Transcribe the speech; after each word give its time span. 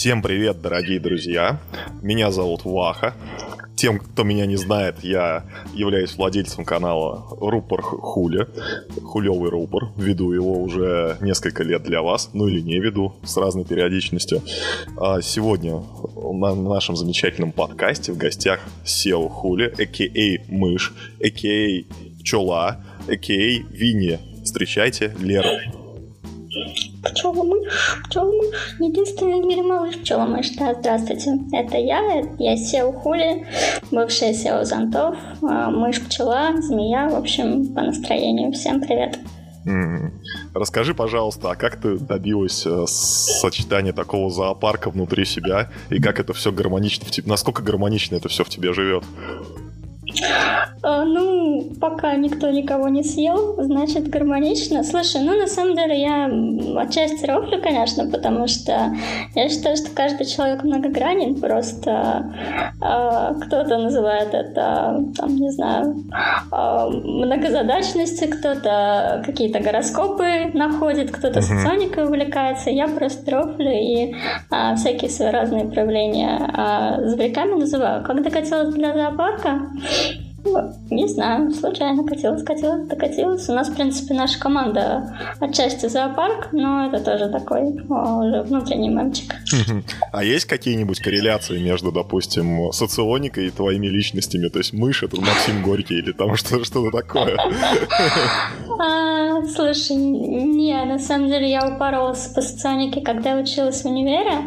Всем 0.00 0.22
привет, 0.22 0.62
дорогие 0.62 0.98
друзья! 0.98 1.60
Меня 2.00 2.30
зовут 2.30 2.64
Ваха. 2.64 3.14
Тем, 3.76 3.98
кто 3.98 4.22
меня 4.22 4.46
не 4.46 4.56
знает, 4.56 5.04
я 5.04 5.44
являюсь 5.74 6.16
владельцем 6.16 6.64
канала 6.64 7.26
Рупор 7.38 7.82
Хуля, 7.82 8.48
Хулевый 9.04 9.50
Рупор. 9.50 9.90
Веду 9.98 10.32
его 10.32 10.58
уже 10.62 11.18
несколько 11.20 11.64
лет 11.64 11.82
для 11.82 12.00
вас, 12.00 12.30
ну 12.32 12.48
или 12.48 12.60
не 12.60 12.80
веду, 12.80 13.12
с 13.24 13.36
разной 13.36 13.66
периодичностью. 13.66 14.40
А 14.96 15.20
сегодня 15.20 15.82
на 16.16 16.54
нашем 16.54 16.96
замечательном 16.96 17.52
подкасте 17.52 18.12
в 18.12 18.16
гостях 18.16 18.60
SEO 18.86 19.28
Хуля, 19.28 19.66
а.к.а. 19.66 20.42
Мышь, 20.48 20.94
а.к.а. 21.22 21.84
Пчела, 22.20 22.82
а.к.а. 23.06 23.34
Винни. 23.70 24.18
Встречайте, 24.44 25.14
Лера. 25.20 25.60
Пчела-мышь, 27.02 28.00
пчела-мышь, 28.08 28.39
единственный 28.78 29.40
в 29.42 29.46
мире 29.46 29.62
малыш 29.62 29.96
пчела-мышь. 29.98 30.50
Да, 30.56 30.74
здравствуйте, 30.74 31.38
это 31.52 31.76
я, 31.76 32.24
я 32.38 32.56
Сео 32.56 32.92
Хули, 32.92 33.46
бывшая 33.90 34.34
Сео 34.34 34.64
Зонтов, 34.64 35.16
а, 35.42 35.70
мышь-пчела, 35.70 36.60
змея, 36.60 37.08
в 37.08 37.14
общем, 37.14 37.72
по 37.74 37.82
настроению. 37.82 38.52
Всем 38.52 38.80
привет. 38.80 39.18
Расскажи, 40.54 40.94
пожалуйста, 40.94 41.50
а 41.50 41.54
как 41.54 41.76
ты 41.76 41.98
добилась 41.98 42.64
э, 42.66 42.84
сочетания 42.86 43.92
такого 43.92 44.30
зоопарка 44.30 44.90
внутри 44.90 45.24
себя 45.24 45.70
и 45.90 46.00
как 46.00 46.18
это 46.18 46.32
все 46.32 46.50
гармонично, 46.50 47.06
насколько 47.26 47.62
гармонично 47.62 48.16
это 48.16 48.28
все 48.28 48.42
в 48.42 48.48
тебе 48.48 48.72
живет? 48.72 49.04
А, 50.82 51.04
ну, 51.04 51.70
пока 51.80 52.14
никто 52.14 52.50
никого 52.50 52.88
не 52.88 53.02
съел, 53.02 53.62
значит 53.62 54.08
гармонично. 54.08 54.82
Слушай, 54.82 55.22
ну 55.22 55.38
на 55.38 55.46
самом 55.46 55.76
деле 55.76 56.00
я 56.00 56.30
отчасти 56.80 57.26
рофлю, 57.26 57.60
конечно, 57.62 58.08
потому 58.08 58.46
что 58.46 58.94
я 59.34 59.48
считаю, 59.48 59.76
что 59.76 59.90
каждый 59.90 60.26
человек 60.26 60.64
многогранен, 60.64 61.40
просто 61.40 62.32
э, 62.80 63.34
кто-то 63.42 63.78
называет 63.78 64.32
это, 64.32 65.04
там, 65.16 65.36
не 65.36 65.50
знаю, 65.50 66.04
э, 66.50 66.88
многозадачностью, 66.90 68.30
кто-то 68.30 69.22
какие-то 69.24 69.60
гороскопы 69.60 70.50
находит, 70.54 71.10
кто-то 71.10 71.40
uh-huh. 71.40 71.42
соционикой 71.42 72.04
увлекается. 72.04 72.70
Я 72.70 72.88
просто 72.88 73.30
рофлю 73.30 73.70
и 73.70 74.14
э, 74.14 74.74
всякие 74.76 75.10
свои 75.10 75.30
разные 75.30 75.66
проявления 75.66 76.38
э, 76.38 77.08
зверьками 77.08 77.60
называю. 77.60 78.02
Как 78.02 78.22
докатилась 78.22 78.74
для 78.74 78.94
зоопарка? 78.94 79.60
Не 80.90 81.06
знаю, 81.06 81.50
случайно 81.52 82.04
катилась, 82.04 82.42
катилась, 82.42 82.86
докатилась. 82.86 83.48
У 83.48 83.52
нас, 83.52 83.68
в 83.68 83.74
принципе, 83.74 84.14
наша 84.14 84.38
команда 84.38 85.16
отчасти 85.38 85.86
зоопарк, 85.86 86.48
но 86.52 86.86
это 86.86 87.00
тоже 87.04 87.28
такой 87.28 87.78
о, 87.88 88.24
уже 88.24 88.42
внутренний 88.42 88.88
мемчик. 88.88 89.34
А 90.12 90.24
есть 90.24 90.46
какие-нибудь 90.46 91.00
корреляции 91.00 91.58
между, 91.58 91.92
допустим, 91.92 92.72
соционикой 92.72 93.48
и 93.48 93.50
твоими 93.50 93.86
личностями? 93.86 94.48
То 94.48 94.58
есть 94.58 94.72
мышь— 94.72 95.02
это 95.04 95.20
Максим 95.20 95.62
Горький 95.62 95.98
или 95.98 96.12
там 96.12 96.34
что-то 96.36 96.90
такое? 96.90 97.36
А, 98.78 99.44
слушай, 99.54 99.94
не, 99.94 100.84
на 100.84 100.98
самом 100.98 101.28
деле 101.28 101.50
я 101.50 101.68
упоролась 101.68 102.26
по 102.28 102.40
соционике, 102.40 103.00
когда 103.00 103.36
училась 103.36 103.82
в 103.82 103.86
универе. 103.86 104.38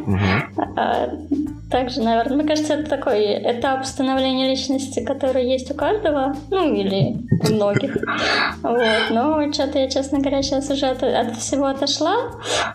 Также, 1.74 2.04
наверное, 2.04 2.38
мне 2.38 2.48
кажется, 2.48 2.76
это 2.76 2.88
такой 2.88 3.34
этап 3.34 3.84
становления 3.88 4.48
личности, 4.48 5.04
который 5.04 5.50
есть 5.50 5.72
у 5.72 5.74
каждого, 5.74 6.36
ну 6.52 6.72
или 6.72 7.18
у 7.50 7.52
многих. 7.52 7.98
Вот. 8.62 9.10
Но 9.10 9.52
что-то 9.52 9.80
я, 9.80 9.90
честно 9.90 10.20
говоря, 10.20 10.44
сейчас 10.44 10.70
уже 10.70 10.86
от, 10.86 11.02
от 11.02 11.36
всего 11.36 11.66
отошла. 11.66 12.14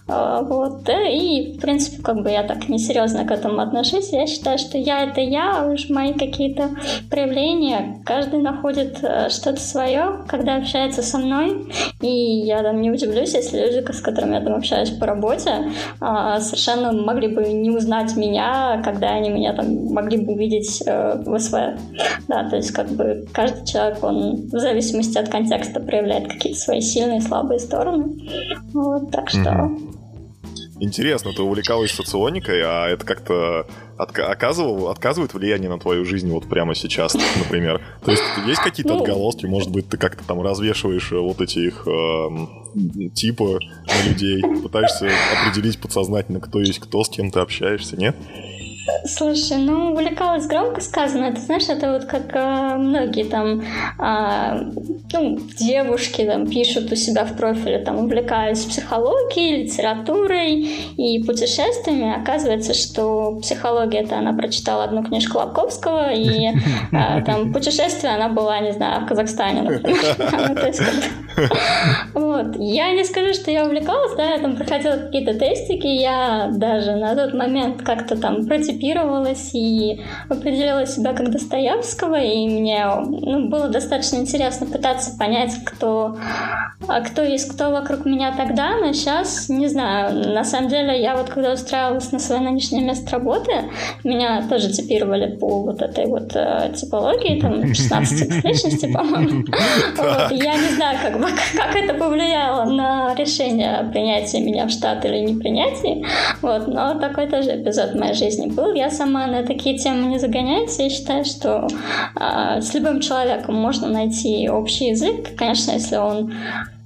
А, 0.09 0.43
вот. 0.43 0.89
И, 0.89 1.55
в 1.57 1.61
принципе, 1.61 2.03
как 2.03 2.25
бы 2.25 2.31
я 2.31 2.43
так 2.43 2.69
несерьезно 2.69 3.25
к 3.25 3.31
этому 3.31 3.61
отношусь. 3.61 4.13
Я 4.13 4.27
считаю, 4.27 4.59
что 4.59 4.77
я— 4.77 5.05
это 5.05 5.21
я, 5.21 5.61
а 5.61 5.67
уж 5.67 5.91
мои 5.91 6.13
какие-то 6.13 6.71
проявления. 7.09 8.03
Каждый 8.05 8.41
находит 8.41 8.99
э, 9.03 9.29
что-то 9.29 9.61
свое, 9.61 10.25
когда 10.27 10.57
общается 10.57 11.03
со 11.03 11.19
мной. 11.19 11.73
И 12.01 12.09
я 12.09 12.65
там 12.65 12.81
не 12.81 12.91
удивлюсь, 12.91 13.35
если 13.35 13.61
люди, 13.61 13.93
с 13.93 14.01
которыми 14.01 14.35
я 14.35 14.41
там 14.41 14.55
общаюсь 14.55 14.91
по 14.91 15.07
работе, 15.07 15.71
а, 16.01 16.41
совершенно 16.41 16.91
могли 16.91 17.29
бы 17.29 17.45
не 17.45 17.71
узнать 17.71 18.17
меня, 18.17 18.83
когда 18.89 19.11
они 19.11 19.29
меня 19.29 19.53
там 19.53 19.93
могли 19.93 20.17
бы 20.17 20.33
увидеть 20.33 20.83
э, 20.87 21.23
в 21.27 21.39
СВ. 21.39 21.79
Да, 22.27 22.49
то 22.49 22.57
есть 22.57 22.71
как 22.71 22.89
бы 22.89 23.27
каждый 23.35 23.67
человек, 23.67 24.03
он 24.03 24.47
в 24.47 24.59
зависимости 24.59 25.19
от 25.19 25.29
контекста 25.29 25.79
проявляет 25.81 26.27
какие-то 26.33 26.59
свои 26.59 26.81
сильные 26.81 27.19
и 27.19 27.21
слабые 27.21 27.61
стороны. 27.61 28.17
Вот, 28.73 29.11
так 29.11 29.29
что... 29.29 29.41
Mm-hmm. 29.41 29.95
Интересно, 30.81 31.33
ты 31.35 31.43
увлекалась 31.43 31.91
соционикой, 31.91 32.63
а 32.65 32.89
это 32.89 33.05
как-то 33.05 33.67
отка- 33.99 34.23
оказывал, 34.23 34.89
оказывает 34.89 35.35
влияние 35.35 35.69
на 35.69 35.79
твою 35.79 36.05
жизнь 36.05 36.31
вот 36.31 36.49
прямо 36.49 36.75
сейчас, 36.75 37.15
например? 37.39 37.83
То 38.05 38.13
есть 38.13 38.23
есть 38.47 38.61
какие-то 38.61 38.95
ну, 38.95 39.01
отголоски, 39.01 39.45
может 39.47 39.71
быть, 39.71 39.89
ты 39.89 39.99
как-то 39.99 40.25
там 40.25 40.41
развешиваешь 40.41 41.13
э, 41.13 41.19
вот 41.19 41.41
эти 41.41 41.59
их 41.59 41.87
э, 41.87 43.11
типы 43.13 43.59
на 43.87 44.09
людей, 44.09 44.41
пытаешься 44.63 45.11
определить 45.41 45.81
подсознательно, 45.81 46.41
кто 46.41 46.61
есть 46.61 46.79
кто, 46.79 47.03
с 47.03 47.09
кем 47.09 47.31
ты 47.31 47.41
общаешься, 47.41 47.97
нет? 47.97 48.17
Слушай, 49.05 49.59
ну, 49.59 49.93
увлекалась 49.93 50.47
громко 50.47 50.81
сказано. 50.81 51.25
Это, 51.25 51.41
знаешь, 51.41 51.69
это 51.69 51.93
вот 51.93 52.05
как 52.05 52.35
э, 52.35 52.77
многие 52.77 53.25
там, 53.25 53.61
э, 53.61 54.73
ну, 55.13 55.39
девушки 55.59 56.25
там 56.25 56.47
пишут 56.47 56.91
у 56.93 56.97
себя 56.97 57.25
в 57.25 57.37
профиле, 57.37 57.79
там, 57.79 57.99
увлекаюсь 57.99 58.65
психологией, 58.65 59.65
литературой 59.65 60.69
и 60.97 61.23
путешествиями. 61.25 62.21
Оказывается, 62.21 62.75
что 62.75 63.39
психология 63.41 64.01
это 64.01 64.19
она 64.19 64.33
прочитала 64.33 64.85
одну 64.85 65.05
книжку 65.05 65.39
Лобковского, 65.39 66.13
и 66.13 66.49
э, 66.49 67.23
там 67.25 67.53
путешествие 67.53 68.15
она 68.15 68.29
была, 68.29 68.61
не 68.61 68.73
знаю, 68.73 69.03
в 69.03 69.07
Казахстане. 69.07 69.81
Вот. 72.15 72.57
Я 72.59 72.93
не 72.93 73.05
скажу, 73.05 73.35
что 73.35 73.51
я 73.51 73.65
увлекалась, 73.65 74.15
да, 74.17 74.33
я 74.33 74.39
там 74.39 74.57
проходила 74.57 74.97
какие-то 74.97 75.35
тестики, 75.35 75.87
я 75.87 76.51
даже 76.53 76.97
на 76.97 77.15
тот 77.15 77.35
момент 77.35 77.83
как-то 77.83 78.17
там 78.17 78.47
против 78.47 78.78
эмансипировалась 78.79 79.51
и 79.55 80.01
определила 80.29 80.87
себя 80.87 81.13
как 81.13 81.31
Достоевского, 81.31 82.21
и 82.21 82.49
мне 82.49 82.87
ну, 82.97 83.49
было 83.49 83.69
достаточно 83.69 84.17
интересно 84.17 84.67
пытаться 84.67 85.17
понять, 85.19 85.53
кто, 85.65 86.17
а 86.87 87.01
кто 87.01 87.23
есть 87.23 87.53
кто 87.53 87.71
вокруг 87.71 88.05
меня 88.05 88.35
тогда, 88.37 88.77
но 88.79 88.93
сейчас, 88.93 89.49
не 89.49 89.69
знаю, 89.69 90.33
на 90.33 90.45
самом 90.45 90.69
деле 90.69 91.01
я 91.01 91.17
вот 91.17 91.29
когда 91.29 91.53
устраивалась 91.53 92.13
на 92.13 92.19
свое 92.19 92.41
нынешнее 92.41 92.83
место 92.83 93.13
работы, 93.13 93.53
меня 94.05 94.43
тоже 94.49 94.71
типировали 94.71 95.37
по 95.37 95.61
вот 95.63 95.83
этой 95.83 96.07
вот 96.07 96.33
э, 96.35 96.73
типологии, 96.75 97.41
там 97.41 97.75
16 97.75 98.45
личности, 98.45 98.93
по-моему. 98.93 99.45
Я 100.31 100.57
не 100.57 100.75
знаю, 100.75 100.99
как, 101.03 101.21
как 101.57 101.77
это 101.77 101.95
повлияло 101.95 102.65
на 102.65 103.15
решение 103.15 103.89
принятия 103.93 104.41
меня 104.41 104.67
в 104.67 104.71
штат 104.71 105.05
или 105.05 105.19
не 105.19 105.41
принятия, 105.41 106.05
вот, 106.43 106.69
но 106.69 106.95
такой 106.99 107.27
тоже 107.27 107.61
эпизод 107.61 107.93
в 107.93 107.99
моей 107.99 108.15
жизни 108.15 108.47
был 108.47 108.68
был. 108.69 108.75
Я 108.75 108.91
сама 108.91 109.27
на 109.27 109.43
такие 109.43 109.79
темы 109.79 110.07
не 110.07 110.19
загоняюсь. 110.19 110.79
Я 110.79 110.91
считаю, 110.91 111.25
что 111.25 111.69
э, 112.15 112.61
с 112.61 112.75
любым 112.75 113.01
человеком 113.01 113.55
можно 113.55 113.89
найти 113.89 114.49
общий 114.49 114.89
язык. 114.89 115.37
Конечно, 115.37 115.73
если 115.73 115.97
он 115.97 116.33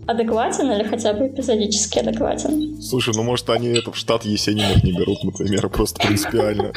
адекватен 0.05 0.71
или 0.73 0.83
хотя 0.83 1.13
бы 1.13 1.29
эпизодически 1.29 2.01
адекватен. 2.01 2.83
Слушай, 2.83 3.15
ну 3.15 3.23
может 3.23 3.49
они 3.51 3.69
это 3.69 3.93
в 3.93 3.97
штат 3.97 4.25
Есениных 4.25 4.83
не 4.83 4.93
берут, 4.93 5.23
например, 5.23 5.69
просто 5.69 6.05
принципиально. 6.05 6.73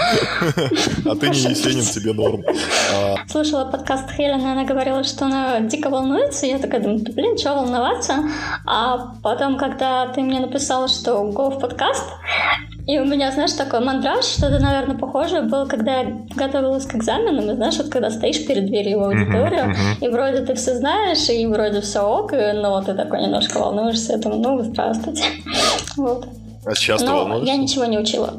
А 1.06 1.16
ты 1.16 1.30
не 1.30 1.40
Есенин, 1.40 1.84
тебе 1.84 2.14
норм. 2.14 2.44
А 2.94 3.16
Слушала 3.28 3.66
подкаст 3.66 4.12
Хелена, 4.12 4.52
она 4.52 4.64
говорила, 4.64 5.04
что 5.04 5.26
она 5.26 5.60
дико 5.62 5.90
волнуется. 5.90 6.46
Я 6.46 6.60
такая 6.60 6.82
думаю, 6.82 7.00
блин, 7.00 7.36
что 7.38 7.56
волноваться? 7.56 8.26
А 8.66 9.16
потом, 9.24 9.58
когда 9.58 10.08
ты 10.10 10.22
мне 10.22 10.40
написала, 10.40 10.88
что 10.88 11.14
go 11.32 11.50
в 11.50 11.60
подкаст, 11.60 12.06
и 12.88 13.00
у 13.00 13.06
меня, 13.06 13.32
знаешь, 13.32 13.54
такой 13.54 13.80
мандраж, 13.80 14.26
что-то, 14.26 14.60
наверное, 14.60 14.98
похожее 14.98 15.42
было, 15.42 15.66
когда 15.66 16.02
я 16.02 16.18
готовилась 16.36 16.86
к 16.86 16.96
экзаменам, 16.96 17.50
и 17.50 17.56
знаешь, 17.56 17.78
вот 17.78 17.90
когда 17.90 18.12
стоишь 18.12 18.46
перед 18.46 18.68
дверью 18.68 19.00
в 19.00 19.04
аудиторию, 19.06 19.66
uh-huh, 19.66 20.02
uh-huh. 20.02 20.06
и 20.06 20.08
вроде 20.10 20.46
ты 20.46 20.54
все 20.54 20.76
знаешь, 20.76 21.28
и 21.30 21.46
вроде 21.48 21.82
все 21.82 22.02
ок, 22.02 22.32
но 22.32 22.82
ты 22.84 22.94
такой 22.94 23.24
немножко 23.24 23.58
волнуешься, 23.58 24.14
я 24.14 24.18
думаю, 24.20 24.42
ну, 24.42 24.64
здравствуйте. 24.64 25.24
Вот. 25.98 26.28
А 26.66 26.76
сейчас 26.76 27.02
Но 27.02 27.08
ты 27.08 27.14
волнуешься? 27.14 27.54
я 27.54 27.58
ничего 27.58 27.86
не 27.86 27.98
учила. 27.98 28.34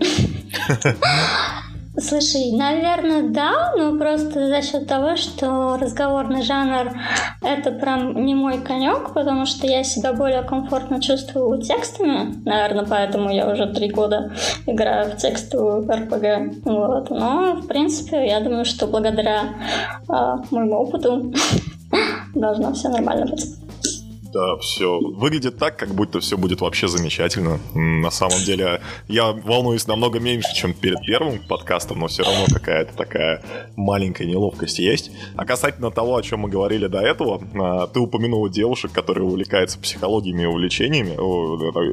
Слушай, 1.99 2.53
наверное, 2.53 3.23
да, 3.31 3.73
но 3.77 3.97
просто 3.97 4.49
за 4.49 4.61
счет 4.61 4.87
того, 4.87 5.17
что 5.17 5.79
разговорный 5.79 6.43
жанр— 6.43 6.93
это 7.43 7.71
прям 7.71 8.27
не 8.27 8.35
мой 8.35 8.61
конек, 8.61 9.15
потому 9.15 9.47
что 9.47 9.67
я 9.67 9.83
себя 9.83 10.13
более 10.13 10.43
комфортно 10.43 11.01
чувствую 11.01 11.63
текстами. 11.63 12.35
Наверное, 12.45 12.85
поэтому 12.85 13.31
я 13.31 13.51
уже 13.51 13.73
три 13.73 13.89
года 13.91 14.31
играю 14.67 15.11
в 15.11 15.17
текстовую 15.17 15.89
РПГ. 15.91 16.67
Вот. 16.67 17.11
Но, 17.11 17.55
в 17.55 17.67
принципе, 17.67 18.27
я 18.27 18.41
думаю, 18.41 18.67
что 18.67 18.87
благодаря 18.87 19.55
э, 20.07 20.13
моему 20.51 20.77
опыту 20.77 21.33
должно 22.35 22.75
все 22.75 22.91
нормально 22.91 23.25
быть. 23.25 23.47
Да, 24.37 24.59
все. 24.59 25.01
Выглядит 25.01 25.57
так, 25.57 25.79
как 25.79 25.95
будто 25.95 26.21
все 26.21 26.37
будет 26.37 26.61
вообще 26.61 26.89
замечательно. 26.89 27.59
На 27.75 28.11
самом 28.11 28.39
деле, 28.45 28.83
я 29.09 29.33
волнуюсь 29.33 29.87
намного 29.87 30.21
меньше, 30.21 30.55
чем 30.55 30.75
перед 30.75 31.01
первым 31.07 31.39
подкастом, 31.39 32.01
но 32.01 32.09
все 32.09 32.23
равно 32.23 32.45
какая-то 32.53 32.95
такая 32.95 33.43
маленькая 33.77 34.27
неловкость 34.27 34.79
есть. 34.79 35.11
А 35.37 35.47
касательно 35.47 35.91
того, 35.91 36.17
о 36.17 36.23
чем 36.23 36.41
мы 36.41 36.51
говорили 36.51 36.87
до 36.87 36.99
этого, 37.01 37.41
а, 37.55 37.87
ты 37.87 37.99
упомянул 37.99 38.47
девушек, 38.51 38.93
которые 38.93 39.25
увлекаются 39.25 39.79
психологиями 39.79 40.43
и 40.43 40.47
увлечениями, 40.47 41.17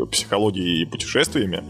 психологией 0.07 0.81
и 0.81 0.85
путешествиями. 0.85 1.63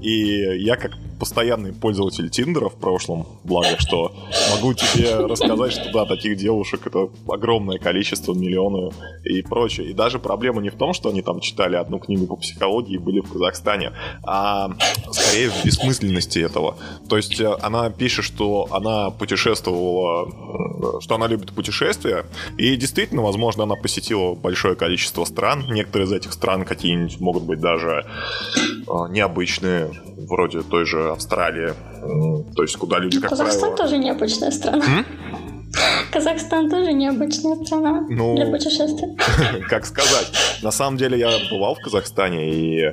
И 0.00 0.62
я 0.62 0.76
как 0.76 0.92
постоянный 1.20 1.72
пользователь 1.72 2.30
Тиндера 2.30 2.70
в 2.70 2.76
прошлом, 2.76 3.26
благо, 3.44 3.76
что 3.78 4.12
могу 4.52 4.72
тебе 4.72 5.14
рассказать, 5.26 5.72
что 5.72 5.92
да, 5.92 6.06
таких 6.06 6.36
девушек 6.38 6.86
это 6.86 7.10
огромное 7.28 7.78
количество, 7.78 8.32
миллионы 8.32 8.90
и 9.24 9.42
прочее. 9.42 9.90
И 9.90 9.92
даже 9.92 10.18
проблема 10.18 10.62
не 10.62 10.70
в 10.70 10.76
том, 10.76 10.94
что 10.94 11.10
они 11.10 11.20
там 11.20 11.40
читали 11.40 11.76
одну 11.76 11.98
книгу 11.98 12.26
по 12.26 12.36
психологии 12.36 12.94
и 12.94 12.98
были 12.98 13.20
в 13.20 13.30
Казахстане, 13.30 13.92
а 14.24 14.70
скорее 15.12 15.50
в 15.50 15.64
бессмысленности 15.64 16.38
этого. 16.38 16.76
То 17.08 17.18
есть 17.18 17.38
э, 17.38 17.54
она 17.60 17.90
пишет, 17.90 18.24
что 18.24 18.68
она 18.70 19.10
путешествовала, 19.10 20.26
э, 20.26 21.00
что 21.00 21.16
она 21.16 21.26
любит 21.26 21.52
путешествия, 21.52 22.24
и 22.56 22.76
действительно, 22.76 23.22
возможно, 23.22 23.64
она 23.64 23.76
посетила 23.76 24.34
большое 24.34 24.74
количество 24.74 25.26
стран. 25.26 25.66
Некоторые 25.68 26.06
из 26.06 26.12
этих 26.12 26.32
стран 26.32 26.64
какие-нибудь 26.64 27.20
могут 27.20 27.42
быть 27.42 27.60
даже 27.60 28.06
э, 28.56 28.92
необычные, 29.10 29.90
вроде 30.28 30.62
той 30.62 30.84
же 30.84 31.10
Австралии, 31.10 31.72
то 32.54 32.62
есть 32.62 32.76
куда 32.76 32.98
люди, 32.98 33.20
как 33.20 33.30
Казахстан 33.30 33.60
правило... 33.60 33.76
тоже 33.76 33.98
необычная 33.98 34.50
страна. 34.50 34.84
М? 34.84 35.06
Казахстан 36.10 36.68
тоже 36.68 36.92
необычная 36.92 37.54
страна 37.64 38.04
ну, 38.08 38.34
для 38.34 38.46
путешествий. 38.46 39.16
Как 39.68 39.86
сказать? 39.86 40.32
На 40.62 40.72
самом 40.72 40.96
деле 40.96 41.18
я 41.18 41.30
бывал 41.50 41.76
в 41.76 41.78
Казахстане, 41.78 42.50
и 42.50 42.80
э, 42.82 42.92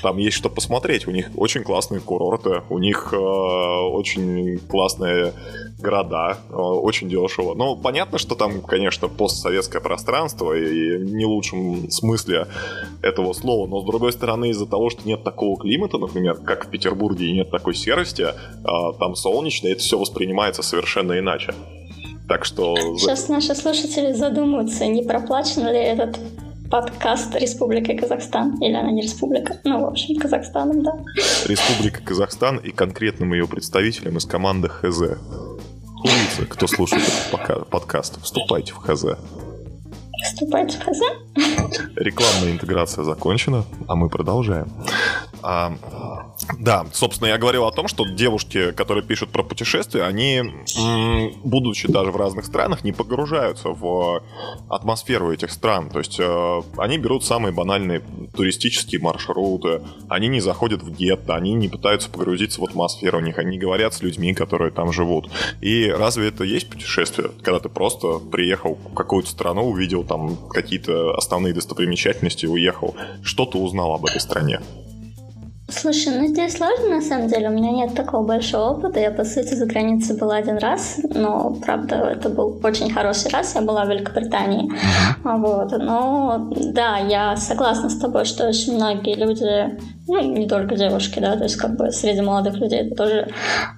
там 0.00 0.16
есть 0.16 0.36
что 0.38 0.48
посмотреть. 0.48 1.06
У 1.06 1.10
них 1.10 1.28
очень 1.36 1.62
классные 1.62 2.00
курорты, 2.00 2.62
у 2.70 2.78
них 2.78 3.10
э, 3.12 3.16
очень 3.16 4.58
классные 4.58 5.34
города, 5.82 6.38
э, 6.48 6.54
очень 6.54 7.08
дешево. 7.08 7.54
Ну, 7.54 7.76
понятно, 7.76 8.18
что 8.18 8.34
там, 8.34 8.62
конечно, 8.62 9.08
постсоветское 9.08 9.82
пространство, 9.82 10.52
и 10.52 10.98
не 10.98 11.26
лучшем 11.26 11.90
смысле 11.90 12.46
этого 13.02 13.32
слова, 13.32 13.66
но 13.66 13.82
с 13.82 13.84
другой 13.84 14.12
стороны, 14.12 14.50
из-за 14.50 14.66
того, 14.66 14.90
что 14.90 15.06
нет 15.06 15.24
такого 15.24 15.58
климата, 15.58 15.98
например, 15.98 16.36
как 16.36 16.66
в 16.66 16.70
Петербурге, 16.70 17.26
и 17.26 17.32
нет 17.32 17.50
такой 17.50 17.74
серости, 17.74 18.22
э, 18.22 18.92
там 18.98 19.14
солнечно, 19.14 19.68
это 19.68 19.80
все 19.80 19.98
воспринимается 19.98 20.62
совершенно 20.62 21.18
иначе. 21.18 21.54
Так 22.28 22.44
что... 22.44 22.76
Сейчас 22.96 23.28
наши 23.28 23.54
слушатели 23.54 24.12
задумаются, 24.12 24.86
не 24.86 25.02
проплачен 25.02 25.66
ли 25.66 25.78
этот 25.78 26.18
подкаст 26.72 27.34
Республика 27.36 27.94
Казахстан. 27.94 28.56
Или 28.62 28.72
она 28.72 28.90
не 28.90 29.02
республика? 29.02 29.60
Ну, 29.62 29.82
в 29.82 29.84
общем, 29.84 30.18
Казахстаном, 30.18 30.82
да. 30.82 30.92
Республика 31.44 32.02
Казахстан 32.02 32.56
и 32.56 32.70
конкретным 32.70 33.34
ее 33.34 33.46
представителем 33.46 34.16
из 34.16 34.24
команды 34.24 34.70
ХЗ. 34.70 35.18
Улица, 36.04 36.46
кто 36.48 36.66
слушает 36.66 37.02
этот 37.04 37.68
подкаст, 37.68 38.20
вступайте 38.22 38.72
в 38.72 38.78
ХЗ. 38.78 39.04
Вступайте 40.24 40.78
в 40.78 40.82
ХЗ? 40.84 41.00
Рекламная 41.96 42.52
интеграция 42.52 43.04
закончена, 43.04 43.64
а 43.86 43.94
мы 43.94 44.08
продолжаем. 44.08 44.66
А, 45.42 45.76
да, 46.58 46.86
собственно, 46.92 47.28
я 47.28 47.38
говорил 47.38 47.64
о 47.64 47.72
том, 47.72 47.88
что 47.88 48.04
девушки, 48.04 48.72
которые 48.72 49.04
пишут 49.04 49.30
про 49.30 49.42
путешествия, 49.42 50.04
они, 50.04 50.42
будучи 51.44 51.90
даже 51.90 52.10
в 52.10 52.16
разных 52.16 52.44
странах, 52.46 52.84
не 52.84 52.92
погружаются 52.92 53.70
в 53.70 54.22
атмосферу 54.68 55.32
этих 55.32 55.50
стран. 55.50 55.90
То 55.90 55.98
есть 55.98 56.18
э, 56.20 56.62
они 56.76 56.98
берут 56.98 57.24
самые 57.24 57.52
банальные 57.52 58.02
туристические 58.34 59.00
маршруты, 59.00 59.82
они 60.08 60.28
не 60.28 60.40
заходят 60.40 60.82
в 60.82 60.90
гетто, 60.90 61.34
они 61.34 61.54
не 61.54 61.68
пытаются 61.68 62.08
погрузиться 62.10 62.60
в 62.60 62.64
атмосферу, 62.64 63.20
них 63.20 63.38
они 63.38 63.58
говорят 63.58 63.94
с 63.94 64.02
людьми, 64.02 64.34
которые 64.34 64.70
там 64.70 64.92
живут. 64.92 65.30
И 65.60 65.88
разве 65.88 66.28
это 66.28 66.44
есть 66.44 66.68
путешествие, 66.70 67.30
когда 67.42 67.60
ты 67.60 67.68
просто 67.68 68.18
приехал 68.18 68.78
в 68.90 68.94
какую-то 68.94 69.28
страну, 69.28 69.68
увидел 69.68 70.04
там 70.04 70.36
какие-то 70.48 71.14
основные 71.14 71.54
достопримечательности 71.54 72.46
уехал? 72.46 72.94
Что 73.22 73.46
ты 73.46 73.58
узнал 73.58 73.94
об 73.94 74.04
этой 74.06 74.20
стране? 74.20 74.60
Слушай, 75.72 76.18
ну 76.18 76.26
здесь 76.26 76.56
сложно 76.56 76.96
на 76.96 77.00
самом 77.00 77.28
деле. 77.28 77.48
У 77.48 77.52
меня 77.52 77.70
нет 77.70 77.94
такого 77.94 78.24
большого 78.24 78.74
опыта. 78.74 79.00
Я, 79.00 79.10
по 79.10 79.24
сути, 79.24 79.54
за 79.54 79.66
границей 79.66 80.16
была 80.16 80.36
один 80.36 80.58
раз, 80.58 81.00
но, 81.14 81.56
правда, 81.64 81.96
это 81.96 82.28
был 82.28 82.60
очень 82.62 82.92
хороший 82.92 83.30
раз. 83.30 83.54
Я 83.54 83.62
была 83.62 83.84
в 83.84 83.88
Великобритании. 83.88 84.70
Вот. 85.24 85.72
Но 85.72 86.50
да, 86.72 86.98
я 86.98 87.36
согласна 87.36 87.88
с 87.88 87.98
тобой, 87.98 88.24
что 88.24 88.48
очень 88.48 88.74
многие 88.74 89.14
люди 89.14 89.78
ну, 90.08 90.20
не 90.20 90.48
только 90.48 90.74
девушки, 90.74 91.20
да, 91.20 91.36
то 91.36 91.44
есть 91.44 91.56
как 91.56 91.76
бы 91.76 91.92
среди 91.92 92.20
молодых 92.20 92.56
людей 92.56 92.80
это 92.80 92.94
тоже 92.96 93.28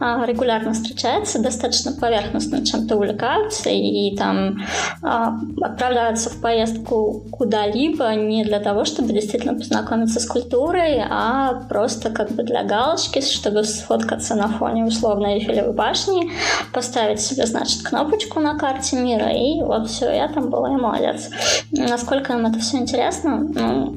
а, 0.01 0.25
регулярно 0.25 0.73
встречается, 0.73 1.43
достаточно 1.43 1.93
поверхностно 1.93 2.65
чем-то 2.65 2.97
увлекаются 2.97 3.69
и, 3.69 4.09
и 4.09 4.17
там 4.17 4.63
а, 5.03 5.35
отправляются 5.61 6.31
в 6.31 6.41
поездку 6.41 7.25
куда-либо 7.31 8.15
не 8.15 8.45
для 8.45 8.61
того, 8.61 8.85
чтобы 8.85 9.13
действительно 9.13 9.55
познакомиться 9.55 10.19
с 10.19 10.27
культурой, 10.27 11.03
а 11.09 11.63
просто 11.69 12.11
как 12.11 12.31
бы 12.33 12.43
для 12.43 12.65
галочки, 12.65 13.21
чтобы 13.21 13.65
сфоткаться 13.65 14.35
на 14.35 14.49
фоне 14.49 14.85
условной 14.85 15.35
Эйфелевой 15.35 15.75
башни, 15.75 16.31
поставить 16.73 17.21
себе, 17.21 17.47
значит, 17.47 17.83
кнопочку 17.83 18.41
на 18.41 18.59
карте 18.59 18.97
мира, 18.97 19.31
и 19.31 19.61
вот 19.63 19.89
все, 19.91 20.11
я 20.11 20.29
там 20.29 20.49
была, 20.49 20.73
и 20.73 20.77
молодец. 20.77 21.31
Насколько 21.71 22.33
им 22.33 22.47
это 22.47 22.59
все 22.61 22.79
интересно, 22.79 23.47
ну, 23.55 23.97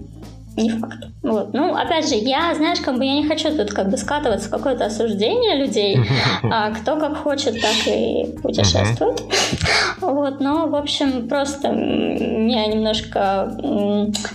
не 0.57 0.71
факт. 0.71 1.07
Вот. 1.27 1.53
Ну, 1.53 1.75
опять 1.75 2.07
же, 2.07 2.15
я, 2.15 2.53
знаешь, 2.55 2.79
как 2.79 2.97
бы 2.97 3.05
я 3.05 3.13
не 3.15 3.27
хочу 3.27 3.55
тут 3.55 3.71
как 3.73 3.89
бы 3.89 3.97
скатываться 3.97 4.47
в 4.47 4.51
какое-то 4.51 4.85
осуждение 4.85 5.55
людей. 5.55 5.99
А 6.49 6.71
кто 6.71 6.97
как 6.97 7.17
хочет, 7.17 7.59
так 7.59 7.87
и 7.87 8.37
путешествует. 8.41 9.21
Вот, 9.99 10.39
но, 10.39 10.67
в 10.67 10.75
общем, 10.75 11.27
просто 11.27 11.69
меня 11.69 12.67
немножко 12.67 13.51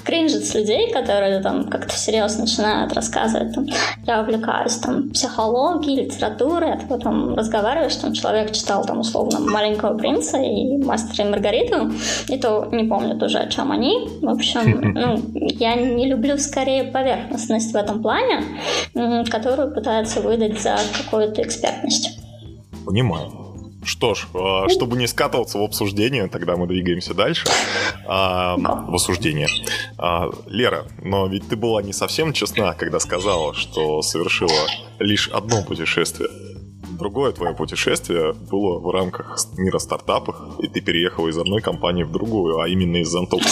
кринжит 0.04 0.44
с 0.44 0.54
людей, 0.54 0.92
которые 0.92 1.40
там 1.40 1.64
как-то 1.68 1.94
всерьез 1.94 2.38
начинают 2.38 2.92
рассказывать. 2.92 3.54
Там, 3.54 3.66
я 4.06 4.20
увлекаюсь 4.20 4.76
там 4.76 5.10
психологией, 5.10 6.04
литературой, 6.04 6.74
а 6.74 6.80
потом 6.88 7.34
разговариваешь, 7.34 7.96
там 7.96 8.12
человек 8.12 8.52
читал 8.52 8.84
там 8.84 9.00
условно 9.00 9.40
«Маленького 9.40 9.96
принца» 9.96 10.38
и 10.38 10.76
«Мастера 10.78 11.26
и 11.26 11.30
Маргариту», 11.30 11.92
и 12.28 12.38
то 12.38 12.68
не 12.72 12.84
помню 12.84 13.18
тоже, 13.18 13.38
о 13.38 13.48
чем 13.48 13.72
они. 13.72 14.08
В 14.20 14.28
общем, 14.28 14.80
ну, 14.94 15.22
я 15.34 15.74
не 15.74 16.06
люблю 16.06 16.36
скорее 16.38 16.81
поверхностность 16.84 17.72
в 17.72 17.76
этом 17.76 18.02
плане, 18.02 18.42
которую 19.30 19.72
пытаются 19.72 20.20
выдать 20.20 20.60
за 20.60 20.78
какую-то 20.96 21.42
экспертность. 21.42 22.18
Понимаю. 22.84 23.42
Что 23.84 24.14
ж, 24.14 24.28
а, 24.34 24.68
чтобы 24.68 24.96
не 24.96 25.08
скатываться 25.08 25.58
в 25.58 25.62
обсуждение, 25.62 26.28
тогда 26.28 26.56
мы 26.56 26.68
двигаемся 26.68 27.14
дальше. 27.14 27.46
А, 28.06 28.56
в 28.56 28.94
осуждение. 28.94 29.48
А, 29.98 30.30
Лера, 30.46 30.84
но 31.02 31.26
ведь 31.26 31.48
ты 31.48 31.56
была 31.56 31.82
не 31.82 31.92
совсем 31.92 32.32
честна, 32.32 32.74
когда 32.74 33.00
сказала, 33.00 33.54
что 33.54 34.00
совершила 34.02 34.68
лишь 35.00 35.28
одно 35.28 35.64
путешествие. 35.64 36.28
Другое 37.02 37.32
твое 37.32 37.52
путешествие 37.52 38.32
было 38.32 38.78
в 38.78 38.88
рамках 38.92 39.36
мира 39.58 39.80
стартапов, 39.80 40.36
и 40.60 40.68
ты 40.68 40.80
переехала 40.80 41.26
из 41.26 41.36
одной 41.36 41.60
компании 41.60 42.04
в 42.04 42.12
другую, 42.12 42.60
а 42.60 42.68
именно 42.68 42.98
из 42.98 43.12
Zantop 43.12 43.42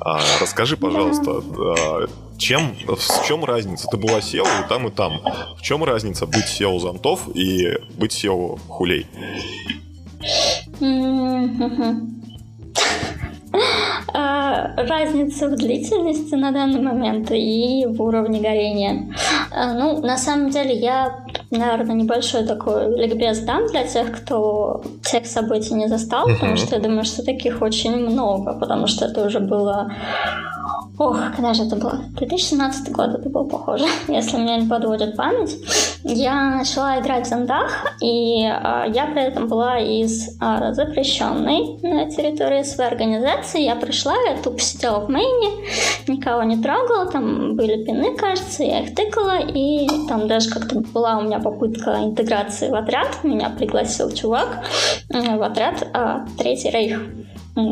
а, 0.00 0.20
Расскажи, 0.40 0.76
пожалуйста, 0.76 1.30
а, 1.30 2.08
чем, 2.38 2.74
в 2.88 3.24
чем 3.24 3.44
разница? 3.44 3.86
Ты 3.88 3.98
была 3.98 4.18
SEO 4.18 4.42
и 4.42 4.68
там, 4.68 4.88
и 4.88 4.90
там. 4.90 5.20
В 5.56 5.62
чем 5.62 5.84
разница 5.84 6.26
быть 6.26 6.46
SEO 6.46 6.80
Зонтов 6.80 7.28
и 7.32 7.68
быть 7.96 8.12
SEO 8.12 8.58
Хулей? 8.68 9.06
А, 14.12 14.74
разница 14.76 15.48
в 15.48 15.56
длительности 15.56 16.34
на 16.34 16.52
данный 16.52 16.80
момент 16.80 17.30
и 17.30 17.86
в 17.86 18.00
уровне 18.02 18.40
горения. 18.40 19.14
А, 19.50 19.72
ну, 19.72 20.00
на 20.00 20.16
самом 20.16 20.50
деле, 20.50 20.74
я, 20.74 21.24
наверное, 21.50 21.94
небольшой 21.94 22.44
такой 22.44 22.96
ликбез 22.96 23.40
дам 23.40 23.66
для 23.66 23.84
тех, 23.84 24.22
кто 24.22 24.82
тех 25.02 25.26
событий 25.26 25.74
не 25.74 25.88
застал, 25.88 26.28
uh-huh. 26.28 26.34
потому 26.34 26.56
что 26.56 26.76
я 26.76 26.82
думаю, 26.82 27.04
что 27.04 27.24
таких 27.24 27.62
очень 27.62 27.96
много, 27.96 28.54
потому 28.54 28.86
что 28.86 29.06
это 29.06 29.26
уже 29.26 29.40
было 29.40 29.92
Ох, 31.00 31.16
когда 31.34 31.54
же 31.54 31.62
это 31.62 31.76
было? 31.76 31.98
2017 32.18 32.92
год 32.92 33.14
это 33.14 33.30
был 33.30 33.46
похоже, 33.46 33.86
если 34.08 34.36
меня 34.36 34.58
не 34.58 34.68
подводит 34.68 35.16
память. 35.16 35.56
Я 36.04 36.56
начала 36.56 37.00
играть 37.00 37.24
в 37.24 37.30
Зандах, 37.30 37.86
и 38.02 38.42
э, 38.44 38.84
я 38.92 39.06
при 39.10 39.22
этом 39.22 39.48
была 39.48 39.78
из 39.78 40.38
э, 40.38 40.74
запрещенной 40.74 41.78
на 41.80 42.10
территории 42.10 42.62
своей 42.64 42.90
организации. 42.90 43.62
Я 43.62 43.76
пришла, 43.76 44.12
я 44.28 44.36
тупо 44.42 44.60
сидела 44.60 45.00
в 45.00 45.08
мейне, 45.08 45.66
никого 46.06 46.42
не 46.42 46.62
трогала, 46.62 47.06
там 47.06 47.56
были 47.56 47.82
пины, 47.82 48.14
кажется, 48.14 48.62
я 48.62 48.80
их 48.80 48.94
тыкала, 48.94 49.38
и 49.40 49.88
там 50.06 50.28
даже 50.28 50.50
как-то 50.50 50.80
была 50.80 51.16
у 51.16 51.22
меня 51.22 51.38
попытка 51.42 51.98
интеграции 52.02 52.68
в 52.68 52.74
отряд. 52.74 53.24
Меня 53.24 53.50
пригласил 53.50 54.10
чувак 54.12 54.64
в 55.08 55.42
отряд 55.42 55.88
э, 55.92 56.26
Третий 56.38 56.70
Рейх. 56.70 57.00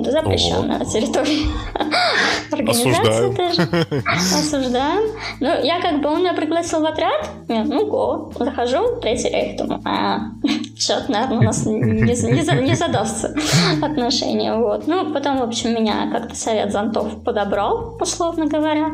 Запрещенная 0.04 0.78
на 0.78 0.84
территории 0.84 1.46
организации 2.52 3.34
тоже. 3.34 3.68
Осуждаем. 4.06 5.12
Ну, 5.40 5.62
я 5.62 5.80
как 5.80 6.00
бы, 6.00 6.08
он 6.08 6.20
меня 6.20 6.34
пригласил 6.34 6.80
в 6.80 6.86
отряд, 6.86 7.28
я, 7.48 7.64
ну, 7.64 7.86
го, 7.86 8.32
захожу, 8.38 9.00
третий 9.00 9.28
рейх, 9.28 9.58
думаю, 9.58 9.80
а, 9.84 10.18
что-то, 10.78 11.10
наверное, 11.10 11.38
у 11.38 11.42
нас 11.42 11.66
не, 11.66 11.78
не, 11.78 12.62
не 12.66 12.74
задастся 12.74 13.34
отношения, 13.82 14.54
вот. 14.54 14.86
Ну, 14.86 15.12
потом, 15.12 15.38
в 15.38 15.42
общем, 15.42 15.70
меня 15.70 16.10
как-то 16.10 16.34
совет 16.34 16.72
зонтов 16.72 17.22
подобрал, 17.24 17.96
условно 18.00 18.46
говоря. 18.46 18.90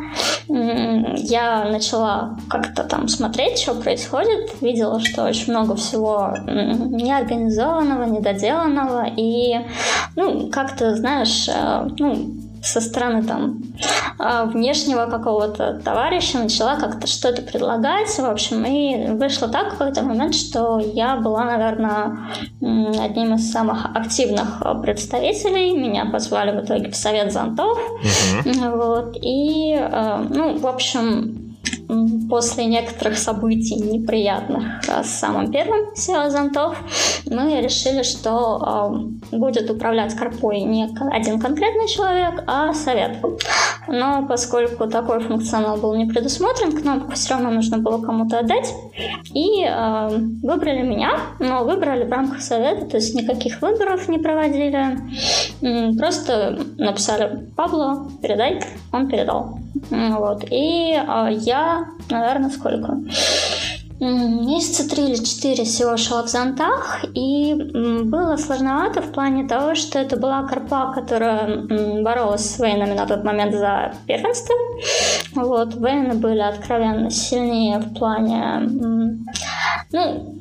Я 0.48 1.64
начала 1.64 2.36
как-то 2.48 2.84
там 2.84 3.08
смотреть, 3.08 3.58
что 3.58 3.74
происходит, 3.74 4.60
видела, 4.60 5.00
что 5.00 5.24
очень 5.24 5.52
много 5.52 5.76
всего 5.76 6.34
неорганизованного, 6.46 8.04
недоделанного, 8.04 9.06
и, 9.16 9.60
ну, 10.16 10.48
как-то, 10.48 10.83
знаешь, 10.94 11.48
э, 11.48 11.88
ну, 11.98 12.34
со 12.64 12.80
стороны 12.80 13.22
там 13.22 13.62
а, 14.18 14.46
внешнего 14.46 15.06
какого-то 15.06 15.80
товарища 15.84 16.38
начала 16.38 16.76
как-то 16.76 17.06
что-то 17.06 17.42
предлагать, 17.42 18.08
в 18.08 18.24
общем, 18.24 18.64
и 18.64 19.08
вышло 19.12 19.48
так 19.48 19.74
в 19.74 19.76
какой-то 19.76 20.02
момент, 20.02 20.34
что 20.34 20.78
я 20.78 21.16
была, 21.16 21.44
наверное, 21.44 22.16
одним 22.60 23.34
из 23.34 23.50
самых 23.52 23.84
активных 23.94 24.62
представителей, 24.82 25.76
меня 25.76 26.06
позвали 26.06 26.58
в 26.58 26.64
итоге 26.64 26.90
в 26.90 26.96
Совет 26.96 27.32
зонтов, 27.32 27.78
uh-huh. 28.02 28.76
вот, 28.76 29.16
и, 29.20 29.76
э, 29.78 30.26
ну, 30.30 30.56
в 30.56 30.66
общем, 30.66 31.43
после 32.28 32.66
некоторых 32.66 33.18
событий 33.18 33.76
неприятных 33.76 34.64
с 35.02 35.08
самым 35.08 35.50
первым 35.50 35.92
SEO 35.96 36.74
мы 37.30 37.60
решили, 37.60 38.02
что 38.02 39.10
э, 39.32 39.36
будет 39.36 39.70
управлять 39.70 40.14
корпой 40.14 40.60
не 40.60 40.88
один 41.12 41.40
конкретный 41.40 41.88
человек, 41.88 42.44
а 42.46 42.72
совет. 42.74 43.18
Но 43.88 44.26
поскольку 44.26 44.86
такой 44.88 45.20
функционал 45.20 45.76
был 45.76 45.94
не 45.94 46.06
предусмотрен, 46.06 46.72
кнопку 46.72 47.12
все 47.12 47.34
равно 47.34 47.50
нужно 47.50 47.78
было 47.78 48.00
кому-то 48.00 48.38
отдать. 48.40 48.72
И 49.34 49.64
э, 49.64 50.08
выбрали 50.42 50.82
меня, 50.82 51.12
но 51.38 51.64
выбрали 51.64 52.04
в 52.04 52.10
рамках 52.10 52.40
совета, 52.40 52.86
то 52.86 52.96
есть 52.96 53.14
никаких 53.14 53.60
выборов 53.62 54.08
не 54.08 54.18
проводили. 54.18 54.98
Просто 55.98 56.58
написали 56.78 57.46
Пабло, 57.56 58.08
передай, 58.22 58.60
он 58.92 59.08
передал. 59.08 59.58
Вот. 59.90 60.44
И 60.50 60.92
э, 60.94 61.28
я, 61.32 61.86
наверное, 62.10 62.50
сколько? 62.50 62.98
Месяца 64.00 64.88
три 64.90 65.04
или 65.04 65.14
четыре 65.14 65.64
всего 65.64 65.96
шла 65.96 66.24
в 66.24 66.28
зонтах, 66.28 67.04
и 67.14 67.54
было 67.54 68.36
сложновато 68.36 69.00
в 69.00 69.12
плане 69.12 69.46
того, 69.46 69.76
что 69.76 70.00
это 70.00 70.16
была 70.18 70.42
корпа, 70.48 70.92
которая 70.92 72.02
боролась 72.02 72.44
с 72.44 72.58
военными 72.58 72.94
на 72.94 73.06
тот 73.06 73.24
момент 73.24 73.54
за 73.54 73.94
первенство. 74.06 74.54
Вот, 75.34 75.74
военные 75.76 76.14
были 76.14 76.40
откровенно 76.40 77.08
сильнее 77.08 77.78
в 77.78 77.94
плане... 77.94 78.68
Ну, 79.92 80.34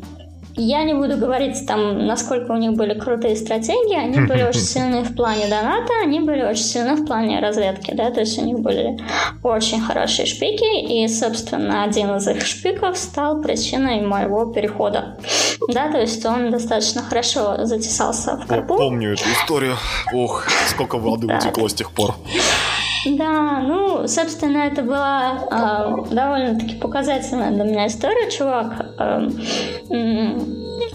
я 0.55 0.83
не 0.83 0.93
буду 0.93 1.17
говорить 1.17 1.65
там, 1.67 2.05
насколько 2.05 2.51
у 2.51 2.57
них 2.57 2.73
были 2.73 2.97
крутые 2.97 3.35
стратегии. 3.35 3.95
Они 3.95 4.19
были 4.27 4.43
очень 4.49 4.61
сильны 4.61 5.03
в 5.03 5.15
плане 5.15 5.47
доната, 5.47 5.91
они 6.03 6.19
были 6.19 6.43
очень 6.43 6.63
сильны 6.63 6.95
в 6.95 7.05
плане 7.05 7.39
разведки, 7.39 7.91
да, 7.93 8.11
то 8.11 8.21
есть 8.21 8.37
у 8.37 8.45
них 8.45 8.59
были 8.59 8.97
очень 9.43 9.81
хорошие 9.81 10.25
шпики, 10.25 11.03
и, 11.03 11.07
собственно, 11.07 11.83
один 11.83 12.15
из 12.15 12.27
их 12.27 12.45
шпиков 12.45 12.97
стал 12.97 13.41
причиной 13.41 14.01
моего 14.01 14.45
перехода. 14.45 15.17
Да, 15.67 15.91
то 15.91 15.99
есть 15.99 16.25
он 16.25 16.51
достаточно 16.51 17.01
хорошо 17.01 17.65
затесался 17.65 18.37
в 18.37 18.47
карпу. 18.47 18.75
помню 18.75 19.13
эту 19.13 19.23
историю. 19.31 19.75
Ух, 20.13 20.45
сколько 20.67 20.97
воды 20.97 21.27
утекло 21.27 21.67
с 21.67 21.73
тех 21.73 21.91
пор. 21.91 22.15
Да, 23.05 23.59
ну, 23.59 24.07
собственно, 24.07 24.59
это 24.59 24.81
была 24.81 25.47
э, 25.51 26.13
довольно-таки 26.13 26.75
показательная 26.75 27.51
для 27.51 27.63
меня 27.63 27.87
история. 27.87 28.29
Чувак 28.31 28.93
э, 28.97 29.27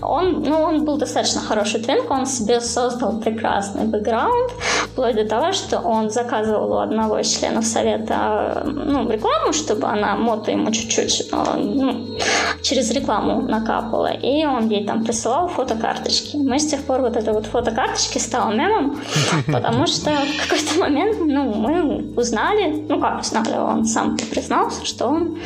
он, 0.02 0.42
ну, 0.42 0.60
он 0.60 0.84
был 0.84 0.96
достаточно 0.96 1.40
хороший 1.40 1.80
твинк, 1.80 2.10
он 2.10 2.26
себе 2.26 2.60
создал 2.60 3.18
прекрасный 3.20 3.84
бэкграунд, 3.84 4.52
вплоть 4.84 5.16
до 5.16 5.24
того, 5.24 5.52
что 5.52 5.80
он 5.80 6.10
заказывал 6.10 6.72
у 6.72 6.78
одного 6.78 7.18
из 7.18 7.28
членов 7.28 7.64
совета 7.64 8.62
ну, 8.66 9.10
рекламу, 9.10 9.52
чтобы 9.52 9.86
она 9.86 10.16
мото 10.16 10.50
ему 10.50 10.70
чуть-чуть 10.70 11.30
ну, 11.56 12.18
через 12.62 12.90
рекламу 12.90 13.42
накапала, 13.42 14.12
и 14.12 14.44
он 14.44 14.68
ей 14.68 14.86
там 14.86 15.04
присылал 15.04 15.48
фотокарточки. 15.48 16.36
Мы 16.36 16.58
с 16.58 16.66
тех 16.66 16.82
пор 16.82 17.00
вот 17.00 17.16
это 17.16 17.32
вот 17.32 17.46
фотокарточки 17.46 18.18
стало 18.18 18.52
мемом, 18.52 19.00
потому 19.46 19.86
что 19.86 20.10
в 20.10 20.42
какой-то 20.42 20.78
момент 20.80 21.18
ну, 21.20 21.54
мы 21.54 22.12
узнали, 22.16 22.84
ну 22.88 23.00
как 23.00 23.20
узнали, 23.20 23.56
он 23.56 23.84
сам 23.84 24.16
признался, 24.16 24.84
что 24.84 25.06
он 25.06 25.38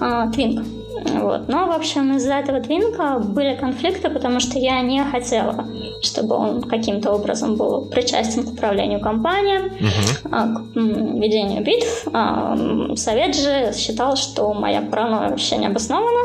э, 0.00 0.30
твинк. 0.32 0.77
Вот. 1.04 1.48
Но, 1.48 1.66
в 1.66 1.72
общем, 1.72 2.16
из-за 2.16 2.34
этого 2.34 2.60
твинка 2.60 3.18
были 3.18 3.54
конфликты, 3.56 4.10
потому 4.10 4.40
что 4.40 4.58
я 4.58 4.80
не 4.80 5.02
хотела, 5.04 5.66
чтобы 6.02 6.36
он 6.36 6.62
каким-то 6.62 7.12
образом 7.12 7.56
был 7.56 7.86
причастен 7.86 8.44
к 8.44 8.52
управлению 8.52 9.00
компанией, 9.00 9.66
угу. 9.66 10.30
к 10.30 11.20
ведению 11.20 11.64
битв. 11.64 12.08
А, 12.12 12.56
совет 12.96 13.36
же 13.36 13.72
считал, 13.76 14.16
что 14.16 14.52
моя 14.52 14.82
паранойя 14.82 15.30
вообще 15.30 15.56
не 15.56 15.66
обоснована, 15.66 16.24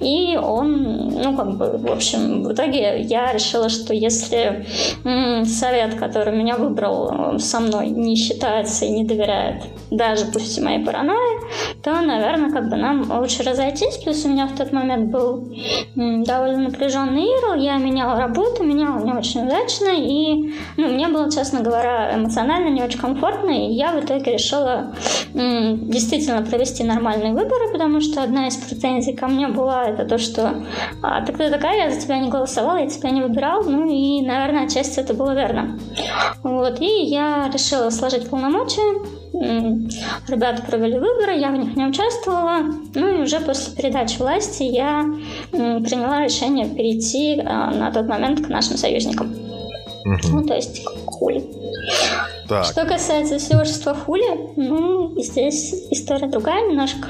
и 0.00 0.36
он, 0.36 1.08
ну, 1.10 1.36
как 1.36 1.56
бы, 1.56 1.78
в 1.78 1.90
общем, 1.90 2.42
в 2.44 2.52
итоге 2.52 3.00
я 3.02 3.32
решила, 3.32 3.68
что 3.68 3.94
если 3.94 4.66
совет, 5.44 5.94
который 5.94 6.36
меня 6.36 6.56
выбрал 6.56 7.38
со 7.38 7.60
мной, 7.60 7.88
не 7.88 8.16
считается 8.16 8.84
и 8.84 8.90
не 8.90 9.04
доверяет 9.04 9.62
даже 9.90 10.26
пусть 10.26 10.56
и 10.58 10.60
моей 10.60 10.84
паранойи, 10.84 11.40
то, 11.82 12.00
наверное, 12.00 12.50
как 12.50 12.68
бы 12.68 12.76
нам 12.76 13.10
лучше 13.10 13.42
разойтись, 13.42 13.99
плюс 14.02 14.24
у 14.24 14.28
меня 14.28 14.46
в 14.46 14.56
тот 14.56 14.72
момент 14.72 15.10
был 15.10 15.48
довольно 15.94 16.68
напряженный 16.68 17.22
ирл, 17.22 17.60
я 17.60 17.76
меняла 17.76 18.18
работу, 18.18 18.64
меняла 18.64 19.04
не 19.04 19.12
очень 19.12 19.46
удачно, 19.46 19.88
и 19.96 20.54
ну, 20.76 20.88
мне 20.88 21.08
было, 21.08 21.30
честно 21.30 21.60
говоря, 21.60 22.14
эмоционально 22.14 22.68
не 22.68 22.82
очень 22.82 22.98
комфортно, 22.98 23.50
и 23.50 23.72
я 23.72 23.92
в 23.92 24.04
итоге 24.04 24.32
решила 24.32 24.94
действительно 25.32 26.42
провести 26.42 26.84
нормальные 26.84 27.32
выборы, 27.32 27.70
потому 27.72 28.00
что 28.00 28.22
одна 28.22 28.48
из 28.48 28.56
претензий 28.56 29.14
ко 29.14 29.26
мне 29.26 29.48
была 29.48 29.84
это 29.84 30.04
то, 30.04 30.18
что 30.18 30.64
а, 31.02 31.24
ты 31.24 31.32
кто 31.32 31.48
такая, 31.50 31.84
я 31.84 31.90
за 31.90 32.00
тебя 32.00 32.18
не 32.18 32.28
голосовала, 32.28 32.78
я 32.78 32.88
тебя 32.88 33.10
не 33.10 33.22
выбирал, 33.22 33.64
ну 33.64 33.88
и, 33.88 34.22
наверное, 34.22 34.64
отчасти 34.64 35.00
это 35.00 35.14
было 35.14 35.34
верно. 35.34 35.78
Вот, 36.42 36.80
и 36.80 37.04
я 37.04 37.50
решила 37.52 37.90
сложить 37.90 38.28
полномочия, 38.28 39.20
Ребята 39.32 40.62
провели 40.62 40.98
выборы, 40.98 41.36
я 41.36 41.50
в 41.50 41.56
них 41.56 41.76
не 41.76 41.86
участвовала. 41.86 42.62
Ну 42.94 43.08
и 43.08 43.22
уже 43.22 43.40
после 43.40 43.72
передачи 43.90 44.18
власти 44.18 44.62
я 44.62 45.04
приняла 45.50 46.24
решение 46.24 46.66
перейти 46.66 47.40
а, 47.40 47.72
на 47.72 47.90
тот 47.90 48.06
момент 48.06 48.46
к 48.46 48.48
нашим 48.48 48.76
союзникам. 48.76 49.34
Угу. 50.04 50.32
Ну, 50.32 50.46
то 50.46 50.54
есть 50.54 50.84
к 50.84 51.10
хули. 51.10 51.44
Так. 52.48 52.64
Что 52.64 52.84
касается 52.86 53.38
сообщества 53.38 53.94
хули, 53.94 54.52
ну, 54.56 55.20
здесь 55.20 55.74
история 55.90 56.28
другая 56.28 56.68
немножко. 56.68 57.08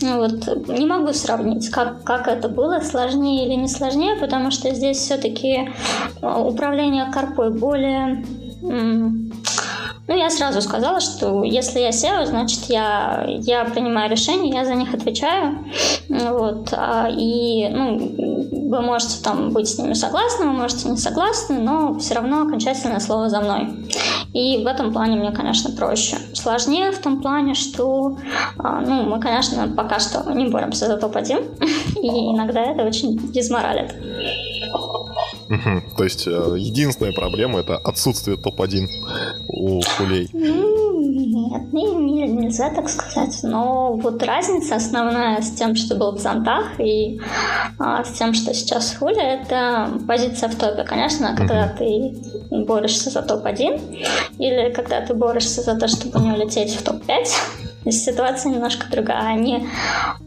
Вот. 0.00 0.68
Не 0.68 0.86
могу 0.86 1.12
сравнить, 1.12 1.68
как, 1.70 2.02
как 2.04 2.28
это 2.28 2.48
было, 2.48 2.80
сложнее 2.80 3.46
или 3.46 3.54
не 3.54 3.68
сложнее, 3.68 4.16
потому 4.16 4.50
что 4.50 4.74
здесь 4.74 4.98
все-таки 4.98 5.70
а, 6.22 6.40
управление 6.42 7.06
корпой 7.12 7.50
более 7.50 8.24
ну, 10.10 10.16
я 10.16 10.28
сразу 10.28 10.60
сказала, 10.60 10.98
что 10.98 11.44
если 11.44 11.78
я 11.78 11.90
SEO, 11.90 12.26
значит, 12.26 12.64
я, 12.64 13.24
я 13.28 13.64
принимаю 13.64 14.10
решения, 14.10 14.52
я 14.52 14.64
за 14.64 14.74
них 14.74 14.92
отвечаю. 14.92 15.64
Вот. 16.08 16.70
А, 16.72 17.08
и, 17.08 17.68
ну, 17.68 18.16
вы 18.70 18.80
можете 18.80 19.22
там 19.22 19.50
быть 19.50 19.68
с 19.68 19.78
ними 19.78 19.92
согласны, 19.92 20.46
вы 20.46 20.52
можете 20.52 20.88
не 20.88 20.96
согласны, 20.96 21.60
но 21.60 21.96
все 22.00 22.14
равно 22.14 22.42
окончательное 22.42 22.98
слово 22.98 23.28
за 23.28 23.40
мной. 23.40 23.68
И 24.32 24.64
в 24.64 24.66
этом 24.66 24.92
плане 24.92 25.16
мне, 25.16 25.30
конечно, 25.30 25.70
проще. 25.76 26.16
Сложнее 26.34 26.90
в 26.90 26.98
том 26.98 27.22
плане, 27.22 27.54
что, 27.54 28.16
а, 28.58 28.80
ну, 28.80 29.04
мы, 29.04 29.20
конечно, 29.20 29.72
пока 29.76 30.00
что 30.00 30.28
не 30.32 30.48
боремся 30.48 30.86
за 30.86 30.96
топ-1, 30.96 31.60
и 32.02 32.08
иногда 32.34 32.62
это 32.62 32.82
очень 32.82 33.16
дезморалит. 33.30 33.94
Угу. 35.50 35.96
То 35.96 36.04
есть 36.04 36.28
э, 36.28 36.54
единственная 36.56 37.12
проблема 37.12 37.58
это 37.58 37.76
отсутствие 37.76 38.36
топ-1 38.36 38.86
у 39.48 39.80
хулей. 39.82 40.28
Нет, 40.32 41.72
не, 41.72 42.28
нельзя 42.28 42.70
так 42.70 42.88
сказать. 42.88 43.40
Но 43.42 43.94
вот 43.94 44.22
разница 44.22 44.76
основная 44.76 45.42
с 45.42 45.50
тем, 45.50 45.74
что 45.74 45.96
был 45.96 46.12
в 46.12 46.18
Зонтах 46.18 46.78
и 46.78 47.20
а, 47.78 48.04
с 48.04 48.12
тем, 48.12 48.32
что 48.32 48.54
сейчас 48.54 48.94
хуля, 48.94 49.40
это 49.40 49.90
позиция 50.06 50.48
в 50.48 50.54
топе. 50.54 50.84
Конечно, 50.84 51.34
когда 51.36 51.66
ты 51.68 52.14
борешься 52.50 53.10
за 53.10 53.22
топ-1 53.22 54.04
или 54.38 54.72
когда 54.72 55.00
ты 55.00 55.14
борешься 55.14 55.62
за 55.62 55.76
то, 55.76 55.88
чтобы 55.88 56.20
не 56.20 56.32
улететь 56.32 56.74
в 56.74 56.82
топ-5, 56.84 57.26
ситуация 57.86 58.52
немножко 58.52 58.86
другая. 58.90 59.26
Они 59.26 59.66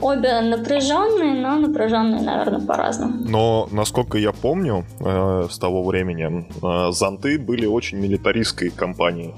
обе 0.01 0.41
напряженные, 0.41 1.33
но 1.41 1.57
напряженные, 1.59 2.21
наверное, 2.21 2.65
по-разному. 2.65 3.23
Но, 3.27 3.67
насколько 3.71 4.17
я 4.17 4.31
помню, 4.31 4.85
э, 4.99 5.47
с 5.49 5.57
того 5.57 5.83
времени, 5.83 6.47
э, 6.61 6.91
зонты 6.91 7.37
были 7.37 7.65
очень 7.65 7.99
милитаристской 7.99 8.69
компанией 8.69 9.33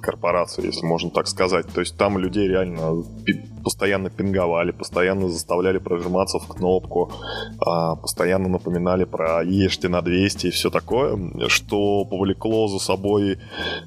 корпорации, 0.00 0.66
если 0.66 0.86
можно 0.86 1.10
так 1.10 1.26
сказать. 1.26 1.66
То 1.66 1.80
есть 1.80 1.96
там 1.96 2.18
людей 2.18 2.48
реально 2.48 3.04
постоянно 3.58 4.10
пинговали, 4.10 4.72
постоянно 4.72 5.28
заставляли 5.28 5.78
прожиматься 5.78 6.38
в 6.38 6.46
кнопку, 6.46 7.12
а, 7.60 7.96
постоянно 7.96 8.48
напоминали 8.48 9.04
про 9.04 9.42
ешьте 9.42 9.88
на 9.88 10.02
200 10.02 10.46
и 10.46 10.50
все 10.50 10.70
такое, 10.70 11.18
что 11.48 12.04
повлекло 12.04 12.68
за 12.68 12.78
собой 12.78 13.38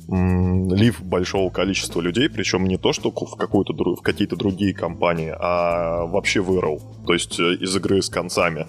лив 0.08 1.04
большого 1.04 1.50
количества 1.50 2.02
людей, 2.02 2.30
причем 2.30 2.66
не 2.66 2.78
то, 2.78 2.94
что 2.94 3.12
в, 3.12 3.36
какую-то, 3.36 3.74
в 3.74 4.02
какие-то 4.02 4.36
другие 4.36 4.74
компании, 4.74 5.34
а 5.38 6.06
вообще 6.06 6.42
вырыл, 6.42 6.82
то 7.06 7.14
есть 7.14 7.40
э, 7.40 7.56
из 7.56 7.76
игры 7.76 8.02
с 8.02 8.10
концами. 8.10 8.68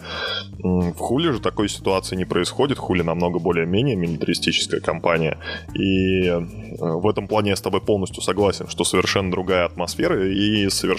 В 0.58 0.96
Хули 0.96 1.32
же 1.32 1.40
такой 1.40 1.68
ситуации 1.68 2.16
не 2.16 2.24
происходит, 2.24 2.78
Хули 2.78 3.02
намного 3.02 3.38
более-менее 3.38 3.96
милитаристическая 3.96 4.80
компания, 4.80 5.38
и 5.74 6.26
э, 6.26 6.40
в 6.78 7.08
этом 7.08 7.28
плане 7.28 7.50
я 7.50 7.56
с 7.56 7.60
тобой 7.60 7.80
полностью 7.80 8.22
согласен, 8.22 8.68
что 8.68 8.84
совершенно 8.84 9.30
другая 9.30 9.66
атмосфера 9.66 10.28
и 10.28 10.68
совершенно 10.68 10.91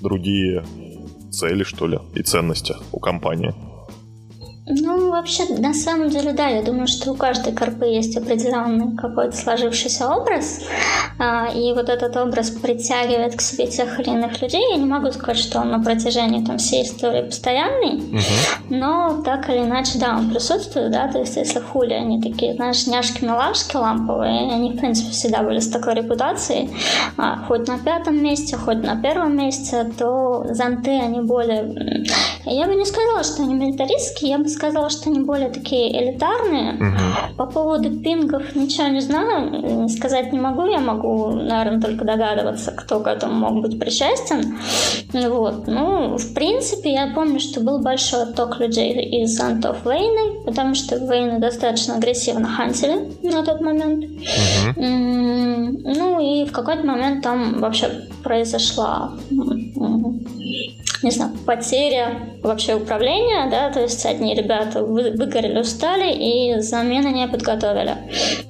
другие 0.00 0.64
цели, 1.30 1.64
что 1.64 1.86
ли, 1.86 1.98
и 2.14 2.22
ценности 2.22 2.74
у 2.92 3.00
компании. 3.00 3.54
Ну, 4.66 5.10
вообще, 5.10 5.44
на 5.58 5.74
самом 5.74 6.08
деле, 6.08 6.32
да, 6.32 6.48
я 6.48 6.62
думаю, 6.62 6.86
что 6.86 7.12
у 7.12 7.14
каждой 7.14 7.52
карпы 7.52 7.84
есть 7.84 8.16
определенный 8.16 8.96
какой-то 8.96 9.36
сложившийся 9.36 10.08
образ, 10.08 10.62
а, 11.18 11.48
и 11.54 11.74
вот 11.74 11.90
этот 11.90 12.16
образ 12.16 12.48
притягивает 12.48 13.36
к 13.36 13.42
себе 13.42 13.66
тех 13.66 14.00
или 14.00 14.08
иных 14.08 14.40
людей. 14.40 14.62
Я 14.70 14.78
не 14.78 14.86
могу 14.86 15.12
сказать, 15.12 15.36
что 15.36 15.60
он 15.60 15.70
на 15.70 15.80
протяжении 15.80 16.42
там, 16.42 16.56
всей 16.56 16.82
истории 16.84 17.22
постоянный, 17.22 17.96
угу. 17.96 18.20
но 18.70 19.22
так 19.22 19.50
или 19.50 19.58
иначе, 19.58 19.98
да, 19.98 20.16
он 20.16 20.30
присутствует, 20.30 20.90
да, 20.90 21.08
то 21.08 21.18
есть 21.18 21.36
если 21.36 21.60
хули, 21.60 21.92
они 21.92 22.22
такие, 22.22 22.54
знаешь, 22.54 22.86
няшки-милашки 22.86 23.76
ламповые, 23.76 24.50
они, 24.50 24.72
в 24.72 24.78
принципе, 24.78 25.10
всегда 25.10 25.42
были 25.42 25.58
с 25.58 25.68
такой 25.68 25.94
репутацией, 25.94 26.70
а, 27.18 27.36
хоть 27.46 27.68
на 27.68 27.78
пятом 27.78 28.16
месте, 28.22 28.56
хоть 28.56 28.82
на 28.82 28.96
первом 28.96 29.36
месте, 29.36 29.92
то 29.98 30.46
зонты, 30.48 30.92
они 30.92 31.20
более... 31.20 32.06
Я 32.46 32.66
бы 32.66 32.74
не 32.74 32.86
сказала, 32.86 33.22
что 33.24 33.42
они 33.42 33.54
милитаристские, 33.54 34.30
я 34.30 34.38
бы 34.38 34.53
сказала, 34.54 34.90
что 34.90 35.10
они 35.10 35.20
более 35.20 35.50
такие 35.50 35.90
элитарные. 36.02 36.74
Угу. 36.74 37.36
По 37.36 37.46
поводу 37.46 37.90
пингов 38.00 38.54
ничего 38.54 38.88
не 38.88 39.00
знаю, 39.00 39.88
сказать 39.88 40.32
не 40.32 40.38
могу. 40.38 40.66
Я 40.66 40.80
могу, 40.80 41.30
наверное, 41.30 41.80
только 41.80 42.04
догадываться, 42.04 42.72
кто 42.72 43.00
к 43.00 43.06
этому 43.06 43.34
мог 43.34 43.62
быть 43.62 43.78
причастен. 43.78 44.58
Вот. 45.12 45.66
Ну, 45.66 46.16
в 46.16 46.34
принципе, 46.34 46.92
я 46.92 47.12
помню, 47.14 47.40
что 47.40 47.60
был 47.60 47.80
большой 47.80 48.22
отток 48.22 48.60
людей 48.60 49.22
из 49.22 49.38
антов 49.40 49.84
Вейны, 49.84 50.44
потому 50.44 50.74
что 50.74 50.96
Вейны 50.96 51.38
достаточно 51.38 51.96
агрессивно 51.96 52.48
хантили 52.48 53.08
на 53.22 53.44
тот 53.44 53.60
момент. 53.60 54.04
Угу. 54.76 54.84
Ну 55.96 56.20
и 56.20 56.44
в 56.46 56.52
какой-то 56.52 56.86
момент 56.86 57.22
там 57.22 57.58
вообще 57.60 57.88
произошла 58.22 59.12
не 61.02 61.10
знаю, 61.10 61.32
потеря 61.46 62.18
вообще 62.42 62.74
управления, 62.74 63.50
да, 63.50 63.70
то 63.70 63.80
есть 63.82 64.04
одни 64.06 64.34
ребята 64.34 64.82
выгорели, 64.82 65.60
устали 65.60 66.12
и 66.12 66.60
замены 66.60 67.08
не 67.08 67.28
подготовили. 67.28 67.96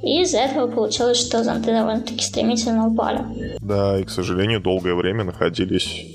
И 0.02 0.22
из-за 0.22 0.38
этого 0.38 0.68
получилось, 0.68 1.18
что 1.18 1.42
зонты 1.42 1.72
довольно-таки 1.72 2.24
стремительно 2.24 2.86
упали. 2.86 3.56
Да, 3.60 3.98
и, 3.98 4.04
к 4.04 4.10
сожалению, 4.10 4.60
долгое 4.60 4.94
время 4.94 5.24
находились 5.24 6.06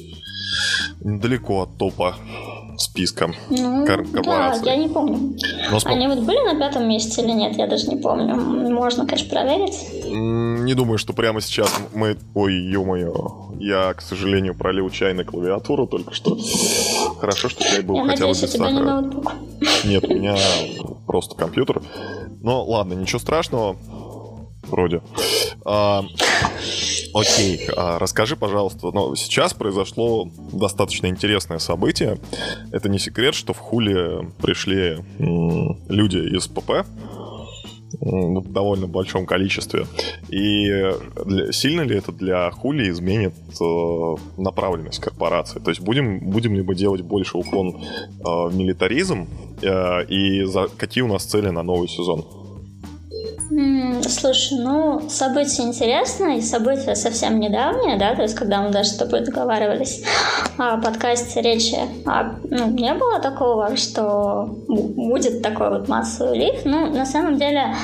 далеко 1.02 1.64
от 1.64 1.78
топа 1.78 2.16
списка 2.90 3.32
ну, 3.50 3.86
корпораций. 3.86 4.64
Да, 4.64 4.72
я 4.72 4.78
не 4.78 4.90
помню. 4.90 5.36
Но 5.72 5.80
см... 5.80 5.96
Они 5.96 6.08
вот 6.08 6.20
были 6.26 6.54
на 6.54 6.60
пятом 6.60 6.88
месте 6.88 7.22
или 7.22 7.32
нет, 7.32 7.56
я 7.58 7.68
даже 7.68 7.88
не 7.88 7.98
помню. 7.98 8.36
Можно, 8.36 9.06
конечно, 9.06 9.30
проверить. 9.30 10.06
Не 10.06 10.74
думаю, 10.74 10.98
что 10.98 11.14
прямо 11.14 11.42
сейчас 11.42 11.74
мы... 11.94 12.18
Ой, 12.34 12.54
ё-моё. 12.54 13.52
Я, 13.60 13.94
к 13.94 14.02
сожалению, 14.02 14.56
пролил 14.56 14.90
чай 14.90 15.14
на 15.14 15.24
клавиатуру 15.24 15.86
только 15.88 16.14
что. 16.14 16.38
Хорошо, 17.20 17.50
что 17.50 17.64
чай 17.64 17.82
был 17.82 17.96
я 17.96 18.04
хотя 18.04 18.26
надеюсь, 18.26 18.38
бы 18.40 18.48
без 18.48 18.52
сахара. 18.54 18.72
не 18.72 18.80
ноутбук. 18.80 19.34
Нет, 19.86 20.04
у 20.06 20.14
меня 20.14 20.36
просто 21.06 21.36
компьютер. 21.36 21.82
Но 22.42 22.64
ладно, 22.66 22.94
ничего 22.94 23.20
страшного. 23.20 23.76
Вроде. 24.64 25.02
Окей, 27.14 27.68
а, 27.76 28.00
расскажи, 28.00 28.36
пожалуйста, 28.36 28.92
но 28.92 29.16
сейчас 29.16 29.54
произошло 29.54 30.30
достаточно 30.54 31.08
интересное 31.08 31.60
событие. 31.60 32.20
Это 32.72 32.90
не 32.90 33.00
секрет, 33.00 33.36
что 33.36 33.54
в 33.54 33.58
Хуле 33.58 34.30
пришли 34.42 34.98
люди 35.18 36.18
из 36.36 36.48
ПП, 36.48 36.86
в 38.02 38.52
довольно 38.52 38.88
большом 38.88 39.26
количестве. 39.26 39.86
И 40.30 40.70
для, 41.26 41.52
сильно 41.52 41.82
ли 41.82 41.98
это 41.98 42.12
для 42.12 42.50
Хули 42.52 42.90
изменит 42.90 43.34
э, 43.60 44.16
направленность 44.38 45.00
корпорации? 45.00 45.60
То 45.60 45.72
есть 45.72 45.82
будем, 45.82 46.20
будем 46.20 46.56
ли 46.56 46.62
мы 46.62 46.76
делать 46.76 47.02
больше 47.02 47.38
уклон 47.38 47.76
э, 47.76 48.24
в 48.24 48.56
милитаризм? 48.56 49.28
Э, 49.62 50.06
и 50.06 50.44
за, 50.44 50.68
какие 50.78 51.04
у 51.04 51.08
нас 51.08 51.26
цели 51.26 51.50
на 51.50 51.64
новый 51.64 51.88
сезон? 51.88 52.26
Слушай, 54.08 54.60
ну, 54.60 55.02
событие 55.10 55.68
интересное, 55.68 56.38
и 56.38 56.42
событие 56.42 56.96
совсем 56.96 57.40
недавнее, 57.40 57.98
да, 57.98 58.16
то 58.16 58.22
есть 58.22 58.36
когда 58.36 58.62
мы 58.62 58.70
даже 58.70 58.90
с 58.90 58.98
тобой 58.98 59.22
договаривались 59.22 60.04
о 60.58 60.78
подкасте 60.78 61.42
речи, 61.42 61.78
а, 62.06 62.36
ну, 62.44 62.70
не 62.72 62.94
было 62.94 63.20
такого, 63.20 63.76
что 63.76 64.50
будет 64.68 65.42
такой 65.42 65.70
вот 65.70 65.88
массовый 65.88 66.38
лифт, 66.38 66.66
ну, 66.66 66.92
на 66.94 67.06
самом 67.06 67.38
деле, 67.38 67.76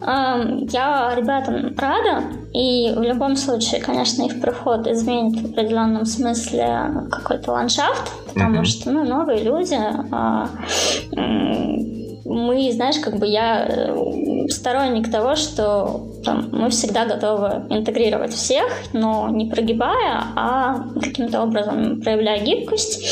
э, 0.00 0.66
я 0.70 1.14
ребятам 1.16 1.74
рада, 1.76 2.24
и 2.52 2.92
в 2.94 3.02
любом 3.02 3.36
случае, 3.36 3.80
конечно, 3.80 4.22
их 4.24 4.40
приход 4.40 4.86
изменит 4.86 5.40
в 5.42 5.52
определенном 5.52 6.06
смысле 6.06 7.08
какой-то 7.10 7.52
ландшафт, 7.52 8.12
потому 8.32 8.60
mm-hmm. 8.60 8.64
что, 8.64 8.90
ну, 8.90 9.04
новые 9.04 9.42
люди, 9.42 9.76
э, 9.76 10.46
мы, 12.28 12.70
знаешь, 12.72 12.98
как 12.98 13.18
бы 13.18 13.26
я 13.26 13.66
э, 13.66 14.48
сторонник 14.48 15.10
того, 15.10 15.34
что 15.34 16.06
там, 16.24 16.50
мы 16.52 16.68
всегда 16.70 17.06
готовы 17.06 17.66
интегрировать 17.70 18.34
всех, 18.34 18.70
но 18.92 19.28
не 19.30 19.46
прогибая, 19.46 20.24
а 20.36 20.90
каким-то 21.00 21.42
образом 21.42 22.00
проявляя 22.02 22.44
гибкость. 22.44 23.02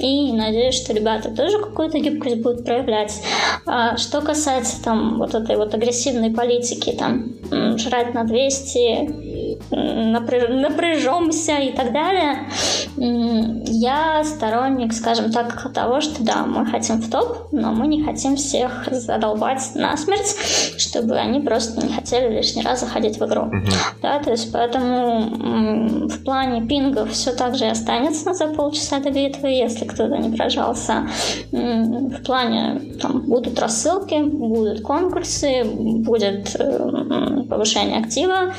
И 0.00 0.32
надеюсь, 0.32 0.74
что 0.74 0.92
ребята 0.92 1.30
тоже 1.30 1.58
какую-то 1.58 1.98
гибкость 1.98 2.42
будут 2.42 2.64
проявлять. 2.64 3.22
А 3.66 3.96
что 3.96 4.20
касается 4.20 4.82
там 4.82 5.18
вот 5.18 5.34
этой 5.34 5.56
вот 5.56 5.74
агрессивной 5.74 6.30
политики, 6.30 6.94
там, 6.98 7.78
жрать 7.78 8.12
на 8.12 8.24
200, 8.24 9.37
напряжемся 9.70 11.58
и 11.58 11.72
так 11.72 11.92
далее, 11.92 12.48
я 12.96 14.24
сторонник, 14.24 14.92
скажем 14.92 15.30
так, 15.30 15.72
того, 15.72 16.00
что 16.00 16.22
да, 16.24 16.44
мы 16.44 16.66
хотим 16.66 16.96
в 16.96 17.10
топ, 17.10 17.52
но 17.52 17.72
мы 17.72 17.86
не 17.86 18.02
хотим 18.02 18.36
всех 18.36 18.88
задолбать 18.90 19.62
насмерть, 19.74 20.36
чтобы 20.78 21.16
они 21.16 21.40
просто 21.40 21.86
не 21.86 21.92
хотели 21.92 22.34
лишний 22.34 22.62
раз 22.62 22.80
заходить 22.80 23.18
в 23.18 23.24
игру. 23.24 23.42
Uh-huh. 23.42 23.72
Да, 24.02 24.18
то 24.18 24.30
есть 24.30 24.52
поэтому 24.52 26.08
в 26.08 26.24
плане 26.24 26.66
пингов 26.66 27.12
все 27.12 27.32
так 27.32 27.56
же 27.56 27.66
и 27.66 27.68
останется 27.68 28.34
за 28.34 28.48
полчаса 28.48 28.98
до 28.98 29.10
битвы, 29.10 29.48
если 29.50 29.84
кто-то 29.84 30.16
не 30.16 30.36
прожался. 30.36 31.08
В 31.52 32.22
плане 32.24 32.80
там 33.00 33.22
будут 33.22 33.58
рассылки, 33.60 34.20
будут 34.22 34.82
конкурсы, 34.82 35.64
будет 35.64 36.56
э, 36.58 37.42
повышение 37.48 38.00
актива 38.00 38.52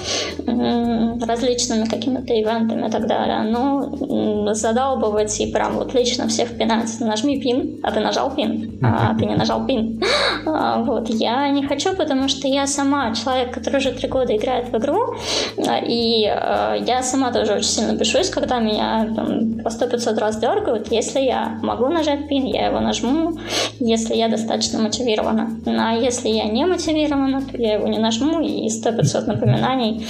различными 1.25 1.85
какими-то 1.85 2.33
ивентами 2.33 2.87
и 2.87 2.91
так 2.91 3.07
далее. 3.07 3.43
Но 3.43 4.53
задалбывать 4.53 5.39
и 5.39 5.51
прям 5.51 5.75
вот 5.75 5.93
лично 5.93 6.27
всех 6.27 6.57
пинать. 6.57 6.99
Нажми 6.99 7.39
пин, 7.39 7.79
а 7.83 7.91
ты 7.91 7.99
нажал 7.99 8.31
пин, 8.35 8.79
а 8.81 9.15
ты 9.17 9.25
не 9.25 9.35
нажал 9.35 9.65
пин. 9.65 10.01
А, 10.45 10.81
вот. 10.81 11.09
Я 11.09 11.49
не 11.49 11.65
хочу, 11.67 11.95
потому 11.95 12.27
что 12.27 12.47
я 12.47 12.65
сама 12.65 13.13
человек, 13.13 13.53
который 13.53 13.77
уже 13.77 13.91
три 13.91 14.07
года 14.07 14.35
играет 14.35 14.69
в 14.69 14.77
игру, 14.77 15.15
и 15.57 16.25
а, 16.25 16.75
я 16.75 17.03
сама 17.03 17.31
тоже 17.31 17.53
очень 17.53 17.67
сильно 17.67 17.93
бешусь, 17.93 18.29
когда 18.29 18.59
меня 18.59 19.07
там, 19.15 19.59
по 19.59 19.67
100-500 19.67 20.19
раз 20.19 20.37
дергают. 20.37 20.91
Если 20.91 21.19
я 21.19 21.59
могу 21.61 21.87
нажать 21.87 22.27
пин, 22.27 22.45
я 22.45 22.67
его 22.67 22.79
нажму, 22.79 23.37
если 23.79 24.15
я 24.15 24.27
достаточно 24.27 24.79
мотивирована. 24.79 25.59
А 25.65 25.93
если 25.95 26.29
я 26.29 26.45
не 26.45 26.65
мотивирована, 26.65 27.41
то 27.41 27.57
я 27.57 27.73
его 27.73 27.87
не 27.87 27.99
нажму, 27.99 28.41
и 28.41 28.67
100-500 28.67 29.25
напоминаний 29.27 30.05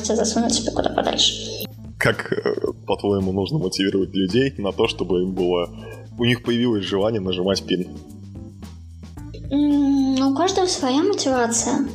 можете 0.00 0.16
засунуть 0.16 0.54
себе 0.54 0.72
куда 0.72 0.90
подальше. 0.90 1.34
Как, 1.98 2.32
э, 2.32 2.54
по-твоему, 2.86 3.32
нужно 3.32 3.58
мотивировать 3.58 4.14
людей 4.14 4.54
на 4.58 4.72
то, 4.72 4.88
чтобы 4.88 5.22
им 5.22 5.32
было... 5.32 5.68
У 6.18 6.24
них 6.24 6.42
появилось 6.42 6.84
желание 6.84 7.20
нажимать 7.20 7.62
пин? 7.62 7.88
Ну, 9.50 10.30
у 10.30 10.34
каждого 10.34 10.66
своя 10.66 11.02
мотивация. 11.02 11.86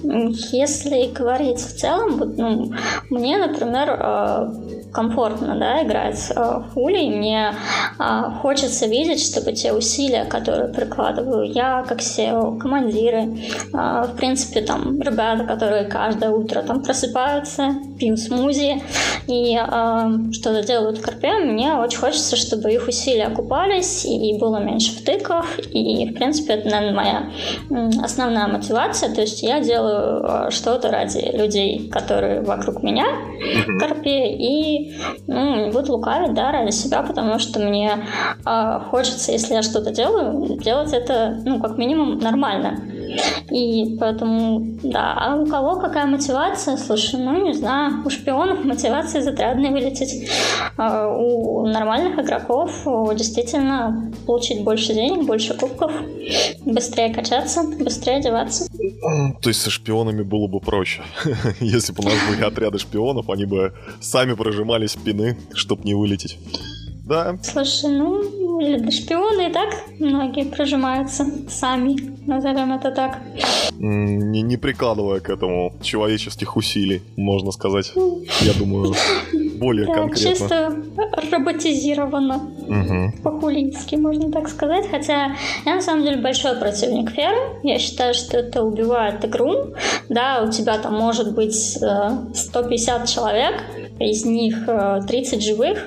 Если 0.52 1.12
говорить 1.14 1.60
в 1.60 1.78
целом, 1.78 2.18
вот, 2.18 2.38
ну, 2.38 2.74
мне, 3.10 3.38
например, 3.38 3.90
э, 3.90 4.65
комфортно, 4.96 5.56
да, 5.60 5.84
играть 5.84 6.32
э, 6.34 6.62
в 6.74 6.80
Ули, 6.80 7.04
и 7.04 7.10
мне 7.10 7.52
э, 8.00 8.04
хочется 8.42 8.88
видеть, 8.88 9.22
чтобы 9.22 9.52
те 9.52 9.74
усилия, 9.74 10.24
которые 10.24 10.70
прикладываю 10.70 11.52
я, 11.52 11.84
как 11.84 12.00
SEO, 12.00 12.58
командиры, 12.58 13.38
э, 13.74 14.06
в 14.08 14.16
принципе, 14.16 14.62
там, 14.62 15.02
ребята, 15.02 15.44
которые 15.44 15.84
каждое 15.86 16.30
утро 16.30 16.62
там 16.62 16.82
просыпаются, 16.82 17.76
пьют 18.00 18.20
смузи 18.20 18.82
и 19.28 19.58
э, 19.58 20.32
что-то 20.32 20.64
делают 20.64 21.00
в 21.00 21.02
корпе, 21.02 21.34
мне 21.40 21.74
очень 21.74 22.00
хочется, 22.00 22.38
чтобы 22.38 22.72
их 22.72 22.88
усилия 22.88 23.26
окупались 23.26 24.06
и 24.06 24.38
было 24.40 24.60
меньше 24.60 24.96
втыков, 24.96 25.60
и, 25.74 26.10
в 26.10 26.14
принципе, 26.14 26.54
это, 26.54 26.70
наверное, 26.70 26.96
моя 27.70 28.02
основная 28.02 28.48
мотивация, 28.48 29.14
то 29.14 29.20
есть 29.22 29.44
я 29.44 29.60
делаю 29.60 30.50
что-то 30.52 30.90
ради 30.90 31.20
людей, 31.36 31.90
которые 31.90 32.42
вокруг 32.42 32.82
меня 32.82 33.06
в 33.68 33.80
корпе, 33.80 34.30
и 34.30 34.85
ну, 35.28 35.66
не 35.66 35.72
буду 35.72 35.94
лукавить, 35.94 36.34
да, 36.34 36.52
ради 36.52 36.72
себя, 36.72 37.02
потому 37.02 37.40
что 37.40 37.60
мне 37.60 38.06
э, 38.46 38.80
хочется, 38.90 39.32
если 39.32 39.54
я 39.54 39.62
что-то 39.62 39.92
делаю, 39.92 40.58
делать 40.58 40.94
это, 40.94 41.42
ну, 41.46 41.60
как 41.62 41.78
минимум, 41.78 42.20
нормально. 42.20 42.80
И 43.52 43.98
поэтому, 44.00 44.78
да, 44.84 45.14
а 45.18 45.36
у 45.36 45.46
кого 45.46 45.80
какая 45.80 46.06
мотивация? 46.06 46.78
Слушай, 46.78 47.20
ну, 47.20 47.46
не 47.46 47.54
знаю, 47.54 48.04
у 48.06 48.10
шпионов 48.10 48.64
мотивация 48.64 49.22
из 49.22 49.28
отрядной 49.28 49.70
вылететь. 49.70 50.30
А 50.78 51.08
у 51.08 51.68
нормальных 51.68 52.20
игроков 52.20 52.72
действительно 53.16 54.12
получить 54.26 54.64
больше 54.64 54.94
денег, 54.94 55.26
больше 55.26 55.54
кубков, 55.54 55.92
быстрее 56.66 57.14
качаться, 57.14 57.64
быстрее 57.64 58.18
одеваться. 58.18 58.68
То 59.42 59.50
есть 59.50 59.62
со 59.62 59.70
шпионами 59.70 60.24
было 60.24 60.48
бы 60.48 60.60
проще. 60.60 61.04
Если 61.60 61.94
бы 61.94 62.04
у 62.04 62.06
нас 62.06 62.16
были 62.30 62.44
отряды 62.44 62.80
шпионов, 62.80 63.30
они 63.30 63.46
бы 63.46 63.74
сами 64.02 64.34
прожимали 64.34 64.88
спины, 64.88 65.38
чтобы 65.54 65.84
не 65.84 65.94
вылететь. 65.94 66.38
Да. 67.06 67.38
Слушай, 67.44 67.92
ну, 67.92 68.24
шпионы 68.90 69.50
и 69.50 69.54
так 69.54 69.76
многие 70.00 70.46
прожимаются 70.46 71.26
сами, 71.48 71.96
назовем 72.26 72.74
это 72.74 72.92
так. 72.92 73.22
Не, 73.78 74.42
не 74.42 74.58
прикладывая 74.58 75.20
к 75.20 75.30
этому 75.30 75.74
человеческих 75.82 76.58
усилий, 76.58 77.04
можно 77.16 77.52
сказать. 77.52 77.94
Я 78.42 78.54
думаю, 78.54 78.96
более 79.58 79.88
да, 79.88 79.94
конкретно. 79.94 80.30
чисто 80.30 80.76
роботизировано. 81.32 82.36
Угу. 82.36 83.24
По-хулински, 83.24 83.96
можно 83.96 84.32
так 84.32 84.48
сказать. 84.50 84.86
Хотя 84.90 85.36
я 85.66 85.76
на 85.76 85.82
самом 85.82 86.04
деле 86.04 86.18
большой 86.18 86.56
противник 86.56 87.12
ферм. 87.12 87.60
Я 87.64 87.80
считаю, 87.80 88.14
что 88.14 88.38
это 88.38 88.64
убивает 88.64 89.24
игру. 89.26 89.74
Да, 90.10 90.44
у 90.48 90.52
тебя 90.52 90.78
там 90.78 90.96
может 90.96 91.34
быть 91.34 91.56
150 91.56 93.04
э, 93.04 93.08
человек, 93.08 93.56
из 94.00 94.26
них 94.26 94.66
30 94.66 95.34
э, 95.34 95.40
живых, 95.42 95.80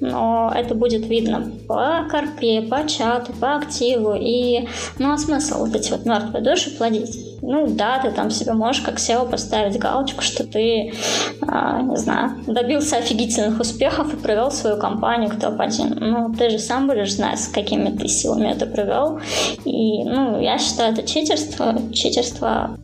но 0.00 0.52
это 0.54 0.74
будет 0.74 1.06
видно 1.06 1.50
по 1.68 2.06
карпе, 2.10 2.62
по 2.62 2.86
чату, 2.88 3.32
по 3.40 3.56
активу. 3.56 4.14
И, 4.18 4.68
ну, 4.98 5.12
а 5.12 5.18
смысл 5.18 5.64
вот 5.64 5.74
эти 5.74 5.90
вот 5.90 6.04
мертвые 6.04 6.42
души 6.42 6.70
плодить? 6.76 7.31
Ну, 7.44 7.66
да, 7.68 7.98
ты 7.98 8.12
там 8.12 8.30
себе 8.30 8.52
можешь 8.52 8.82
как 8.82 8.98
SEO 8.98 9.28
поставить 9.28 9.76
галочку, 9.76 10.22
что 10.22 10.46
ты, 10.46 10.92
а, 11.40 11.82
не 11.82 11.96
знаю, 11.96 12.36
добился 12.46 12.98
офигительных 12.98 13.60
успехов 13.60 14.14
и 14.14 14.16
провел 14.16 14.52
свою 14.52 14.78
компанию 14.78 15.28
в 15.28 15.40
топ-1. 15.40 15.98
Ну, 15.98 16.32
ты 16.34 16.50
же 16.50 16.60
сам 16.60 16.86
будешь 16.86 17.14
знать, 17.14 17.40
с 17.40 17.48
какими 17.48 17.90
ты 17.90 18.06
силами 18.06 18.46
это 18.46 18.66
провел. 18.66 19.18
И, 19.64 20.04
ну, 20.04 20.40
я 20.40 20.56
считаю, 20.58 20.92
это 20.92 21.02
читерство. 21.02 21.74
Читерство 21.92 22.78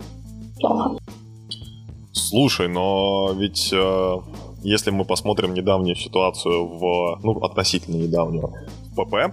плохо. 0.58 0.98
Слушай, 2.12 2.68
но 2.68 3.30
ведь 3.34 3.70
э, 3.72 4.16
если 4.62 4.90
мы 4.90 5.04
посмотрим 5.04 5.54
недавнюю 5.54 5.94
ситуацию 5.94 6.66
в, 6.66 7.20
ну, 7.22 7.38
относительно 7.44 7.96
недавнюю 7.96 8.52
в 8.90 8.94
ПП, 8.96 9.32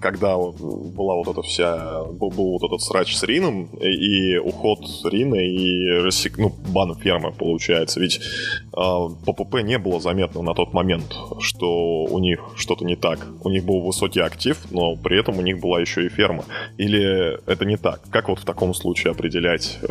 когда 0.00 0.36
была 0.36 1.14
вот 1.16 1.28
эта 1.28 1.42
вся, 1.42 2.04
был, 2.04 2.30
был 2.30 2.58
вот 2.58 2.62
этот 2.62 2.80
срач 2.80 3.16
с 3.16 3.22
Рином 3.24 3.66
и 3.80 4.36
уход 4.38 4.78
Рина 5.04 5.34
и 5.34 6.00
рассек, 6.00 6.38
ну, 6.38 6.54
бан 6.68 6.94
фермы 6.94 7.32
получается. 7.32 7.98
Ведь 7.98 8.18
э, 8.18 8.70
по 8.72 9.32
ПП 9.32 9.62
не 9.62 9.78
было 9.78 10.00
заметно 10.00 10.42
на 10.42 10.54
тот 10.54 10.72
момент, 10.72 11.12
что 11.40 12.04
у 12.04 12.18
них 12.20 12.40
что-то 12.56 12.84
не 12.84 12.94
так. 12.94 13.26
У 13.42 13.50
них 13.50 13.64
был 13.64 13.80
высокий 13.80 14.20
актив, 14.20 14.56
но 14.70 14.94
при 14.96 15.18
этом 15.18 15.38
у 15.38 15.42
них 15.42 15.60
была 15.60 15.80
еще 15.80 16.06
и 16.06 16.08
ферма. 16.08 16.44
Или 16.76 17.38
это 17.50 17.64
не 17.64 17.76
так? 17.76 18.02
Как 18.10 18.28
вот 18.28 18.38
в 18.38 18.44
таком 18.44 18.74
случае 18.74 19.10
определять 19.10 19.78
э, 19.82 19.88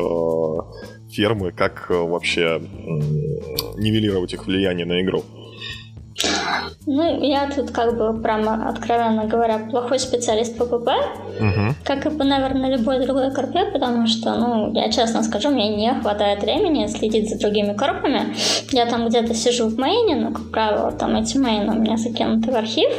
фермы, 1.12 1.52
как 1.52 1.88
э, 1.90 1.94
вообще 1.94 2.42
э, 2.42 2.60
нивелировать 3.78 4.34
их 4.34 4.48
влияние 4.48 4.86
на 4.86 5.02
игру? 5.02 5.24
Ну, 6.86 7.24
я 7.24 7.50
тут 7.54 7.72
как 7.72 7.98
бы 7.98 8.22
прямо, 8.22 8.70
откровенно 8.70 9.26
говоря, 9.26 9.60
плохой 9.70 10.00
специалист 10.00 10.58
по 10.58 10.66
ПП, 10.66 10.90
угу. 11.40 11.76
как 11.84 12.06
и 12.06 12.10
по, 12.10 12.24
наверное, 12.24 12.76
любой 12.76 13.06
другой 13.06 13.32
корпе, 13.32 13.66
потому 13.66 14.08
что, 14.08 14.36
ну, 14.36 14.74
я 14.74 14.90
честно 14.92 15.22
скажу, 15.24 15.50
мне 15.50 15.76
не 15.76 15.94
хватает 16.02 16.42
времени 16.42 16.88
следить 16.88 17.30
за 17.30 17.40
другими 17.40 17.74
корпами. 17.74 18.36
Я 18.72 18.86
там 18.86 19.08
где-то 19.08 19.34
сижу 19.34 19.68
в 19.68 19.78
мейне, 19.78 20.16
но, 20.16 20.32
как 20.32 20.50
правило, 20.50 20.92
там 20.92 21.16
эти 21.16 21.38
мейны 21.38 21.74
у 21.74 21.80
меня 21.80 21.98
закинуты 21.98 22.52
в 22.52 22.56
архив. 22.56 22.90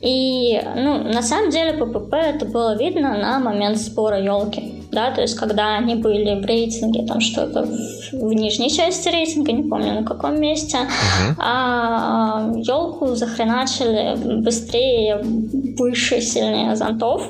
И, 0.00 0.60
ну, 0.76 0.98
на 0.98 1.22
самом 1.22 1.50
деле 1.50 1.72
по 1.72 1.86
ПП 1.86 2.14
это 2.14 2.44
было 2.46 2.76
видно 2.76 3.16
на 3.16 3.38
момент 3.40 3.78
сбора 3.78 4.20
елки 4.20 4.81
да, 4.92 5.10
то 5.10 5.22
есть 5.22 5.34
когда 5.36 5.74
они 5.76 5.94
были 5.94 6.40
в 6.40 6.44
рейтинге, 6.44 7.06
там 7.06 7.20
что-то 7.20 7.62
в, 7.64 8.12
в 8.12 8.32
нижней 8.34 8.70
части 8.70 9.08
рейтинга, 9.08 9.52
не 9.52 9.62
помню 9.62 9.94
на 9.94 10.04
каком 10.04 10.38
месте, 10.38 10.76
uh-huh. 10.76 11.34
а 11.38 12.52
елку 12.56 13.14
захреначили 13.14 14.16
быстрее, 14.42 15.20
выше, 15.78 16.20
сильнее 16.20 16.76
зонтов, 16.76 17.22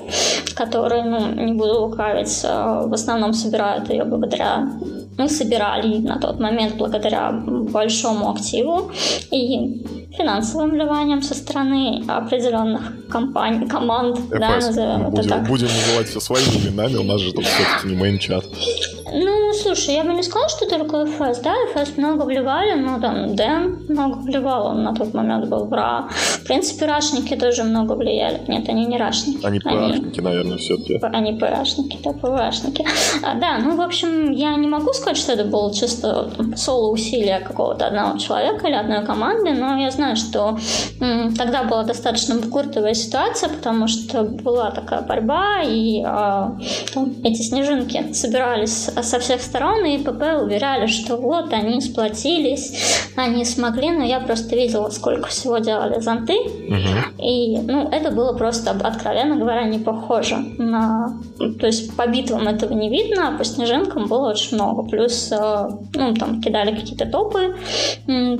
которые, 0.56 1.04
ну, 1.04 1.34
не 1.34 1.52
буду 1.52 1.82
лукавить, 1.82 2.42
а, 2.44 2.86
в 2.86 2.92
основном 2.92 3.32
собирают 3.32 3.88
ее 3.90 4.04
благодаря 4.04 4.68
мы 5.18 5.28
собирали 5.28 5.98
на 5.98 6.18
тот 6.18 6.40
момент 6.40 6.76
благодаря 6.76 7.32
большому 7.32 8.30
активу 8.30 8.90
и 9.30 9.84
финансовым 10.16 10.70
вливанием 10.70 11.22
со 11.22 11.34
стороны 11.34 12.04
определенных 12.06 13.08
компаний, 13.08 13.66
команд, 13.66 14.18
FS. 14.18 14.38
да, 14.38 14.54
назовем 14.56 15.10
будем, 15.10 15.20
это 15.20 15.28
так. 15.28 15.48
Будем 15.48 15.66
называть 15.66 16.08
все 16.08 16.20
своими 16.20 16.66
именами, 16.66 16.96
у 16.96 17.04
нас 17.04 17.20
же 17.20 17.32
тут 17.32 17.44
все-таки 17.44 17.94
не 17.94 18.00
мейн-чат. 18.00 18.44
Ну, 19.14 19.52
слушай, 19.52 19.94
я 19.94 20.04
бы 20.04 20.14
не 20.14 20.22
сказала, 20.22 20.48
что 20.48 20.66
только 20.66 21.04
ФС, 21.04 21.40
да, 21.40 21.54
ФС 21.74 21.96
много 21.98 22.24
вливали, 22.24 22.74
ну, 22.80 22.98
там, 23.00 23.36
Дэн 23.36 23.86
много 23.88 24.18
вливал, 24.18 24.68
он 24.68 24.84
на 24.84 24.94
тот 24.94 25.12
момент 25.12 25.48
был 25.48 25.66
в 25.66 25.72
РА. 25.72 26.08
В 26.10 26.44
принципе, 26.44 26.86
рашники 26.86 27.36
тоже 27.36 27.64
много 27.64 27.92
влияли. 27.92 28.40
Нет, 28.48 28.68
они 28.68 28.86
не 28.86 28.96
рашники. 28.96 29.44
Они 29.44 29.60
ПАшники, 29.60 30.20
наверное, 30.20 30.56
все-таки. 30.56 30.98
Они 31.02 31.38
ПАшники, 31.38 31.98
да, 32.02 32.12
ПВАшники. 32.12 32.86
А, 33.22 33.34
да, 33.34 33.58
ну, 33.58 33.76
в 33.76 33.80
общем, 33.80 34.32
я 34.32 34.54
не 34.56 34.66
могу 34.66 34.92
сказать, 34.94 35.18
что 35.18 35.32
это 35.32 35.44
было 35.44 35.72
чисто 35.74 36.30
соло-усилие 36.56 37.40
какого-то 37.40 37.86
одного 37.88 38.18
человека 38.18 38.66
или 38.66 38.74
одной 38.74 39.04
команды, 39.04 39.52
но 39.52 39.76
я 39.76 39.90
знаю, 39.90 40.01
что 40.16 40.58
м, 41.00 41.34
тогда 41.34 41.64
была 41.64 41.84
достаточно 41.84 42.36
куртовая 42.42 42.94
ситуация, 42.94 43.48
потому 43.48 43.88
что 43.88 44.22
была 44.22 44.70
такая 44.70 45.02
борьба, 45.02 45.62
и 45.62 46.02
а, 46.04 46.56
эти 47.24 47.42
снежинки 47.42 48.12
собирались 48.12 48.90
со 49.00 49.18
всех 49.18 49.40
сторон, 49.40 49.84
и 49.84 49.98
ПП 49.98 50.22
уверяли, 50.42 50.86
что 50.86 51.16
вот 51.16 51.52
они 51.52 51.80
сплотились, 51.80 53.10
они 53.16 53.44
смогли, 53.44 53.90
но 53.90 54.04
я 54.04 54.20
просто 54.20 54.56
видела, 54.56 54.90
сколько 54.90 55.28
всего 55.28 55.58
делали 55.58 56.00
зонты, 56.00 56.34
угу. 56.34 57.22
и 57.22 57.58
ну, 57.58 57.88
это 57.88 58.10
было 58.10 58.32
просто, 58.32 58.70
откровенно 58.70 59.36
говоря, 59.36 59.64
не 59.64 59.78
похоже 59.78 60.36
на... 60.58 61.20
То 61.60 61.66
есть 61.66 61.96
по 61.96 62.06
битвам 62.06 62.48
этого 62.48 62.72
не 62.72 62.88
видно, 62.88 63.28
а 63.28 63.38
по 63.38 63.44
снежинкам 63.44 64.06
было 64.06 64.30
очень 64.30 64.56
много. 64.56 64.82
Плюс, 64.88 65.30
э, 65.32 65.68
ну, 65.94 66.14
там 66.14 66.40
кидали 66.40 66.74
какие-то 66.74 67.06
топы 67.06 67.56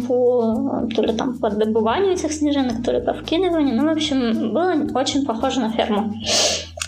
по 0.06 0.86
то 0.94 1.02
ли 1.02 1.12
там 1.12 1.38
по 1.38 1.50
добыванию 1.52 2.12
этих 2.12 2.32
снежинок, 2.32 2.82
то 2.84 2.92
ли 2.92 3.00
по 3.00 3.14
вкидыванию. 3.14 3.76
Ну, 3.76 3.88
в 3.88 3.92
общем, 3.92 4.52
было 4.52 4.74
очень 4.98 5.24
похоже 5.24 5.60
на 5.60 5.70
ферму. 5.70 6.14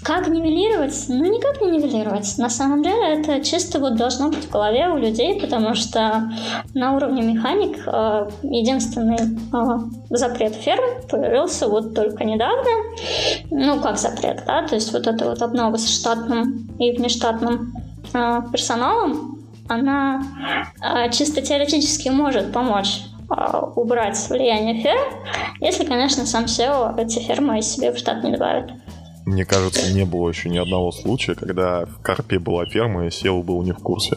Как 0.04 0.28
нивелировать? 0.28 1.06
Ну, 1.08 1.24
никак 1.24 1.62
не 1.62 1.70
нивелировать. 1.70 2.36
На 2.36 2.50
самом 2.50 2.82
деле, 2.82 3.20
это 3.20 3.42
чисто 3.42 3.78
вот 3.78 3.96
должно 3.96 4.28
быть 4.28 4.44
в 4.44 4.50
голове 4.50 4.88
у 4.88 4.98
людей, 4.98 5.40
потому 5.40 5.74
что 5.74 6.30
на 6.74 6.94
уровне 6.94 7.22
механик 7.22 7.78
э, 7.86 8.28
единственный 8.42 9.16
э, 9.16 9.78
запрет 10.10 10.54
ферм 10.56 10.84
появился 11.10 11.68
вот 11.68 11.94
только 11.94 12.24
недавно. 12.24 12.70
Ну, 13.50 13.80
как 13.80 13.96
запрет, 13.96 14.42
да? 14.46 14.66
То 14.66 14.74
есть 14.74 14.92
вот 14.92 15.06
эта 15.06 15.24
вот 15.24 15.40
обнова 15.40 15.78
с 15.78 15.88
штатным 15.88 16.68
и 16.78 16.92
внештатным 16.92 17.72
э, 18.12 18.42
персоналом, 18.52 19.38
она 19.68 20.22
э, 20.82 21.10
чисто 21.12 21.40
теоретически 21.40 22.10
может 22.10 22.52
помочь 22.52 23.04
убрать 23.28 24.18
влияние 24.28 24.82
ферм, 24.82 25.02
если, 25.60 25.84
конечно, 25.84 26.26
сам 26.26 26.44
SEO 26.44 26.98
эти 26.98 27.18
фермы 27.18 27.62
себе 27.62 27.92
в 27.92 27.98
штат 27.98 28.22
не 28.24 28.32
добавит. 28.32 28.72
Мне 29.26 29.44
кажется, 29.44 29.92
не 29.94 30.04
было 30.04 30.28
еще 30.28 30.50
ни 30.50 30.58
одного 30.58 30.92
случая, 30.92 31.34
когда 31.34 31.86
в 31.86 32.02
Карпе 32.02 32.38
была 32.38 32.66
ферма, 32.66 33.06
и 33.06 33.08
SEO 33.08 33.42
был 33.42 33.62
не 33.62 33.72
в 33.72 33.78
курсе. 33.78 34.16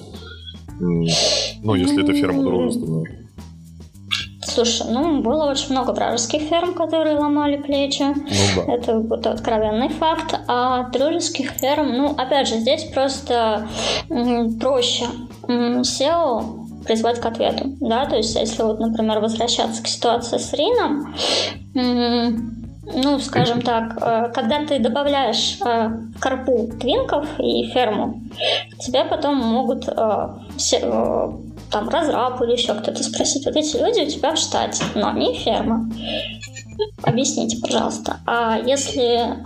Ну, 0.79 1.75
если 1.75 2.03
это 2.03 2.13
ферма 2.13 2.43
дружественная. 2.43 3.05
Слушай, 4.43 4.87
ну, 4.89 5.21
было 5.21 5.51
очень 5.51 5.71
много 5.71 5.91
вражеских 5.91 6.41
ферм, 6.41 6.73
которые 6.73 7.15
ломали 7.17 7.57
плечи. 7.57 8.03
Ну, 8.03 8.65
да. 8.65 8.73
Это 8.73 8.99
вот 8.99 9.27
откровенный 9.27 9.89
факт. 9.89 10.39
А 10.47 10.89
дружеских 10.89 11.51
ферм, 11.51 11.95
ну, 11.95 12.15
опять 12.17 12.47
же, 12.47 12.55
здесь 12.57 12.85
просто 12.85 13.67
проще. 14.59 15.05
SEO 15.47 16.56
призвать 16.87 17.19
к 17.19 17.25
ответу, 17.25 17.75
да, 17.81 18.05
то 18.05 18.15
есть 18.15 18.35
если 18.35 18.63
вот, 18.63 18.79
например, 18.79 19.19
возвращаться 19.19 19.83
к 19.83 19.87
ситуации 19.87 20.37
с 20.37 20.53
Рином, 20.53 21.13
ну, 22.93 23.19
скажем 23.19 23.61
так, 23.61 23.97
э, 24.01 24.31
когда 24.33 24.65
ты 24.65 24.79
добавляешь 24.79 25.59
э, 25.65 25.89
карпу 26.19 26.69
твинков 26.79 27.27
и 27.37 27.67
ферму, 27.67 28.21
тебе 28.79 29.03
потом 29.03 29.35
могут 29.37 29.87
э, 29.89 30.27
там 31.71 31.89
разраб 31.89 32.41
или 32.41 32.53
еще 32.53 32.73
кто-то 32.75 33.03
спросить, 33.03 33.45
вот 33.45 33.55
эти 33.55 33.75
люди 33.75 34.07
у 34.07 34.09
тебя 34.09 34.33
в 34.33 34.37
штате, 34.37 34.83
но 34.95 35.09
они 35.09 35.33
ферма. 35.33 35.89
Объясните, 37.03 37.57
пожалуйста. 37.61 38.19
А 38.25 38.57
если 38.57 39.37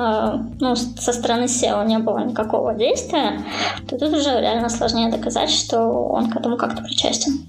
ну, 0.59 0.75
со 0.75 1.13
стороны 1.13 1.45
SEO 1.45 1.85
не 1.85 1.99
было 1.99 2.19
никакого 2.19 2.73
действия, 2.73 3.43
то 3.87 3.97
тут 3.97 4.13
уже 4.13 4.39
реально 4.39 4.69
сложнее 4.69 5.11
доказать, 5.11 5.49
что 5.49 5.79
он 5.79 6.29
к 6.29 6.35
этому 6.35 6.57
как-то 6.57 6.81
причастен. 6.81 7.45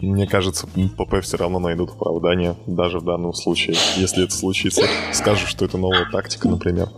Мне 0.00 0.26
кажется, 0.26 0.66
ПП 0.66 1.20
все 1.22 1.36
равно 1.36 1.58
найдут 1.58 1.90
оправдание, 1.90 2.54
даже 2.66 2.98
в 2.98 3.04
данном 3.04 3.34
случае. 3.34 3.76
Если 3.96 4.24
это 4.24 4.34
случится, 4.34 4.82
скажут, 5.12 5.48
что 5.48 5.64
это 5.64 5.78
новая 5.78 6.06
тактика, 6.10 6.48
например. 6.48 6.88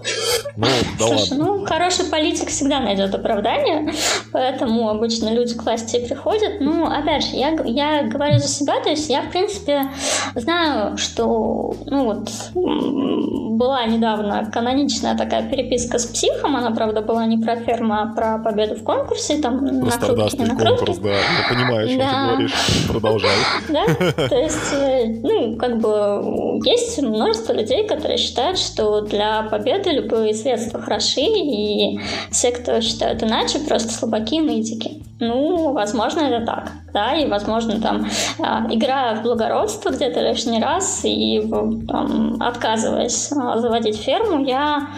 Ну, 0.56 0.66
да 0.98 1.06
Слушай, 1.06 1.30
ладно. 1.30 1.44
ну, 1.44 1.66
хороший 1.66 2.04
политик 2.04 2.48
всегда 2.48 2.80
найдет 2.80 3.14
оправдание, 3.14 3.94
поэтому 4.32 4.90
обычно 4.90 5.32
люди 5.32 5.54
к 5.54 5.62
власти 5.62 6.04
приходят. 6.06 6.60
Ну, 6.60 6.84
опять 6.84 7.24
же, 7.24 7.36
я, 7.36 7.50
я 7.64 8.02
говорю 8.04 8.38
за 8.38 8.48
себя, 8.48 8.80
то 8.82 8.90
есть 8.90 9.08
я, 9.08 9.22
в 9.22 9.30
принципе, 9.30 9.88
знаю, 10.34 10.98
что, 10.98 11.74
ну, 11.86 12.04
вот, 12.04 12.30
была 12.54 13.84
недавно 13.86 14.50
каноничная 14.52 15.16
такая 15.16 15.48
переписка 15.48 15.98
с 15.98 16.06
психом, 16.06 16.56
она, 16.56 16.70
правда, 16.70 17.00
была 17.00 17.26
не 17.26 17.38
про 17.38 17.56
ферму, 17.56 17.94
а 17.94 18.06
про 18.06 18.38
победу 18.38 18.74
в 18.74 18.82
конкурсе, 18.82 19.38
там, 19.38 19.80
Просто 19.80 20.00
на 20.00 20.14
крутке, 20.14 20.42
на 20.44 20.56
конкурс, 20.56 20.98
да, 20.98 21.10
я 21.10 21.48
понимаю, 21.48 21.86
о 21.86 21.88
чем 21.88 21.98
да. 21.98 22.10
ты 22.10 22.32
говоришь. 22.32 22.54
Продолжай. 22.92 23.30
Да, 23.68 23.86
то 23.86 24.36
есть, 24.36 24.72
э, 24.72 25.06
ну, 25.22 25.56
как 25.56 25.78
бы 25.78 26.60
есть 26.64 27.00
множество 27.00 27.52
людей, 27.52 27.86
которые 27.86 28.18
считают, 28.18 28.58
что 28.58 29.00
для 29.00 29.42
победы 29.44 29.90
любые 29.90 30.34
средства 30.34 30.80
хороши, 30.80 31.22
и 31.22 31.98
все, 32.30 32.50
кто 32.50 32.80
считают 32.80 33.22
иначе, 33.22 33.60
просто 33.60 33.92
слабаки 33.92 34.36
и 34.36 34.40
нытики. 34.40 35.02
Ну, 35.24 35.72
возможно, 35.72 36.18
это 36.18 36.44
так, 36.44 36.72
да, 36.92 37.14
и, 37.14 37.28
возможно, 37.28 37.80
там, 37.80 38.08
а, 38.40 38.66
играя 38.68 39.14
в 39.14 39.22
благородство 39.22 39.90
где-то 39.90 40.20
лишний 40.20 40.60
раз 40.60 41.02
и 41.04 41.48
там, 41.86 42.42
отказываясь 42.42 43.30
а, 43.30 43.60
заводить 43.60 43.98
ферму, 43.98 44.44
я, 44.44 44.88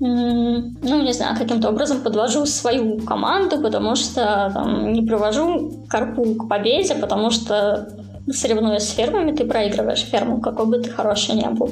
ну, 0.00 1.02
не 1.02 1.12
знаю, 1.14 1.38
каким-то 1.38 1.70
образом 1.70 2.02
подвожу 2.02 2.44
свою 2.44 2.98
команду, 2.98 3.58
потому 3.62 3.96
что 3.96 4.50
там, 4.52 4.92
не 4.92 5.00
привожу 5.00 5.72
карпу 5.88 6.34
к 6.34 6.46
победе, 6.46 6.94
потому 6.96 7.30
что 7.30 7.88
соревнуясь 8.32 8.88
с 8.88 8.94
фермами, 8.94 9.32
ты 9.32 9.44
проигрываешь 9.44 10.00
ферму, 10.00 10.40
какой 10.40 10.66
бы 10.66 10.78
ты 10.78 10.90
хороший 10.90 11.34
не 11.34 11.48
был. 11.48 11.70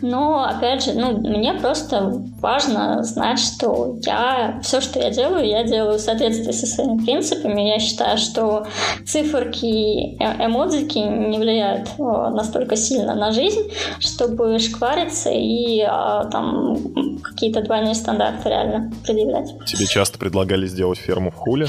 Но, 0.00 0.44
опять 0.44 0.84
же, 0.84 0.92
ну, 0.92 1.18
мне 1.18 1.54
просто 1.54 2.22
важно 2.40 3.02
знать, 3.02 3.40
что 3.40 3.96
я 4.02 4.60
все, 4.62 4.80
что 4.80 5.00
я 5.00 5.10
делаю, 5.10 5.46
я 5.46 5.64
делаю 5.64 5.98
в 5.98 6.00
соответствии 6.00 6.52
со 6.52 6.66
своими 6.66 7.04
принципами. 7.04 7.62
Я 7.62 7.78
считаю, 7.80 8.18
что 8.18 8.66
циферки, 9.06 10.16
э, 10.20 10.46
эмодзики 10.46 10.98
не 10.98 11.38
влияют 11.38 11.88
настолько 11.98 12.76
сильно 12.76 13.14
на 13.14 13.32
жизнь, 13.32 13.70
чтобы 13.98 14.58
шквариться 14.58 15.30
и 15.30 15.80
а, 15.80 16.24
там 16.30 17.18
какие-то 17.22 17.62
двойные 17.62 17.94
стандарты 17.94 18.48
реально 18.48 18.92
предъявлять. 19.04 19.54
Тебе 19.66 19.86
часто 19.86 20.18
предлагали 20.18 20.66
сделать 20.66 20.98
ферму 20.98 21.30
в 21.30 21.34
хуле? 21.34 21.66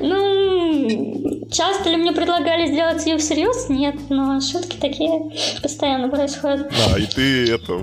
Ну, 0.00 1.35
часто 1.50 1.90
ли 1.90 1.96
мне 1.96 2.12
предлагали 2.12 2.66
сделать 2.66 3.04
ее 3.06 3.18
всерьез? 3.18 3.68
Нет, 3.68 3.96
но 4.10 4.40
шутки 4.40 4.76
такие 4.76 5.32
постоянно 5.62 6.08
происходят. 6.08 6.72
А, 6.92 6.98
и 6.98 7.06
ты 7.06 7.52
это 7.52 7.74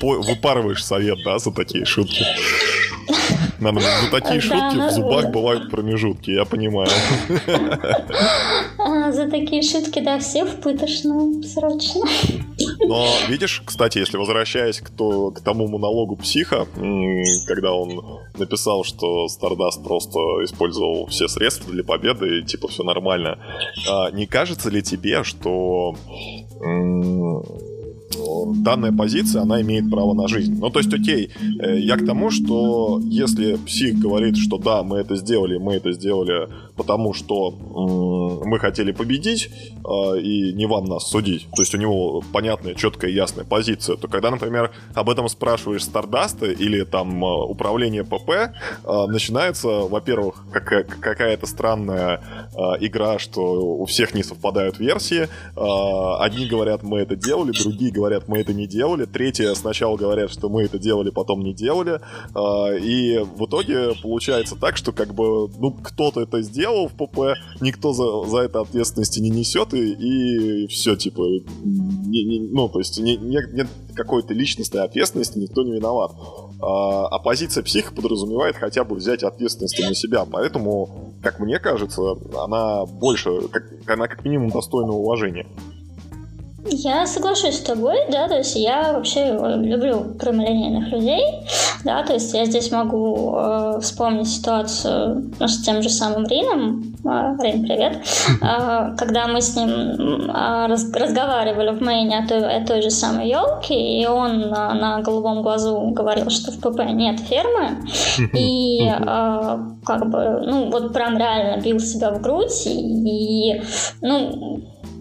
выпарываешь 0.00 0.84
совет, 0.84 1.18
да, 1.24 1.38
за 1.38 1.52
такие 1.52 1.84
шутки? 1.84 2.24
Надо, 3.60 3.80
за 3.80 4.10
такие 4.10 4.40
шутки 4.40 4.76
в 4.76 4.90
зубах 4.92 5.30
бывают 5.30 5.70
промежутки, 5.70 6.30
я 6.30 6.44
понимаю. 6.44 6.90
А, 8.88 9.12
за 9.12 9.28
такие 9.28 9.62
шутки, 9.62 10.00
да, 10.00 10.18
все 10.18 10.44
в 10.46 10.60
пытошную 10.60 11.42
срочно. 11.42 12.06
Но 12.86 13.06
видишь, 13.28 13.62
кстати, 13.64 13.98
если 13.98 14.16
возвращаясь 14.16 14.80
к, 14.80 14.88
то, 14.88 15.30
к 15.30 15.40
тому 15.40 15.68
монологу 15.68 16.16
психа, 16.16 16.66
когда 17.46 17.74
он 17.74 18.20
написал, 18.38 18.84
что 18.84 19.26
Stardust 19.26 19.84
просто 19.84 20.18
использовал 20.42 21.06
все 21.08 21.28
средства 21.28 21.70
для 21.70 21.84
победы, 21.84 22.38
и 22.38 22.44
типа 22.44 22.68
все 22.68 22.82
нормально, 22.82 23.38
а 23.86 24.10
не 24.10 24.26
кажется 24.26 24.70
ли 24.70 24.82
тебе, 24.82 25.22
что 25.22 25.94
данная 28.54 28.92
позиция, 28.92 29.42
она 29.42 29.60
имеет 29.60 29.90
право 29.90 30.14
на 30.14 30.28
жизнь. 30.28 30.58
Ну, 30.58 30.70
то 30.70 30.80
есть, 30.80 30.92
окей, 30.92 31.30
э, 31.60 31.78
я 31.78 31.96
к 31.96 32.06
тому, 32.06 32.30
что 32.30 33.00
если 33.04 33.56
псих 33.56 33.98
говорит, 33.98 34.36
что 34.36 34.58
да, 34.58 34.82
мы 34.82 34.98
это 34.98 35.16
сделали, 35.16 35.58
мы 35.58 35.74
это 35.74 35.92
сделали 35.92 36.48
потому, 36.78 37.12
что 37.12 37.50
мы 38.44 38.58
хотели 38.58 38.92
победить, 38.92 39.50
а, 39.84 40.14
и 40.14 40.52
не 40.52 40.66
вам 40.66 40.84
нас 40.84 41.10
судить, 41.10 41.46
то 41.54 41.62
есть 41.62 41.74
у 41.74 41.78
него 41.78 42.22
понятная, 42.32 42.74
четкая, 42.74 43.10
ясная 43.10 43.44
позиция, 43.44 43.96
то 43.96 44.08
когда, 44.08 44.30
например, 44.30 44.70
об 44.94 45.10
этом 45.10 45.28
спрашиваешь 45.28 45.84
Стардаста 45.84 46.46
или 46.46 46.84
там 46.84 47.24
а, 47.24 47.44
управление 47.44 48.04
ПП, 48.04 48.54
а, 48.84 49.06
начинается, 49.06 49.68
во-первых, 49.68 50.44
какая-то 50.52 51.46
странная 51.46 52.20
игра, 52.80 53.18
что 53.18 53.42
у 53.42 53.84
всех 53.86 54.14
не 54.14 54.22
совпадают 54.22 54.78
версии, 54.78 55.28
одни 55.56 56.46
говорят, 56.46 56.82
мы 56.82 57.00
это 57.00 57.16
делали, 57.16 57.52
другие 57.52 57.90
говорят, 57.90 58.28
мы 58.28 58.38
это 58.38 58.52
не 58.52 58.66
делали. 58.66 59.04
Третьи 59.04 59.52
сначала 59.54 59.96
говорят, 59.96 60.30
что 60.30 60.48
мы 60.48 60.62
это 60.62 60.78
делали, 60.78 61.10
потом 61.10 61.42
не 61.42 61.54
делали. 61.54 62.00
И 62.80 63.18
в 63.18 63.46
итоге 63.46 63.94
получается 64.02 64.56
так, 64.56 64.76
что 64.76 64.92
как 64.92 65.14
бы, 65.14 65.48
ну, 65.58 65.72
кто-то 65.72 66.20
это 66.20 66.42
сделал 66.42 66.67
в 66.72 66.92
ПП, 66.92 67.38
никто 67.60 67.92
за, 67.92 68.28
за 68.28 68.38
это 68.38 68.60
ответственности 68.60 69.20
не 69.20 69.30
несет, 69.30 69.74
и, 69.74 69.92
и 69.92 70.66
все, 70.68 70.96
типа, 70.96 71.22
не, 71.22 72.24
не, 72.24 72.48
ну, 72.50 72.68
то 72.68 72.78
есть 72.78 72.98
не, 72.98 73.16
не, 73.16 73.38
нет 73.52 73.68
какой-то 73.94 74.34
личностной 74.34 74.82
ответственности, 74.82 75.38
никто 75.38 75.64
не 75.64 75.72
виноват. 75.72 76.12
А, 76.60 77.06
а 77.06 77.18
позиция 77.18 77.62
психа 77.62 77.94
подразумевает 77.94 78.56
хотя 78.56 78.84
бы 78.84 78.96
взять 78.96 79.22
ответственность 79.22 79.80
на 79.80 79.94
себя, 79.94 80.24
поэтому, 80.24 81.14
как 81.22 81.40
мне 81.40 81.58
кажется, 81.58 82.02
она 82.36 82.84
больше, 82.86 83.48
как, 83.48 83.64
она 83.86 84.08
как 84.08 84.24
минимум 84.24 84.50
достойна 84.50 84.92
уважения. 84.92 85.46
Я 86.66 87.06
соглашусь 87.06 87.58
с 87.58 87.60
тобой, 87.60 87.98
да, 88.10 88.26
то 88.26 88.38
есть 88.38 88.56
я 88.56 88.92
вообще 88.92 89.20
э, 89.20 89.56
люблю 89.58 90.16
прямолинейных 90.18 90.90
людей, 90.90 91.22
да, 91.84 92.02
то 92.02 92.14
есть 92.14 92.34
я 92.34 92.46
здесь 92.46 92.72
могу 92.72 93.36
э, 93.36 93.78
вспомнить 93.80 94.26
ситуацию 94.28 95.30
ну, 95.38 95.46
с 95.46 95.62
тем 95.62 95.82
же 95.82 95.88
самым 95.88 96.26
Рином, 96.26 96.96
э, 97.04 97.36
Рин, 97.44 97.62
привет, 97.62 98.02
э, 98.42 98.96
когда 98.96 99.28
мы 99.28 99.40
с 99.40 99.54
ним 99.54 99.70
э, 99.70 100.66
раз, 100.66 100.92
разговаривали 100.92 101.70
в 101.70 101.80
мейне 101.80 102.18
о 102.18 102.26
той, 102.26 102.56
о 102.56 102.66
той 102.66 102.82
же 102.82 102.90
самой 102.90 103.28
елке, 103.28 103.76
и 103.76 104.04
он 104.06 104.50
на, 104.50 104.74
на 104.74 105.00
голубом 105.00 105.42
глазу 105.42 105.78
говорил, 105.92 106.28
что 106.28 106.50
в 106.50 106.58
ПП 106.58 106.80
нет 106.92 107.20
фермы, 107.20 107.84
и 108.34 108.84
э, 108.84 109.58
как 109.86 110.10
бы, 110.10 110.42
ну, 110.44 110.70
вот 110.72 110.92
прям 110.92 111.18
реально 111.18 111.62
бил 111.62 111.78
себя 111.78 112.10
в 112.10 112.20
грудь, 112.20 112.66
и, 112.66 113.52
и 113.52 113.62
ну, 114.02 114.60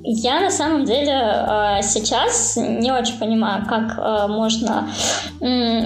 я 0.09 0.39
на 0.39 0.49
самом 0.49 0.85
деле 0.85 1.13
а, 1.13 1.81
сейчас 1.81 2.55
не 2.55 2.91
очень 2.91 3.19
понимаю, 3.19 3.65
как 3.67 3.95
а, 3.97 4.27
можно 4.27 4.89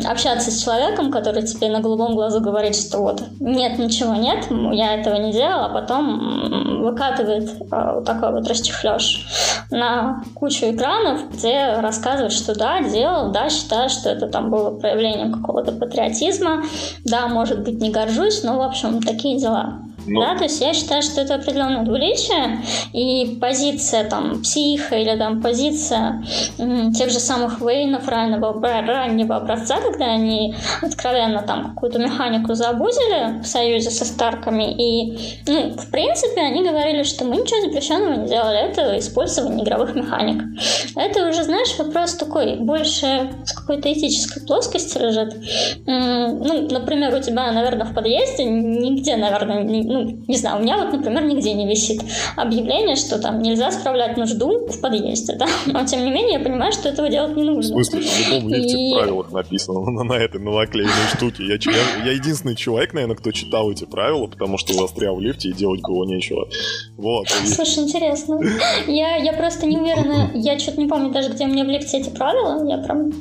общаться 0.07 0.51
с 0.51 0.63
человеком, 0.63 1.11
который 1.11 1.43
тебе 1.43 1.69
на 1.69 1.79
голубом 1.79 2.13
глазу 2.13 2.39
говорит, 2.39 2.75
что 2.75 2.99
вот 2.99 3.23
нет, 3.39 3.79
ничего 3.79 4.13
нет, 4.13 4.45
я 4.73 4.93
этого 4.93 5.15
не 5.15 5.31
делала, 5.31 5.65
а 5.65 5.69
потом 5.69 6.81
выкатывает 6.83 7.49
а, 7.71 7.95
вот 7.95 8.05
такой 8.05 8.31
вот 8.31 8.47
расчехлёж 8.47 9.25
на 9.71 10.23
кучу 10.35 10.65
экранов, 10.65 11.31
где 11.33 11.73
рассказывает, 11.79 12.31
что 12.31 12.53
да, 12.53 12.81
делал, 12.81 13.31
да, 13.31 13.49
считаю, 13.49 13.89
что 13.89 14.09
это 14.09 14.27
там 14.27 14.51
было 14.51 14.71
проявлением 14.71 15.33
какого-то 15.33 15.71
патриотизма, 15.71 16.63
да, 17.05 17.27
может 17.27 17.63
быть, 17.63 17.81
не 17.81 17.89
горжусь, 17.89 18.43
но, 18.43 18.57
в 18.57 18.61
общем, 18.61 19.01
такие 19.01 19.39
дела. 19.39 19.79
Но... 20.07 20.21
Да, 20.21 20.37
то 20.37 20.43
есть 20.45 20.61
я 20.61 20.73
считаю, 20.73 21.01
что 21.01 21.21
это 21.21 21.35
определенное 21.35 21.83
двуличие, 21.83 22.63
и 22.93 23.37
позиция 23.39 24.03
там 24.03 24.41
психа 24.41 24.95
или 24.95 25.15
там 25.17 25.41
позиция 25.41 26.23
м, 26.57 26.93
тех 26.93 27.09
же 27.09 27.19
самых 27.19 27.61
Вейнов 27.61 28.07
раннего, 28.07 28.53
раннего 28.61 29.37
образца, 29.37 29.77
когда 29.79 30.05
они 30.05 30.55
откровенно 30.81 31.41
там 31.41 31.73
какую-то 31.73 31.99
механику 31.99 32.53
забузили 32.53 33.41
в 33.41 33.45
союзе 33.45 33.91
со 33.91 34.05
Старками, 34.05 34.73
и, 34.73 35.41
ну, 35.47 35.71
в 35.77 35.89
принципе, 35.91 36.41
они 36.41 36.63
говорили, 36.67 37.03
что 37.03 37.25
мы 37.25 37.37
ничего 37.37 37.61
запрещенного 37.61 38.21
не 38.21 38.27
делали, 38.27 38.59
это 38.59 38.97
использование 38.99 39.63
игровых 39.63 39.95
механик. 39.95 40.43
Это 40.95 41.29
уже, 41.29 41.43
знаешь, 41.43 41.77
вопрос 41.77 42.15
такой, 42.15 42.55
больше 42.57 43.31
с 43.45 43.53
какой-то 43.53 43.91
этической 43.91 44.43
плоскости 44.45 44.97
лежит. 44.97 45.33
М, 45.87 46.39
ну, 46.39 46.67
например, 46.69 47.15
у 47.15 47.19
тебя, 47.21 47.51
наверное, 47.51 47.85
в 47.85 47.93
подъезде 47.93 48.45
нигде, 48.45 49.15
наверное, 49.15 49.63
ну, 49.91 50.23
не 50.27 50.37
знаю, 50.37 50.59
у 50.59 50.61
меня 50.61 50.77
вот, 50.77 50.93
например, 50.93 51.25
нигде 51.25 51.53
не 51.53 51.67
висит 51.67 52.01
объявление, 52.35 52.95
что 52.95 53.19
там 53.19 53.41
нельзя 53.41 53.71
справлять 53.71 54.17
нужду 54.17 54.67
в 54.67 54.81
подъезде, 54.81 55.35
да, 55.35 55.47
но 55.65 55.85
тем 55.85 56.05
не 56.05 56.11
менее 56.11 56.33
я 56.33 56.39
понимаю, 56.39 56.71
что 56.71 56.89
этого 56.89 57.09
делать 57.09 57.35
не 57.35 57.43
нужно. 57.43 57.77
В 57.77 57.83
смысле, 57.83 58.01
в 58.01 58.31
любом 58.31 58.49
лифте 58.49 58.77
и... 58.77 58.93
в 58.93 58.97
правилах 58.97 59.31
написано 59.31 59.91
на, 59.91 60.03
на 60.03 60.13
этой 60.13 60.39
на 60.39 60.51
наклеенной 60.51 61.07
штуке. 61.15 61.45
Я, 61.45 61.55
я, 61.55 62.05
я 62.05 62.11
единственный 62.13 62.55
человек, 62.55 62.93
наверное, 62.93 63.15
кто 63.15 63.31
читал 63.31 63.71
эти 63.71 63.85
правила, 63.85 64.27
потому 64.27 64.57
что 64.57 64.73
застрял 64.73 65.15
в 65.15 65.21
лифте 65.21 65.49
и 65.49 65.53
делать 65.53 65.81
было 65.81 66.05
нечего. 66.05 66.47
Вот. 66.97 67.27
И... 67.43 67.47
Слушай, 67.47 67.83
интересно. 67.83 68.39
Я, 68.87 69.17
я 69.17 69.33
просто 69.33 69.65
не 69.65 69.77
уверена, 69.77 70.31
я 70.33 70.57
что-то 70.59 70.79
не 70.79 70.87
помню 70.87 71.11
даже, 71.11 71.29
где 71.29 71.45
у 71.45 71.47
меня 71.47 71.63
в 71.63 71.67
лифте 71.67 71.99
эти 71.99 72.09
правила. 72.09 72.67
Я 72.67 72.77
прям, 72.77 73.11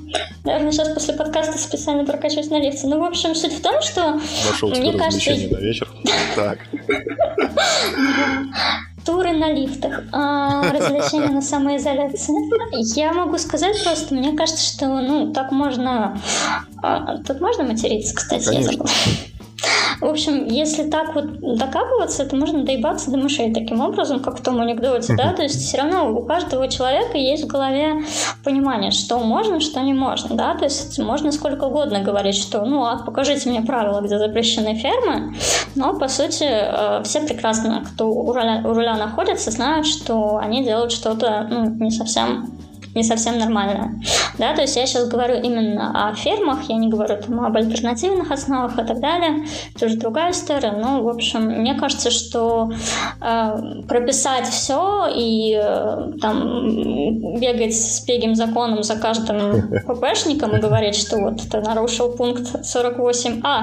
наверное, 0.45 0.73
сейчас 0.73 0.89
после 0.91 1.15
подкаста 1.15 1.59
специально 1.59 2.05
прокачусь 2.05 2.49
на 2.51 2.61
лифте. 2.61 2.87
Ну, 2.87 3.01
в 3.01 3.05
общем, 3.05 3.35
суть 3.35 3.53
в 3.53 3.63
том, 3.63 3.81
что... 3.83 4.21
Нашел 4.49 4.69
мне 4.71 4.93
кажется... 4.93 5.31
на 5.31 5.59
вечер. 5.59 5.89
Так. 6.37 6.60
Туры 9.05 9.33
на 9.33 9.53
лифтах, 9.53 10.03
а, 10.13 10.71
развлечения 10.71 11.31
на 11.31 11.41
самоизоляции. 11.41 12.35
Я 12.99 13.15
могу 13.15 13.39
сказать 13.39 13.83
просто, 13.83 14.15
мне 14.15 14.37
кажется, 14.37 14.63
что 14.63 14.87
ну 14.87 15.33
так 15.33 15.53
можно... 15.53 16.21
А, 16.83 17.17
тут 17.19 17.41
можно 17.41 17.65
материться, 17.65 18.15
кстати, 18.15 18.45
Конечно. 18.45 18.71
я 18.71 18.73
забыла. 18.73 18.91
В 20.01 20.07
общем, 20.07 20.47
если 20.47 20.85
так 20.85 21.15
вот 21.15 21.41
докапываться, 21.41 22.25
то 22.25 22.37
можно 22.37 22.65
доебаться 22.65 23.11
до 23.11 23.19
мышей 23.19 23.53
таким 23.53 23.81
образом, 23.81 24.21
как 24.21 24.39
в 24.39 24.43
том 24.43 24.61
анекдоте, 24.61 25.15
да, 25.15 25.33
то 25.33 25.43
есть 25.43 25.61
все 25.61 25.79
равно 25.79 26.11
у 26.11 26.25
каждого 26.25 26.69
человека 26.69 27.19
есть 27.19 27.45
в 27.45 27.47
голове 27.47 28.03
понимание, 28.43 28.91
что 28.91 29.19
можно, 29.19 29.61
что 29.61 29.81
не 29.81 29.93
можно, 29.93 30.37
да, 30.37 30.55
то 30.55 30.65
есть 30.65 30.99
можно 30.99 31.33
сколько 31.33 31.65
угодно 31.65 32.01
говорить, 32.01 32.37
что, 32.37 32.65
ну, 32.65 32.85
а 32.85 32.99
покажите 32.99 33.51
мне 33.51 33.61
правила, 33.61 34.01
где 34.01 34.19
запрещены 34.19 34.75
фермы, 34.75 35.35
но, 35.75 35.95
по 35.95 36.09
сути, 36.09 36.47
э, 36.49 37.03
все 37.05 37.21
прекрасно, 37.21 37.85
кто 37.87 38.11
у 38.11 38.33
руля, 38.33 38.63
у 38.65 38.73
руля 38.73 38.97
находится, 38.97 39.51
знают, 39.51 39.87
что 39.87 40.39
они 40.39 40.65
делают 40.65 40.93
что-то, 40.93 41.47
ну, 41.51 41.67
не 41.85 41.91
совсем 41.91 42.60
не 42.95 43.03
совсем 43.03 43.39
нормальная. 43.39 44.01
Да, 44.39 44.55
то 44.55 44.63
есть 44.63 44.77
я 44.77 44.87
сейчас 44.87 45.09
говорю 45.09 45.41
именно 45.43 46.09
о 46.09 46.15
фермах, 46.15 46.69
я 46.69 46.77
не 46.77 46.89
говорю 46.89 47.17
там 47.17 47.45
об 47.45 47.57
альтернативных 47.57 48.31
основах 48.31 48.79
и 48.79 48.85
так 48.85 49.01
далее. 49.01 49.45
Это 49.75 49.87
уже 49.87 49.97
другая 49.97 50.33
история. 50.33 50.73
Ну, 50.73 51.03
в 51.03 51.09
общем, 51.09 51.43
мне 51.43 51.75
кажется, 51.75 52.11
что 52.11 52.71
э, 53.21 53.83
прописать 53.89 54.49
все 54.49 55.09
и 55.15 55.61
э, 55.63 56.13
там 56.21 57.39
бегать 57.39 57.75
с 57.75 58.01
пегим 58.01 58.35
законом 58.35 58.83
за 58.83 58.97
каждым 58.97 59.71
ППшником 59.87 60.57
и 60.57 60.61
говорить, 60.61 60.97
что 60.97 61.19
вот 61.19 61.41
ты 61.51 61.61
нарушил 61.61 62.13
пункт 62.13 62.55
48А. 62.55 63.61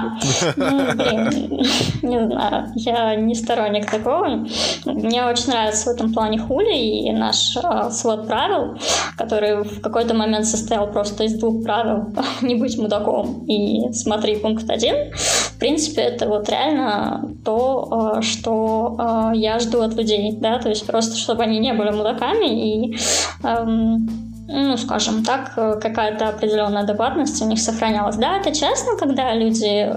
Ну, 0.55 0.93
блин, 0.95 1.29
не 2.01 2.25
знаю, 2.25 2.71
я 2.75 3.15
не 3.15 3.35
сторонник 3.35 3.89
такого. 3.89 4.45
Мне 4.85 5.25
очень 5.25 5.49
нравится 5.49 5.89
в 5.89 5.93
этом 5.95 6.13
плане 6.13 6.39
Хули 6.39 6.77
и 6.77 7.11
наш 7.11 7.57
э, 7.57 7.89
свод 7.91 8.27
правил, 8.27 8.77
который 9.17 9.63
в 9.63 9.81
какой-то 9.81 10.13
момент 10.13 10.45
состоял 10.45 10.87
просто 10.87 11.23
из 11.23 11.33
двух 11.33 11.63
правил 11.63 12.13
«не 12.41 12.55
быть 12.55 12.77
мудаком» 12.77 13.45
и 13.47 13.91
«смотри 13.91 14.35
пункт 14.35 14.69
один». 14.69 15.11
В 15.13 15.59
принципе, 15.59 16.01
это 16.01 16.27
вот 16.27 16.47
реально 16.49 17.31
то, 17.43 18.17
э, 18.17 18.21
что 18.21 18.95
э, 18.99 19.37
я 19.37 19.57
жду 19.59 19.81
от 19.81 19.95
людей, 19.95 20.37
да, 20.39 20.59
то 20.59 20.69
есть 20.69 20.85
просто, 20.85 21.17
чтобы 21.17 21.43
они 21.43 21.57
не 21.57 21.73
были 21.73 21.89
мудаками 21.89 22.45
и 22.45 22.97
эм, 23.43 24.07
ну, 24.47 24.77
скажем 24.77 25.23
так, 25.23 25.53
э, 25.57 25.79
какая-то 25.81 26.29
определенная 26.29 26.83
адекватность 26.83 27.41
у 27.41 27.45
них 27.45 27.59
сохранялась. 27.59 28.17
Да, 28.17 28.37
это 28.37 28.53
честно, 28.53 28.97
когда 28.99 29.33
люди 29.33 29.91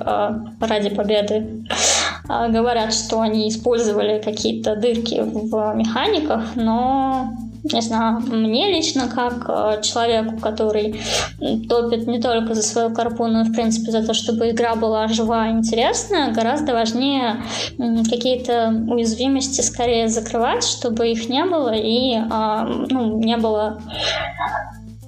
ради 0.61 0.89
победы 0.89 1.67
говорят, 2.27 2.95
что 2.95 3.21
они 3.21 3.49
использовали 3.49 4.23
какие-то 4.23 4.77
дырки 4.77 5.21
в 5.21 5.75
механиках, 5.75 6.57
но 6.57 7.35
не 7.65 7.81
знаю, 7.81 8.21
мне 8.21 8.71
лично, 8.71 9.09
как 9.09 9.49
э, 9.49 9.83
человеку, 9.83 10.39
который 10.41 11.01
топит 11.69 12.07
не 12.07 12.21
только 12.21 12.55
за 12.55 12.63
свою 12.63 12.95
карпу, 12.95 13.27
но 13.27 13.43
и, 13.43 13.45
в 13.45 13.53
принципе, 13.53 13.91
за 13.91 14.05
то, 14.05 14.15
чтобы 14.15 14.51
игра 14.51 14.75
была 14.75 15.09
живая 15.09 15.51
и 15.51 15.53
интересная, 15.53 16.33
гораздо 16.33 16.73
важнее 16.73 17.43
какие-то 18.09 18.69
уязвимости 18.89 19.61
скорее 19.61 20.09
закрывать, 20.09 20.65
чтобы 20.65 21.09
их 21.09 21.29
не 21.29 21.45
было 21.45 21.75
и 21.75 22.15
а, 22.31 22.65
ну, 22.65 23.19
не 23.19 23.37
было 23.37 23.81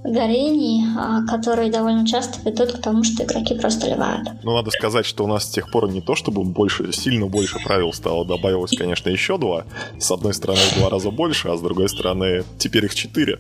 горений, 0.05 0.85
а, 0.99 1.25
которые 1.27 1.71
довольно 1.71 2.07
часто 2.07 2.41
ведут 2.49 2.73
к 2.73 2.81
тому, 2.81 3.05
что 3.05 3.25
игроки 3.25 3.55
просто 3.55 3.89
ливают. 3.89 4.29
Ну, 4.43 4.55
надо 4.55 4.71
сказать, 4.71 5.07
что 5.07 5.25
у 5.25 5.27
нас 5.27 5.45
с 5.45 5.51
тех 5.51 5.71
пор 5.71 5.91
не 5.91 6.01
то, 6.01 6.15
чтобы 6.15 6.43
больше, 6.45 6.93
сильно 6.93 7.27
больше 7.27 7.59
правил 7.65 7.93
стало, 7.93 8.25
добавилось, 8.25 8.73
конечно, 8.77 9.09
еще 9.11 9.39
два. 9.39 9.65
С 9.99 10.11
одной 10.11 10.35
стороны, 10.35 10.61
в 10.61 10.79
два 10.79 10.91
раза 10.91 11.11
больше, 11.11 11.49
а 11.49 11.57
с 11.57 11.61
другой 11.61 11.89
стороны, 11.89 12.45
теперь 12.59 12.85
их 12.85 12.95
четыре. 12.95 13.39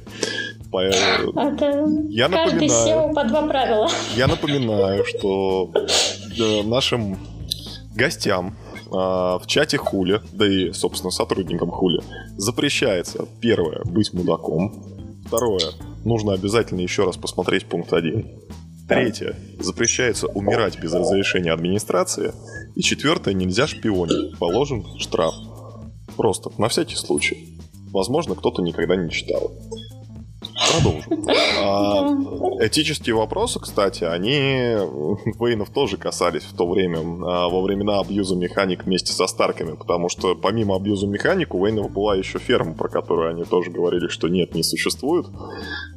Это 0.72 1.87
я 2.09 2.29
каждый 2.29 2.68
напоминаю, 2.68 3.11
SEO 3.11 3.14
по 3.14 3.25
два 3.25 3.42
правила. 3.42 3.90
Я 4.16 4.27
напоминаю, 4.27 5.05
что 5.05 5.70
нашим 6.64 7.18
гостям 7.94 8.55
а, 8.90 9.38
в 9.38 9.46
чате 9.46 9.79
Хули, 9.79 10.20
да 10.33 10.46
и, 10.46 10.72
собственно, 10.72 11.11
сотрудникам 11.11 11.70
Хули, 11.70 12.03
запрещается, 12.37 13.27
первое, 13.40 13.83
быть 13.85 14.12
мудаком, 14.12 14.91
второе, 15.33 15.73
нужно 16.05 16.35
обязательно 16.35 16.81
еще 16.81 17.05
раз 17.05 17.16
посмотреть 17.16 17.64
пункт 17.64 17.92
1. 17.95 18.31
Третье. 18.87 19.35
Запрещается 19.59 20.27
умирать 20.27 20.79
без 20.79 20.92
разрешения 20.92 21.53
администрации. 21.53 22.35
И 22.75 22.83
четвертое. 22.83 23.33
Нельзя 23.33 23.66
шпионить. 23.66 24.38
Положен 24.38 24.85
штраф. 24.99 25.35
Просто, 26.16 26.51
на 26.59 26.68
всякий 26.68 26.97
случай. 26.97 27.59
Возможно, 27.92 28.35
кто-то 28.35 28.61
никогда 28.61 28.95
не 28.97 29.11
читал. 29.11 29.53
Продолжим. 30.70 31.29
А, 31.64 32.66
этические 32.66 33.14
вопросы, 33.14 33.59
кстати, 33.61 34.05
они 34.05 34.77
Вейнов 35.40 35.70
тоже 35.70 35.96
касались 35.96 36.42
в 36.44 36.57
то 36.57 36.68
время, 36.68 36.98
а, 36.98 37.48
во 37.48 37.62
времена 37.62 38.01
абьюза 38.01 38.37
механик 38.37 38.85
вместе 38.85 39.12
со 39.12 39.27
Старками, 39.27 39.75
потому 39.75 40.09
что 40.09 40.35
помимо 40.35 40.77
абьюза 40.77 41.07
механик 41.07 41.55
у 41.55 41.64
Вейнов 41.64 41.90
была 41.90 42.16
еще 42.16 42.38
ферма, 42.38 42.75
про 42.75 42.88
которую 42.88 43.31
они 43.31 43.44
тоже 43.44 43.70
говорили, 43.70 44.09
что 44.09 44.29
нет, 44.29 44.55
не 44.55 44.62
существует. 44.62 45.27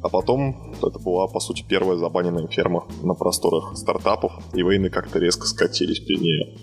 А 0.02 0.08
потом 0.08 0.74
это 0.82 0.98
была, 0.98 1.26
по 1.26 1.40
сути, 1.40 1.64
первая 1.68 1.96
забаненная 1.96 2.46
ферма 2.48 2.84
на 3.02 3.14
просторах 3.14 3.76
стартапов, 3.76 4.32
и 4.54 4.62
Вейны 4.62 4.90
как-то 4.90 5.18
резко 5.18 5.46
скатились 5.46 6.00
при 6.00 6.16
ней. 6.16 6.56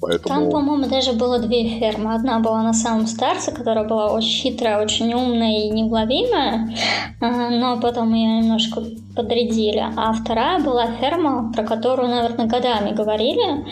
Поэтому... 0.00 0.28
Там, 0.28 0.50
по-моему, 0.50 0.88
даже 0.88 1.12
было 1.12 1.38
две 1.38 1.78
фермы. 1.78 2.14
Одна 2.14 2.38
была 2.38 2.62
на 2.62 2.74
самом 2.74 3.06
старте, 3.06 3.50
которая 3.50 3.86
была 3.86 4.12
очень 4.12 4.50
хитрая, 4.50 4.82
очень 4.82 5.12
умная 5.14 5.62
и 5.62 5.70
неуловимая, 5.70 6.74
а, 7.20 7.50
но 7.50 7.80
потом 7.80 8.12
ее 8.12 8.40
немножко 8.40 8.82
подрядили. 9.14 9.82
А 9.96 10.12
вторая 10.12 10.60
была 10.60 10.86
ферма, 11.00 11.50
про 11.54 11.64
которую, 11.64 12.08
наверное, 12.08 12.46
годами 12.46 12.92
говорили. 12.92 13.64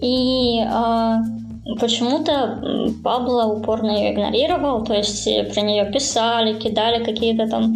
И 0.00 0.60
э, 0.60 1.78
почему-то 1.80 2.92
Пабло 3.02 3.46
упорно 3.46 3.90
ее 3.90 4.14
игнорировал, 4.14 4.84
то 4.84 4.94
есть 4.94 5.28
про 5.52 5.60
нее 5.62 5.90
писали, 5.92 6.58
кидали 6.58 7.02
какие-то 7.02 7.48
там 7.48 7.74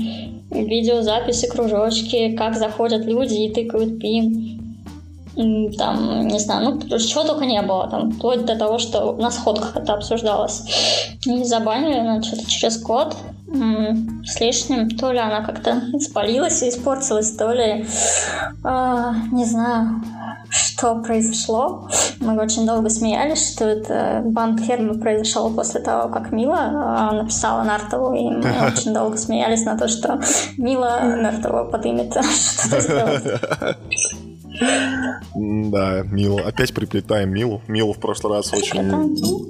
видеозаписи, 0.51 1.49
кружочки, 1.49 2.37
как 2.37 2.55
заходят 2.55 3.05
люди 3.05 3.35
и 3.35 3.53
тыкают 3.53 3.99
пин 3.99 4.68
там, 5.77 6.27
не 6.27 6.39
знаю, 6.39 6.81
ну, 6.89 6.99
чего 6.99 7.25
только 7.25 7.47
не 7.47 7.63
было, 7.63 7.89
там, 7.89 8.11
вплоть 8.11 8.45
до 8.45 8.57
того, 8.57 8.79
что 8.79 9.13
на 9.13 9.31
сходках 9.31 9.77
это 9.77 9.95
обсуждалось. 9.95 11.17
И 11.25 11.45
забанили, 11.45 12.01
ну, 12.01 12.23
что-то 12.23 12.51
через 12.51 12.81
год 12.83 13.17
с 13.51 14.41
лишним. 14.41 14.91
То 14.91 15.13
ли 15.13 15.19
она 15.19 15.43
как-то 15.43 15.83
спалилась 16.01 16.63
и 16.63 16.69
испортилась, 16.69 17.33
то 17.33 17.53
ли, 17.53 17.87
э, 18.65 19.13
не 19.33 19.45
знаю, 19.45 20.03
что 20.51 20.97
произошло. 20.97 21.89
Мы 22.21 22.39
очень 22.41 22.67
долго 22.67 22.91
смеялись, 22.91 23.53
что 23.53 23.65
это 23.65 24.23
банк 24.25 24.61
фермы 24.61 24.99
произошел 24.99 25.51
после 25.51 25.81
того, 25.81 26.09
как 26.13 26.31
Мила 26.33 27.11
э, 27.13 27.17
написала 27.23 27.63
Нартову, 27.63 28.15
и 28.15 28.29
мы 28.29 28.53
очень 28.73 28.93
долго 28.93 29.17
смеялись 29.17 29.65
на 29.65 29.79
то, 29.79 29.89
что 29.89 30.21
Мила 30.57 31.01
Нартова 31.03 31.65
подымет 31.65 32.13
что-то 32.23 32.81
сделать. 32.81 33.25
Да, 34.61 36.03
Мила. 36.03 36.41
Опять 36.41 36.75
приплетаем 36.75 37.31
Милу. 37.31 37.63
Мила 37.69 37.93
в 37.93 37.99
прошлый 37.99 38.35
раз 38.37 38.53
очень, 38.53 38.81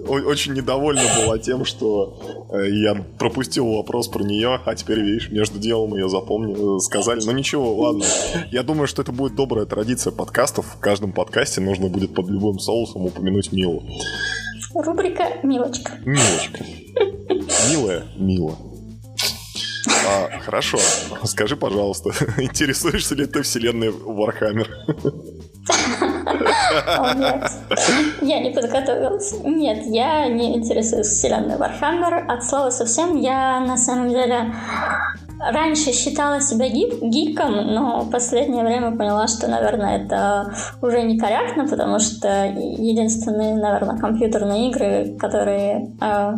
очень 0.07 0.55
недовольна 0.55 1.03
была 1.17 1.39
тем, 1.39 1.65
что 1.65 2.49
э, 2.53 2.69
я 2.71 2.95
пропустил 3.19 3.73
вопрос 3.73 4.09
про 4.09 4.23
нее, 4.23 4.61
а 4.65 4.75
теперь, 4.75 5.01
видишь, 5.01 5.31
между 5.31 5.59
делом 5.59 5.95
ее 5.95 6.09
запомнили, 6.09 6.77
э, 6.77 6.81
сказали. 6.81 7.21
Но 7.25 7.33
ничего, 7.33 7.75
ладно. 7.75 8.05
Я 8.51 8.63
думаю, 8.63 8.87
что 8.87 9.03
это 9.03 9.13
будет 9.13 9.35
добрая 9.35 9.67
традиция 9.67 10.13
подкастов. 10.13 10.67
В 10.67 10.79
каждом 10.79 11.13
подкасте 11.13 11.61
нужно 11.61 11.89
будет 11.89 12.15
под 12.15 12.29
любым 12.29 12.59
соусом 12.59 13.07
упомянуть 13.07 13.53
Милу. 13.53 13.83
Рубрика 14.75 15.25
«Милочка». 15.43 15.93
Милочка. 16.05 16.65
Милая 17.71 18.05
Мила. 18.17 18.57
А, 20.07 20.39
хорошо. 20.41 20.79
Скажи, 21.25 21.57
пожалуйста, 21.57 22.11
интересуешься 22.39 23.15
ли 23.15 23.27
ты 23.27 23.43
вселенной 23.43 23.89
Warhammer? 23.89 24.69
Я 28.23 28.41
не 28.41 28.51
подготовилась. 28.51 29.35
Нет, 29.45 29.87
я 29.87 30.29
не 30.29 30.57
интересуюсь 30.57 31.07
вселенной 31.07 31.57
Warhammer. 31.57 32.27
От 32.27 32.45
слова 32.45 32.71
совсем 32.71 33.17
я 33.17 33.61
на 33.61 33.77
самом 33.77 34.11
деле 34.11 34.55
раньше 35.41 35.93
считала 35.93 36.41
себя 36.41 36.69
гик, 36.69 37.03
гиком, 37.03 37.55
но 37.75 38.01
в 38.01 38.11
последнее 38.11 38.65
время 38.65 38.97
поняла, 38.97 39.27
что, 39.27 39.49
наверное, 39.49 40.05
это 40.05 40.55
уже 40.83 41.03
некорректно, 41.03 41.67
потому 41.67 41.99
что 41.99 42.47
единственные, 42.47 43.55
наверное, 43.55 43.99
компьютерные 43.99 44.71
игры, 44.71 45.17
которые 45.19 45.93
э, 46.01 46.35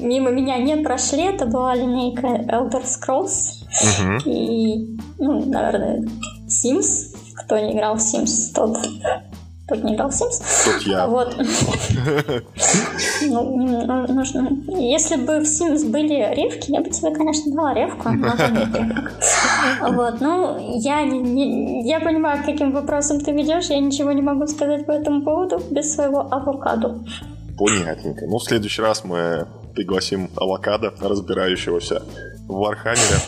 мимо 0.00 0.30
меня 0.30 0.58
не 0.58 0.76
прошли, 0.76 1.24
это 1.24 1.46
была 1.46 1.74
линейка 1.74 2.26
Elder 2.26 2.84
Scrolls 2.84 3.64
угу. 3.82 4.30
и, 4.30 4.96
ну, 5.18 5.44
наверное, 5.46 6.06
Sims. 6.46 7.14
Кто 7.34 7.58
не 7.58 7.72
играл 7.72 7.96
в 7.96 8.00
Sims, 8.00 8.52
тот 8.54 8.76
Тут 9.68 9.84
не 9.84 9.94
играл 9.94 10.08
Sims. 10.08 10.40
Тут 10.64 10.82
я. 10.86 11.06
Вот. 11.06 11.36
ну, 13.22 14.06
нужно... 14.08 14.48
Если 14.68 15.16
бы 15.16 15.40
в 15.40 15.42
Sims 15.42 15.86
были 15.90 16.34
ревки, 16.34 16.72
я 16.72 16.80
бы 16.80 16.88
тебе, 16.88 17.14
конечно, 17.14 17.52
дала 17.52 17.74
ревку. 17.74 18.08
Вот, 19.80 20.20
ну, 20.20 20.78
я, 20.78 21.02
не, 21.02 21.18
не, 21.18 21.88
я 21.88 22.00
понимаю, 22.00 22.42
каким 22.44 22.72
вопросом 22.72 23.20
ты 23.20 23.32
ведешь, 23.32 23.66
я 23.66 23.78
ничего 23.80 24.12
не 24.12 24.22
могу 24.22 24.46
сказать 24.46 24.86
по 24.86 24.92
этому 24.92 25.22
поводу 25.22 25.60
без 25.70 25.92
своего 25.92 26.20
авокадо. 26.20 27.00
Понятненько. 27.58 28.26
Ну, 28.26 28.38
в 28.38 28.44
следующий 28.44 28.82
раз 28.82 29.04
мы 29.04 29.46
пригласим 29.74 30.30
авокадо, 30.36 30.94
разбирающегося 31.00 32.02
в 32.46 32.54
Вархаммере. 32.54 33.18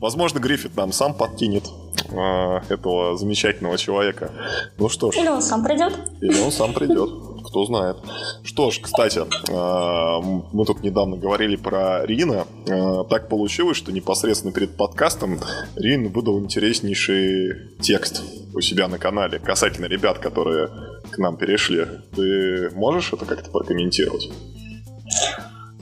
Возможно, 0.00 0.38
Гриффит 0.38 0.76
нам 0.76 0.92
сам 0.92 1.14
подкинет 1.14 1.64
э, 2.10 2.60
этого 2.68 3.16
замечательного 3.16 3.78
человека. 3.78 4.32
Ну 4.78 4.88
что 4.88 5.10
ж. 5.10 5.16
Или 5.16 5.28
он 5.28 5.42
сам 5.42 5.64
придет. 5.64 5.92
Или 6.20 6.40
он 6.40 6.52
сам 6.52 6.72
придет. 6.72 7.10
Кто 7.46 7.64
знает. 7.64 7.96
Что 8.42 8.70
ж, 8.70 8.80
кстати, 8.80 9.18
э, 9.20 10.42
мы 10.52 10.64
тут 10.64 10.82
недавно 10.82 11.16
говорили 11.16 11.56
про 11.56 12.04
Рина. 12.04 12.46
Э, 12.66 13.04
так 13.08 13.28
получилось, 13.28 13.76
что 13.76 13.92
непосредственно 13.92 14.52
перед 14.52 14.76
подкастом 14.76 15.40
Рин 15.76 16.08
выдал 16.12 16.38
интереснейший 16.40 17.78
текст 17.80 18.22
у 18.54 18.60
себя 18.60 18.88
на 18.88 18.98
канале 18.98 19.38
касательно 19.38 19.86
ребят, 19.86 20.18
которые 20.18 20.68
к 21.10 21.18
нам 21.18 21.36
перешли. 21.36 21.86
Ты 22.14 22.70
можешь 22.74 23.12
это 23.12 23.24
как-то 23.24 23.50
прокомментировать? 23.50 24.30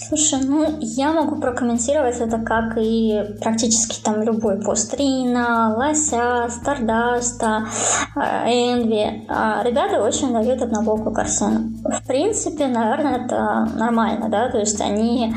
Слушай, 0.09 0.41
ну 0.45 0.79
я 0.81 1.13
могу 1.13 1.41
прокомментировать 1.41 2.21
это 2.21 2.39
как 2.39 2.79
и 2.79 3.25
практически 3.41 4.01
там 4.01 4.23
любой 4.23 4.61
пост 4.63 4.95
Рина, 4.95 5.75
Лося, 5.77 6.49
Стардаста, 6.49 7.67
Энви. 8.15 9.27
А 9.29 9.65
ребята 9.65 10.01
очень 10.01 10.33
дают 10.33 10.63
однобокую 10.63 11.13
картину. 11.13 11.73
В 11.83 12.07
принципе, 12.07 12.69
наверное, 12.69 13.25
это 13.25 13.69
нормально, 13.77 14.29
да, 14.29 14.49
то 14.49 14.59
есть 14.59 14.81
они 14.81 15.35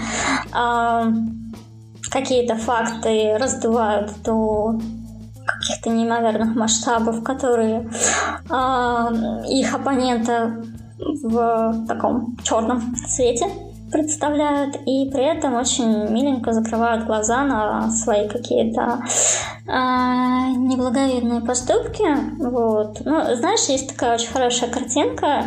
э, 0.53 1.03
какие-то 2.11 2.55
факты 2.55 3.37
раздувают 3.39 4.11
до 4.23 4.79
каких-то 5.47 5.89
неимоверных 5.89 6.55
масштабов, 6.55 7.23
которые 7.23 7.89
э, 8.49 9.45
их 9.47 9.73
оппонента 9.73 10.63
в 11.23 11.85
таком 11.87 12.37
черном 12.43 12.95
цвете 13.07 13.47
представляют 13.91 14.75
и 14.85 15.09
при 15.11 15.23
этом 15.23 15.55
очень 15.55 16.11
миленько 16.11 16.53
закрывают 16.53 17.05
глаза 17.05 17.43
на 17.43 17.89
свои 17.89 18.27
какие-то 18.27 19.01
э, 19.69 20.51
неблаговидные 20.57 21.41
поступки. 21.41 22.05
Вот. 22.39 23.01
Ну, 23.05 23.35
знаешь, 23.35 23.67
есть 23.69 23.89
такая 23.89 24.15
очень 24.15 24.31
хорошая 24.31 24.69
картинка. 24.69 25.45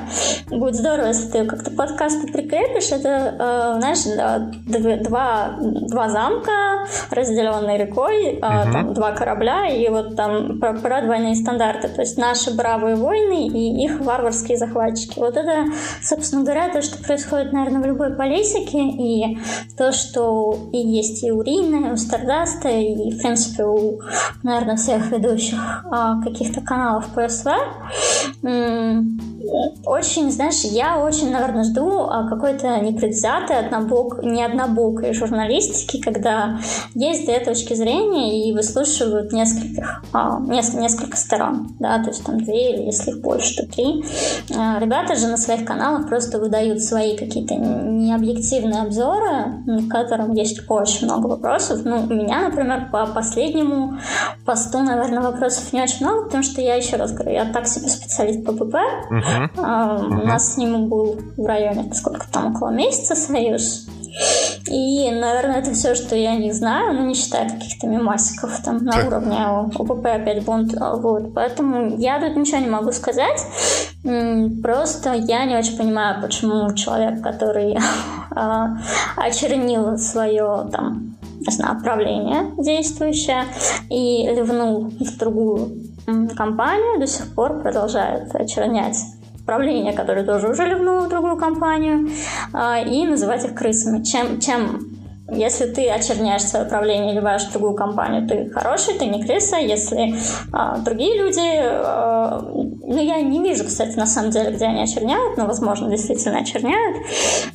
Будет 0.48 0.76
здорово, 0.76 1.08
если 1.08 1.28
ты 1.28 1.44
как-то 1.44 1.70
подкаст 1.70 2.22
прикрепишь. 2.32 2.90
Это, 2.92 3.08
э, 3.08 3.78
знаешь, 3.78 5.02
два, 5.02 5.56
два 5.60 6.08
замка, 6.08 6.86
разделенные 7.10 7.78
рекой, 7.78 8.24
э, 8.24 8.38
uh-huh. 8.38 8.72
там 8.72 8.94
два 8.94 9.12
корабля, 9.12 9.68
и 9.68 9.88
вот 9.88 10.16
там 10.16 10.60
про, 10.60 10.74
про 10.74 11.02
двойные 11.02 11.34
стандарты. 11.34 11.88
То 11.88 12.02
есть 12.02 12.16
наши 12.16 12.54
бравые 12.54 12.96
войны 12.96 13.48
и 13.48 13.84
их 13.84 14.00
варварские 14.00 14.58
захватчики. 14.58 15.18
Вот 15.18 15.36
это, 15.36 15.66
собственно 16.02 16.42
говоря, 16.42 16.68
то, 16.68 16.82
что 16.82 17.02
происходит, 17.02 17.52
наверное, 17.52 17.82
в 17.82 17.86
любой 17.86 18.14
политике 18.14 18.78
и 18.78 19.38
то, 19.76 19.92
что 19.92 20.56
и 20.72 20.78
есть 20.78 21.24
и 21.24 21.30
у 21.30 21.42
Рины, 21.42 21.88
и 21.88 21.92
у 21.92 21.96
Стардаста, 21.96 22.68
и, 22.68 23.10
в 23.10 23.18
принципе, 23.18 23.64
у, 23.64 24.00
наверное, 24.42 24.76
всех 24.76 25.10
ведущих 25.10 25.84
а, 25.90 26.22
каких-то 26.22 26.60
каналов 26.60 27.06
ПСВ, 27.14 27.50
очень, 29.84 30.30
знаешь, 30.30 30.62
я 30.62 30.98
очень, 30.98 31.30
наверное, 31.30 31.64
жду 31.64 32.06
а, 32.08 32.28
какой-то 32.28 32.78
непредвзятой, 32.78 33.58
однобок, 33.58 34.22
не 34.22 34.42
однобокой 34.42 35.12
журналистики, 35.12 36.00
когда 36.00 36.58
есть 36.94 37.24
две 37.26 37.40
точки 37.40 37.74
зрения 37.74 38.48
и 38.48 38.52
выслушивают 38.52 39.32
нескольких, 39.32 40.02
а, 40.12 40.40
несколько, 40.40 40.80
несколько 40.80 41.16
сторон, 41.16 41.74
да, 41.78 42.02
то 42.02 42.10
есть 42.10 42.24
там 42.24 42.38
две 42.42 42.74
или 42.74 42.82
если 42.82 43.10
их 43.10 43.20
больше, 43.20 43.56
то 43.56 43.72
три. 43.72 44.04
Ребята 44.48 45.16
же 45.16 45.28
на 45.28 45.36
своих 45.36 45.64
каналах 45.64 46.08
просто 46.08 46.38
выдают 46.38 46.82
свои 46.82 47.16
какие-то 47.16 47.54
необъективные 47.54 48.82
обзоры, 48.82 49.62
в 49.66 49.88
котором 49.88 50.34
есть 50.34 50.60
очень 50.68 51.06
много 51.06 51.26
вопросов. 51.26 51.80
Ну, 51.84 52.02
у 52.02 52.14
меня, 52.14 52.48
например, 52.48 52.88
по 52.90 53.06
последнему 53.06 53.98
посту, 54.44 54.80
наверное, 54.80 55.22
вопросов 55.22 55.72
не 55.72 55.82
очень 55.82 56.06
много, 56.06 56.24
потому 56.24 56.42
что 56.42 56.60
я 56.60 56.74
еще 56.74 56.96
раз 56.96 57.12
говорю, 57.12 57.32
я 57.32 57.44
так 57.46 57.66
себе 57.66 57.88
специалист 57.88 58.44
по 58.44 58.52
ПП, 58.52 58.74
uh-huh. 58.74 59.50
Uh-huh. 59.56 60.22
У 60.22 60.26
нас 60.26 60.54
с 60.54 60.56
ним 60.56 60.88
был 60.88 61.18
в 61.36 61.46
районе, 61.46 61.92
сколько 61.94 62.26
там, 62.30 62.54
около 62.54 62.70
месяца 62.70 63.14
союз. 63.14 63.86
И, 64.68 65.10
наверное, 65.10 65.60
это 65.60 65.72
все, 65.72 65.94
что 65.94 66.14
я 66.14 66.36
не 66.36 66.52
знаю, 66.52 66.94
ну, 66.94 67.06
не 67.06 67.14
считая 67.14 67.48
каких-то 67.48 67.86
мемасиков 67.86 68.60
там 68.62 68.84
на 68.84 69.06
уровне 69.06 69.38
ОПП 69.74 70.06
опять 70.06 70.44
бунт. 70.44 70.74
А, 70.78 70.96
вот. 70.96 71.34
Поэтому 71.34 71.96
я 71.96 72.20
тут 72.20 72.36
ничего 72.36 72.58
не 72.58 72.68
могу 72.68 72.92
сказать. 72.92 73.46
Просто 74.02 75.14
я 75.14 75.44
не 75.44 75.56
очень 75.56 75.76
понимаю, 75.76 76.20
почему 76.22 76.72
человек, 76.74 77.22
который 77.22 77.78
а, 78.30 78.76
очернил 79.16 79.96
свое 79.98 80.68
там 80.70 81.16
правление 81.82 82.52
действующее 82.58 83.44
и 83.90 84.26
ливнул 84.26 84.90
в 85.00 85.18
другую 85.18 85.70
компанию, 86.36 86.98
до 86.98 87.06
сих 87.06 87.34
пор 87.34 87.60
продолжает 87.60 88.34
очернять 88.34 88.98
правление, 89.46 89.92
которое 89.92 90.24
тоже 90.24 90.48
уже 90.48 90.64
ливнуло 90.64 91.00
в 91.00 91.08
другую 91.08 91.36
компанию, 91.36 92.08
а, 92.52 92.78
и 92.80 93.04
называть 93.04 93.44
их 93.44 93.54
крысами. 93.54 94.02
Чем, 94.02 94.40
чем 94.40 95.01
если 95.34 95.66
ты 95.66 95.88
очерняешь 95.88 96.42
свое 96.42 96.64
правление 96.64 97.12
или 97.12 97.20
ваш 97.20 97.44
другую 97.46 97.74
компанию, 97.74 98.26
ты 98.26 98.50
хороший, 98.50 98.94
ты 98.94 99.06
не 99.06 99.22
крыса. 99.24 99.56
Если 99.56 100.14
а, 100.52 100.78
другие 100.78 101.18
люди, 101.18 101.40
а, 101.40 102.42
ну 102.42 103.02
я 103.02 103.20
не 103.20 103.40
вижу, 103.42 103.64
кстати, 103.64 103.96
на 103.96 104.06
самом 104.06 104.30
деле, 104.30 104.52
где 104.52 104.66
они 104.66 104.82
очерняют, 104.82 105.36
но, 105.36 105.46
возможно, 105.46 105.90
действительно 105.90 106.38
очерняют. 106.38 106.98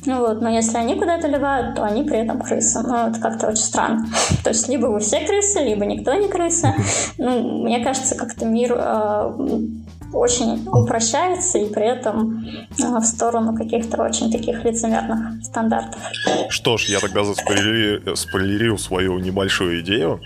Ну 0.06 0.20
вот, 0.20 0.40
но 0.40 0.50
если 0.50 0.76
они 0.76 0.94
куда-то 0.94 1.28
ливают, 1.28 1.76
то 1.76 1.84
они 1.84 2.02
при 2.02 2.18
этом 2.18 2.40
крысы. 2.40 2.80
Ну, 2.80 3.08
это 3.08 3.20
как-то 3.20 3.48
очень 3.48 3.62
странно. 3.62 4.06
То 4.44 4.50
есть 4.50 4.68
либо 4.68 4.86
вы 4.86 5.00
все 5.00 5.20
крысы, 5.20 5.60
либо 5.60 5.84
никто 5.84 6.14
не 6.14 6.28
крыса. 6.28 6.74
Ну, 7.18 7.62
мне 7.62 7.82
кажется, 7.84 8.14
как-то 8.14 8.44
мир 8.44 8.74
а, 8.76 9.34
очень 10.12 10.66
упрощается 10.66 11.58
и 11.58 11.72
при 11.72 11.86
этом 11.86 12.44
а, 12.82 13.00
в 13.00 13.04
сторону 13.04 13.56
каких-то 13.56 14.02
очень 14.02 14.30
таких 14.30 14.64
лицемерных 14.64 15.44
стандартов. 15.44 16.00
Что 16.48 16.76
ж, 16.76 16.84
я 16.84 17.00
тогда 17.00 17.24
заспойлерил, 17.24 18.16
спойлерил 18.16 18.78
свою 18.78 19.18
небольшую 19.18 19.80
идею. 19.80 20.20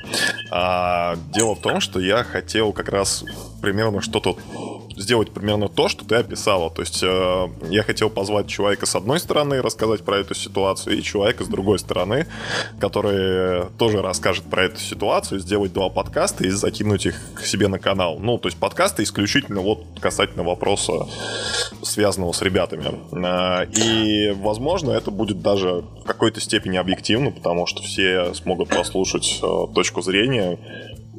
А, 0.51 1.17
дело 1.33 1.55
в 1.55 1.61
том, 1.61 1.81
что 1.81 2.01
я 2.01 2.25
хотел 2.25 2.73
как 2.73 2.89
раз 2.89 3.25
примерно 3.61 4.01
что-то 4.01 4.37
сделать 4.97 5.31
примерно 5.31 5.69
то, 5.69 5.89
что 5.89 6.05
ты 6.05 6.17
описала. 6.17 6.71
То 6.71 6.83
есть 6.83 7.03
э, 7.03 7.49
я 7.71 7.83
хотел 7.83 8.11
позвать 8.11 8.49
человека 8.49 8.87
с 8.87 8.95
одной 8.95 9.21
стороны, 9.21 9.63
рассказать 9.63 10.03
про 10.03 10.19
эту 10.19 10.35
ситуацию, 10.35 10.99
и 10.99 11.03
человека 11.03 11.45
с 11.45 11.49
другой 11.49 11.79
стороны, 11.79 12.27
который 12.81 13.67
тоже 13.79 14.03
расскажет 14.03 14.45
про 14.45 14.65
эту 14.65 14.81
ситуацию, 14.81 15.41
сделать 15.41 15.73
два 15.73 15.89
подкаста 15.89 16.45
и 16.45 16.51
закинуть 16.51 17.07
их 17.07 17.21
к 17.35 17.45
себе 17.45 17.69
на 17.69 17.79
канал. 17.79 18.19
Ну, 18.19 18.39
то 18.39 18.49
есть 18.49 18.59
подкасты 18.59 19.03
исключительно 19.03 19.61
вот 19.61 19.85
касательно 20.01 20.43
вопроса, 20.43 21.07
связанного 21.83 22.33
с 22.33 22.43
ребятами. 22.43 22.93
Э, 23.13 23.67
и, 23.71 24.33
возможно, 24.33 24.93
это 24.93 25.11
будет 25.11 25.43
даже 25.43 25.85
в 26.03 26.05
какой-то 26.05 26.41
степени 26.41 26.77
объективно, 26.77 27.31
потому 27.31 27.67
что 27.67 27.83
все 27.83 28.35
смогут 28.35 28.69
послушать 28.69 29.41
э, 29.43 29.75
точку 29.75 30.03
зрения 30.03 30.59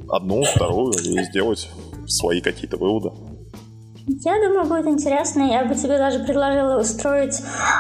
одну, 0.10 0.44
вторую 0.44 0.94
и 0.94 1.24
сделать 1.24 1.70
свои 2.08 2.42
какие-то 2.42 2.78
выводы. 2.78 3.12
Я 4.06 4.34
думаю, 4.46 4.68
будет 4.68 4.88
интересно. 4.88 5.44
Я 5.44 5.64
бы 5.64 5.76
тебе 5.76 5.98
даже 5.98 6.20
предложила 6.20 6.80
устроить 6.80 7.40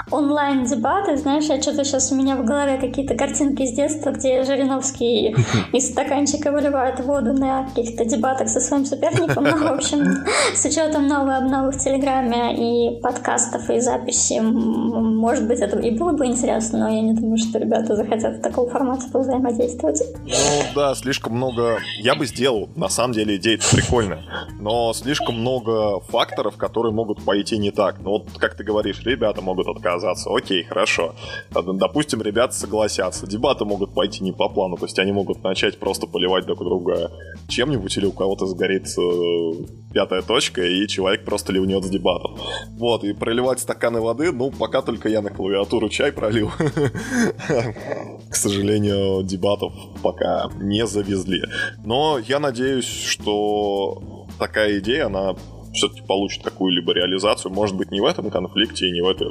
онлайн-дебаты. 0.09 1.17
Знаешь, 1.17 1.45
я 1.45 1.61
что-то 1.61 1.84
сейчас 1.84 2.11
у 2.11 2.15
меня 2.15 2.38
в 2.38 2.45
голове 2.45 2.78
какие-то 2.78 3.15
картинки 3.15 3.63
из 3.63 3.74
детства, 3.74 4.11
где 4.11 4.43
Жириновский 4.43 5.36
из 5.74 5.89
стаканчика 5.89 6.51
выливает 6.51 6.99
воду 7.01 7.34
на 7.34 7.65
каких-то 7.67 8.05
дебатах 8.05 8.47
со 8.47 8.61
своим 8.61 8.86
соперником. 8.86 9.43
Ну, 9.43 9.57
в 9.57 9.71
общем, 9.74 10.24
с 10.55 10.63
учетом 10.63 11.07
новой 11.07 11.38
обновы 11.38 11.71
в 11.71 11.78
Телеграме 11.78 12.55
и 12.55 13.01
подкастов, 13.01 13.69
и 13.69 13.80
записи, 13.82 14.39
может 14.39 15.45
быть, 15.47 15.59
это 15.59 15.78
и 15.80 15.91
было 15.91 16.13
бы 16.13 16.26
интересно, 16.26 16.80
но 16.80 16.89
я 16.89 17.01
не 17.01 17.13
думаю, 17.13 17.38
что 17.38 17.59
ребята 17.59 17.95
захотят 17.95 18.38
в 18.38 18.41
таком 18.41 18.69
формате 18.69 19.07
взаимодействовать. 19.13 20.01
Ну 20.26 20.63
да, 20.76 20.95
слишком 20.95 21.34
много... 21.34 21.80
Я 21.99 22.15
бы 22.15 22.26
сделал. 22.26 22.69
На 22.76 22.88
самом 22.88 23.13
деле 23.13 23.36
идея 23.36 23.59
прикольная. 23.71 24.24
Но 24.59 24.93
слишком 24.93 25.39
много 25.39 25.99
факторов, 26.14 26.57
которые 26.57 26.93
могут 26.93 27.26
пойти 27.26 27.57
не 27.57 27.72
так. 27.72 27.99
Ну 27.99 28.11
вот, 28.11 28.28
как 28.38 28.55
ты 28.55 28.64
говоришь, 28.64 29.01
ребята 29.03 29.41
могут 29.41 29.68
отказаться. 29.68 30.30
Окей, 30.30 30.64
хорошо. 30.64 31.16
Допустим, 31.51 32.22
ребята 32.22 32.53
согласятся. 32.53 33.26
Дебаты 33.26 33.66
могут 33.66 33.95
пойти 33.95 34.24
не 34.24 34.32
по 34.32 34.47
плану. 34.47 34.78
То 34.78 34.86
есть 34.86 34.99
они 34.99 35.11
могут 35.11 35.43
начать 35.43 35.80
просто 35.80 36.05
поливать 36.05 36.45
друг 36.45 36.59
друга 36.59 37.11
чем-нибудь, 37.47 37.97
или 37.97 38.05
у 38.05 38.11
кого-то 38.11 38.45
сгорит 38.45 38.86
э, 38.95 39.51
пятая 39.91 40.22
точка, 40.22 40.61
и 40.61 40.88
человек 40.88 41.26
просто 41.26 41.51
ливнет 41.51 41.84
с 41.84 41.89
дебатов. 41.89 42.39
Вот, 42.78 43.03
и 43.03 43.14
проливать 43.14 43.59
стаканы 43.59 43.99
воды, 43.99 44.32
ну, 44.32 44.51
пока 44.51 44.84
только 44.84 45.09
я 45.09 45.22
на 45.24 45.32
клавиатуру 45.32 45.89
чай 45.89 46.11
пролил. 46.11 46.51
К 48.30 48.36
сожалению, 48.36 49.24
дебатов 49.24 49.74
пока 50.03 50.49
не 50.61 50.86
завезли. 50.86 51.41
Но 51.84 52.20
я 52.20 52.39
надеюсь, 52.39 52.86
что 52.86 54.28
такая 54.38 54.80
идея, 54.80 55.07
она 55.07 55.36
все-таки 55.74 56.01
получит 56.01 56.43
какую-либо 56.43 56.93
реализацию. 56.93 57.51
Может 57.51 57.76
быть, 57.76 57.91
не 57.91 58.01
в 58.01 58.05
этом 58.05 58.30
конфликте 58.30 58.88
и 58.88 58.91
не 58.91 59.01
в, 59.01 59.07
это, 59.07 59.26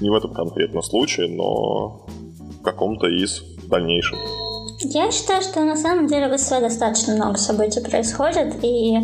не 0.00 0.10
в 0.10 0.14
этом 0.14 0.34
конкретном 0.34 0.82
случае, 0.82 1.28
но 1.28 2.06
в 2.58 2.62
каком-то 2.62 3.06
из 3.06 3.42
дальнейших. 3.68 4.18
Я 4.86 5.10
считаю, 5.10 5.40
что 5.40 5.60
на 5.60 5.76
самом 5.76 6.08
деле 6.08 6.28
в 6.28 6.38
СВ 6.38 6.60
достаточно 6.60 7.14
много 7.14 7.38
событий 7.38 7.80
происходит, 7.80 8.62
и 8.62 8.98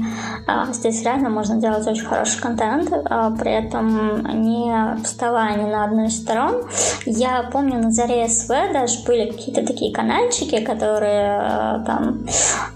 а, 0.47 0.71
здесь 0.73 1.03
реально 1.03 1.31
можно 1.31 1.57
делать 1.57 1.87
очень 1.87 2.05
хороший 2.05 2.39
контент, 2.41 2.93
а, 2.93 3.31
при 3.31 3.53
этом 3.53 4.43
не 4.45 5.03
вставая 5.03 5.57
ни 5.57 5.65
на 5.65 5.85
одну 5.85 6.05
из 6.05 6.19
сторон. 6.19 6.65
Я 7.07 7.49
помню, 7.51 7.79
на 7.79 7.91
заре 7.91 8.29
СВ 8.29 8.49
даже 8.75 9.03
были 9.07 9.31
какие-то 9.31 9.67
такие 9.67 9.93
канальчики, 9.95 10.61
которые 10.61 11.39
а, 11.41 11.83
там 11.87 12.27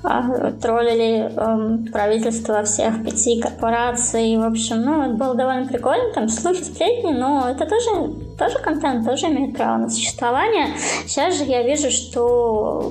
а, 0.03 0.53
троллили 0.53 1.31
а, 1.37 1.79
правительство 1.93 2.63
всех 2.63 3.05
пяти 3.05 3.39
корпораций. 3.39 4.35
В 4.39 4.45
общем, 4.45 4.81
ну, 4.81 5.03
это 5.03 5.13
было 5.13 5.35
довольно 5.35 5.67
прикольно, 5.67 6.11
там 6.15 6.29
слухи, 6.29 6.63
сплетни, 6.63 7.13
но 7.13 7.51
это 7.51 7.67
тоже, 7.67 8.13
тоже 8.39 8.59
контент, 8.59 9.07
тоже 9.07 9.27
имеет 9.27 9.57
право 9.57 9.79
на 9.79 9.89
существование. 9.89 10.69
Сейчас 11.07 11.37
же 11.37 11.45
я 11.45 11.63
вижу, 11.63 11.91
что 11.91 12.91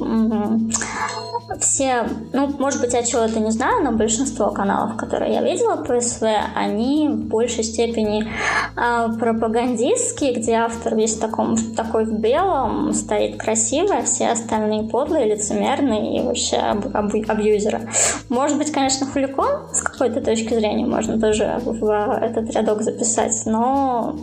все, 1.59 2.05
ну, 2.31 2.47
может 2.59 2.81
быть, 2.81 2.93
я 2.93 3.03
чего-то 3.03 3.39
не 3.39 3.51
знаю, 3.51 3.83
но 3.83 3.91
большинство 3.91 4.49
каналов, 4.49 4.95
которые 4.97 5.33
я 5.33 5.41
видела 5.41 5.75
по 5.75 5.99
СВ, 5.99 6.23
они 6.55 7.09
в 7.09 7.25
большей 7.25 7.63
степени 7.63 8.27
э, 8.75 9.09
пропагандистские, 9.19 10.33
где 10.33 10.53
автор 10.53 10.95
весь 10.95 11.15
таком, 11.15 11.55
такой 11.75 12.05
в 12.05 12.19
белом, 12.19 12.93
стоит 12.93 13.37
красиво, 13.37 13.97
а 13.97 14.03
все 14.03 14.29
остальные 14.29 14.89
подлые, 14.89 15.25
лицемерные 15.25 16.17
и 16.17 16.23
вообще 16.23 16.57
аб- 16.57 16.95
аб- 16.95 17.29
абьюзеры. 17.29 17.89
Может 18.29 18.57
быть, 18.57 18.71
конечно, 18.71 19.05
хуликон 19.05 19.67
с 19.73 19.81
какой-то 19.81 20.21
точки 20.21 20.53
зрения 20.53 20.85
можно 20.85 21.19
тоже 21.19 21.59
в 21.63 22.19
этот 22.21 22.51
рядок 22.51 22.81
записать, 22.81 23.43
но 23.45 24.15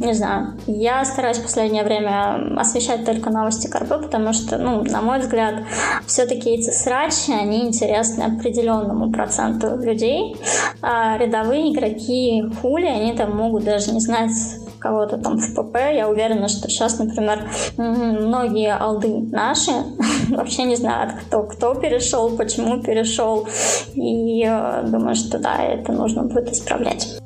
не 0.00 0.14
знаю. 0.14 0.58
Я 0.66 1.04
стараюсь 1.04 1.38
в 1.38 1.42
последнее 1.42 1.84
время 1.84 2.58
освещать 2.58 3.04
только 3.04 3.30
новости 3.30 3.68
Карпы, 3.68 3.98
потому 3.98 4.32
что, 4.32 4.56
ну, 4.58 4.82
на 4.82 5.02
мой 5.02 5.20
взгляд, 5.20 5.56
все-таки 6.06 6.50
эти 6.50 6.70
срачи, 6.70 7.32
они 7.32 7.66
интересны 7.66 8.22
определенному 8.22 9.12
проценту 9.12 9.76
людей. 9.76 10.36
А 10.80 11.18
рядовые 11.18 11.72
игроки 11.72 12.44
хули, 12.60 12.86
они 12.86 13.12
там 13.12 13.36
могут 13.36 13.64
даже 13.64 13.92
не 13.92 14.00
знать 14.00 14.32
кого-то 14.78 15.18
там 15.18 15.38
в 15.38 15.54
ПП. 15.54 15.76
Я 15.94 16.08
уверена, 16.08 16.48
что 16.48 16.68
сейчас, 16.70 16.98
например, 16.98 17.50
многие 17.76 18.74
алды 18.74 19.28
наши 19.30 19.72
вообще 20.30 20.64
не 20.64 20.76
знают, 20.76 21.12
кто, 21.20 21.42
кто 21.42 21.74
перешел, 21.74 22.36
почему 22.36 22.82
перешел. 22.82 23.46
И 23.94 24.44
э, 24.46 24.82
думаю, 24.86 25.14
что 25.14 25.38
да, 25.38 25.62
это 25.62 25.92
нужно 25.92 26.22
будет 26.22 26.50
исправлять. 26.50 27.19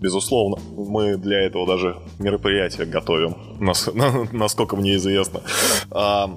Безусловно, 0.00 0.56
мы 0.76 1.16
для 1.16 1.42
этого 1.42 1.66
даже 1.66 1.96
мероприятие 2.18 2.86
готовим, 2.86 3.36
насколько 4.32 4.76
мне 4.76 4.96
известно. 4.96 5.42
А, 5.90 6.30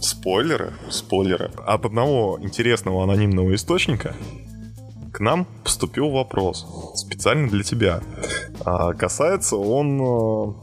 спойлеры, 0.00 0.72
спойлеры. 0.88 1.50
От 1.66 1.84
одного 1.84 2.38
интересного 2.40 3.04
анонимного 3.04 3.54
источника 3.54 4.14
к 5.12 5.20
нам 5.20 5.46
поступил 5.62 6.08
вопрос 6.08 6.66
специально 6.94 7.48
для 7.48 7.62
тебя. 7.62 8.00
А, 8.64 8.94
касается 8.94 9.56
он 9.56 10.00
а, 10.00 10.54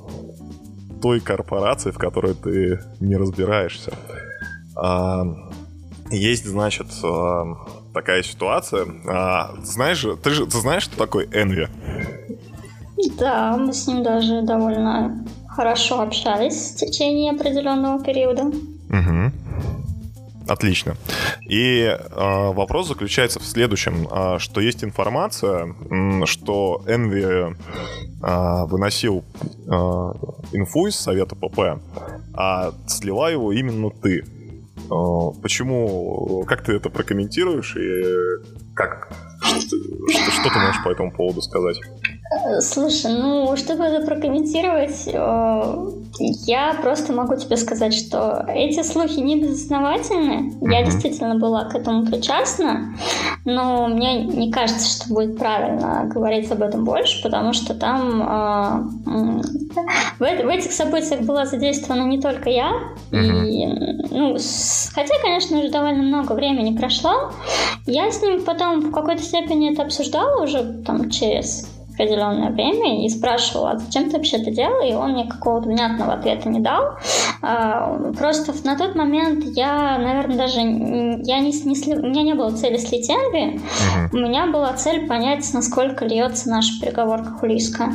той 1.02 1.20
корпорации, 1.20 1.92
в 1.92 2.00
которой 2.00 2.34
ты 2.34 2.80
не 3.00 3.16
разбираешься. 3.16 3.94
А, 4.76 5.24
есть, 6.10 6.46
значит, 6.46 6.88
а, 7.04 7.46
такая 7.94 8.24
ситуация. 8.24 8.88
А, 9.08 9.56
знаешь, 9.64 10.06
ты 10.24 10.30
же 10.30 10.46
ты 10.46 10.58
знаешь, 10.60 10.84
что 10.84 10.98
такое 10.98 11.26
Envy? 11.28 11.70
Да, 13.18 13.58
мы 13.58 13.74
с 13.74 13.88
ним 13.88 14.04
даже 14.04 14.42
довольно 14.42 15.26
хорошо 15.48 16.02
общались 16.02 16.74
в 16.74 16.76
течение 16.78 17.32
определенного 17.32 18.04
периода. 18.04 18.44
Угу. 18.44 19.32
Отлично. 20.48 20.96
И 21.50 21.82
э, 21.82 21.98
вопрос 22.54 22.88
заключается 22.88 23.40
в 23.40 23.44
следующем, 23.44 24.08
э, 24.10 24.40
что 24.40 24.62
есть 24.62 24.84
информация, 24.84 25.68
э, 25.68 26.26
что 26.26 26.82
Envy 26.86 27.54
э, 27.54 28.66
выносил 28.66 29.26
э, 29.44 29.70
инфу 30.54 30.88
из 30.88 30.96
совета 30.96 31.36
ПП, 31.36 31.82
а 32.34 32.72
слила 32.88 33.30
его 33.30 33.52
именно 33.52 33.90
ты. 33.90 34.24
Э, 34.90 35.42
почему? 35.42 36.46
Как 36.48 36.64
ты 36.64 36.74
это 36.74 36.90
прокомментируешь 36.90 37.76
и 37.76 38.74
как? 38.74 39.10
Что, 39.42 39.60
что, 39.60 40.32
что 40.32 40.50
ты 40.50 40.60
можешь 40.60 40.84
по 40.84 40.90
этому 40.90 41.12
поводу 41.12 41.42
сказать? 41.42 41.78
Слушай, 42.60 43.12
ну, 43.14 43.56
чтобы 43.56 43.86
это 43.86 44.06
прокомментировать, 44.06 45.08
э, 45.08 45.92
я 46.20 46.74
просто 46.82 47.14
могу 47.14 47.36
тебе 47.36 47.56
сказать, 47.58 47.94
что 47.94 48.46
эти 48.50 48.84
слухи 48.84 49.20
не 49.20 49.40
безосновательны. 49.40 50.52
Mm-hmm. 50.52 50.74
Я 50.74 50.84
действительно 50.84 51.36
была 51.36 51.66
к 51.66 51.76
этому 51.76 52.06
причастна, 52.06 52.96
но 53.46 53.88
мне 53.88 54.24
не 54.24 54.52
кажется, 54.52 54.90
что 54.90 55.14
будет 55.14 55.38
правильно 55.38 56.10
говорить 56.14 56.52
об 56.52 56.62
этом 56.62 56.84
больше, 56.84 57.22
потому 57.24 57.54
что 57.54 57.74
там 57.74 58.22
э, 58.22 59.44
в, 60.20 60.20
в 60.20 60.50
этих 60.50 60.72
событиях 60.72 61.22
была 61.22 61.46
задействована 61.46 62.04
не 62.04 62.20
только 62.20 62.50
я, 62.50 62.72
mm-hmm. 63.12 63.46
и, 63.48 64.14
ну, 64.14 64.36
с, 64.38 64.92
хотя, 64.94 65.14
конечно, 65.22 65.60
уже 65.60 65.70
довольно 65.70 66.04
много 66.04 66.34
времени 66.34 66.78
прошло, 66.78 67.32
я 67.86 68.12
с 68.12 68.22
ним 68.22 68.44
потом 68.44 68.82
в 68.82 68.92
какой-то 68.92 69.24
степени 69.24 69.72
это 69.72 69.84
обсуждала 69.84 70.44
уже 70.44 70.82
там 70.86 71.10
через 71.10 71.77
определенное 71.98 72.52
время 72.52 73.04
и 73.06 73.10
спрашивала, 73.10 73.72
а 73.72 73.78
зачем 73.78 74.10
ты 74.10 74.18
вообще 74.18 74.38
это 74.38 74.52
делал, 74.52 74.88
и 74.88 74.94
он 74.94 75.14
мне 75.14 75.28
какого-то 75.28 75.68
внятного 75.68 76.14
ответа 76.14 76.48
не 76.50 76.60
дал. 76.60 76.98
А, 77.42 78.12
просто 78.18 78.54
на 78.64 78.78
тот 78.78 78.96
момент 78.96 79.44
я, 79.56 79.98
наверное, 79.98 80.38
даже 80.38 80.60
я 80.60 81.40
не, 81.40 81.52
не 81.52 81.96
у 81.96 82.08
меня 82.08 82.24
не 82.24 82.34
было 82.36 82.52
цели 82.52 82.78
слить 82.78 83.10
Энви, 83.10 83.60
у 84.12 84.18
меня 84.18 84.48
была 84.48 84.74
цель 84.74 85.08
понять, 85.08 85.50
насколько 85.54 86.06
льется 86.06 86.50
наша 86.50 86.80
переговорка 86.80 87.32
хулийская. 87.32 87.94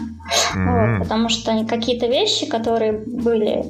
Uh-huh. 0.55 0.97
Вот, 0.97 1.05
потому 1.05 1.29
что 1.29 1.65
какие-то 1.65 2.07
вещи, 2.07 2.47
которые 2.47 2.93
были 2.93 3.65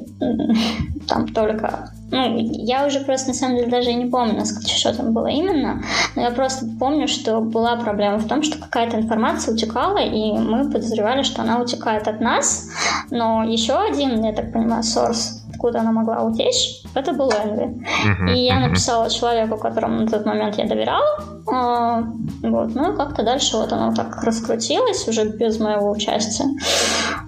там 1.07 1.27
только 1.27 1.91
ну, 2.13 2.37
я 2.37 2.85
уже 2.85 2.99
просто 2.99 3.29
на 3.29 3.33
самом 3.33 3.57
деле 3.57 3.71
даже 3.71 3.91
не 3.91 4.05
помню, 4.05 4.45
что 4.45 4.95
там 4.95 5.13
было 5.13 5.25
именно, 5.25 5.81
но 6.15 6.21
я 6.21 6.29
просто 6.29 6.67
помню, 6.79 7.07
что 7.07 7.41
была 7.41 7.75
проблема 7.75 8.19
в 8.19 8.27
том, 8.27 8.43
что 8.43 8.59
какая-то 8.59 8.97
информация 8.97 9.55
утекала, 9.55 9.97
и 9.97 10.31
мы 10.33 10.69
подозревали, 10.69 11.23
что 11.23 11.41
она 11.41 11.59
утекает 11.59 12.07
от 12.07 12.21
нас, 12.21 12.69
но 13.09 13.43
еще 13.43 13.73
один, 13.73 14.23
я 14.23 14.31
так 14.31 14.53
понимаю, 14.53 14.83
source 14.83 15.42
откуда 15.53 15.81
она 15.81 15.91
могла 15.91 16.23
утечь, 16.23 16.81
это 16.95 17.13
был 17.13 17.31
Энви. 17.31 17.83
Uh-huh, 18.05 18.33
и 18.33 18.45
я 18.45 18.59
написала 18.59 19.09
человеку, 19.09 19.57
которому 19.57 20.01
на 20.01 20.07
тот 20.07 20.25
момент 20.25 20.57
я 20.57 20.65
доверяла. 20.65 21.05
А, 21.51 22.03
вот, 22.41 22.75
ну 22.75 22.93
и 22.93 22.97
как-то 22.97 23.23
дальше 23.23 23.57
вот 23.57 23.71
оно 23.71 23.93
так 23.93 24.23
раскрутилось, 24.23 25.07
уже 25.07 25.25
без 25.25 25.59
моего 25.59 25.91
участия. 25.91 26.45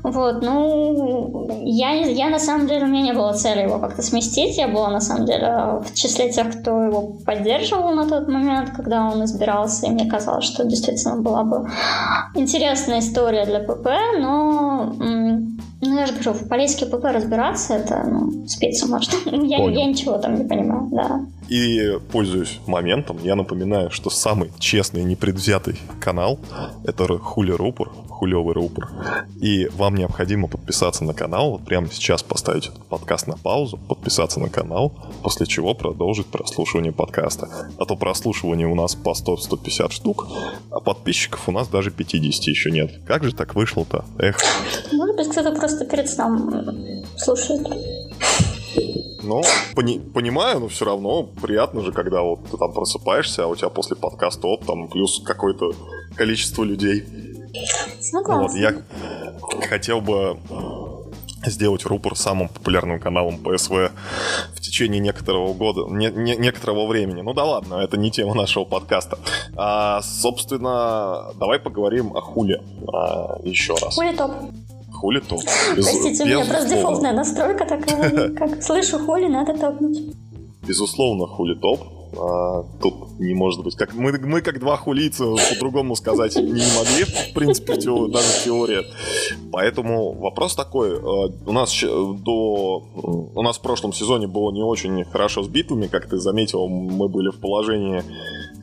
Вот, 0.03 0.41
ну, 0.41 1.47
я, 1.63 1.93
я 1.93 2.29
на 2.29 2.39
самом 2.39 2.67
деле, 2.67 2.85
у 2.85 2.87
меня 2.87 3.01
не 3.01 3.13
было 3.13 3.33
цели 3.33 3.61
его 3.61 3.79
как-то 3.79 4.01
сместить, 4.01 4.57
я 4.57 4.67
была 4.67 4.89
на 4.89 5.01
самом 5.01 5.25
деле 5.25 5.81
в 5.83 5.93
числе 5.93 6.31
тех, 6.31 6.59
кто 6.59 6.83
его 6.83 7.01
поддерживал 7.25 7.91
на 7.91 8.07
тот 8.07 8.27
момент, 8.27 8.71
когда 8.75 9.09
он 9.09 9.23
избирался, 9.23 9.87
и 9.87 9.89
мне 9.89 10.09
казалось, 10.09 10.45
что 10.45 10.63
действительно 10.65 11.17
была 11.17 11.43
бы 11.43 11.69
интересная 12.35 12.99
история 12.99 13.45
для 13.45 13.59
ПП, 13.59 13.87
но 14.19 14.93
ну, 15.89 15.99
я 15.99 16.05
же 16.05 16.13
говорю, 16.13 16.33
в 16.33 16.47
политике 16.47 16.85
ПП 16.85 17.05
разбираться, 17.05 17.75
это, 17.75 18.03
ну, 18.07 18.47
спеться 18.47 18.87
можно. 18.87 19.13
я, 19.45 19.57
я 19.69 19.85
ничего 19.85 20.17
там 20.17 20.35
не 20.35 20.45
понимаю, 20.45 20.89
да. 20.91 21.25
И, 21.49 21.99
пользуясь 22.11 22.59
моментом, 22.65 23.17
я 23.21 23.35
напоминаю, 23.35 23.91
что 23.91 24.09
самый 24.09 24.51
честный 24.59 25.01
и 25.01 25.05
непредвзятый 25.05 25.77
канал— 25.99 26.39
это 26.83 27.17
Хули 27.19 27.51
Рупор, 27.51 27.91
Хулевый 28.15 28.53
Рупор. 28.53 28.89
И 29.41 29.67
вам 29.73 29.95
необходимо 29.95 30.47
подписаться 30.47 31.03
на 31.03 31.13
канал, 31.13 31.51
вот 31.51 31.65
прямо 31.65 31.87
сейчас 31.91 32.23
поставить 32.23 32.67
этот 32.67 32.85
подкаст 32.85 33.27
на 33.27 33.37
паузу, 33.37 33.77
подписаться 33.77 34.39
на 34.39 34.49
канал, 34.49 34.93
после 35.21 35.45
чего 35.45 35.73
продолжить 35.73 36.27
прослушивание 36.27 36.93
подкаста. 36.93 37.49
А 37.77 37.85
то 37.85 37.95
прослушивание 37.97 38.67
у 38.67 38.75
нас 38.75 38.95
по 38.95 39.09
100-150 39.09 39.91
штук, 39.91 40.27
а 40.71 40.79
подписчиков 40.79 41.49
у 41.49 41.51
нас 41.51 41.67
даже 41.67 41.91
50 41.91 42.47
еще 42.47 42.71
нет. 42.71 43.01
Как 43.05 43.25
же 43.25 43.35
так 43.35 43.53
вышло-то? 43.53 44.05
Эх. 44.17 44.37
Может 44.93 45.15
быть, 45.17 45.27
кто-то 45.29 45.51
просто 45.51 45.74
перед 45.83 46.09
сном 46.09 47.03
слушает. 47.17 47.67
Ну, 49.23 49.41
пони- 49.73 49.99
понимаю, 49.99 50.59
но 50.59 50.67
все 50.67 50.85
равно 50.85 51.23
приятно 51.23 51.81
же, 51.81 51.91
когда 51.91 52.21
вот 52.21 52.45
ты 52.49 52.57
там 52.57 52.71
просыпаешься, 52.71 53.43
а 53.43 53.47
у 53.47 53.55
тебя 53.55 53.69
после 53.69 53.95
подкаста 53.95 54.47
оп, 54.47 54.65
там 54.65 54.87
плюс 54.87 55.21
какое-то 55.25 55.71
количество 56.15 56.63
людей. 56.63 57.03
Согласна. 57.99 58.43
Вот, 58.43 58.55
я 58.55 58.75
хотел 59.67 59.99
бы 60.01 60.37
сделать 61.45 61.85
рупор 61.85 62.15
самым 62.15 62.49
популярным 62.49 62.99
каналом 62.99 63.37
ПСВ 63.37 63.91
в 64.53 64.61
течение 64.61 64.99
некоторого 64.99 65.53
года, 65.53 65.85
не, 65.89 66.07
не, 66.07 66.35
некоторого 66.35 66.87
времени. 66.87 67.21
Ну 67.21 67.33
да 67.33 67.43
ладно, 67.45 67.75
это 67.75 67.97
не 67.97 68.11
тема 68.11 68.35
нашего 68.35 68.65
подкаста. 68.65 69.17
А, 69.55 70.01
собственно, 70.01 71.31
давай 71.39 71.59
поговорим 71.59 72.15
о 72.15 72.21
хуле 72.21 72.61
а, 72.91 73.39
еще 73.43 73.75
раз. 73.75 73.95
Хули 73.95 74.15
топ 74.15 74.31
хули 75.05 75.19
топ. 75.19 75.41
Без, 75.75 75.85
Простите, 75.85 76.23
у 76.23 76.25
меня 76.25 76.45
просто 76.45 76.69
дефолтная 76.69 77.13
настройка 77.13 77.65
такая, 77.65 78.29
как 78.35 78.63
слышу 78.63 78.97
хули, 78.97 79.27
надо 79.27 79.53
топнуть. 79.53 79.99
Безусловно, 80.67 81.27
хули 81.27 81.53
топ. 81.59 81.79
А, 82.17 82.63
тут 82.81 83.19
не 83.19 83.35
может 83.35 83.63
быть. 83.63 83.75
Как, 83.75 83.93
мы, 83.93 84.17
мы 84.19 84.41
как 84.41 84.59
два 84.59 84.77
хулица 84.77 85.25
по-другому 85.25 85.95
сказать 85.95 86.35
не 86.35 86.63
могли, 86.77 87.03
в 87.03 87.33
принципе, 87.33 87.75
даже 87.75 88.43
теория. 88.43 88.83
Поэтому 89.51 90.13
вопрос 90.13 90.55
такой. 90.55 90.97
А, 90.97 91.29
у 91.45 91.51
нас 91.51 91.71
до... 91.83 92.83
У 93.35 93.41
нас 93.43 93.57
в 93.57 93.61
прошлом 93.61 93.93
сезоне 93.93 94.27
было 94.27 94.51
не 94.51 94.63
очень 94.63 95.03
хорошо 95.03 95.43
с 95.43 95.47
битвами, 95.47 95.87
как 95.87 96.09
ты 96.09 96.17
заметил, 96.17 96.67
мы 96.67 97.09
были 97.09 97.29
в 97.29 97.39
положении 97.39 98.01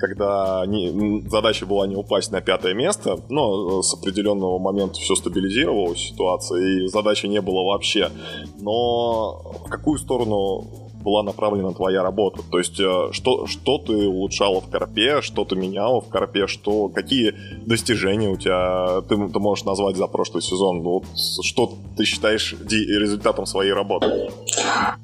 когда 0.02 0.64
не, 0.66 1.22
задача 1.30 1.64
была 1.64 1.86
не 1.86 1.94
упасть 1.94 2.32
на 2.32 2.40
пятое 2.40 2.74
место, 2.74 3.20
но 3.28 3.82
с 3.82 3.94
определенного 3.94 4.58
момента 4.58 4.94
все 4.98 5.14
стабилизировалась 5.14 6.00
ситуация, 6.00 6.60
и 6.60 6.86
задачи 6.88 7.26
не 7.26 7.40
было 7.40 7.62
вообще. 7.62 8.10
Но 8.58 9.40
в 9.64 9.70
какую 9.70 10.00
сторону 10.00 10.81
была 11.02 11.22
направлена 11.22 11.72
твоя 11.72 12.02
работа? 12.02 12.42
То 12.50 12.58
есть 12.58 12.78
э, 12.80 13.08
что, 13.12 13.46
что 13.46 13.78
ты 13.78 13.92
улучшала 14.08 14.60
в 14.60 14.68
Карпе, 14.70 15.20
что 15.22 15.44
ты 15.44 15.56
меняла 15.56 16.00
в 16.00 16.08
Карпе, 16.08 16.46
что, 16.46 16.88
какие 16.88 17.34
достижения 17.66 18.28
у 18.28 18.36
тебя 18.36 19.02
ты, 19.08 19.16
ты 19.16 19.38
можешь 19.38 19.64
назвать 19.64 19.96
за 19.96 20.06
прошлый 20.06 20.42
сезон? 20.42 20.82
Вот, 20.82 21.04
что 21.42 21.72
ты 21.96 22.04
считаешь 22.04 22.54
результатом 22.68 23.46
своей 23.46 23.72
работы? 23.72 24.30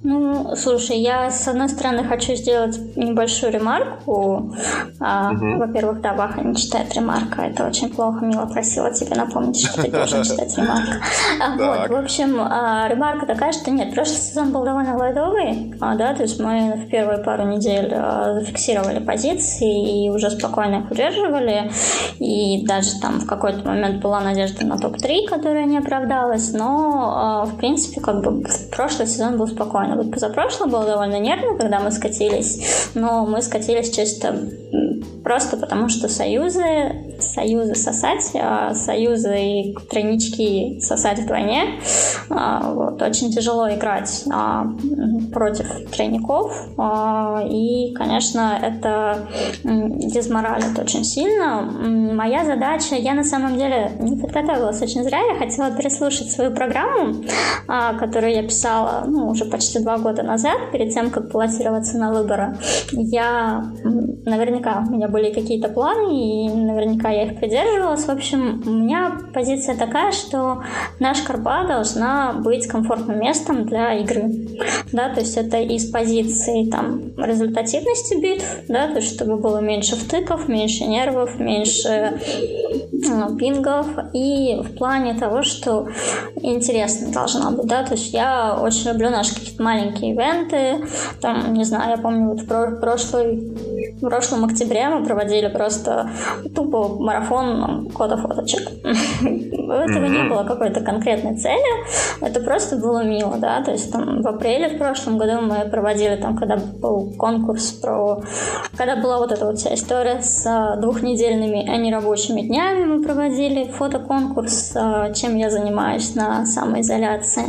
Ну, 0.03 0.55
слушай, 0.57 0.99
я 0.99 1.31
с 1.31 1.47
одной 1.49 1.69
стороны 1.69 2.05
хочу 2.05 2.35
сделать 2.35 2.97
небольшую 2.97 3.53
ремарку. 3.53 4.55
А, 5.01 5.33
угу. 5.33 5.59
Во-первых, 5.59 6.01
да, 6.01 6.15
Баха 6.15 6.43
не 6.43 6.55
читает 6.57 6.95
ремарка, 6.95 7.43
это 7.43 7.67
очень 7.67 7.91
плохо. 7.91 8.25
Мила 8.25 8.47
просила 8.47 8.93
тебе 8.93 9.17
напомнить, 9.17 9.61
что 9.61 9.83
ты 9.83 9.91
должен 9.91 10.23
читать 10.23 10.57
ремарку. 10.57 10.93
А, 11.41 11.57
вот, 11.57 11.91
в 11.91 11.95
общем, 11.95 12.41
а, 12.41 12.89
ремарка 12.89 13.27
такая, 13.27 13.53
что 13.53 13.71
нет, 13.71 13.95
прошлый 13.95 14.19
сезон 14.19 14.51
был 14.51 14.65
довольно 14.65 14.97
лайдовый, 14.97 15.75
а, 15.81 15.88
да, 15.97 16.15
то 16.15 16.23
есть 16.23 16.41
мы 16.41 16.75
в 16.75 16.91
первые 16.91 17.19
пару 17.19 17.45
недель 17.45 17.93
а, 17.95 18.35
зафиксировали 18.35 18.99
позиции 18.99 20.05
и 20.05 20.11
уже 20.11 20.31
спокойно 20.31 20.83
их 20.85 20.91
удерживали, 20.91 21.71
и 22.19 22.65
даже 22.67 23.01
там 23.01 23.21
в 23.21 23.27
какой-то 23.27 23.67
момент 23.67 24.03
была 24.03 24.21
надежда 24.21 24.67
на 24.67 24.79
топ-3, 24.79 25.29
которая 25.29 25.65
не 25.65 25.79
оправдалась, 25.79 26.53
но 26.53 27.45
в 27.47 27.57
принципе 27.59 28.01
как 28.01 28.23
бы 28.23 28.45
прошлый 28.71 29.07
сезон 29.07 29.39
был 29.39 29.47
спокойный. 29.47 29.97
Вот 29.97 30.13
позапрошлый 30.13 30.71
был 30.71 30.85
довольно 30.85 31.19
нервно, 31.19 31.57
когда 31.57 31.81
мы 31.81 31.91
скатились, 31.91 32.91
но 32.95 33.27
мы 33.27 33.43
скатились 33.43 33.91
чисто 33.91 34.35
просто 35.23 35.57
потому, 35.59 35.89
что 35.89 36.09
союзы, 36.09 36.63
союзы 37.21 37.75
сосать, 37.75 38.33
союзы 38.75 39.39
и 39.39 39.77
тройнички 39.91 40.81
сосать 40.81 41.19
вдвойне, 41.19 41.81
вот, 42.29 43.03
очень 43.03 43.31
тяжело 43.31 43.69
играть 43.69 44.25
против 45.33 45.78
тройников. 45.87 46.53
А, 46.77 47.43
и, 47.49 47.93
конечно, 47.95 48.59
это 48.61 49.29
дезморалит 49.65 50.79
очень 50.79 51.05
сильно. 51.05 51.63
Моя 51.63 52.45
задача, 52.45 52.95
я 52.95 53.15
на 53.15 53.25
самом 53.25 53.57
деле 53.57 53.93
не 54.01 54.17
подготовилась 54.17 54.81
очень 54.83 55.05
зря, 55.05 55.19
я 55.21 55.39
хотела 55.39 55.71
переслушать 55.71 56.31
свою 56.31 56.51
программу, 56.53 57.15
а, 57.67 57.95
которую 57.95 58.33
я 58.33 58.43
писала 58.43 59.05
ну, 59.07 59.29
уже 59.29 59.45
почти 59.45 59.81
два 59.81 59.99
года 59.99 60.23
назад, 60.23 60.71
перед 60.73 60.93
тем, 60.93 61.11
как 61.11 61.31
баллотироваться 61.31 61.99
на 61.99 62.13
выборы. 62.13 62.57
Я 62.93 63.65
наверняка 63.85 64.85
у 64.87 64.93
меня 64.93 65.09
были 65.09 65.33
какие-то 65.33 65.69
планы, 65.69 66.13
и 66.13 66.49
наверняка 66.49 67.11
я 67.11 67.25
их 67.25 67.39
придерживалась. 67.39 68.05
В 68.05 68.11
общем, 68.11 68.63
у 68.67 68.71
меня 68.71 69.19
позиция 69.33 69.77
такая, 69.77 70.13
что 70.13 70.63
наш 71.01 71.21
Карпа 71.23 71.65
должна 71.67 72.33
быть 72.33 72.67
комфортным 72.67 73.19
местом 73.21 73.67
для 73.67 73.95
игры. 73.95 74.31
Да, 74.93 75.09
то 75.11 75.21
есть 75.21 75.37
это 75.37 75.59
из 75.69 75.91
позиции 75.91 76.69
там 76.71 77.13
результативности 77.17 78.15
битв, 78.21 78.45
да, 78.69 78.89
то 78.89 78.97
есть 78.97 79.15
чтобы 79.15 79.37
было 79.37 79.59
меньше 79.59 79.97
втыков, 79.97 80.49
меньше 80.49 80.85
нервов, 80.85 81.39
меньше 81.39 82.21
ну, 82.93 83.37
пингов, 83.37 83.87
и 84.13 84.61
в 84.61 84.77
плане 84.77 85.15
того, 85.15 85.43
что 85.43 85.89
интересно 86.37 87.13
должно 87.13 87.51
быть, 87.51 87.67
да, 87.67 87.85
то 87.85 87.95
есть 87.95 88.13
я 88.13 88.59
очень 88.61 88.91
люблю 88.91 89.11
наши 89.11 89.35
какие-то 89.35 89.63
маленькие 89.63 90.15
ивенты, 90.15 90.87
там, 91.21 91.53
не 91.55 91.65
знаю, 91.65 91.91
я 91.91 91.97
помню, 91.97 92.29
вот 92.31 92.41
в 92.41 92.81
прошлый, 92.81 93.37
в 93.97 94.01
прошлом 94.01 94.45
октябре 94.45 94.89
мы 94.89 95.05
проводили 95.05 95.49
просто 95.49 96.11
тупо 96.55 96.97
марафон 96.99 97.89
кода 97.91 98.17
фоточек. 98.17 98.69
Этого 98.85 100.07
не 100.07 100.29
было 100.29 100.45
какой-то 100.45 100.81
конкретной 100.81 101.37
цели, 101.37 102.21
это 102.21 102.41
просто 102.41 102.77
было 102.77 103.05
мило, 103.05 103.37
да, 103.39 103.63
то 103.63 103.71
есть 103.71 103.93
там 103.93 104.23
в 104.23 104.27
апреле 104.27 104.75
в 104.75 104.79
прошлом 104.79 105.19
году 105.19 105.41
мы 105.43 105.58
проводили 105.65 106.17
там, 106.17 106.37
когда 106.37 106.57
был 106.57 107.13
конкурс 107.17 107.73
про... 107.73 108.23
Когда 108.77 108.97
была 108.97 109.19
вот 109.19 109.33
эта 109.33 109.47
вот 109.47 109.59
вся 109.59 109.75
история 109.75 110.23
с 110.23 110.47
а, 110.47 110.77
двухнедельными 110.77 111.65
нерабочими 111.79 112.43
днями 112.43 112.85
мы 112.85 113.03
проводили 113.03 113.71
фотоконкурс, 113.71 114.73
а, 114.77 115.13
чем 115.13 115.37
я 115.37 115.51
занимаюсь 115.51 116.15
на 116.15 116.47
самоизоляции. 116.47 117.45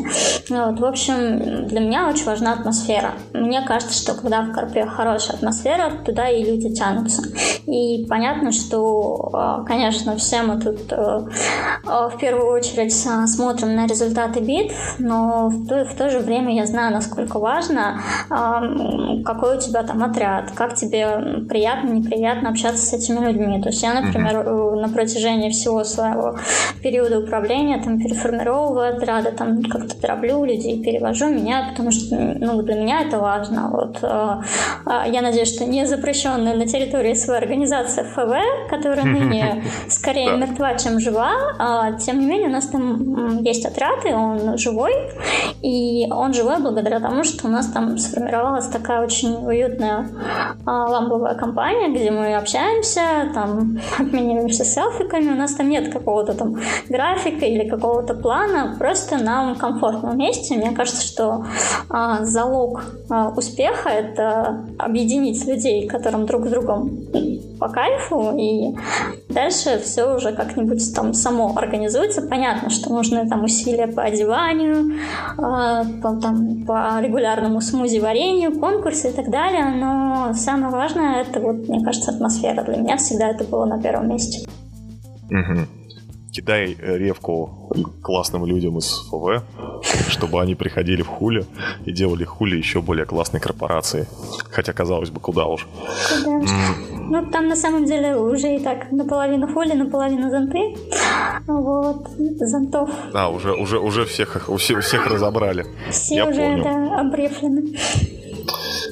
Вот, 0.49 0.79
в 0.79 0.85
общем, 0.85 1.67
для 1.67 1.79
меня 1.79 2.09
очень 2.09 2.25
важна 2.25 2.53
атмосфера. 2.53 3.13
Мне 3.33 3.61
кажется, 3.61 3.93
что 3.93 4.13
когда 4.19 4.41
в 4.41 4.51
Карпе 4.51 4.85
хорошая 4.85 5.37
атмосфера, 5.37 5.91
туда 6.05 6.29
и 6.29 6.43
люди 6.43 6.73
тянутся. 6.73 7.23
И 7.65 8.05
понятно, 8.09 8.51
что, 8.51 9.29
а, 9.33 9.63
конечно, 9.63 10.15
все 10.17 10.41
мы 10.41 10.59
тут 10.59 10.91
в 10.91 12.17
первую 12.19 12.51
очередь 12.51 12.93
смотрим 13.29 13.75
на 13.75 13.87
результаты 13.87 14.39
битв, 14.39 14.95
но 14.99 15.49
в 15.49 15.67
то, 15.67 15.85
в 15.85 15.95
то 15.95 16.09
же 16.09 16.19
время 16.19 16.55
я 16.55 16.65
знаю, 16.65 16.93
насколько 16.93 17.39
важно, 17.39 17.98
какой 18.29 19.57
у 19.57 19.59
тебя 19.59 19.83
там 19.83 20.03
отряд, 20.03 20.51
как 20.51 20.75
тебе 20.75 21.43
приятно, 21.47 21.89
неприятно 21.89 22.49
общаться 22.49 22.85
с 22.85 22.93
этими 22.93 23.25
людьми. 23.25 23.61
То 23.61 23.69
есть 23.69 23.81
я, 23.83 23.99
например, 23.99 24.43
на 24.43 24.89
протяжении 24.89 25.49
всего 25.49 25.83
своего 25.83 26.37
периода 26.81 27.19
управления 27.19 27.81
там 27.81 27.99
переформировываю 27.99 28.95
отряды, 28.95 29.31
там 29.31 29.63
как-то 29.63 29.99
дроблю 30.01 30.43
людей, 30.45 30.81
перевожу, 30.83 31.29
меняю, 31.29 31.69
потому 31.69 31.91
что 31.91 32.15
ну, 32.15 32.61
для 32.61 32.75
меня 32.75 33.01
это 33.01 33.19
важно. 33.19 33.69
Вот, 33.71 33.99
э, 34.01 34.41
э, 34.85 35.11
я 35.11 35.21
надеюсь, 35.21 35.53
что 35.53 35.65
не 35.65 35.85
запрещенная 35.85 36.55
на 36.55 36.65
территории 36.65 37.13
своей 37.13 37.41
организации 37.41 38.03
ФВ, 38.03 38.69
которая 38.69 39.03
ныне 39.05 39.63
скорее 39.89 40.35
мертва, 40.37 40.75
чем 40.75 40.99
жива, 40.99 41.31
а, 41.57 41.93
тем 41.93 42.19
не 42.19 42.25
менее 42.25 42.47
у 42.47 42.51
нас 42.51 42.67
там 42.67 43.41
есть 43.43 43.65
отряд, 43.65 44.05
и 44.05 44.13
он 44.13 44.57
живой, 44.57 44.93
и 45.61 46.07
он 46.11 46.33
живой 46.33 46.59
благодаря 46.59 46.99
тому, 46.99 47.23
что 47.23 47.47
у 47.47 47.49
нас 47.49 47.67
там 47.67 47.88
сформировалась 47.97 48.67
такая 48.67 49.01
очень 49.03 49.35
уютная 49.45 50.07
а, 50.65 50.85
ламповая 50.85 51.35
компания, 51.35 51.89
где 51.89 52.11
мы 52.11 52.35
общаемся, 52.35 53.01
там 53.33 53.79
обмениваемся 53.99 54.63
селфиками, 54.63 55.31
у 55.31 55.35
нас 55.35 55.55
там 55.55 55.69
нет 55.69 55.91
какого-то 55.91 56.33
там 56.33 56.57
графика 56.89 57.45
или 57.45 57.67
какого-то 57.67 58.13
плана, 58.13 58.75
просто 58.77 59.17
нам 59.17 59.55
комфортно 59.55 60.11
вместе. 60.11 60.55
Мне 60.55 60.71
кажется, 60.71 61.05
что 61.05 61.45
а, 61.89 62.23
залог 62.25 62.83
а, 63.09 63.29
успеха— 63.29 63.89
это 63.89 64.65
объединить 64.77 65.45
людей, 65.45 65.87
которым 65.87 66.25
друг 66.25 66.47
с 66.47 66.49
другом 66.49 66.91
по 67.59 67.67
кайфу, 67.67 68.35
и 68.37 68.75
дальше 69.27 69.79
все 69.83 70.15
уже 70.15 70.31
как-нибудь 70.31 70.95
там 70.95 71.13
само 71.13 71.53
организуется. 71.55 72.21
Понятно, 72.21 72.69
что 72.69 72.91
нужны 72.91 73.27
там 73.27 73.43
усилия 73.43 73.87
по 73.87 74.03
одеванию, 74.03 74.93
э, 75.37 75.83
по, 76.01 76.15
там, 76.15 76.63
по 76.65 76.99
регулярному 77.01 77.61
смузи-варенью, 77.69 78.59
конкурсы 78.59 79.09
и 79.09 79.13
так 79.13 79.29
далее, 79.29 79.65
но 79.65 80.33
самое 80.33 80.71
важное— 80.71 81.21
это 81.23 81.39
вот, 81.39 81.67
мне 81.67 81.83
кажется, 81.83 82.11
атмосфера. 82.11 82.63
Для 82.63 82.77
меня 82.77 82.97
всегда 82.97 83.29
это 83.29 83.43
было 83.43 83.65
на 83.65 83.81
первом 83.81 84.09
месте. 84.09 84.47
Угу 85.29 85.78
кидай 86.31 86.77
ревку 86.79 87.71
классным 88.01 88.45
людям 88.45 88.77
из 88.77 88.87
ФВ, 89.09 89.43
чтобы 90.09 90.41
они 90.41 90.55
приходили 90.55 91.01
в 91.01 91.07
хули 91.07 91.45
и 91.85 91.91
делали 91.91 92.23
хули 92.23 92.57
еще 92.57 92.81
более 92.81 93.05
классной 93.05 93.39
корпорации. 93.39 94.07
Хотя, 94.51 94.73
казалось 94.73 95.09
бы, 95.09 95.19
куда 95.19 95.45
уж. 95.45 95.67
Куда 96.17 96.31
уж. 96.37 96.49
Ну, 97.11 97.25
там 97.31 97.47
на 97.47 97.55
самом 97.55 97.85
деле 97.85 98.15
уже 98.15 98.55
и 98.55 98.59
так 98.59 98.91
наполовину 98.91 99.51
хули, 99.51 99.73
наполовину 99.73 100.29
зонты. 100.29 100.75
Вот, 101.47 102.07
зонтов. 102.39 102.89
А, 103.13 103.29
уже, 103.29 103.53
уже, 103.53 103.79
уже 103.79 104.05
всех, 104.05 104.47
всех, 104.57 104.83
всех 104.83 105.07
разобрали. 105.07 105.65
Все 105.89 106.15
Я 106.15 106.25
уже 106.27 106.41
понял. 106.41 106.59
это 106.59 106.99
обрефлены. 107.01 107.77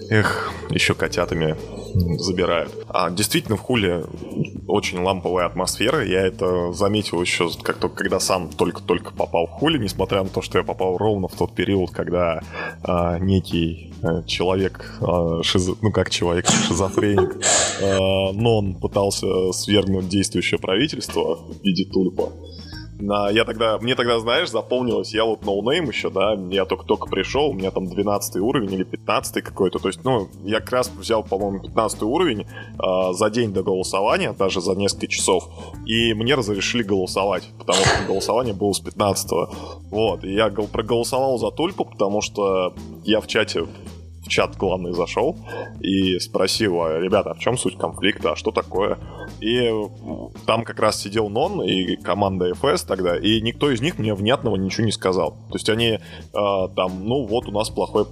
Эх, 0.10 0.52
еще 0.70 0.94
котятами 0.96 1.56
забирают. 2.20 2.74
А 2.90 3.10
действительно 3.10 3.58
в 3.58 3.62
хуле 3.62 4.06
очень 4.68 5.00
ламповая 5.00 5.46
атмосфера. 5.46 6.06
Я 6.06 6.26
это 6.26 6.74
заметил 6.74 7.22
еще 7.22 7.50
как 7.62 7.78
только 7.78 7.96
когда 7.98 8.20
сам 8.20 8.50
только-только 8.50 9.12
попал 9.12 9.48
в 9.48 9.52
хули, 9.52 9.78
несмотря 9.78 10.24
на 10.24 10.30
то, 10.30 10.42
что 10.42 10.58
я 10.58 10.64
попал 10.64 10.98
ровно 10.98 11.28
в 11.28 11.36
тот 11.36 11.54
период, 11.54 11.92
когда 11.92 12.42
а, 12.84 13.18
некий 13.20 13.94
а, 14.02 14.24
человек, 14.24 14.98
а, 15.02 15.42
шизо... 15.44 15.76
ну 15.82 15.92
как 15.92 16.10
человек, 16.10 16.48
шизофреник, 16.48 17.42
а, 17.82 18.32
но 18.34 18.58
он 18.58 18.76
пытался 18.76 19.52
свергнуть 19.54 20.08
действующее 20.08 20.60
правительство 20.60 21.36
в 21.36 21.64
виде 21.64 21.86
тульпа. 21.86 22.32
На, 23.00 23.30
я 23.30 23.46
тогда, 23.46 23.78
мне 23.78 23.96
тогда, 23.96 24.20
знаешь, 24.20 24.50
запомнилось, 24.50 25.14
я 25.14 25.24
вот 25.24 25.46
no 25.46 25.60
name 25.60 25.88
еще, 25.88 26.10
да, 26.10 26.34
я 26.50 26.66
только-только 26.66 27.08
пришел, 27.08 27.50
у 27.50 27.54
меня 27.54 27.70
там 27.70 27.88
12 27.88 28.38
уровень 28.38 28.74
или 28.74 28.84
15 28.84 29.44
какой-то, 29.44 29.78
то 29.80 29.88
есть, 29.88 30.04
ну, 30.04 30.30
я 30.44 30.60
как 30.60 30.72
раз 30.72 30.90
взял, 30.90 31.24
по-моему, 31.24 31.60
15 31.60 32.02
уровень 32.04 32.42
э, 32.42 33.14
за 33.14 33.30
день 33.30 33.54
до 33.54 33.62
голосования, 33.62 34.34
даже 34.34 34.62
за 34.62 34.74
несколько 34.74 35.08
часов, 35.08 35.48
и 35.86 36.14
мне 36.16 36.34
разрешили 36.34 36.82
голосовать, 36.82 37.44
потому 37.60 37.80
что 37.80 38.08
голосование 38.08 38.54
было 38.54 38.74
с 38.74 38.80
15 38.80 39.32
-го. 39.32 39.50
Вот, 39.92 40.24
и 40.24 40.34
я 40.34 40.50
проголосовал 40.50 41.38
за 41.38 41.52
Тульпу, 41.52 41.86
потому 41.86 42.22
что 42.22 42.74
я 43.04 43.22
в 43.22 43.28
чате 43.28 43.68
в 44.28 44.30
чат 44.30 44.58
главный 44.58 44.94
зашел 44.94 45.36
и 45.80 46.20
спросил, 46.20 46.82
а, 46.82 47.00
ребята, 47.00 47.34
в 47.34 47.40
чем 47.40 47.58
суть 47.58 47.78
конфликта, 47.78 48.34
а 48.34 48.36
что 48.36 48.52
такое? 48.52 48.98
И 49.40 49.72
там 50.46 50.64
как 50.64 50.80
раз 50.80 51.02
сидел 51.02 51.30
Нон 51.30 51.62
и 51.64 51.96
команда 51.96 52.52
FS 52.52 52.86
тогда, 52.86 53.18
и 53.18 53.42
никто 53.42 53.72
из 53.72 53.82
них 53.82 53.98
мне 53.98 54.14
внятного 54.14 54.56
ничего 54.56 54.86
не 54.86 54.92
сказал. 54.92 55.32
То 55.50 55.56
есть 55.56 55.70
они 55.70 55.88
э, 55.88 56.00
там, 56.34 57.06
ну 57.06 57.26
вот 57.26 57.48
у 57.48 57.52
нас 57.52 57.70
плохой 57.70 58.06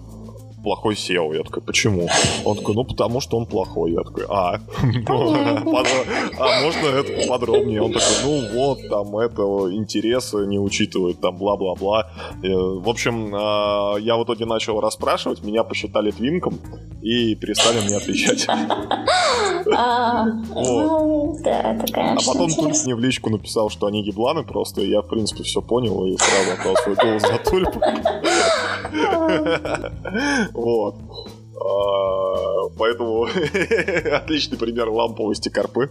плохой 0.66 0.96
SEO. 0.96 1.38
Я 1.38 1.44
такой, 1.44 1.62
почему? 1.62 2.10
Он 2.44 2.58
такой, 2.58 2.74
ну 2.74 2.84
потому 2.84 3.22
что 3.22 3.38
он 3.38 3.46
плохой. 3.46 3.92
Я 3.92 4.02
такой, 4.02 4.26
а, 4.28 4.56
а 5.08 6.62
можно 6.64 6.88
это 6.88 7.28
подробнее? 7.28 7.84
Он 7.84 7.94
такой, 7.94 8.16
ну 8.24 8.50
вот, 8.54 8.80
там 8.90 9.16
это 9.18 9.44
интересы 9.72 10.38
не 10.48 10.60
учитывают, 10.60 11.22
там 11.22 11.38
бла-бла-бла. 11.38 12.10
В 12.42 12.90
общем, 12.90 13.32
а, 13.36 13.96
я 13.98 14.18
в 14.18 14.24
итоге 14.24 14.46
начал 14.46 14.82
расспрашивать, 14.82 15.44
меня 15.44 15.64
посчитали 15.64 16.10
твинком 16.10 16.58
и 17.04 17.36
перестали 17.36 17.86
мне 17.86 17.98
отвечать. 17.98 18.48
А, 19.74 20.26
ну, 20.26 21.40
да, 21.44 21.76
такая 21.84 22.14
А 22.14 22.18
потом 22.18 22.52
тут 22.52 22.86
мне 22.86 22.96
в 22.96 23.00
личку 23.00 23.32
написал, 23.32 23.72
что 23.72 23.88
они 23.88 24.04
ебланы 24.04 24.44
просто, 24.44 24.82
и 24.82 24.90
я, 24.90 25.02
в 25.02 25.08
принципе, 25.08 25.42
все 25.42 25.60
понял 25.60 26.06
и 26.06 26.16
сразу 26.18 26.52
отдал 26.52 26.76
свой 26.84 26.96
голос 26.96 27.22
за 27.24 27.38
тульпу. 27.40 27.82
Вот. 30.54 30.96
А, 31.58 32.70
поэтому 32.78 33.24
отличный 34.14 34.58
пример 34.58 34.90
ламповости 34.90 35.50
карпы. 35.50 35.90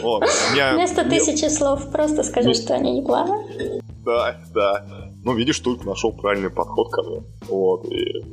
Вот. 0.00 0.24
Меня... 0.52 0.74
Вместо 0.74 1.04
тысячи 1.04 1.48
слов 1.48 1.90
просто 1.90 2.22
скажи, 2.22 2.54
что 2.54 2.74
они 2.74 2.92
не 3.00 3.02
планы. 3.02 3.82
Да, 4.04 4.36
да. 4.54 4.84
Ну, 5.22 5.34
видишь, 5.34 5.60
только 5.60 5.86
нашел 5.86 6.12
правильный 6.12 6.50
подход 6.50 6.90
ко 6.90 7.02
мне. 7.02 7.22
Вот. 7.48 7.84
И 7.86 8.24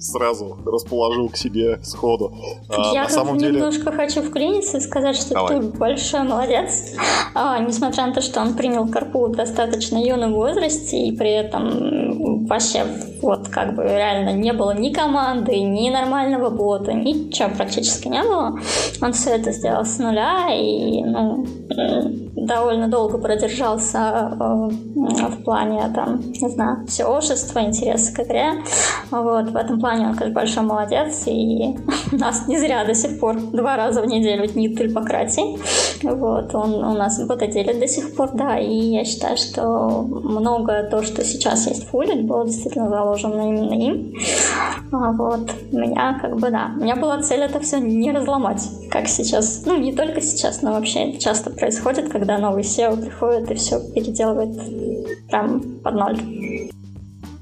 сразу 0.00 0.58
расположил 0.64 1.28
к 1.28 1.36
себе 1.36 1.80
сходу. 1.82 2.32
А, 2.68 2.92
Я 2.92 3.04
на 3.04 3.08
самом 3.08 3.38
деле... 3.38 3.54
немножко 3.54 3.92
хочу 3.92 4.22
вклиниться 4.22 4.78
и 4.78 4.80
сказать, 4.80 5.16
что 5.16 5.34
Давай. 5.34 5.60
ты 5.60 5.66
большой 5.78 6.22
молодец. 6.22 6.94
А, 7.34 7.58
несмотря 7.58 8.06
на 8.06 8.12
то, 8.12 8.20
что 8.20 8.40
он 8.40 8.54
принял 8.54 8.86
карпу 8.88 9.26
в 9.26 9.36
достаточно 9.36 9.98
юном 9.98 10.34
возрасте 10.34 11.06
и 11.06 11.16
при 11.16 11.30
этом 11.30 12.46
вообще 12.46 12.84
вот 13.22 13.48
как 13.48 13.74
бы 13.74 13.82
реально 13.82 14.32
не 14.32 14.52
было 14.52 14.74
ни 14.74 14.92
команды, 14.92 15.58
ни 15.60 15.90
нормального 15.90 16.50
бота, 16.50 16.92
ничего 16.92 17.50
практически 17.56 18.08
не 18.08 18.22
было. 18.22 18.58
Он 19.02 19.12
все 19.12 19.30
это 19.30 19.52
сделал 19.52 19.84
с 19.84 19.98
нуля 19.98 20.48
и 20.54 21.02
ну, 21.02 21.44
довольно 22.46 22.88
долго 22.88 23.18
продержался 23.18 24.32
э, 24.32 24.68
в 25.28 25.42
плане 25.44 25.90
там, 25.94 26.20
не 26.20 26.48
знаю, 26.48 26.86
всеобщества, 26.86 27.60
интереса 27.60 28.14
к 28.14 28.20
игре. 28.20 28.52
Вот, 29.10 29.50
в 29.50 29.56
этом 29.56 29.80
плане 29.80 29.85
он, 29.92 30.14
конечно, 30.14 30.30
большой 30.30 30.62
молодец, 30.64 31.22
и 31.26 31.76
нас 32.12 32.48
не 32.48 32.58
зря 32.58 32.84
до 32.84 32.94
сих 32.94 33.18
пор 33.20 33.40
два 33.40 33.76
раза 33.76 34.02
в 34.02 34.06
неделю 34.06 34.46
дни 34.46 34.68
тульпократии. 34.68 35.58
Вот, 36.02 36.54
он 36.54 36.74
у 36.74 36.94
нас 36.94 37.18
делит 37.18 37.78
до 37.78 37.88
сих 37.88 38.14
пор, 38.14 38.30
да, 38.34 38.58
и 38.58 38.74
я 38.74 39.04
считаю, 39.04 39.36
что 39.36 40.02
многое 40.02 40.88
то, 40.88 41.02
что 41.02 41.24
сейчас 41.24 41.66
есть 41.66 41.86
в 41.86 41.90
Фулле, 41.90 42.22
было 42.22 42.46
действительно 42.46 42.88
заложено 42.88 43.42
именно 43.42 43.74
им. 43.74 44.14
А 44.92 45.12
вот, 45.12 45.50
у 45.72 45.76
меня 45.76 46.18
как 46.20 46.36
бы, 46.36 46.50
да, 46.50 46.72
у 46.76 46.82
меня 46.82 46.96
была 46.96 47.22
цель 47.22 47.40
это 47.40 47.60
все 47.60 47.78
не 47.78 48.12
разломать, 48.12 48.62
как 48.90 49.08
сейчас, 49.08 49.62
ну, 49.66 49.76
не 49.78 49.92
только 49.92 50.20
сейчас, 50.20 50.62
но 50.62 50.72
вообще 50.72 51.18
часто 51.18 51.50
происходит, 51.50 52.10
когда 52.10 52.38
новый 52.38 52.62
SEO 52.62 53.00
приходит 53.00 53.50
и 53.50 53.54
все 53.54 53.80
переделывает 53.94 54.56
прям 55.28 55.60
под 55.82 55.94
ноль. 55.94 56.18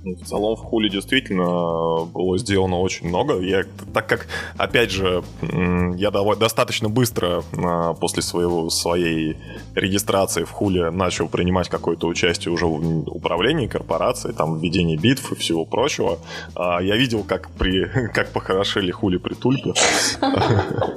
В 0.05 0.25
целом 0.27 0.55
в 0.55 0.61
Хули 0.61 0.91
действительно 0.91 2.05
было 2.05 2.37
сделано 2.39 2.79
очень 2.81 3.09
много. 3.09 3.41
Я, 3.41 3.65
так 3.95 4.07
как, 4.07 4.27
опять 4.59 4.91
же, 4.91 5.23
я 5.97 6.11
достаточно 6.11 6.91
быстро 6.91 7.43
а, 7.57 7.95
после 7.95 8.23
своего, 8.23 8.69
своей 8.69 9.39
регистрации 9.75 10.45
в 10.45 10.51
Хуле 10.51 10.91
начал 10.91 11.29
принимать 11.29 11.71
какое-то 11.71 12.07
участие 12.07 12.53
уже 12.53 12.67
в 12.67 13.09
управлении 13.09 13.67
корпорацией, 13.67 14.35
там, 14.35 14.59
в 14.59 14.63
ведении 14.63 14.97
битв 14.97 15.33
и 15.33 15.37
всего 15.37 15.65
прочего. 15.65 16.19
А, 16.55 16.83
я 16.83 16.97
видел, 16.97 17.25
как, 17.25 17.49
при, 17.53 17.87
как 18.15 18.31
похорошели 18.33 18.91
Хули 18.91 19.17
при 19.17 19.35
Тульпе. 19.35 19.73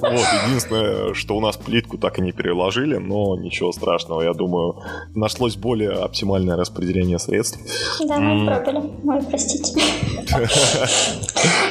Вот, 0.07 0.25
единственное, 0.47 1.13
что 1.13 1.35
у 1.35 1.41
нас 1.41 1.57
плитку 1.57 1.97
так 1.97 2.19
и 2.19 2.21
не 2.21 2.31
переложили, 2.31 2.97
но 2.97 3.35
ничего 3.35 3.71
страшного, 3.71 4.21
я 4.21 4.33
думаю, 4.33 4.75
нашлось 5.15 5.55
более 5.55 5.91
оптимальное 5.91 6.55
распределение 6.55 7.19
средств. 7.19 7.59
Да, 8.07 8.19
мы 8.19 8.45
пробовали. 8.45 8.96
Ой, 9.05 9.21
простите. 9.29 9.79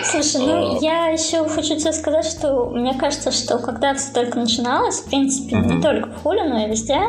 Слушай, 0.05 0.41
ну 0.47 0.81
я 0.81 1.09
еще 1.09 1.47
хочу 1.49 1.77
тебе 1.77 1.93
сказать, 1.93 2.25
что 2.25 2.67
мне 2.67 2.95
кажется, 2.95 3.31
что 3.33 3.59
когда 3.59 3.95
все 3.95 4.13
только 4.13 4.39
начиналось, 4.39 5.01
в 5.01 5.07
принципе, 5.07 5.57
не 5.57 5.83
только 5.83 6.09
в 6.09 6.23
Хуле, 6.23 6.45
но 6.45 6.65
и 6.65 6.71
везде, 6.71 7.01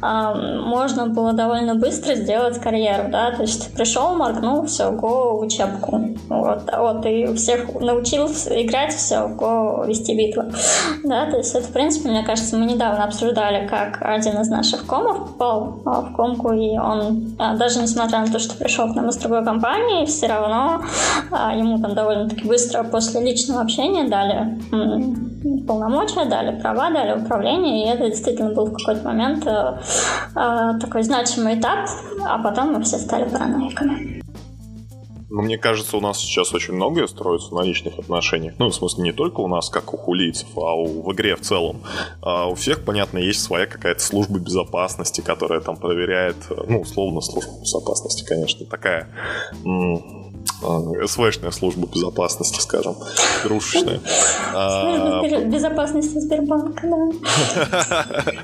можно 0.00 1.06
было 1.08 1.32
довольно 1.32 1.74
быстро 1.74 2.14
сделать 2.14 2.58
карьеру, 2.58 3.10
да, 3.10 3.32
то 3.32 3.42
есть 3.42 3.72
пришел, 3.74 4.14
моргнул, 4.14 4.66
все, 4.66 4.90
го 4.90 5.38
учебку. 5.38 6.16
Вот, 6.28 6.70
вот, 6.76 7.06
и 7.06 7.34
всех 7.34 7.74
научился 7.80 8.62
играть, 8.62 8.94
все, 8.94 9.28
го 9.28 9.84
вести 9.86 10.14
битву. 10.14 10.44
Да, 11.04 11.30
то 11.30 11.36
есть 11.38 11.54
это, 11.54 11.66
в 11.66 11.72
принципе, 11.72 12.10
мне 12.10 12.22
кажется, 12.22 12.56
мы 12.56 12.66
недавно 12.66 13.04
обсуждали, 13.04 13.66
как 13.66 13.98
один 14.00 14.40
из 14.40 14.48
наших 14.48 14.86
комов 14.86 15.30
попал 15.30 15.80
а, 15.84 16.02
в 16.02 16.12
комку, 16.14 16.52
и 16.52 16.76
он, 16.78 17.34
а, 17.38 17.56
даже 17.56 17.80
несмотря 17.80 18.20
на 18.20 18.26
то, 18.26 18.38
что 18.38 18.56
пришел 18.56 18.92
к 18.92 18.96
нам 18.96 19.08
из 19.08 19.16
другой 19.16 19.44
компании, 19.58 20.06
все 20.06 20.28
равно 20.28 20.82
а, 21.30 21.54
ему 21.54 21.78
там 21.78 21.94
довольно-таки 21.94 22.46
быстро 22.46 22.84
после 22.84 23.20
личного 23.20 23.62
общения 23.62 24.08
дали 24.08 24.58
полномочия, 25.66 26.24
дали 26.24 26.60
права, 26.60 26.90
дали 26.90 27.20
управление, 27.20 27.84
и 27.84 27.88
это 27.88 28.08
действительно 28.08 28.52
был 28.52 28.66
в 28.66 28.76
какой-то 28.76 29.04
момент 29.04 29.46
э, 29.46 29.78
э, 30.34 30.78
такой 30.80 31.02
значимый 31.02 31.58
этап, 31.58 31.88
а 32.26 32.38
потом 32.38 32.72
мы 32.72 32.82
все 32.82 32.98
стали 32.98 33.28
параноиками. 33.28 34.17
Но 35.30 35.42
мне 35.42 35.58
кажется, 35.58 35.96
у 35.96 36.00
нас 36.00 36.18
сейчас 36.18 36.54
очень 36.54 36.74
многое 36.74 37.06
строится 37.06 37.54
на 37.54 37.62
личных 37.62 37.98
отношениях. 37.98 38.54
Ну, 38.58 38.68
в 38.68 38.74
смысле, 38.74 39.04
не 39.04 39.12
только 39.12 39.40
у 39.40 39.48
нас, 39.48 39.68
как 39.68 39.92
у 39.92 39.96
хулийцев, 39.96 40.48
а 40.56 40.74
у, 40.74 41.02
в 41.02 41.12
игре 41.12 41.36
в 41.36 41.40
целом. 41.40 41.82
А 42.22 42.46
у 42.48 42.54
всех, 42.54 42.84
понятно, 42.84 43.18
есть 43.18 43.42
своя 43.42 43.66
какая-то 43.66 44.00
служба 44.00 44.38
безопасности, 44.38 45.20
которая 45.20 45.60
там 45.60 45.76
проверяет, 45.76 46.36
ну, 46.66 46.80
условно, 46.80 47.20
служба 47.20 47.60
безопасности, 47.60 48.24
конечно, 48.24 48.64
такая 48.66 49.08
СВшная 51.06 51.50
служба 51.50 51.86
безопасности, 51.86 52.60
скажем, 52.60 52.96
игрушечная. 53.42 54.00
Служба 54.00 55.20
а, 55.20 55.44
безопасности 55.44 56.18
Сбербанка, 56.18 56.86
да. 56.86 58.04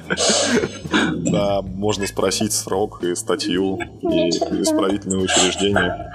Да, 1.14 1.62
можно 1.62 2.06
спросить 2.06 2.52
срок 2.52 3.02
и 3.02 3.14
статью, 3.14 3.78
и 4.02 4.28
исправительное 4.28 5.18
учреждение. 5.18 6.12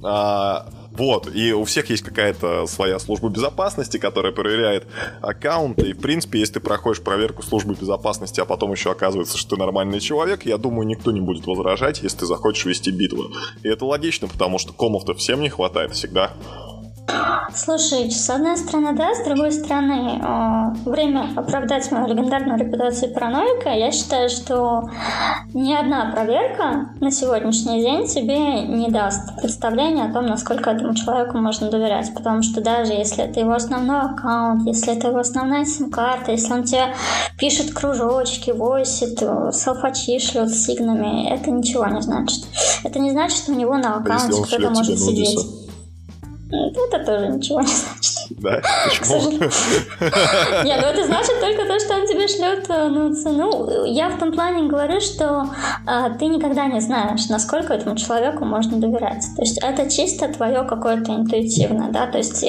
Понимаю. 0.00 0.64
Вот, 0.96 1.28
и 1.34 1.52
у 1.52 1.64
всех 1.64 1.90
есть 1.90 2.04
какая-то 2.04 2.66
своя 2.66 3.00
служба 3.00 3.28
безопасности, 3.28 3.98
которая 3.98 4.32
проверяет 4.32 4.86
аккаунты. 5.20 5.88
И, 5.88 5.92
в 5.92 6.00
принципе, 6.00 6.38
если 6.38 6.54
ты 6.54 6.60
проходишь 6.60 7.02
проверку 7.02 7.42
службы 7.42 7.74
безопасности, 7.74 8.40
а 8.40 8.44
потом 8.44 8.70
еще 8.70 8.92
оказывается, 8.92 9.36
что 9.36 9.56
ты 9.56 9.60
нормальный 9.60 9.98
человек, 9.98 10.46
я 10.46 10.56
думаю, 10.56 10.86
никто 10.86 11.10
не 11.10 11.20
будет 11.20 11.46
возражать, 11.46 12.02
если 12.02 12.18
ты 12.18 12.26
захочешь 12.26 12.64
вести 12.64 12.92
битву. 12.92 13.32
И 13.64 13.68
это 13.68 13.84
логично, 13.84 14.28
потому 14.28 14.58
что 14.58 14.72
комов-то 14.72 15.14
всем 15.14 15.40
не 15.40 15.48
хватает 15.48 15.92
всегда. 15.94 16.32
Слушай, 17.54 18.10
с 18.10 18.28
одной 18.30 18.56
стороны, 18.56 18.94
да, 18.94 19.14
с 19.14 19.24
другой 19.24 19.52
стороны, 19.52 20.20
э, 20.20 20.90
время 20.90 21.28
оправдать 21.36 21.90
мою 21.92 22.08
легендарную 22.08 22.58
репутацию 22.58 23.12
параноика. 23.12 23.70
Я 23.70 23.92
считаю, 23.92 24.28
что 24.28 24.88
ни 25.52 25.72
одна 25.72 26.10
проверка 26.12 26.90
на 27.00 27.10
сегодняшний 27.10 27.80
день 27.80 28.06
тебе 28.06 28.62
не 28.62 28.88
даст 28.88 29.40
представления 29.40 30.06
о 30.06 30.12
том, 30.12 30.26
насколько 30.26 30.70
этому 30.70 30.94
человеку 30.94 31.38
можно 31.38 31.70
доверять. 31.70 32.12
Потому 32.14 32.42
что 32.42 32.60
даже 32.60 32.92
если 32.92 33.24
это 33.24 33.40
его 33.40 33.52
основной 33.52 34.00
аккаунт, 34.00 34.66
если 34.66 34.96
это 34.96 35.08
его 35.08 35.18
основная 35.18 35.64
сим-карта, 35.64 36.32
если 36.32 36.52
он 36.52 36.64
тебе 36.64 36.94
пишет 37.38 37.72
кружочки, 37.72 38.50
войсит, 38.50 39.18
селфачи 39.18 40.18
шлет 40.18 40.50
с 40.50 40.64
сигнами, 40.64 41.28
это 41.28 41.50
ничего 41.50 41.86
не 41.86 42.02
значит. 42.02 42.44
Это 42.82 42.98
не 42.98 43.12
значит, 43.12 43.38
что 43.38 43.52
у 43.52 43.54
него 43.54 43.76
на 43.76 43.96
аккаунте 43.96 44.42
кто-то 44.42 44.70
может 44.70 44.98
сидеть. 44.98 45.63
Это 46.54 47.04
тоже 47.04 47.28
ничего 47.28 47.60
не 47.60 47.66
значит. 47.66 48.13
Да? 48.30 48.62
Почему? 48.84 49.30
Нет, 50.64 50.78
ну 50.80 50.88
это 50.88 51.04
значит 51.06 51.40
только 51.40 51.66
то, 51.66 51.78
что 51.78 51.94
он 51.94 52.06
тебе 52.06 52.28
шлет 52.28 52.66
э, 52.68 52.88
ну, 52.88 53.14
цену. 53.14 53.84
Я 53.84 54.08
в 54.08 54.18
том 54.18 54.32
плане 54.32 54.68
говорю, 54.68 55.00
что 55.00 55.46
а, 55.86 56.10
ты 56.10 56.26
никогда 56.26 56.66
не 56.66 56.80
знаешь, 56.80 57.28
насколько 57.28 57.74
этому 57.74 57.96
человеку 57.96 58.44
можно 58.44 58.78
доверять. 58.78 59.24
То 59.36 59.42
есть 59.42 59.58
это 59.62 59.90
чисто 59.90 60.28
твое 60.28 60.64
какое-то 60.64 61.12
интуитивное, 61.12 61.90
да, 61.90 62.06
то 62.06 62.18
есть 62.18 62.44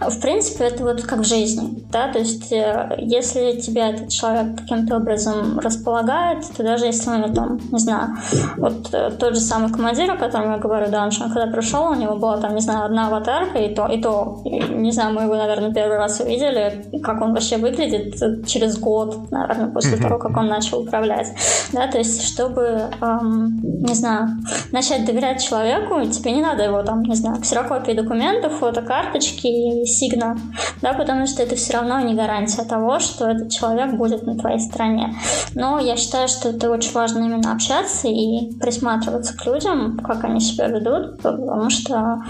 в 0.00 0.20
принципе 0.20 0.64
это 0.64 0.84
вот 0.84 1.02
как 1.02 1.20
в 1.20 1.24
жизни, 1.24 1.82
да, 1.90 2.08
то 2.08 2.18
есть 2.18 2.52
э, 2.52 2.96
если 2.98 3.60
тебя 3.60 3.90
этот 3.90 4.10
человек 4.10 4.58
каким-то 4.58 4.96
образом 4.96 5.58
располагает, 5.58 6.44
то 6.56 6.62
даже 6.62 6.86
если 6.86 7.10
он 7.10 7.34
там, 7.34 7.60
не 7.70 7.78
знаю, 7.78 8.16
вот 8.56 8.88
э, 8.92 9.10
тот 9.18 9.34
же 9.34 9.40
самый 9.40 9.72
командир, 9.72 10.10
о 10.10 10.16
котором 10.16 10.52
я 10.52 10.58
говорю, 10.58 10.90
да, 10.90 11.04
он 11.04 11.10
когда 11.10 11.46
пришел, 11.46 11.90
у 11.90 11.94
него 11.94 12.16
была 12.16 12.38
там, 12.38 12.54
не 12.54 12.60
знаю, 12.60 12.86
одна 12.86 13.06
аватарка, 13.06 13.58
и 13.58 13.74
то, 13.74 13.86
и 13.86 14.00
то, 14.00 14.42
не 14.44 14.92
знаю, 14.92 15.11
мы 15.12 15.22
его, 15.22 15.36
наверное, 15.36 15.72
первый 15.72 15.98
раз 15.98 16.20
увидели, 16.20 16.84
как 17.02 17.20
он 17.20 17.32
вообще 17.32 17.56
выглядит 17.56 18.46
через 18.46 18.78
год, 18.78 19.30
наверное, 19.30 19.68
после 19.68 19.96
того, 19.96 20.18
как 20.18 20.36
он 20.36 20.46
начал 20.46 20.80
управлять. 20.80 21.28
Да, 21.72 21.86
то 21.86 21.98
есть, 21.98 22.22
чтобы, 22.22 22.90
эм, 23.00 23.60
не 23.62 23.94
знаю, 23.94 24.28
начать 24.72 25.04
доверять 25.04 25.42
человеку, 25.42 26.04
тебе 26.10 26.32
не 26.32 26.42
надо 26.42 26.64
его 26.64 26.82
там, 26.82 27.02
не 27.02 27.14
знаю, 27.14 27.40
ксерокопии 27.40 27.92
документов, 27.92 28.54
фотокарточки 28.58 29.46
и 29.46 29.86
сигна, 29.86 30.36
да, 30.80 30.92
потому 30.92 31.26
что 31.26 31.42
это 31.42 31.56
все 31.56 31.74
равно 31.74 32.00
не 32.00 32.14
гарантия 32.14 32.62
того, 32.64 32.98
что 32.98 33.28
этот 33.28 33.50
человек 33.50 33.94
будет 33.94 34.24
на 34.26 34.36
твоей 34.36 34.60
стороне. 34.60 35.14
Но 35.54 35.78
я 35.78 35.96
считаю, 35.96 36.28
что 36.28 36.50
это 36.50 36.70
очень 36.70 36.92
важно 36.92 37.24
именно 37.24 37.52
общаться 37.52 38.08
и 38.08 38.52
присматриваться 38.58 39.36
к 39.36 39.46
людям, 39.46 39.98
как 39.98 40.24
они 40.24 40.40
себя 40.40 40.68
ведут, 40.68 41.20
потому 41.22 41.70
что 41.70 42.22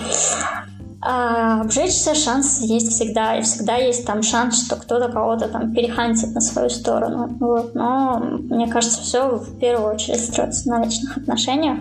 а, 1.05 1.63
обжечься 1.63 2.15
шанс 2.15 2.61
есть 2.61 2.93
всегда, 2.93 3.37
и 3.37 3.43
всегда 3.43 3.77
есть 3.77 4.07
там 4.07 4.23
шанс, 4.23 4.65
что 4.65 4.77
кто-то 4.77 5.11
кого-то 5.11 5.49
там 5.49 5.75
перехантит 5.75 6.33
на 6.33 6.41
свою 6.41 6.71
сторону. 6.71 7.37
Вот. 7.41 7.75
Но 7.75 8.21
мне 8.21 8.69
кажется, 8.69 9.03
все 9.03 9.37
в 9.37 9.59
первую 9.59 9.95
очередь 9.95 10.25
строится 10.25 10.69
на 10.69 10.85
личных 10.85 11.17
отношениях. 11.17 11.79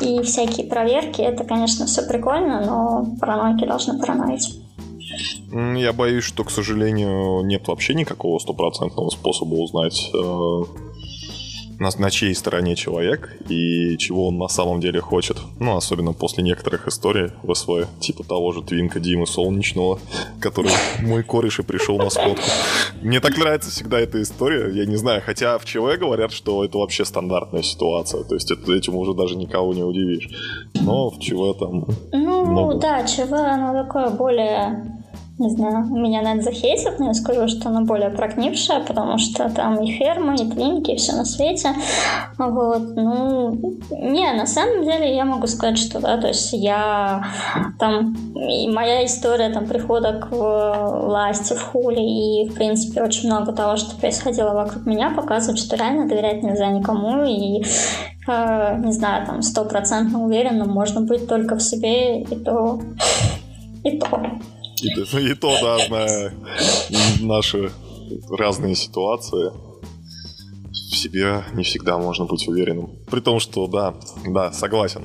И 0.00 0.22
всякие 0.22 0.66
проверки, 0.66 1.20
это, 1.20 1.44
конечно, 1.44 1.84
все 1.84 2.02
прикольно, 2.02 2.64
но 2.64 3.06
параноики 3.20 3.66
должны 3.66 3.98
параноить. 3.98 4.58
Я 5.50 5.92
боюсь, 5.92 6.24
что, 6.24 6.42
к 6.44 6.50
сожалению, 6.50 7.44
нет 7.44 7.68
вообще 7.68 7.94
никакого 7.94 8.38
стопроцентного 8.38 9.10
способа 9.10 9.54
узнать 9.56 10.10
э, 10.14 10.62
на, 11.78 11.90
на 11.98 12.10
чьей 12.10 12.34
стороне 12.34 12.76
человек 12.76 13.36
и 13.48 13.96
чего 13.98 14.28
он 14.28 14.38
на 14.38 14.48
самом 14.48 14.80
деле 14.80 15.00
хочет. 15.00 15.38
Ну, 15.60 15.76
особенно 15.76 16.12
после 16.12 16.42
некоторых 16.42 16.88
историй 16.88 17.30
в 17.42 17.54
СВ, 17.54 17.86
типа 18.00 18.24
того 18.24 18.52
же 18.52 18.62
Твинка 18.62 19.00
Димы 19.00 19.26
Солнечного, 19.26 20.00
который 20.40 20.72
мой 21.00 21.22
кореш 21.22 21.60
и 21.60 21.62
пришел 21.62 21.98
на 21.98 22.10
сходку. 22.10 22.42
Мне 23.02 23.20
так 23.20 23.36
нравится 23.36 23.70
всегда 23.70 24.00
эта 24.00 24.20
история, 24.22 24.70
я 24.74 24.86
не 24.86 24.96
знаю, 24.96 25.22
хотя 25.24 25.58
в 25.58 25.64
ЧВ 25.64 25.98
говорят, 25.98 26.32
что 26.32 26.64
это 26.64 26.78
вообще 26.78 27.04
стандартная 27.04 27.62
ситуация, 27.62 28.24
то 28.24 28.34
есть 28.34 28.50
это, 28.50 28.72
этим 28.72 28.96
уже 28.96 29.14
даже 29.14 29.36
никого 29.36 29.72
не 29.72 29.82
удивишь. 29.82 30.28
Но 30.74 31.10
в 31.10 31.18
ЧВ 31.20 31.58
там... 31.58 31.86
Ну, 32.12 32.46
много... 32.46 32.74
да, 32.74 33.06
ЧВ, 33.06 33.32
оно 33.32 33.84
такое 33.84 34.10
более 34.10 34.97
не 35.38 35.50
знаю, 35.50 35.86
меня, 35.86 36.20
наверное, 36.20 36.42
захейтят, 36.42 36.98
но 36.98 37.06
я 37.06 37.14
скажу, 37.14 37.46
что 37.46 37.68
она 37.68 37.82
более 37.82 38.10
прогнившая, 38.10 38.80
потому 38.80 39.18
что 39.18 39.48
там 39.48 39.80
и 39.80 39.92
фермы, 39.92 40.34
и 40.34 40.50
клиники, 40.50 40.90
и 40.90 40.96
все 40.96 41.12
на 41.12 41.24
свете. 41.24 41.70
Вот, 42.38 42.96
ну, 42.96 43.52
не, 43.90 44.32
на 44.32 44.46
самом 44.46 44.84
деле 44.84 45.14
я 45.14 45.24
могу 45.24 45.46
сказать, 45.46 45.78
что, 45.78 46.00
да, 46.00 46.18
то 46.18 46.26
есть 46.26 46.52
я 46.52 47.24
там, 47.78 48.16
и 48.34 48.68
моя 48.68 49.06
история 49.06 49.50
там 49.50 49.66
прихода 49.66 50.14
к 50.14 50.28
власти 50.32 51.52
в 51.52 51.62
хуле 51.62 52.02
и, 52.42 52.48
в 52.48 52.54
принципе, 52.54 53.02
очень 53.02 53.28
много 53.28 53.52
того, 53.52 53.76
что 53.76 53.96
происходило 53.96 54.54
вокруг 54.54 54.86
меня, 54.86 55.10
показывает, 55.10 55.60
что 55.60 55.76
реально 55.76 56.08
доверять 56.08 56.42
нельзя 56.42 56.66
никому, 56.66 57.24
и 57.24 57.62
э, 58.28 58.76
не 58.78 58.92
знаю, 58.92 59.24
там, 59.24 59.42
стопроцентно 59.42 60.24
уверенным 60.24 60.68
можно 60.68 61.00
быть 61.00 61.28
только 61.28 61.54
в 61.54 61.62
себе, 61.62 62.22
и 62.22 62.34
то, 62.34 62.80
и 63.84 63.98
то. 63.98 64.20
И, 64.82 64.88
и 65.30 65.34
то, 65.34 65.56
да, 65.60 65.86
зная 65.86 66.32
наши 67.20 67.70
разные 68.30 68.74
ситуации, 68.74 69.52
в 70.90 70.96
себе 70.96 71.44
не 71.54 71.62
всегда 71.64 71.98
можно 71.98 72.24
быть 72.24 72.48
уверенным. 72.48 72.90
При 73.10 73.20
том, 73.20 73.40
что 73.40 73.66
да, 73.66 73.94
да, 74.26 74.52
согласен. 74.52 75.02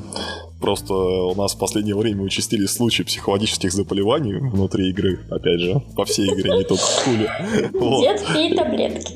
Просто 0.61 0.93
у 0.93 1.35
нас 1.35 1.55
в 1.55 1.59
последнее 1.59 1.95
время 1.95 2.23
участились 2.23 2.71
случаи 2.71 3.03
психологических 3.03 3.71
заболеваний 3.71 4.35
внутри 4.35 4.89
игры, 4.89 5.19
опять 5.29 5.59
же, 5.59 5.81
по 5.95 6.05
всей 6.05 6.29
игре, 6.33 6.51
не 6.57 6.63
только 6.63 6.83
в 6.83 7.03
куле. 7.03 7.69
Вот. 7.73 8.01
Дед 8.01 8.25
пей 8.33 8.55
таблетки. 8.55 9.13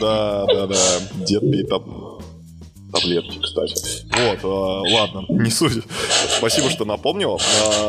Да, 0.00 0.46
да, 0.46 0.66
да, 0.68 0.76
дед 1.26 1.40
пей 1.40 1.64
таблетки. 1.64 2.09
Таблетки, 2.90 3.38
кстати. 3.42 3.74
Вот, 4.10 4.44
э, 4.44 4.92
ладно, 4.94 5.24
не 5.42 5.50
суть. 5.50 5.82
Спасибо, 6.38 6.70
что 6.70 6.84
напомнил. 6.84 7.40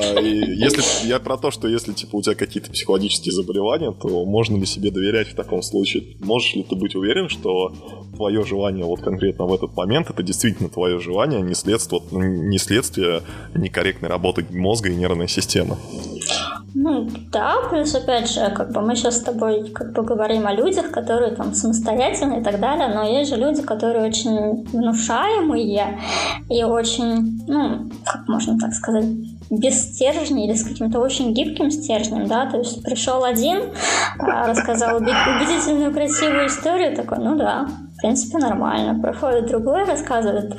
Э, 0.01 0.21
если 0.23 1.07
я 1.07 1.19
про 1.19 1.37
то, 1.37 1.51
что 1.51 1.67
если 1.67 1.93
типа 1.93 2.15
у 2.15 2.21
тебя 2.21 2.35
какие-то 2.35 2.71
психологические 2.71 3.33
заболевания, 3.33 3.91
то 3.91 4.25
можно 4.25 4.57
ли 4.57 4.65
себе 4.65 4.91
доверять 4.91 5.29
в 5.29 5.35
таком 5.35 5.61
случае? 5.61 6.15
Можешь 6.19 6.55
ли 6.55 6.63
ты 6.63 6.75
быть 6.75 6.95
уверен, 6.95 7.29
что 7.29 7.73
твое 8.15 8.45
желание 8.45 8.85
вот 8.85 9.01
конкретно 9.01 9.45
в 9.45 9.53
этот 9.53 9.75
момент 9.75 10.09
это 10.09 10.23
действительно 10.23 10.69
твое 10.69 10.99
желание, 10.99 11.39
а 11.39 11.41
не 11.41 11.55
следствие, 11.55 12.01
не 12.11 12.57
следствие 12.57 13.21
некорректной 13.55 14.09
работы 14.09 14.45
мозга 14.51 14.89
и 14.89 14.95
нервной 14.95 15.27
системы? 15.27 15.77
Ну, 16.73 17.07
да, 17.31 17.55
плюс, 17.69 17.93
опять 17.95 18.29
же, 18.29 18.49
как 18.55 18.71
бы 18.71 18.81
мы 18.81 18.95
сейчас 18.95 19.17
с 19.17 19.21
тобой 19.21 19.69
как 19.71 19.91
бы 19.93 20.03
говорим 20.03 20.47
о 20.47 20.53
людях, 20.53 20.91
которые 20.91 21.31
там 21.35 21.53
самостоятельны 21.53 22.39
и 22.39 22.43
так 22.43 22.59
далее, 22.59 22.87
но 22.87 23.03
есть 23.03 23.29
же 23.29 23.35
люди, 23.35 23.61
которые 23.61 24.07
очень 24.07 24.63
внушаемые 24.71 25.99
и 26.49 26.63
очень, 26.63 27.41
ну, 27.47 27.89
как 28.05 28.27
можно 28.27 28.57
так 28.57 28.73
сказать, 28.73 29.05
без 29.49 29.81
стержня 29.81 30.45
или 30.45 30.53
с 30.53 30.63
каким-то 30.63 30.99
очень 30.99 31.33
гибким 31.33 31.71
стержнем, 31.71 32.27
да, 32.27 32.45
то 32.45 32.57
есть 32.57 32.81
пришел 32.83 33.25
один, 33.25 33.63
а, 34.17 34.47
рассказал 34.47 34.97
убедительную, 34.97 35.91
красивую 35.91 36.47
историю, 36.47 36.95
такой, 36.95 37.17
ну 37.17 37.35
да, 37.35 37.67
в 38.01 38.03
принципе, 38.03 38.39
нормально. 38.39 38.99
Проходит 38.99 39.45
другой, 39.45 39.85
рассказывает 39.85 40.57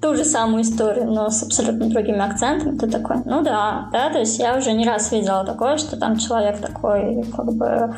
ту 0.00 0.16
же 0.16 0.24
самую 0.24 0.62
историю, 0.62 1.04
но 1.04 1.28
с 1.28 1.42
абсолютно 1.42 1.90
другими 1.90 2.18
акцентами, 2.18 2.78
ты 2.78 2.86
такой, 2.90 3.16
ну 3.26 3.42
да, 3.42 3.90
да, 3.92 4.08
то 4.08 4.20
есть 4.20 4.38
я 4.38 4.56
уже 4.56 4.72
не 4.72 4.86
раз 4.86 5.12
видела 5.12 5.44
такое, 5.44 5.76
что 5.76 5.98
там 5.98 6.16
человек 6.16 6.62
такой, 6.62 7.24
как 7.36 7.52
бы, 7.52 7.94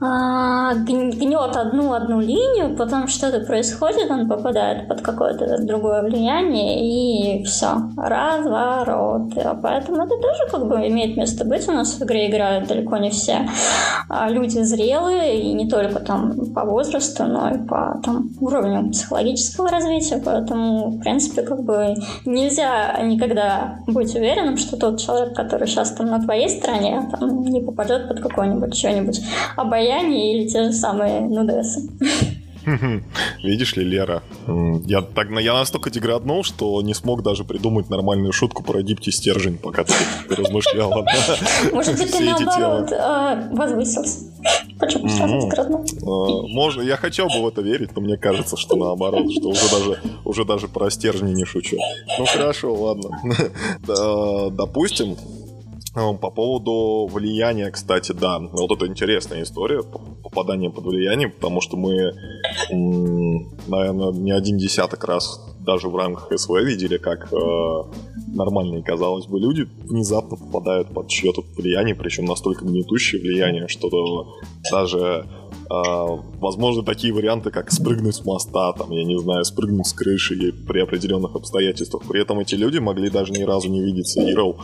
а, 0.00 0.74
гнет 0.74 1.56
одну-одну 1.56 2.20
линию, 2.20 2.76
потом 2.76 3.06
что-то 3.06 3.40
происходит, 3.40 4.10
он 4.10 4.28
попадает 4.28 4.88
под 4.88 5.00
какое-то 5.00 5.62
другое 5.62 6.02
влияние, 6.02 7.40
и 7.40 7.44
все, 7.44 7.76
разворот. 7.96 9.32
Поэтому 9.62 10.02
это 10.02 10.16
тоже 10.16 10.50
как 10.50 10.66
бы 10.66 10.76
имеет 10.88 11.16
место 11.16 11.44
быть. 11.44 11.68
У 11.68 11.72
нас 11.72 11.94
в 11.94 12.02
игре 12.02 12.28
играют 12.28 12.68
далеко 12.68 12.96
не 12.96 13.10
все 13.10 13.48
а, 14.08 14.28
люди 14.28 14.58
зрелые, 14.58 15.40
и 15.40 15.52
не 15.52 15.68
только 15.68 16.00
там 16.00 16.52
по 16.52 16.64
возрасту, 16.64 17.24
но 17.24 17.50
и 17.50 17.58
по 17.58 18.00
там, 18.02 18.30
уровню 18.40 18.90
психологического 18.90 19.70
развития. 19.70 20.20
Поэтому, 20.22 20.88
в 20.90 21.00
принципе, 21.00 21.42
как 21.42 21.62
бы 21.62 21.94
нельзя 22.26 22.98
никогда 23.00 23.78
быть 23.86 24.14
уверенным, 24.14 24.56
что 24.56 24.76
тот 24.76 25.00
человек, 25.00 25.34
который 25.34 25.68
сейчас 25.68 25.92
там 25.92 26.08
на 26.08 26.20
твоей 26.20 26.48
стороне, 26.48 27.08
там, 27.12 27.42
не 27.44 27.60
попадет 27.60 28.08
под 28.08 28.20
какое-нибудь 28.20 28.76
что-нибудь 28.76 29.20
обаяние 29.56 29.83
состоянии 29.84 30.36
или 30.36 30.48
те 30.48 30.64
же 30.64 30.72
самые 30.72 31.20
нудесы. 31.20 31.88
Видишь 33.42 33.76
ли, 33.76 33.84
Лера, 33.84 34.22
я, 34.86 35.02
так, 35.02 35.28
я 35.38 35.52
настолько 35.52 35.90
деграднул, 35.90 36.42
что 36.44 36.80
не 36.80 36.94
смог 36.94 37.22
даже 37.22 37.44
придумать 37.44 37.90
нормальную 37.90 38.32
шутку 38.32 38.62
про 38.62 38.82
дипти 38.82 39.10
стержень, 39.10 39.58
пока 39.58 39.84
ты 39.84 39.92
размышляла. 40.30 41.04
Может 41.72 41.98
быть, 41.98 42.10
ты 42.10 42.24
наоборот 42.24 42.90
а, 42.92 43.50
возвысился. 43.52 44.32
Почему 44.80 45.10
сразу 45.10 45.40
деграднул? 45.40 45.84
А, 45.84 46.46
можно, 46.48 46.80
я 46.80 46.96
хотел 46.96 47.28
бы 47.28 47.42
в 47.42 47.48
это 47.48 47.60
верить, 47.60 47.90
но 47.94 48.00
мне 48.00 48.16
кажется, 48.16 48.56
что 48.56 48.76
наоборот, 48.76 49.30
что 49.30 49.48
уже 49.48 49.70
даже, 49.70 50.00
уже 50.24 50.44
даже 50.46 50.66
про 50.68 50.88
стержни 50.88 51.34
не 51.34 51.44
шучу. 51.44 51.76
Ну 52.18 52.24
хорошо, 52.24 52.72
ладно. 52.72 53.10
Допустим, 54.52 55.18
по 55.94 56.30
поводу 56.30 57.06
влияния, 57.06 57.70
кстати, 57.70 58.12
да, 58.12 58.40
вот 58.40 58.72
это 58.72 58.86
интересная 58.86 59.42
история, 59.42 59.82
попадание 59.82 60.70
под 60.70 60.86
влияние, 60.86 61.28
потому 61.28 61.60
что 61.60 61.76
мы, 61.76 62.12
наверное, 63.68 64.12
не 64.12 64.32
один 64.32 64.58
десяток 64.58 65.04
раз 65.04 65.40
даже 65.60 65.88
в 65.88 65.96
рамках 65.96 66.38
СВ 66.38 66.50
видели, 66.62 66.98
как 66.98 67.32
э, 67.32 67.36
нормальные, 68.34 68.82
казалось 68.82 69.26
бы, 69.26 69.38
люди 69.40 69.66
внезапно 69.84 70.36
попадают 70.36 70.88
под 70.88 71.08
чье-то 71.08 71.42
влияние, 71.56 71.94
причем 71.94 72.26
настолько 72.26 72.64
гнетущее 72.64 73.22
влияние, 73.22 73.68
что 73.68 74.34
даже 74.70 75.26
возможно, 76.40 76.82
такие 76.82 77.12
варианты, 77.12 77.50
как 77.50 77.70
спрыгнуть 77.70 78.16
с 78.16 78.24
моста, 78.24 78.72
там, 78.72 78.90
я 78.90 79.04
не 79.04 79.18
знаю, 79.18 79.44
спрыгнуть 79.44 79.86
с 79.86 79.92
крыши 79.92 80.52
при 80.66 80.80
определенных 80.80 81.34
обстоятельствах. 81.34 82.02
При 82.08 82.20
этом 82.22 82.38
эти 82.40 82.54
люди 82.54 82.78
могли 82.78 83.10
даже 83.10 83.32
ни 83.32 83.42
разу 83.42 83.68
не 83.68 83.82
видеться 83.82 84.20
Ирл. 84.20 84.56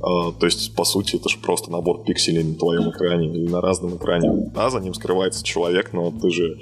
А, 0.00 0.32
то 0.32 0.46
есть, 0.46 0.74
по 0.74 0.84
сути, 0.84 1.16
это 1.16 1.28
же 1.28 1.38
просто 1.38 1.70
набор 1.70 2.04
пикселей 2.04 2.42
на 2.42 2.54
твоем 2.54 2.90
экране 2.90 3.28
или 3.28 3.48
на 3.48 3.60
разном 3.60 3.96
экране. 3.96 4.50
Да, 4.54 4.70
за 4.70 4.80
ним 4.80 4.94
скрывается 4.94 5.44
человек, 5.44 5.92
но 5.92 6.10
ты 6.10 6.30
же 6.30 6.58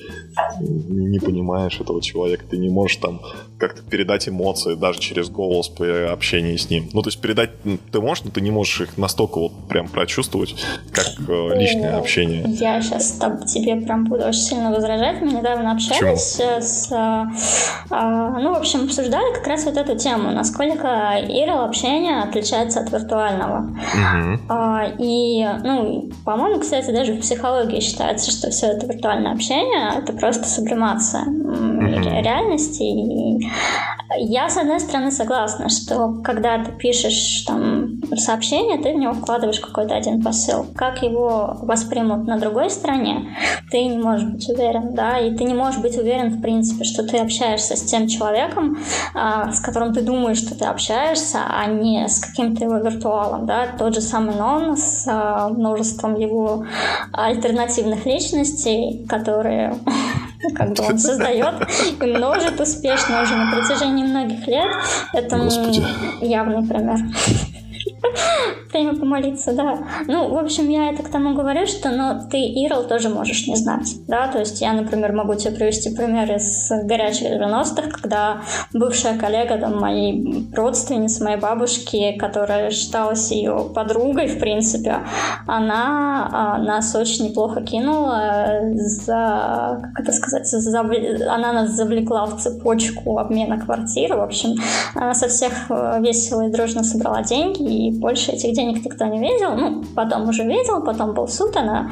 не 0.61 1.19
понимаешь 1.19 1.81
этого 1.81 2.03
человека. 2.03 2.45
Ты 2.49 2.59
не 2.59 2.69
можешь 2.69 2.97
там 2.97 3.21
как-то 3.59 3.83
передать 3.83 4.29
эмоции 4.29 4.75
даже 4.75 5.01
через 5.01 5.31
голос 5.31 5.69
при 5.69 6.05
общении 6.07 6.57
с 6.57 6.69
ним. 6.69 6.89
Ну, 6.93 7.03
то 7.03 7.09
есть 7.09 7.21
передать 7.21 7.51
ты 7.91 8.01
можешь, 8.01 8.25
но 8.25 8.31
ты 8.31 8.41
не 8.41 8.51
можешь 8.51 8.83
их 8.83 8.99
настолько 8.99 9.39
вот 9.39 9.53
прям 9.69 9.89
прочувствовать, 9.89 10.55
как 10.93 11.07
э, 11.29 11.59
личное 11.59 11.99
общение. 11.99 12.45
Я 12.49 12.81
сейчас 12.83 13.19
тебе 13.47 13.77
прям 13.77 13.96
буду 14.05 14.25
очень 14.27 14.41
сильно 14.41 14.71
возражать. 14.71 15.21
Мы 15.21 15.33
недавно 15.33 15.73
общались 15.73 16.37
Почему? 16.37 16.61
с... 16.61 16.93
А, 17.91 18.39
ну, 18.39 18.55
в 18.55 18.59
общем, 18.59 18.85
обсуждали 18.85 19.35
как 19.35 19.47
раз 19.47 19.65
вот 19.65 19.77
эту 19.77 19.97
тему, 19.97 20.31
насколько 20.31 20.87
ирл 21.29 21.65
общение 21.65 22.23
отличается 22.23 22.81
от 22.81 22.91
виртуального. 22.93 23.71
Угу. 23.71 25.03
И, 25.03 25.47
ну, 25.65 26.11
по-моему, 26.25 26.61
кстати, 26.61 26.91
даже 26.91 27.15
в 27.15 27.21
психологии 27.21 27.81
считается, 27.81 28.31
что 28.31 28.51
все 28.51 28.67
это 28.69 28.87
виртуальное 28.87 29.33
общение— 29.33 29.93
это 29.99 30.13
просто 30.13 30.49
сублимация 30.49 31.23
угу. 31.23 31.87
реальности. 32.21 32.83
И 32.83 33.51
я, 34.19 34.49
с 34.49 34.57
одной 34.57 34.81
стороны, 34.81 35.11
согласна, 35.11 35.69
что 35.69 36.21
когда 36.25 36.63
ты 36.63 36.73
пишешь 36.73 37.45
там 37.47 38.01
сообщение, 38.17 38.79
ты 38.79 38.93
в 38.93 38.97
него 38.97 39.13
вкладываешь 39.13 39.61
какой-то 39.61 39.95
один 39.95 40.23
посыл. 40.23 40.67
Как 40.75 41.03
его 41.03 41.57
воспримут 41.63 42.27
на 42.27 42.39
другой 42.39 42.71
стороне, 42.71 43.37
ты 43.71 43.76
не 43.85 43.99
можешь 43.99 44.29
быть 44.29 44.49
уверен, 44.49 44.95
да, 44.95 45.19
и 45.19 45.35
ты 45.35 45.45
не 45.45 45.55
можешь 45.55 45.81
быть 45.81 45.97
уверен, 45.97 46.31
в 46.31 46.41
принципе, 46.41 46.85
что 46.85 47.03
ты 47.03 47.19
общаешься 47.19 47.77
с 47.77 47.83
тем 47.83 48.09
человеком, 48.09 48.79
а, 49.15 49.53
с 49.53 49.61
которым 49.61 49.93
ты 49.93 50.03
думаешь, 50.03 50.39
что 50.39 50.57
ты 50.57 50.65
общаешься, 50.65 51.41
а 51.49 51.67
не 51.67 52.09
с 52.09 52.21
каким-то 52.21 52.65
его 52.65 52.77
виртуалом, 52.77 53.47
да, 53.47 53.67
тот 53.79 53.95
же 53.95 54.01
самый 54.01 54.37
Нон 54.37 54.77
с 54.77 55.07
а, 55.09 55.49
множеством 55.49 56.15
его 56.15 56.65
альтернативных 57.13 58.07
личностей, 58.07 59.05
которые 59.09 59.75
как 60.55 60.75
бы 60.75 60.85
он 60.89 60.99
создает 60.99 61.55
и 62.01 62.05
множит 62.05 62.61
успешно 62.61 63.23
уже 63.23 63.37
на 63.37 63.53
протяжении 63.53 64.05
многих 64.05 64.47
лет. 64.47 64.69
Это 65.13 65.37
Господи. 65.39 65.83
явный 66.21 66.67
пример. 66.67 66.99
Время 68.73 68.95
помолиться, 68.97 69.53
да. 69.53 69.79
Ну, 70.07 70.29
в 70.29 70.39
общем, 70.39 70.69
я 70.69 70.91
это 70.91 71.03
к 71.03 71.09
тому 71.09 71.35
говорю, 71.35 71.67
что 71.67 71.91
ну, 71.91 72.29
ты, 72.31 72.39
Ирл, 72.39 72.85
тоже 72.85 73.09
можешь 73.09 73.47
не 73.47 73.57
знать, 73.57 73.89
да, 74.07 74.29
то 74.29 74.39
есть 74.39 74.61
я, 74.61 74.73
например, 74.73 75.13
могу 75.13 75.35
тебе 75.35 75.55
привести 75.55 75.95
пример 75.95 76.31
из 76.35 76.71
горячих 76.85 77.29
90-х, 77.29 77.91
когда 77.91 78.43
бывшая 78.73 79.19
коллега 79.19 79.59
там, 79.59 79.81
моей 79.81 80.49
родственницы, 80.55 81.25
моей 81.25 81.39
бабушки, 81.39 82.17
которая 82.19 82.71
считалась 82.71 83.31
ее 83.31 83.71
подругой, 83.75 84.29
в 84.29 84.39
принципе, 84.39 84.99
она 85.47 86.29
а, 86.33 86.59
нас 86.59 86.95
очень 86.95 87.29
неплохо 87.29 87.63
кинула 87.63 88.61
за, 88.75 89.81
как 89.95 90.05
это 90.05 90.13
сказать, 90.13 90.47
за, 90.47 90.81
она 90.81 91.53
нас 91.53 91.71
завлекла 91.71 92.27
в 92.27 92.41
цепочку 92.41 93.19
обмена 93.19 93.59
квартиры, 93.59 94.17
в 94.17 94.23
общем, 94.23 94.57
она 94.95 95.15
со 95.15 95.29
всех 95.29 95.53
э, 95.71 96.01
весело 96.01 96.47
и 96.47 96.51
дружно 96.51 96.85
собрала 96.85 97.23
деньги 97.23 97.89
и 97.89 97.96
больше 97.99 98.33
этих 98.33 98.55
денег 98.55 98.85
никто 98.85 99.05
не 99.07 99.19
видел. 99.19 99.55
Ну, 99.57 99.85
потом 99.95 100.29
уже 100.29 100.45
видел, 100.45 100.83
потом 100.85 101.15
был 101.15 101.29
суд, 101.29 101.57
она 101.57 101.91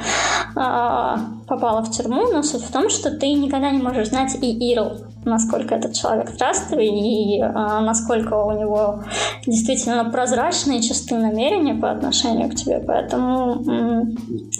э, 0.56 1.46
попала 1.46 1.82
в 1.82 1.90
тюрьму, 1.90 2.32
но 2.32 2.42
суть 2.42 2.62
в 2.62 2.72
том, 2.72 2.90
что 2.90 3.10
ты 3.10 3.32
никогда 3.32 3.70
не 3.70 3.82
можешь 3.82 4.08
знать 4.08 4.36
и 4.40 4.72
Ирл, 4.72 4.98
насколько 5.24 5.74
этот 5.74 5.94
человек 5.94 6.36
трастовый 6.36 6.88
и 6.88 7.40
э, 7.40 7.46
насколько 7.46 8.34
у 8.34 8.52
него 8.52 9.04
действительно 9.46 10.04
прозрачные 10.10 10.82
чистые 10.82 11.20
намерения 11.20 11.74
по 11.74 11.90
отношению 11.90 12.50
к 12.50 12.54
тебе, 12.54 12.82
поэтому... 12.86 13.62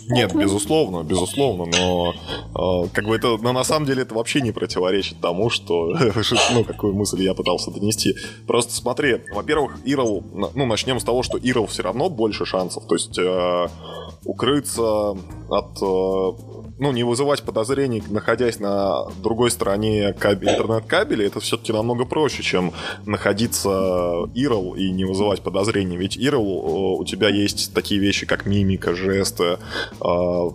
Нет, 0.08 0.32
поэтому... 0.32 0.42
безусловно, 0.42 1.02
безусловно, 1.02 1.64
но 1.66 2.12
э, 2.12 2.88
как 2.92 3.06
бы 3.06 3.16
это, 3.16 3.36
но 3.38 3.52
на 3.52 3.64
самом 3.64 3.86
деле 3.86 4.02
это 4.02 4.14
вообще 4.14 4.40
не 4.40 4.52
противоречит 4.52 5.20
тому, 5.20 5.50
что, 5.50 5.94
ну, 6.52 6.64
какую 6.64 6.94
мысль 6.94 7.22
я 7.22 7.34
пытался 7.34 7.70
донести. 7.70 8.14
Просто 8.46 8.72
смотри, 8.74 9.22
во-первых, 9.34 9.78
Ирл, 9.84 10.22
ну, 10.32 10.66
начнем 10.66 11.00
с 11.00 11.04
того, 11.04 11.22
что 11.22 11.38
Ирл 11.38 11.66
все 11.66 11.82
равно 11.82 12.08
больше 12.08 12.44
шансов, 12.44 12.86
то 12.86 12.94
есть 12.94 13.18
э, 13.18 13.68
укрыться 14.24 15.16
от 15.50 15.82
э, 15.82 16.53
ну, 16.78 16.92
не 16.92 17.04
вызывать 17.04 17.42
подозрений, 17.42 18.02
находясь 18.08 18.58
на 18.58 19.04
другой 19.22 19.50
стороне 19.50 20.12
кабель, 20.12 20.50
интернет-кабеля, 20.50 21.26
это 21.26 21.40
все-таки 21.40 21.72
намного 21.72 22.04
проще, 22.04 22.42
чем 22.42 22.72
находиться 23.06 23.68
IRL 23.68 24.76
и 24.76 24.90
не 24.90 25.04
вызывать 25.04 25.42
подозрений. 25.42 25.96
Ведь 25.96 26.16
IRL 26.16 26.34
э, 26.34 27.00
у 27.00 27.04
тебя 27.04 27.28
есть 27.28 27.74
такие 27.74 28.00
вещи, 28.00 28.26
как 28.26 28.46
мимика, 28.46 28.94
жесты, 28.94 29.58
э, 30.00 30.50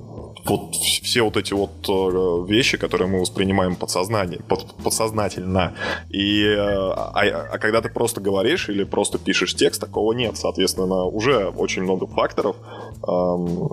вот 0.46 0.76
все 0.76 1.22
вот 1.22 1.38
эти 1.38 1.54
вот 1.54 1.72
э, 1.88 2.46
вещи, 2.48 2.78
которые 2.78 3.08
мы 3.08 3.22
воспринимаем 3.22 3.76
подсознание, 3.76 4.40
под, 4.48 4.74
подсознательно. 4.84 5.74
И, 6.10 6.44
э, 6.44 6.58
а, 6.58 7.50
а 7.54 7.58
когда 7.58 7.82
ты 7.82 7.90
просто 7.90 8.22
говоришь 8.22 8.70
или 8.70 8.84
просто 8.84 9.18
пишешь 9.18 9.56
текст, 9.56 9.82
такого 9.82 10.14
нет. 10.14 10.38
Соответственно, 10.38 11.06
уже 11.06 11.48
очень 11.50 11.84
много 11.84 12.08
факторов 12.08 12.56
эм, 13.08 13.70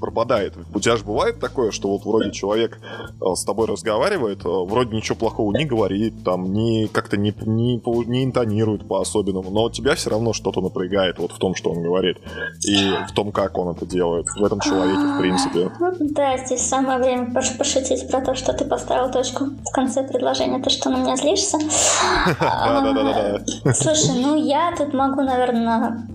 пропадает. 0.00 0.54
У 0.74 0.80
тебя 0.80 0.96
же 0.96 1.04
бывает 1.04 1.40
такое, 1.40 1.70
что 1.70 1.88
вот 1.88 2.04
вроде 2.04 2.30
человек 2.32 2.78
э, 2.80 3.34
с 3.34 3.44
тобой 3.44 3.66
разговаривает, 3.66 4.44
вроде 4.44 4.96
ничего 4.96 5.16
плохого 5.16 5.56
не 5.56 5.64
говорит, 5.64 6.14
там, 6.24 6.52
не 6.52 6.88
как-то 6.88 7.16
не, 7.16 7.34
не, 7.46 7.80
не 8.06 8.24
интонирует 8.24 8.86
по-особенному, 8.86 9.50
но 9.50 9.70
тебя 9.70 9.94
все 9.94 10.10
равно 10.10 10.32
что-то 10.32 10.60
напрягает 10.60 11.18
вот 11.18 11.32
в 11.32 11.38
том, 11.38 11.54
что 11.54 11.70
он 11.70 11.82
говорит, 11.82 12.18
и 12.66 12.90
в 13.08 13.12
том, 13.12 13.32
как 13.32 13.58
он 13.58 13.74
это 13.74 13.86
делает, 13.86 14.26
в 14.28 14.44
этом 14.44 14.60
человеке, 14.60 15.00
в 15.00 15.18
принципе. 15.18 15.70
Да, 16.10 16.38
здесь 16.38 16.66
самое 16.66 16.98
время 16.98 17.34
пошутить 17.34 18.08
про 18.10 18.20
то, 18.20 18.34
что 18.34 18.52
ты 18.52 18.64
поставил 18.64 19.10
точку 19.10 19.46
в 19.64 19.70
конце 19.72 20.02
предложения. 20.02 20.58
Ты 20.62 20.70
что, 20.70 20.90
на 20.90 20.96
меня 20.96 21.16
злишься? 21.16 21.58
Да-да-да. 22.40 23.72
Слушай, 23.74 24.22
ну 24.22 24.36
я 24.36 24.72
тут 24.76 24.94
могу, 24.94 25.22
наверное, 25.22 26.06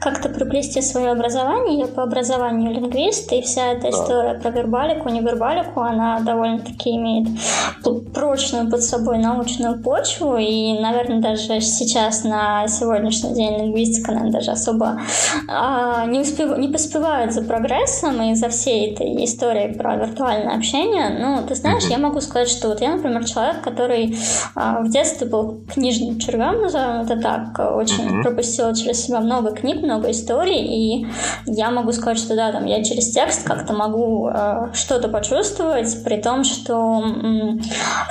как-то 0.00 0.28
приплести 0.28 0.82
свое 0.82 1.12
образование. 1.12 1.78
Я 1.78 1.86
по 1.86 2.02
образованию 2.02 2.72
лингвист, 2.72 3.32
и 3.32 3.42
вся 3.42 3.72
эта 3.72 3.90
история 3.90 4.34
про 4.34 4.50
вербалику, 4.50 5.08
невербалику, 5.08 5.80
она 5.80 6.20
довольно-таки 6.20 6.96
имеет 6.96 7.28
прочную 8.12 8.70
под 8.70 8.82
собой 8.82 9.18
научную 9.18 9.80
почву, 9.82 10.36
и, 10.36 10.78
наверное, 10.80 11.20
даже 11.20 11.60
сейчас 11.60 12.24
на 12.24 12.66
сегодняшний 12.66 13.34
день 13.34 13.58
лингвистика, 13.58 14.12
наверное, 14.12 14.32
даже 14.32 14.50
особо 14.50 15.00
а, 15.48 16.06
не, 16.06 16.20
успев... 16.20 16.58
не 16.58 16.68
поспевает 16.68 17.32
за 17.32 17.42
прогрессом 17.42 18.20
и 18.22 18.34
за 18.34 18.48
всей 18.48 18.92
этой 18.92 19.14
историей 19.28 19.76
про 19.76 19.96
виртуальное 19.96 20.56
общение. 20.56 21.10
Ну, 21.18 21.46
ты 21.46 21.54
знаешь, 21.54 21.84
я 21.84 21.98
могу 21.98 22.20
сказать, 22.20 22.48
что 22.48 22.68
вот 22.68 22.80
я, 22.80 22.94
например, 22.94 23.24
человек, 23.24 23.62
который 23.62 24.16
а, 24.54 24.80
в 24.80 24.90
детстве 24.90 25.26
был 25.26 25.60
книжным 25.72 26.18
червем, 26.18 26.62
назовем 26.62 27.02
это 27.02 27.20
так, 27.20 27.58
очень 27.76 28.08
mm-hmm. 28.08 28.22
пропустил 28.22 28.74
через 28.74 29.04
себя 29.04 29.20
много 29.20 29.52
книг, 29.52 29.82
много 29.82 30.10
историй, 30.10 30.64
и 30.64 31.06
я 31.46 31.70
могу 31.70 31.92
сказать, 31.92 32.18
что 32.18 32.34
да, 32.34 32.52
там 32.52 32.66
я 32.66 32.82
через 32.82 33.10
текст 33.10 33.46
как-то 33.46 33.72
могу 33.72 34.26
а, 34.26 34.70
что-то 34.72 35.08
почувствовать, 35.08 36.02
при 36.04 36.20
том, 36.20 36.44
что 36.44 36.74
м- 36.74 37.60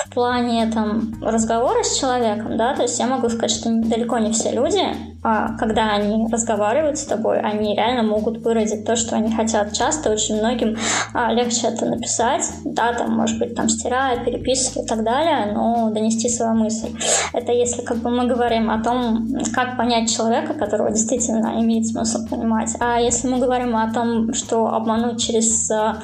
в 0.05 0.13
плане 0.13 0.69
там 0.73 1.13
разговора 1.21 1.83
с 1.83 1.99
человеком, 1.99 2.57
да, 2.57 2.75
то 2.75 2.83
есть 2.83 2.99
я 2.99 3.07
могу 3.07 3.29
сказать, 3.29 3.51
что 3.51 3.69
далеко 3.71 4.17
не 4.19 4.31
все 4.31 4.51
люди 4.51 4.83
когда 5.21 5.91
они 5.91 6.27
разговаривают 6.31 6.97
с 6.97 7.05
тобой, 7.05 7.39
они 7.39 7.75
реально 7.75 8.03
могут 8.03 8.37
выразить 8.37 8.85
то, 8.85 8.95
что 8.95 9.15
они 9.15 9.33
хотят. 9.33 9.73
Часто 9.73 10.11
очень 10.11 10.39
многим 10.39 10.77
а, 11.13 11.33
легче 11.33 11.67
это 11.67 11.85
написать, 11.85 12.49
да, 12.63 12.93
там, 12.93 13.15
может 13.15 13.39
быть, 13.39 13.55
там, 13.55 13.69
стирая, 13.69 14.23
переписывая 14.23 14.85
и 14.85 14.87
так 14.87 15.03
далее, 15.03 15.51
но 15.53 15.89
донести 15.91 16.29
свою 16.29 16.53
мысль. 16.53 16.89
Это 17.33 17.51
если 17.51 17.81
как 17.81 17.97
бы 17.97 18.09
мы 18.09 18.27
говорим 18.27 18.69
о 18.69 18.81
том, 18.83 19.27
как 19.53 19.77
понять 19.77 20.15
человека, 20.15 20.53
которого 20.53 20.91
действительно 20.91 21.59
имеет 21.61 21.87
смысл 21.87 22.27
понимать. 22.27 22.75
А 22.79 22.99
если 22.99 23.27
мы 23.27 23.39
говорим 23.39 23.75
о 23.75 23.91
том, 23.91 24.33
что 24.33 24.67
обмануть 24.67 25.21
через 25.21 25.69
а, 25.71 25.97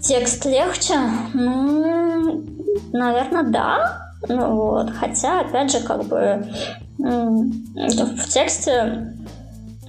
текст 0.00 0.44
легче, 0.44 0.94
ну, 1.34 2.44
наверное, 2.92 3.42
да. 3.42 4.07
Ну 4.26 4.56
вот, 4.56 4.90
хотя, 4.90 5.40
опять 5.40 5.70
же, 5.70 5.80
как 5.80 6.04
бы 6.04 6.44
в 6.98 8.28
тексте 8.28 9.14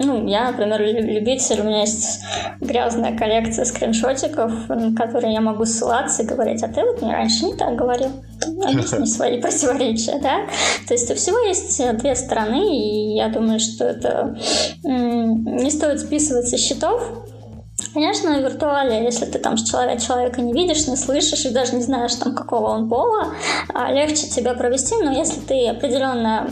ну, 0.02 0.26
я, 0.28 0.50
например, 0.50 0.82
любитель, 0.82 1.60
у 1.60 1.66
меня 1.66 1.82
есть 1.82 2.22
грязная 2.62 3.18
коллекция 3.18 3.66
скриншотиков, 3.66 4.70
на 4.70 4.96
которые 4.96 5.34
я 5.34 5.42
могу 5.42 5.66
ссылаться 5.66 6.24
и 6.24 6.26
говорить, 6.26 6.64
а 6.64 6.70
ты 6.70 6.86
вот 6.86 7.02
мне 7.02 7.12
раньше 7.12 7.46
не 7.46 7.56
так 7.56 7.76
говорил. 7.76 8.10
Объясни 8.64 9.06
свои 9.06 9.42
противоречия, 9.42 10.18
да? 10.22 10.48
То 10.88 10.94
есть 10.94 11.12
у 11.12 11.16
всего 11.16 11.38
есть 11.40 11.82
две 11.98 12.16
стороны, 12.16 12.78
и 12.78 13.16
я 13.16 13.28
думаю, 13.28 13.60
что 13.60 13.86
это 13.86 14.38
не 14.84 15.70
стоит 15.70 16.00
списывать 16.00 16.48
со 16.48 16.58
счетов, 16.58 17.04
Конечно, 17.94 18.40
виртуале, 18.40 19.04
если 19.04 19.26
ты 19.26 19.40
там 19.40 19.56
человека, 19.58 20.02
человека 20.02 20.42
не 20.42 20.54
видишь, 20.54 20.88
не 20.88 20.96
слышишь 20.96 21.46
и 21.46 21.50
даже 21.50 21.76
не 21.76 21.82
знаешь, 21.82 22.14
там, 22.16 22.36
какого 22.36 22.70
он 22.70 22.88
пола, 22.88 23.34
а, 23.74 23.92
легче 23.92 24.28
тебя 24.28 24.54
провести, 24.54 24.96
но 24.96 25.12
если 25.12 25.40
ты 25.40 25.68
определенно, 25.68 26.48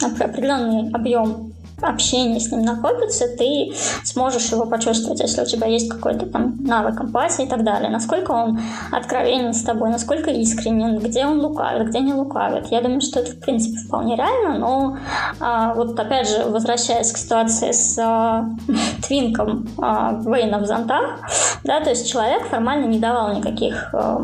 определенный 0.00 0.90
объем 0.92 1.47
общение 1.82 2.40
с 2.40 2.50
ним 2.50 2.62
накопится, 2.62 3.26
ты 3.28 3.72
сможешь 4.04 4.50
его 4.50 4.66
почувствовать, 4.66 5.20
если 5.20 5.42
у 5.42 5.46
тебя 5.46 5.66
есть 5.66 5.88
какой-то 5.88 6.26
там 6.26 6.56
навык 6.64 7.00
эмпатии 7.00 7.44
и 7.44 7.48
так 7.48 7.64
далее. 7.64 7.90
Насколько 7.90 8.32
он 8.32 8.60
откровенен 8.90 9.54
с 9.54 9.62
тобой, 9.62 9.90
насколько 9.90 10.30
искренен, 10.30 10.98
где 10.98 11.26
он 11.26 11.40
лукавит, 11.40 11.88
где 11.88 12.00
не 12.00 12.12
лукавит. 12.12 12.70
Я 12.70 12.80
думаю, 12.80 13.00
что 13.00 13.20
это, 13.20 13.32
в 13.32 13.40
принципе, 13.40 13.78
вполне 13.78 14.16
реально, 14.16 14.58
но 14.58 14.98
а, 15.40 15.74
вот 15.74 15.98
опять 15.98 16.28
же, 16.28 16.44
возвращаясь 16.44 17.12
к 17.12 17.16
ситуации 17.16 17.72
с 17.72 17.98
а, 17.98 18.48
Твинком 19.06 19.68
а, 19.78 20.20
Вейна 20.24 20.58
в 20.58 20.66
зонтах, 20.66 21.20
да, 21.64 21.80
то 21.80 21.90
есть 21.90 22.10
человек 22.10 22.46
формально 22.46 22.86
не 22.86 22.98
давал 22.98 23.34
никаких 23.34 23.94
а, 23.94 24.18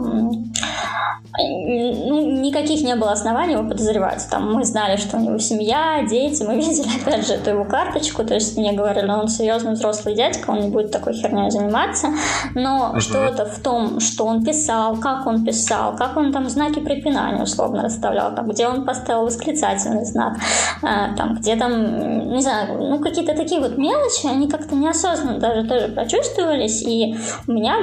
ну, 1.37 2.43
никаких 2.43 2.83
не 2.83 2.95
было 2.95 3.13
оснований 3.13 3.55
его 3.55 3.69
подозревать. 3.69 4.27
Там 4.31 4.55
мы 4.55 4.65
знали, 4.65 4.97
что 4.97 5.17
у 5.17 5.21
него 5.21 5.39
семья, 5.39 6.05
дети, 6.09 6.43
мы 6.45 6.55
видели, 6.61 6.89
опять 7.03 7.27
же, 7.27 7.35
эту 7.45 7.51
его 7.51 7.65
карточку, 7.65 8.25
то 8.25 8.35
есть 8.35 8.57
мне 8.57 8.73
говорили, 8.73 9.11
он 9.11 9.29
серьезный 9.29 9.73
взрослый 9.73 10.15
дядька, 10.15 10.51
он 10.51 10.61
не 10.61 10.69
будет 10.71 10.91
такой 10.91 11.13
херней 11.13 11.51
заниматься, 11.51 12.09
но 12.55 12.93
uh-huh. 12.95 13.01
что-то 13.01 13.45
в 13.45 13.59
том, 13.61 14.01
что 14.01 14.25
он 14.25 14.45
писал, 14.45 14.97
как 14.97 15.27
он 15.27 15.45
писал, 15.45 15.97
как 15.97 16.17
он 16.17 16.33
там 16.33 16.49
знаки 16.49 16.81
препинания 16.81 17.43
условно 17.43 17.83
расставлял, 17.83 18.35
там, 18.35 18.49
где 18.49 18.67
он 18.67 18.85
поставил 18.85 19.25
восклицательный 19.25 20.05
знак, 20.05 20.37
э, 20.83 21.17
там, 21.17 21.37
где 21.37 21.57
там, 21.57 22.31
не 22.31 22.41
знаю, 22.41 22.79
ну, 22.79 22.99
какие-то 22.99 23.35
такие 23.35 23.61
вот 23.61 23.77
мелочи, 23.77 24.27
они 24.27 24.49
как-то 24.49 24.75
неосознанно 24.75 25.39
даже 25.39 25.69
тоже 25.69 25.89
прочувствовались, 25.89 26.83
и 26.83 27.17
у 27.47 27.53
меня 27.53 27.75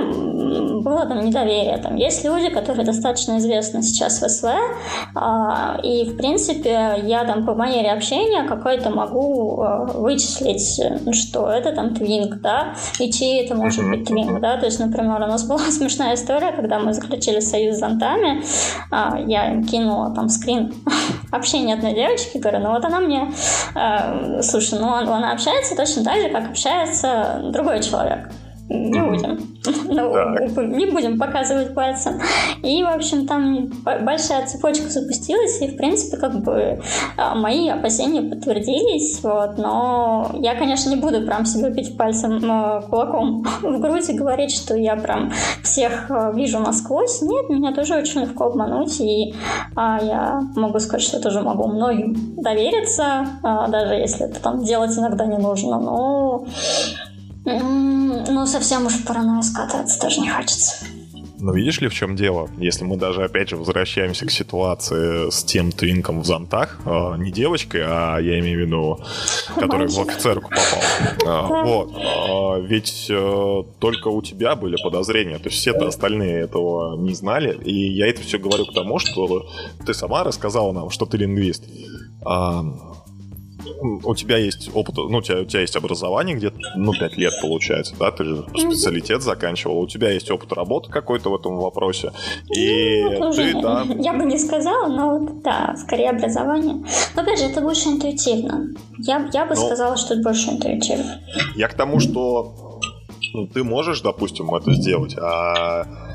было 0.82 1.05
там 1.05 1.22
недоверие. 1.22 1.78
Там 1.78 1.95
есть 1.95 2.26
люди, 2.26 2.49
которые 2.49 2.86
достаточно 2.86 3.38
известны 3.38 3.84
сейчас 3.84 4.22
в 4.22 4.30
СВ, 4.30 4.49
а, 5.16 5.80
и, 5.84 6.05
в 6.05 6.18
принципе, 6.18 6.95
я 7.03 7.24
там 7.26 7.45
по 7.45 7.53
манере 7.53 7.91
общения 7.91 8.43
какой-то 8.43 8.89
могу 8.89 9.50
вычислить, 9.55 10.81
что 11.15 11.49
это 11.49 11.71
там 11.73 11.93
твинг, 11.93 12.41
да, 12.41 12.75
и 12.99 13.11
чей 13.11 13.43
это 13.43 13.55
может 13.55 13.87
быть 13.87 14.05
твинг, 14.05 14.39
да, 14.39 14.57
то 14.57 14.65
есть, 14.65 14.79
например, 14.79 15.15
у 15.21 15.27
нас 15.27 15.47
была 15.47 15.59
смешная 15.71 16.15
история, 16.15 16.51
когда 16.51 16.79
мы 16.79 16.93
заключили 16.93 17.39
союз 17.39 17.77
с 17.77 17.79
зонтами, 17.79 18.43
а, 18.91 19.19
я 19.19 19.51
им 19.51 19.63
кинула 19.63 20.13
там 20.13 20.29
скрин 20.29 20.73
общения 21.31 21.73
одной 21.73 21.93
девочки, 21.93 22.37
говорю, 22.37 22.59
ну 22.59 22.71
вот 22.71 22.85
она 22.85 22.99
мне, 22.99 23.31
слушай, 24.41 24.79
ну 24.79 24.93
она 24.93 25.31
общается 25.31 25.75
точно 25.75 26.03
так 26.03 26.21
же, 26.21 26.29
как 26.29 26.49
общается 26.49 27.41
другой 27.51 27.81
человек 27.81 28.29
не 28.72 29.01
будем. 29.01 29.39
Ну, 29.86 30.61
не 30.67 30.86
будем 30.86 31.19
показывать 31.19 31.76
пальцем. 31.76 32.19
И, 32.63 32.82
в 32.84 32.88
общем, 32.88 33.28
там 33.28 33.69
большая 33.84 34.45
цепочка 34.47 34.89
запустилась, 34.89 35.61
и, 35.61 35.67
в 35.67 35.78
принципе, 35.78 36.17
как 36.17 36.41
бы 36.41 36.82
а, 37.17 37.36
мои 37.36 37.69
опасения 37.69 38.22
подтвердились, 38.22 39.22
вот, 39.24 39.57
но 39.57 40.32
я, 40.36 40.55
конечно, 40.55 40.89
не 40.89 40.95
буду 40.95 41.22
прям 41.26 41.45
себе 41.45 41.69
бить 41.69 41.97
пальцем 41.97 42.38
э, 42.38 42.82
кулаком 42.89 43.45
в 43.61 43.80
грудь 43.80 44.09
и 44.09 44.13
говорить, 44.13 44.55
что 44.55 44.76
я 44.76 44.95
прям 44.95 45.32
всех 45.63 46.09
э, 46.09 46.32
вижу 46.34 46.59
насквозь. 46.59 47.22
Нет, 47.22 47.49
меня 47.49 47.74
тоже 47.74 47.95
очень 47.95 48.22
легко 48.22 48.45
обмануть, 48.45 48.99
и 48.99 49.36
а, 49.76 49.99
я 50.01 50.41
могу 50.55 50.80
сказать, 50.80 51.01
что 51.01 51.17
я 51.17 51.24
тоже 51.24 51.41
могу 51.41 51.67
многим 51.67 52.15
довериться, 52.38 53.28
а, 53.43 53.67
даже 53.67 53.95
если 53.95 54.26
это 54.28 54.41
там 54.41 54.63
делать 54.63 54.97
иногда 54.97 55.26
не 55.26 55.38
нужно, 55.38 55.80
но 55.80 56.45
ну, 57.45 58.45
совсем 58.47 58.85
уж 58.85 58.93
в 58.93 59.05
паранойю 59.05 59.43
скатываться 59.43 59.99
тоже 59.99 60.21
не 60.21 60.29
хочется. 60.29 60.85
Но 61.41 61.53
видишь 61.53 61.81
ли, 61.81 61.87
в 61.87 61.93
чем 61.93 62.15
дело? 62.15 62.49
Если 62.59 62.83
мы 62.83 62.97
даже, 62.97 63.23
опять 63.23 63.49
же, 63.49 63.57
возвращаемся 63.57 64.27
к 64.27 64.31
ситуации 64.31 65.31
с 65.31 65.43
тем 65.43 65.71
твинком 65.71 66.21
в 66.21 66.25
зонтах, 66.25 66.79
э, 66.85 67.15
не 67.17 67.31
девочкой, 67.31 67.81
а 67.83 68.19
я 68.19 68.39
имею 68.39 68.59
в 68.59 68.67
виду, 68.67 68.99
который 69.55 69.87
в 69.87 69.99
офицерку 69.99 70.49
попал. 70.51 70.83
Э, 71.25 71.63
вот. 71.65 71.91
Э, 71.95 72.61
ведь 72.61 73.07
э, 73.09 73.63
только 73.79 74.09
у 74.09 74.21
тебя 74.21 74.55
были 74.55 74.75
подозрения, 74.83 75.39
то 75.39 75.49
есть 75.49 75.57
все-то 75.57 75.87
остальные 75.87 76.41
этого 76.41 76.95
не 76.97 77.15
знали. 77.15 77.57
И 77.63 77.73
я 77.91 78.07
это 78.07 78.21
все 78.21 78.37
говорю 78.37 78.67
к 78.67 78.73
тому, 78.73 78.99
что 78.99 79.47
ты 79.83 79.95
сама 79.95 80.23
рассказала 80.23 80.71
нам, 80.71 80.91
что 80.91 81.07
ты 81.07 81.17
лингвист 81.17 81.63
у 83.82 84.16
тебя 84.16 84.38
есть 84.38 84.70
опыт, 84.74 84.95
ну, 84.97 85.18
у 85.18 85.22
тебя, 85.22 85.41
у 85.41 85.45
тебя 85.45 85.62
есть 85.62 85.76
образование 85.76 86.36
где-то, 86.36 86.57
ну, 86.76 86.93
5 86.93 87.18
лет 87.18 87.34
получается, 87.41 87.95
да, 87.99 88.12
ты 88.12 88.24
же 88.24 88.45
специалитет 88.55 89.22
заканчивал, 89.22 89.80
у 89.80 89.88
тебя 89.88 90.12
есть 90.12 90.30
опыт 90.32 90.53
работы 90.53 90.91
какой-то 90.91 91.30
в 91.30 91.36
этом 91.36 91.57
вопросе, 91.57 92.12
и 92.55 93.03
ну, 93.20 93.32
ты, 93.32 93.53
да... 93.62 93.86
Я 93.99 94.14
бы 94.14 94.26
не 94.26 94.38
сказала, 94.38 94.88
но 94.88 95.18
вот, 95.18 95.41
да, 95.41 95.76
скорее 95.78 96.09
образование. 96.09 96.84
Но, 97.16 97.22
опять 97.22 97.39
же, 97.39 97.45
это 97.45 97.62
больше 97.62 97.89
интуитивно. 97.89 98.70
Я, 98.97 99.30
я 99.34 99.45
бы 99.45 99.55
ну, 99.55 99.66
сказала, 99.66 99.97
что 99.97 100.14
это 100.14 100.24
больше 100.24 100.49
интуитивно. 100.49 101.22
Я 101.55 101.68
к 101.68 101.74
тому, 101.74 101.99
что 101.99 102.80
ну, 103.34 103.47
ты 103.47 103.64
можешь, 103.64 104.01
допустим, 104.01 104.53
это 104.53 104.74
сделать, 104.74 105.16
а 105.18 106.11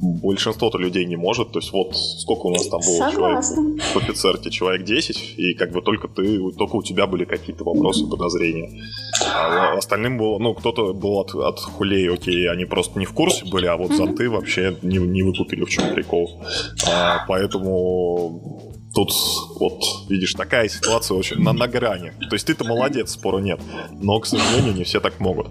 большинство-то 0.00 0.78
людей 0.78 1.04
не 1.04 1.16
может. 1.16 1.52
То 1.52 1.58
есть 1.58 1.72
вот 1.72 1.96
сколько 1.96 2.46
у 2.46 2.50
нас 2.50 2.66
там 2.68 2.80
было 2.80 3.10
Согласна. 3.10 3.56
человек 3.56 3.82
в 3.94 3.96
офицерке? 3.96 4.50
Человек 4.50 4.84
10, 4.84 5.34
и 5.36 5.54
как 5.54 5.72
бы 5.72 5.82
только 5.82 6.08
ты, 6.08 6.52
только 6.52 6.76
у 6.76 6.82
тебя 6.82 7.06
были 7.06 7.24
какие-то 7.24 7.64
вопросы, 7.64 8.06
подозрения. 8.06 8.70
А 9.34 9.76
остальным 9.76 10.18
было, 10.18 10.38
ну, 10.38 10.54
кто-то 10.54 10.92
был 10.94 11.20
от, 11.20 11.34
от 11.34 11.60
хулей, 11.60 12.12
окей, 12.12 12.50
они 12.50 12.64
просто 12.64 12.98
не 12.98 13.04
в 13.04 13.12
курсе 13.12 13.44
были, 13.44 13.66
а 13.66 13.76
вот 13.76 13.92
зонты 13.92 14.28
вообще 14.30 14.76
не, 14.82 14.98
не 14.98 15.22
выкупили, 15.22 15.64
в 15.64 15.70
чем 15.70 15.94
прикол. 15.94 16.42
А, 16.88 17.24
поэтому 17.28 18.79
Тут 18.92 19.12
вот, 19.60 19.82
видишь, 20.08 20.34
такая 20.34 20.68
ситуация 20.68 21.16
очень 21.16 21.38
на, 21.38 21.52
на 21.52 21.68
грани. 21.68 22.12
То 22.28 22.34
есть 22.34 22.46
ты-то 22.46 22.64
молодец, 22.64 23.12
спора 23.12 23.38
нет. 23.38 23.60
Но, 23.92 24.18
к 24.18 24.26
сожалению, 24.26 24.74
не 24.74 24.82
все 24.82 24.98
так 24.98 25.20
могут. 25.20 25.46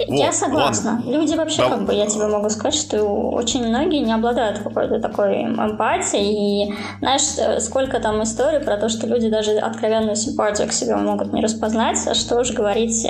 Я 0.00 0.26
вот, 0.26 0.34
согласна. 0.34 0.96
Ладно. 0.96 1.10
Люди 1.10 1.34
вообще, 1.34 1.62
да. 1.62 1.70
как 1.70 1.86
бы, 1.86 1.94
я 1.94 2.06
тебе 2.06 2.26
могу 2.26 2.50
сказать, 2.50 2.74
что 2.74 3.02
очень 3.30 3.66
многие 3.66 4.00
не 4.00 4.12
обладают 4.12 4.58
какой-то 4.58 5.00
такой 5.00 5.44
эмпатией. 5.44 6.66
И 6.68 6.74
знаешь, 6.98 7.62
сколько 7.62 8.00
там 8.00 8.22
историй 8.22 8.60
про 8.60 8.76
то, 8.76 8.90
что 8.90 9.06
люди 9.06 9.30
даже 9.30 9.52
откровенную 9.52 10.16
симпатию 10.16 10.68
к 10.68 10.72
себе 10.72 10.96
могут 10.96 11.32
не 11.32 11.40
распознать. 11.40 11.98
А 12.06 12.14
что 12.14 12.40
уж 12.40 12.50
говорить, 12.50 13.06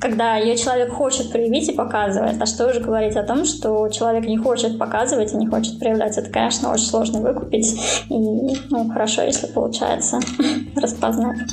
когда 0.00 0.36
ее 0.36 0.56
человек 0.56 0.92
хочет 0.92 1.30
проявить 1.30 1.68
и 1.68 1.72
показывает. 1.72 2.42
А 2.42 2.46
что 2.46 2.66
уж 2.66 2.78
говорить 2.78 3.14
о 3.14 3.22
том, 3.22 3.44
что 3.44 3.88
человек 3.90 4.26
не 4.26 4.38
хочет 4.38 4.76
показывать 4.76 5.32
и 5.32 5.36
не 5.36 5.46
хочет 5.46 5.78
проявлять. 5.78 6.18
Это, 6.18 6.30
конечно, 6.30 6.72
очень 6.72 6.86
сложно 6.86 7.20
выкупить. 7.20 7.74
И, 8.08 8.14
ну, 8.70 8.90
хорошо, 8.90 9.03
если 9.24 9.46
получается 9.46 10.20
распознать. 10.76 11.50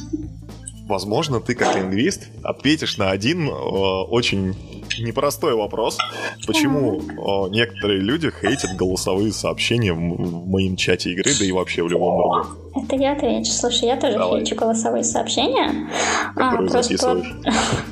Возможно, 0.88 1.40
ты 1.40 1.56
как 1.56 1.76
лингвист 1.76 2.28
ответишь 2.44 2.98
на 2.98 3.11
один 3.11 3.48
э, 3.48 3.52
очень 3.52 4.56
непростой 4.99 5.55
вопрос. 5.55 5.97
Почему 6.45 7.01
некоторые 7.49 7.99
люди 7.99 8.31
хейтят 8.41 8.76
голосовые 8.76 9.31
сообщения 9.31 9.93
в, 9.93 9.97
в 9.97 10.47
моем 10.47 10.76
чате 10.76 11.11
игры, 11.11 11.31
да 11.38 11.45
и 11.45 11.51
вообще 11.51 11.84
в 11.84 11.89
любом 11.89 12.18
другом? 12.18 12.61
Это 12.73 12.95
я 12.95 13.13
отвечу. 13.13 13.51
Слушай, 13.51 13.89
я 13.89 13.97
тоже 13.97 14.18
Давай. 14.18 14.39
хейчу 14.39 14.55
голосовые 14.55 15.03
сообщения. 15.03 15.89
Которые 16.35 16.69
а, 16.69 16.81
записываешь. 16.81 17.35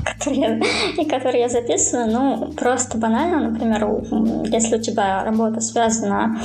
которые, 0.06 0.64
и 0.98 1.06
которые 1.06 1.42
я 1.42 1.50
записываю. 1.50 2.12
Ну, 2.12 2.54
просто 2.54 2.98
банально, 2.98 3.50
например, 3.50 3.88
если 4.46 4.78
у 4.78 4.82
тебя 4.82 5.24
работа 5.24 5.60
связана 5.60 6.40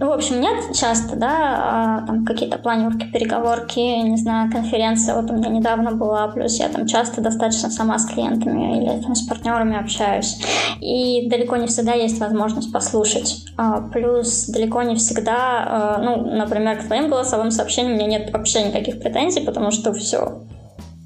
ну, 0.00 0.10
в 0.10 0.12
общем, 0.12 0.40
нет 0.40 0.76
часто, 0.76 1.16
да, 1.16 1.56
а, 1.58 2.06
там 2.06 2.24
какие-то 2.24 2.58
планерки, 2.58 3.10
переговорки, 3.10 3.80
не 3.80 4.16
знаю, 4.16 4.48
конференция 4.50 5.16
вот 5.16 5.28
у 5.28 5.34
меня 5.34 5.48
недавно 5.48 5.90
была, 5.90 6.28
плюс 6.28 6.60
я 6.60 6.68
там 6.68 6.86
часто 6.86 7.20
достаточно 7.20 7.68
сама 7.68 7.98
с 7.98 8.06
клиентами 8.06 8.78
или 8.78 9.02
там 9.02 9.16
с 9.16 9.26
партнерами 9.26 9.57
общаюсь. 9.78 10.38
И 10.80 11.28
далеко 11.28 11.56
не 11.56 11.66
всегда 11.66 11.94
есть 11.94 12.20
возможность 12.20 12.72
послушать. 12.72 13.44
А, 13.56 13.80
плюс 13.80 14.46
далеко 14.46 14.82
не 14.82 14.94
всегда, 14.94 15.36
а, 15.36 15.98
ну, 16.02 16.36
например, 16.36 16.78
к 16.78 16.86
твоим 16.86 17.08
голосовым 17.08 17.50
сообщениям 17.50 17.94
у 17.94 17.96
меня 17.96 18.18
нет 18.18 18.32
вообще 18.32 18.62
никаких 18.62 19.00
претензий, 19.00 19.40
потому 19.40 19.70
что 19.70 19.92
все, 19.92 20.42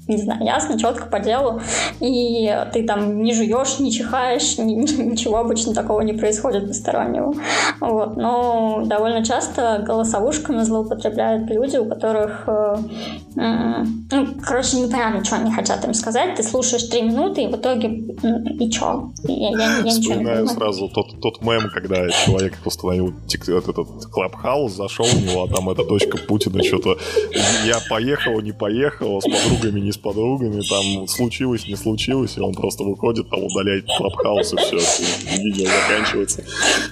не 0.07 0.17
знаю, 0.17 0.43
ясно, 0.43 0.77
четко 0.77 1.07
по 1.07 1.19
делу, 1.19 1.61
и 1.99 2.53
ты 2.73 2.85
там 2.85 3.23
не 3.23 3.33
жуешь, 3.33 3.79
не 3.79 3.91
чихаешь, 3.91 4.57
ни, 4.57 4.73
ничего 4.73 5.37
обычно 5.37 5.73
такого 5.73 6.01
не 6.01 6.13
происходит 6.13 6.67
постороннего. 6.67 7.33
Вот. 7.79 8.17
Но 8.17 8.83
довольно 8.85 9.23
часто 9.23 9.83
голосовушками 9.85 10.61
злоупотребляют 10.61 11.49
люди, 11.49 11.77
у 11.77 11.85
которых, 11.85 12.43
э, 12.47 12.75
ну, 13.35 14.27
короче, 14.41 14.77
непонятно, 14.77 15.23
что 15.23 15.37
они 15.37 15.51
хотят 15.51 15.83
им 15.85 15.93
сказать. 15.93 16.35
Ты 16.35 16.43
слушаешь 16.43 16.83
три 16.83 17.01
минуты, 17.01 17.43
и 17.43 17.47
в 17.47 17.55
итоге 17.55 17.87
и 17.87 18.71
что? 18.71 19.11
Я, 19.23 19.49
я, 19.49 19.77
я 19.79 19.91
Вспоминаю 19.91 20.47
сразу 20.47 20.89
тот, 20.89 21.19
тот 21.21 21.41
мем, 21.41 21.69
когда 21.73 22.09
человек 22.09 22.57
установил 22.65 23.13
этот, 23.27 23.69
этот 23.69 24.05
клабхаус, 24.11 24.73
зашел 24.73 25.05
в 25.05 25.25
него, 25.25 25.43
а 25.43 25.47
там 25.47 25.69
эта 25.69 25.83
дочка 25.83 26.17
Путина 26.17 26.63
что-то 26.63 26.97
я 27.65 27.79
поехал, 27.89 28.39
не 28.41 28.51
поехал, 28.51 29.21
с 29.21 29.25
подругами 29.25 29.79
не 29.79 29.91
с 29.91 29.97
подругами, 29.97 30.61
там 30.61 31.07
случилось, 31.07 31.67
не 31.67 31.75
случилось, 31.75 32.37
и 32.37 32.41
он 32.41 32.53
просто 32.53 32.83
выходит, 32.83 33.29
там 33.29 33.43
удаляет 33.43 33.85
клабхаус, 33.97 34.53
и 34.53 34.57
все, 34.57 34.77
видео 35.37 35.65
заканчивается. 35.65 36.43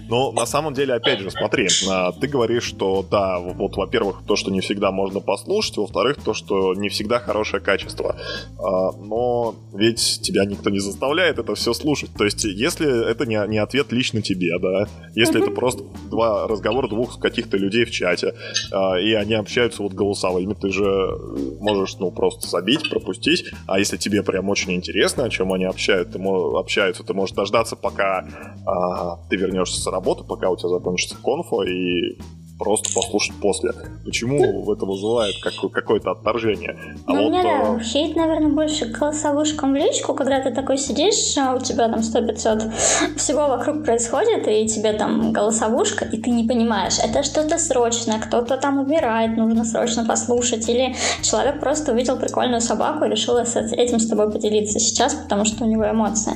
Но 0.10 0.32
на 0.32 0.46
самом 0.46 0.74
деле, 0.74 0.94
опять 0.94 1.20
же, 1.20 1.32
смотри, 1.32 1.68
а, 1.90 2.12
ты 2.12 2.28
говоришь, 2.28 2.64
что 2.64 3.06
да, 3.10 3.40
вот, 3.40 3.78
во-первых, 3.78 4.24
то, 4.28 4.36
что 4.36 4.52
не 4.52 4.62
всегда 4.62 4.92
можно 4.92 5.20
послушать, 5.20 5.78
во-вторых, 5.78 6.18
то, 6.24 6.31
что 6.34 6.74
не 6.74 6.90
всегда 6.90 7.20
хорошее 7.20 7.62
качество. 7.62 8.16
А, 8.58 8.92
но 8.92 9.56
ведь 9.74 10.22
тебя 10.22 10.46
никто 10.46 10.70
не 10.70 10.80
заставляет 10.80 11.40
это 11.40 11.56
все 11.56 11.74
слушать. 11.74 12.12
То 12.18 12.26
есть, 12.26 12.44
если 12.44 13.10
это 13.10 13.26
не, 13.26 13.40
не 13.48 13.58
ответ 13.58 13.92
лично 13.92 14.22
тебе, 14.22 14.58
да, 14.60 14.88
если 15.16 15.42
это 15.42 15.52
просто 15.52 15.84
два 16.10 16.48
разговора 16.48 16.88
двух 16.88 17.20
каких-то 17.20 17.58
людей 17.58 17.86
в 17.86 17.92
чате, 17.92 18.34
а, 18.72 19.00
и 19.00 19.14
они 19.14 19.34
общаются 19.34 19.84
вот 19.84 19.94
голосовыми, 19.94 20.54
ты 20.54 20.70
же 20.70 21.18
можешь, 21.60 21.98
ну, 22.00 22.12
просто 22.12 22.48
забить, 22.48 22.90
пропустить. 22.90 23.46
А 23.68 23.80
если 23.80 23.98
тебе 23.98 24.24
прям 24.24 24.50
очень 24.50 24.74
интересно, 24.74 25.26
о 25.26 25.30
чем 25.30 25.54
они 25.54 25.66
общают, 25.66 26.12
ты, 26.12 26.20
общаются, 26.20 27.04
ты 27.04 27.14
можешь 27.14 27.36
дождаться, 27.36 27.76
пока 27.76 28.26
а, 28.66 29.18
ты 29.30 29.38
вернешься 29.38 29.80
с 29.80 29.88
работы, 29.88 30.24
пока 30.24 30.50
у 30.50 30.58
тебя 30.58 30.70
закончится 30.70 31.16
конфа, 31.22 31.64
и 31.64 32.18
просто 32.62 32.94
послушать 32.94 33.36
после. 33.42 33.72
Почему 34.06 34.72
это 34.72 34.86
вызывает 34.86 35.36
какое-то 35.74 36.12
отторжение? 36.12 36.78
А 37.08 37.14
ну, 37.14 37.24
вот, 37.24 37.30
мне 37.30 37.44
э... 37.44 37.80
хейт, 37.84 38.16
наверное, 38.16 38.50
больше 38.50 38.86
голосовушкам 38.86 39.74
в 39.74 39.76
личку, 39.76 40.14
когда 40.14 40.40
ты 40.42 40.52
такой 40.52 40.78
сидишь, 40.78 41.36
а 41.38 41.56
у 41.56 41.60
тебя 41.60 41.90
там 41.90 42.02
100-500 42.02 43.18
всего 43.18 43.48
вокруг 43.48 43.84
происходит, 43.84 44.48
и 44.48 44.68
тебе 44.68 44.94
там 44.94 45.34
голосовушка, 45.34 46.06
и 46.06 46.18
ты 46.18 46.30
не 46.30 46.48
понимаешь, 46.48 47.00
это 47.04 47.24
что-то 47.24 47.58
срочное, 47.58 48.20
кто-то 48.20 48.58
там 48.58 48.80
убирает, 48.80 49.38
нужно 49.38 49.66
срочно 49.66 50.06
послушать, 50.06 50.70
или 50.70 50.96
человек 51.24 51.60
просто 51.60 51.94
увидел 51.94 52.18
прикольную 52.18 52.62
собаку 52.62 53.06
и 53.06 53.10
решил 53.10 53.38
этим 53.38 54.00
с 54.00 54.08
тобой 54.08 54.32
поделиться 54.32 54.80
сейчас, 54.80 55.16
потому 55.16 55.46
что 55.46 55.66
у 55.66 55.68
него 55.68 55.90
эмоции. 55.90 56.34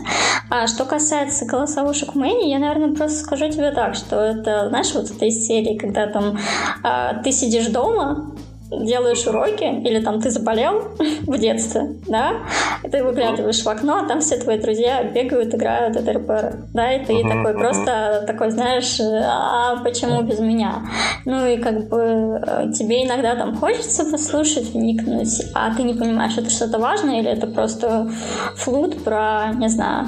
А 0.50 0.66
что 0.68 0.86
касается 0.86 1.46
голосовушек 1.46 2.14
в 2.14 2.16
Мэне, 2.16 2.50
я, 2.50 2.60
наверное, 2.60 2.96
просто 2.96 3.20
скажу 3.20 3.50
тебе 3.50 3.72
так, 3.72 3.94
что 3.94 4.20
это, 4.20 4.70
знаешь, 4.70 4.94
вот 4.96 5.12
этой 5.12 5.30
серии, 5.30 5.78
когда 5.78 6.08
там 6.16 6.38
э, 6.84 7.22
ты 7.24 7.32
сидишь 7.34 7.68
дома, 7.68 8.32
делаешь 8.84 9.26
уроки, 9.28 9.64
или 9.64 10.00
там 10.00 10.22
ты 10.22 10.30
заболел 10.30 10.84
в 11.28 11.38
детстве, 11.38 11.96
да, 12.08 12.34
и 12.84 12.90
ты 12.90 13.04
выглядываешь 13.04 13.62
в 13.64 13.68
окно, 13.68 14.00
а 14.04 14.08
там 14.08 14.22
все 14.22 14.38
твои 14.38 14.60
друзья 14.60 15.04
бегают, 15.04 15.54
играют 15.54 15.96
от 15.96 16.08
РПР, 16.08 16.66
да, 16.74 16.94
и 16.94 17.06
ты 17.06 17.14
uh-huh, 17.14 17.30
такой 17.30 17.54
uh-huh. 17.54 17.60
просто 17.60 18.24
такой, 18.28 18.52
знаешь, 18.52 19.00
а 19.00 19.78
почему 19.84 20.22
без 20.22 20.40
меня? 20.40 20.84
Ну 21.26 21.46
и 21.46 21.58
как 21.58 21.90
бы 21.90 22.42
э, 22.46 22.72
тебе 22.72 23.06
иногда 23.06 23.36
там 23.36 23.56
хочется 23.56 24.06
послушать, 24.06 24.74
вникнуть, 24.74 25.44
а 25.54 25.74
ты 25.76 25.84
не 25.84 25.94
понимаешь, 25.94 26.38
это 26.38 26.50
что-то 26.50 26.80
важное 26.80 27.20
или 27.20 27.30
это 27.30 27.48
просто 27.48 28.10
флут 28.56 29.04
про, 29.04 29.52
не 29.58 29.70
знаю, 29.70 30.08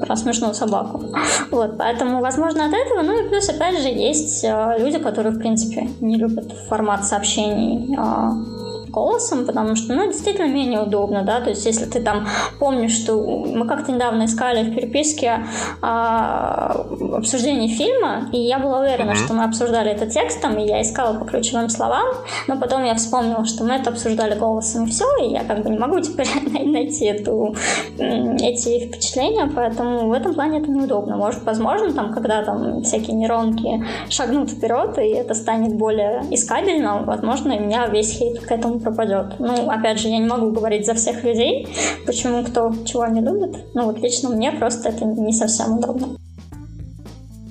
про 0.00 0.16
смешную 0.16 0.54
собаку. 0.54 1.02
Вот, 1.50 1.78
поэтому, 1.78 2.20
возможно, 2.20 2.66
от 2.66 2.72
этого, 2.72 3.02
ну 3.02 3.24
и 3.24 3.28
плюс, 3.28 3.48
опять 3.48 3.80
же, 3.80 3.88
есть 3.88 4.44
э, 4.44 4.76
люди, 4.78 4.98
которые, 4.98 5.32
в 5.32 5.38
принципе, 5.38 5.88
не 6.00 6.16
любят 6.16 6.52
формат 6.68 7.04
сообщений 7.04 7.95
э, 7.96 8.55
голосом, 8.96 9.44
потому 9.44 9.76
что, 9.76 9.92
ну, 9.94 10.06
действительно 10.06 10.48
менее 10.48 10.80
удобно, 10.80 11.22
да, 11.22 11.40
то 11.40 11.50
есть 11.50 11.66
если 11.66 11.84
ты 11.84 12.00
там 12.00 12.26
помнишь, 12.58 12.92
что 12.92 13.12
мы 13.20 13.66
как-то 13.68 13.92
недавно 13.92 14.24
искали 14.24 14.70
в 14.70 14.74
переписке 14.74 15.46
а, 15.82 16.86
обсуждение 17.12 17.68
фильма, 17.68 18.30
и 18.32 18.38
я 18.38 18.58
была 18.58 18.80
уверена, 18.80 19.10
mm-hmm. 19.10 19.24
что 19.24 19.34
мы 19.34 19.44
обсуждали 19.44 19.90
это 19.90 20.06
текстом, 20.06 20.58
и 20.58 20.66
я 20.66 20.80
искала 20.80 21.18
по 21.18 21.26
ключевым 21.26 21.68
словам, 21.68 22.06
но 22.48 22.56
потом 22.56 22.84
я 22.84 22.94
вспомнила, 22.94 23.44
что 23.44 23.64
мы 23.64 23.74
это 23.74 23.90
обсуждали 23.90 24.38
голосом, 24.38 24.84
и 24.84 24.90
все, 24.90 25.04
и 25.22 25.32
я 25.32 25.44
как 25.44 25.62
бы 25.62 25.68
не 25.68 25.78
могу 25.78 26.00
теперь 26.06 26.28
найти 26.64 27.04
эту, 27.04 27.54
эти 27.98 28.86
впечатления, 28.86 29.50
поэтому 29.54 30.08
в 30.08 30.12
этом 30.12 30.32
плане 30.32 30.60
это 30.60 30.70
неудобно. 30.70 31.16
Может, 31.16 31.44
возможно, 31.44 31.92
там, 31.92 32.14
когда 32.14 32.42
там 32.42 32.82
всякие 32.82 33.14
нейронки 33.14 33.84
шагнут 34.08 34.50
вперед, 34.50 34.96
и 34.98 35.08
это 35.08 35.34
станет 35.34 35.74
более 35.76 36.22
искабельно, 36.30 37.02
возможно, 37.04 37.54
у 37.54 37.60
меня 37.60 37.86
весь 37.88 38.16
хейт 38.18 38.40
к 38.40 38.50
этому 38.50 38.85
пропадет. 38.86 39.38
Ну, 39.40 39.68
опять 39.68 39.98
же, 39.98 40.08
я 40.08 40.18
не 40.18 40.26
могу 40.26 40.50
говорить 40.50 40.86
за 40.86 40.94
всех 40.94 41.24
людей, 41.24 41.66
почему 42.06 42.44
кто 42.44 42.72
чего 42.84 43.06
не 43.06 43.20
любит. 43.20 43.56
Ну, 43.74 43.86
вот 43.86 43.98
лично 43.98 44.30
мне 44.30 44.52
просто 44.52 44.90
это 44.90 45.04
не 45.04 45.32
совсем 45.32 45.78
удобно. 45.78 46.16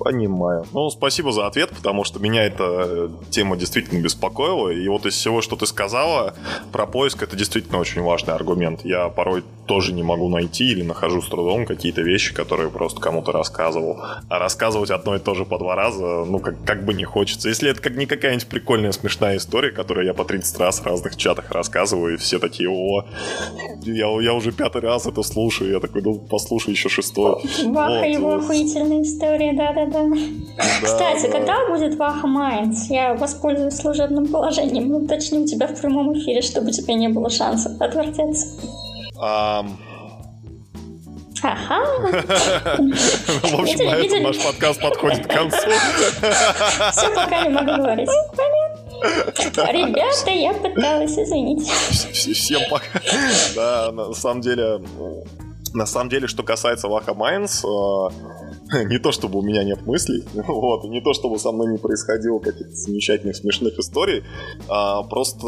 Понимаю. 0.06 0.64
Ну, 0.72 0.88
спасибо 0.88 1.32
за 1.32 1.48
ответ, 1.48 1.70
потому 1.70 2.04
что 2.04 2.20
меня 2.20 2.44
эта 2.44 3.10
тема 3.30 3.56
действительно 3.56 4.00
беспокоила. 4.00 4.68
И 4.68 4.86
вот 4.86 5.04
из 5.04 5.14
всего, 5.14 5.42
что 5.42 5.56
ты 5.56 5.66
сказала 5.66 6.32
про 6.70 6.86
поиск, 6.86 7.24
это 7.24 7.34
действительно 7.34 7.78
очень 7.78 8.02
важный 8.02 8.32
аргумент. 8.32 8.84
Я 8.84 9.08
порой 9.08 9.42
тоже 9.66 9.92
не 9.92 10.04
могу 10.04 10.28
найти 10.28 10.70
или 10.70 10.82
нахожу 10.82 11.20
с 11.20 11.28
трудом 11.28 11.66
какие-то 11.66 12.02
вещи, 12.02 12.32
которые 12.32 12.70
просто 12.70 13.00
кому-то 13.00 13.32
рассказывал. 13.32 14.00
А 14.28 14.38
рассказывать 14.38 14.90
одно 14.90 15.16
и 15.16 15.18
то 15.18 15.34
же 15.34 15.44
по 15.44 15.58
два 15.58 15.74
раза, 15.74 16.24
ну, 16.24 16.38
как, 16.38 16.54
как 16.64 16.84
бы 16.84 16.94
не 16.94 17.02
хочется. 17.02 17.48
Если 17.48 17.68
это 17.68 17.82
как 17.82 17.96
не 17.96 18.06
какая-нибудь 18.06 18.46
прикольная, 18.46 18.92
смешная 18.92 19.38
история, 19.38 19.72
которую 19.72 20.06
я 20.06 20.14
по 20.14 20.24
30 20.24 20.60
раз 20.60 20.78
в 20.78 20.86
разных 20.86 21.16
чатах 21.16 21.50
рассказываю, 21.50 22.14
и 22.14 22.16
все 22.16 22.38
такие, 22.38 22.70
о, 22.70 23.06
я, 23.82 24.06
я 24.22 24.34
уже 24.34 24.52
пятый 24.52 24.82
раз 24.82 25.06
это 25.06 25.24
слушаю. 25.24 25.72
Я 25.72 25.80
такой, 25.80 26.02
ну, 26.02 26.14
послушай 26.14 26.70
еще 26.70 26.88
шестой. 26.88 27.42
Ваха 27.64 27.98
вот, 27.98 28.06
его 28.06 28.30
вот. 28.30 28.44
охуительная 28.44 29.02
история, 29.02 29.52
да-да-да. 29.52 29.95
Кстати, 30.82 31.26
да. 31.26 31.32
когда 31.32 31.68
будет 31.68 31.96
Ваха 31.96 32.26
Майнс? 32.26 32.90
Я 32.90 33.14
воспользуюсь 33.14 33.76
служебным 33.76 34.26
положением 34.26 34.94
уточню 34.94 35.46
тебя 35.46 35.66
в 35.66 35.80
прямом 35.80 36.16
эфире, 36.18 36.42
чтобы 36.42 36.70
тебе 36.70 36.94
не 36.94 37.08
было 37.08 37.30
шансов 37.30 37.80
отвертеться. 37.80 38.46
Um... 39.20 39.70
Ага. 41.42 41.84
В 43.42 43.60
общем, 43.60 43.86
на 43.86 43.96
этом 43.96 44.22
наш 44.22 44.38
подкаст 44.42 44.80
подходит 44.80 45.26
к 45.26 45.30
концу. 45.30 45.70
Все, 46.92 47.14
пока 47.14 47.42
не 47.42 47.50
могу 47.50 47.82
говорить. 47.82 48.08
Ребята, 49.02 50.30
я 50.30 50.52
пыталась, 50.54 51.18
извините. 51.18 51.70
Всем 52.32 52.62
пока. 52.70 53.00
Да, 53.54 53.92
на 53.92 54.14
самом 54.14 54.40
деле, 54.40 54.80
на 55.76 55.86
самом 55.86 56.08
деле, 56.08 56.26
что 56.26 56.42
касается 56.42 56.88
Ваха 56.88 57.14
Майнс, 57.14 57.64
э, 57.64 57.66
не 58.84 58.98
то 58.98 59.12
чтобы 59.12 59.38
у 59.38 59.42
меня 59.42 59.62
нет 59.62 59.86
мыслей, 59.86 60.24
вот, 60.34 60.84
не 60.84 61.00
то 61.00 61.12
чтобы 61.12 61.38
со 61.38 61.52
мной 61.52 61.72
не 61.72 61.78
происходило 61.78 62.38
каких-то 62.38 62.74
замечательных 62.74 63.36
смешных 63.36 63.78
историй, 63.78 64.24
а 64.68 65.02
просто 65.04 65.46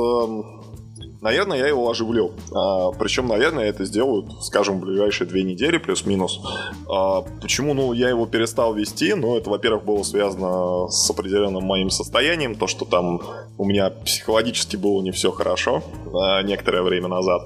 Наверное, 1.20 1.58
я 1.58 1.66
его 1.66 1.90
оживлю. 1.90 2.32
А, 2.54 2.92
причем, 2.92 3.26
наверное, 3.26 3.64
это 3.64 3.84
сделают, 3.84 4.44
скажем, 4.44 4.78
в 4.78 4.84
ближайшие 4.84 5.26
две 5.26 5.42
недели, 5.42 5.78
плюс-минус. 5.78 6.40
А, 6.88 7.22
почему? 7.40 7.74
Ну, 7.74 7.92
я 7.92 8.08
его 8.08 8.26
перестал 8.26 8.72
вести, 8.74 9.14
но 9.14 9.36
это, 9.36 9.50
во-первых, 9.50 9.84
было 9.84 10.04
связано 10.04 10.88
с 10.88 11.10
определенным 11.10 11.64
моим 11.64 11.90
состоянием, 11.90 12.54
то, 12.54 12.68
что 12.68 12.84
там 12.84 13.20
у 13.56 13.64
меня 13.64 13.90
психологически 13.90 14.76
было 14.76 15.02
не 15.02 15.10
все 15.10 15.32
хорошо 15.32 15.82
а, 16.14 16.42
некоторое 16.42 16.82
время 16.82 17.08
назад. 17.08 17.42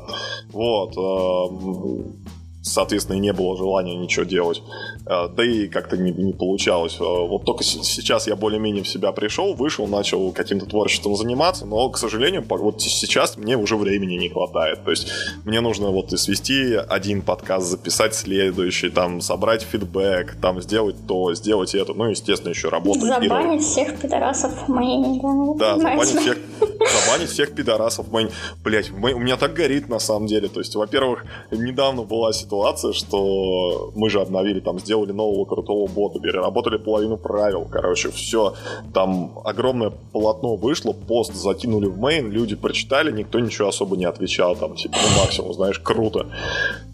Вот. 0.52 0.94
А, 0.98 2.21
соответственно, 2.62 3.16
и 3.16 3.20
не 3.20 3.32
было 3.32 3.56
желания 3.56 3.96
ничего 3.96 4.24
делать. 4.24 4.62
А, 5.06 5.28
да 5.28 5.44
и 5.44 5.68
как-то 5.68 5.96
не, 5.96 6.12
не 6.12 6.32
получалось. 6.32 6.96
А, 7.00 7.04
вот 7.04 7.44
только 7.44 7.64
сейчас 7.64 8.26
я 8.26 8.36
более-менее 8.36 8.84
в 8.84 8.88
себя 8.88 9.12
пришел, 9.12 9.54
вышел, 9.54 9.86
начал 9.86 10.32
каким-то 10.32 10.66
творчеством 10.66 11.16
заниматься, 11.16 11.66
но, 11.66 11.88
к 11.90 11.98
сожалению, 11.98 12.44
вот 12.48 12.80
сейчас 12.80 13.36
мне 13.36 13.56
уже 13.56 13.76
времени 13.76 14.14
не 14.14 14.28
хватает. 14.28 14.84
То 14.84 14.90
есть 14.90 15.08
мне 15.44 15.60
нужно 15.60 15.90
вот 15.90 16.12
и 16.12 16.16
свести 16.16 16.74
один 16.74 17.22
подкаст, 17.22 17.66
записать 17.66 18.14
следующий, 18.14 18.90
там, 18.90 19.20
собрать 19.20 19.62
фидбэк, 19.62 20.36
там, 20.40 20.60
сделать 20.62 20.96
то, 21.06 21.34
сделать 21.34 21.74
это, 21.74 21.94
ну, 21.94 22.06
естественно, 22.10 22.50
еще 22.50 22.68
работать. 22.68 23.02
Забанить 23.02 23.62
всех 23.62 24.00
пидорасов 24.00 24.52
в 24.66 24.68
моей, 24.68 25.20
да. 25.58 25.76
Да, 25.76 25.78
забанить 25.78 26.20
всех, 26.20 26.38
забанить 26.60 27.30
всех 27.30 27.54
пидорасов 27.54 28.08
в 28.08 28.12
моей. 28.12 28.28
Блять, 28.62 28.90
у 28.90 28.96
меня 28.96 29.36
так 29.36 29.54
горит 29.54 29.88
на 29.88 29.98
самом 29.98 30.26
деле. 30.26 30.48
То 30.48 30.60
есть, 30.60 30.74
во-первых, 30.74 31.24
недавно 31.50 32.02
была 32.02 32.32
ситуация, 32.32 32.51
ситуация, 32.52 32.92
что 32.92 33.92
мы 33.94 34.10
же 34.10 34.20
обновили, 34.20 34.60
там, 34.60 34.78
сделали 34.78 35.12
нового 35.12 35.46
крутого 35.46 35.86
бота, 35.86 36.20
переработали 36.20 36.76
половину 36.76 37.16
правил, 37.16 37.66
короче, 37.70 38.10
все. 38.10 38.54
Там 38.92 39.38
огромное 39.44 39.90
полотно 40.12 40.56
вышло, 40.56 40.92
пост 40.92 41.34
закинули 41.34 41.86
в 41.86 41.98
мейн, 41.98 42.30
люди 42.30 42.54
прочитали, 42.54 43.10
никто 43.10 43.40
ничего 43.40 43.68
особо 43.68 43.96
не 43.96 44.04
отвечал, 44.04 44.54
там, 44.54 44.74
типа, 44.74 44.96
ну, 45.02 45.22
максимум, 45.22 45.54
знаешь, 45.54 45.78
круто. 45.78 46.26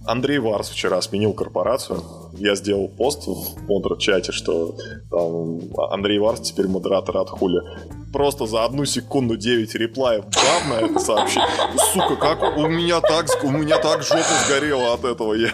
Андрей 0.09 0.39
Варс 0.39 0.71
вчера 0.71 1.03
сменил 1.03 1.35
корпорацию. 1.35 2.03
Я 2.33 2.55
сделал 2.55 2.89
пост 2.89 3.27
в 3.27 3.69
модер-чате, 3.69 4.33
что 4.33 4.75
там, 5.11 5.61
Андрей 5.91 6.19
Варс 6.19 6.41
теперь 6.41 6.67
модератор 6.67 7.19
от 7.19 7.29
хули. 7.29 7.61
Просто 8.11 8.47
за 8.47 8.65
одну 8.65 8.87
секунду 8.87 9.37
9 9.37 9.75
реплаев 9.75 10.25
бав 10.25 10.69
на 10.71 10.87
это 10.87 10.99
сообщение. 10.99 11.47
Сука, 11.93 12.17
как 12.17 12.57
у 12.57 12.67
меня 12.67 13.03
так, 13.03 13.27
у 13.43 13.51
меня 13.51 13.79
так 13.79 14.03
жопа 14.03 14.23
сгорела 14.47 14.95
от 14.95 15.05
этого. 15.05 15.35
Я, 15.35 15.51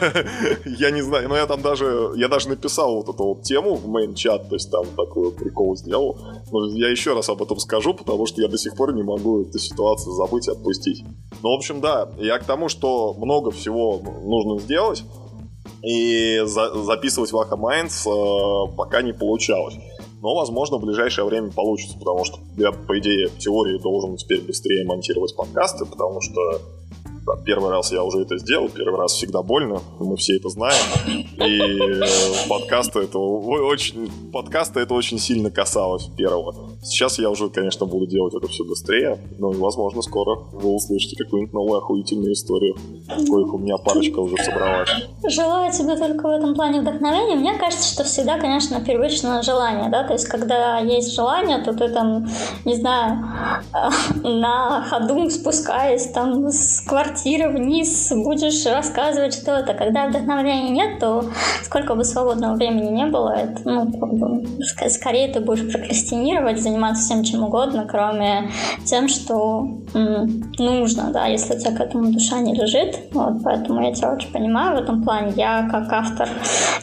я 0.64 0.92
не 0.92 1.02
знаю, 1.02 1.28
но 1.28 1.36
я 1.36 1.46
там 1.46 1.60
даже, 1.60 2.12
я 2.14 2.28
даже 2.28 2.48
написал 2.48 2.94
вот 2.94 3.12
эту 3.12 3.24
вот 3.24 3.42
тему 3.42 3.74
в 3.74 3.88
мейн-чат, 3.88 4.48
то 4.48 4.54
есть 4.54 4.70
там 4.70 4.84
такой 4.96 5.32
прикол 5.32 5.76
сделал. 5.76 6.16
Но 6.52 6.68
я 6.76 6.90
еще 6.90 7.14
раз 7.14 7.28
об 7.28 7.42
этом 7.42 7.58
скажу, 7.58 7.92
потому 7.92 8.26
что 8.26 8.40
я 8.40 8.46
до 8.46 8.56
сих 8.56 8.76
пор 8.76 8.94
не 8.94 9.02
могу 9.02 9.42
эту 9.42 9.58
ситуацию 9.58 10.12
забыть 10.14 10.46
и 10.46 10.52
отпустить. 10.52 11.02
Ну, 11.42 11.50
в 11.50 11.56
общем, 11.56 11.80
да, 11.80 12.08
я 12.18 12.38
к 12.38 12.44
тому, 12.44 12.68
что 12.68 13.14
много 13.14 13.50
всего 13.50 14.00
нужно 14.22 14.43
сделать, 14.58 15.04
и 15.82 16.40
за 16.44 16.74
записывать 16.84 17.32
Ваха 17.32 17.56
Майнс 17.56 18.06
э, 18.06 18.76
пока 18.76 19.02
не 19.02 19.12
получалось. 19.12 19.74
Но, 20.22 20.34
возможно, 20.34 20.78
в 20.78 20.84
ближайшее 20.84 21.26
время 21.26 21.50
получится, 21.50 21.98
потому 21.98 22.24
что 22.24 22.38
я, 22.56 22.72
по 22.72 22.98
идее, 22.98 23.28
в 23.28 23.38
теории 23.38 23.78
должен 23.78 24.16
теперь 24.16 24.40
быстрее 24.40 24.86
монтировать 24.86 25.36
подкасты, 25.36 25.84
потому 25.84 26.22
что 26.22 26.62
первый 27.44 27.70
раз 27.70 27.92
я 27.92 28.02
уже 28.02 28.20
это 28.20 28.38
сделал, 28.38 28.68
первый 28.68 29.00
раз 29.00 29.12
всегда 29.12 29.42
больно, 29.42 29.80
мы 29.98 30.16
все 30.16 30.36
это 30.36 30.48
знаем. 30.48 30.82
И 31.06 31.60
э, 31.60 32.48
подкасты 32.48 33.00
это 33.00 33.18
очень, 33.18 34.10
подкасты 34.32 34.80
это 34.80 34.94
очень 34.94 35.18
сильно 35.18 35.50
касалось 35.50 36.08
первого. 36.16 36.54
Сейчас 36.82 37.18
я 37.18 37.30
уже, 37.30 37.48
конечно, 37.48 37.86
буду 37.86 38.06
делать 38.06 38.34
это 38.34 38.46
все 38.48 38.64
быстрее, 38.64 39.18
но, 39.38 39.50
возможно, 39.50 40.02
скоро 40.02 40.40
вы 40.52 40.74
услышите 40.74 41.16
какую-нибудь 41.24 41.54
новую 41.54 41.78
охуительную 41.78 42.32
историю, 42.32 42.76
коих 43.08 43.54
у 43.54 43.58
меня 43.58 43.78
парочка 43.78 44.18
уже 44.18 44.36
собралась. 44.42 44.90
Желаю 45.26 45.72
тебе 45.72 45.96
только 45.96 46.28
в 46.28 46.30
этом 46.30 46.54
плане 46.54 46.80
вдохновения. 46.80 47.36
Мне 47.36 47.58
кажется, 47.58 47.92
что 47.92 48.04
всегда, 48.04 48.38
конечно, 48.38 48.84
первично 48.84 49.42
желание, 49.42 49.88
да, 49.90 50.04
то 50.04 50.12
есть, 50.12 50.26
когда 50.26 50.78
есть 50.78 51.14
желание, 51.14 51.58
то 51.58 51.72
ты 51.72 51.88
там, 51.88 52.26
не 52.64 52.76
знаю, 52.76 53.18
на 54.22 54.84
ходу 54.88 55.14
спускаясь 55.30 56.10
там 56.10 56.48
с 56.48 56.80
квартиры 56.80 57.13
квартиры 57.14 57.48
вниз, 57.48 58.12
будешь 58.12 58.66
рассказывать 58.66 59.34
что 59.34 59.52
это. 59.52 59.72
Когда 59.74 60.08
вдохновения 60.08 60.70
нет, 60.70 60.98
то 60.98 61.24
сколько 61.62 61.94
бы 61.94 62.02
свободного 62.02 62.56
времени 62.56 62.90
не 62.90 63.06
было, 63.06 63.30
это, 63.36 63.60
ну, 63.64 63.92
как 63.92 64.14
бы, 64.14 64.44
скорее 64.88 65.28
ты 65.28 65.40
будешь 65.40 65.70
прокрастинировать, 65.70 66.60
заниматься 66.60 67.04
всем 67.04 67.22
чем 67.22 67.44
угодно, 67.44 67.86
кроме 67.88 68.50
тем, 68.84 69.08
что 69.08 69.68
м, 69.94 70.52
нужно, 70.58 71.10
да, 71.12 71.26
если 71.26 71.54
у 71.54 71.58
тебя 71.58 71.76
к 71.76 71.80
этому 71.80 72.12
душа 72.12 72.40
не 72.40 72.52
лежит. 72.52 72.98
Вот, 73.12 73.42
поэтому 73.44 73.80
я 73.84 73.92
тебя 73.92 74.12
очень 74.12 74.32
понимаю 74.32 74.76
в 74.76 74.82
этом 74.82 75.04
плане. 75.04 75.32
Я 75.36 75.68
как 75.70 75.92
автор, 75.92 76.28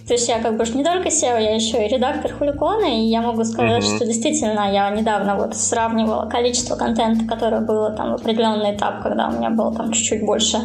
то 0.07 0.13
есть 0.13 0.29
я 0.29 0.39
как 0.39 0.57
бы 0.57 0.63
не 0.73 0.83
только 0.83 1.09
SEO, 1.09 1.41
я 1.41 1.55
еще 1.55 1.85
и 1.85 1.89
редактор 1.89 2.31
Хуликона, 2.31 2.85
и 2.85 3.07
я 3.07 3.21
могу 3.21 3.43
сказать, 3.43 3.83
mm-hmm. 3.83 3.95
что 3.95 4.05
действительно 4.05 4.71
я 4.71 4.89
недавно 4.91 5.35
вот 5.35 5.55
сравнивала 5.55 6.29
количество 6.29 6.75
контента, 6.75 7.25
которое 7.25 7.61
было 7.61 7.91
там 7.91 8.11
в 8.11 8.15
определенный 8.15 8.75
этап, 8.75 9.01
когда 9.01 9.27
у 9.27 9.31
меня 9.31 9.49
было 9.49 9.73
там 9.73 9.91
чуть-чуть 9.91 10.20
чуть 10.21 10.25
больше 10.25 10.57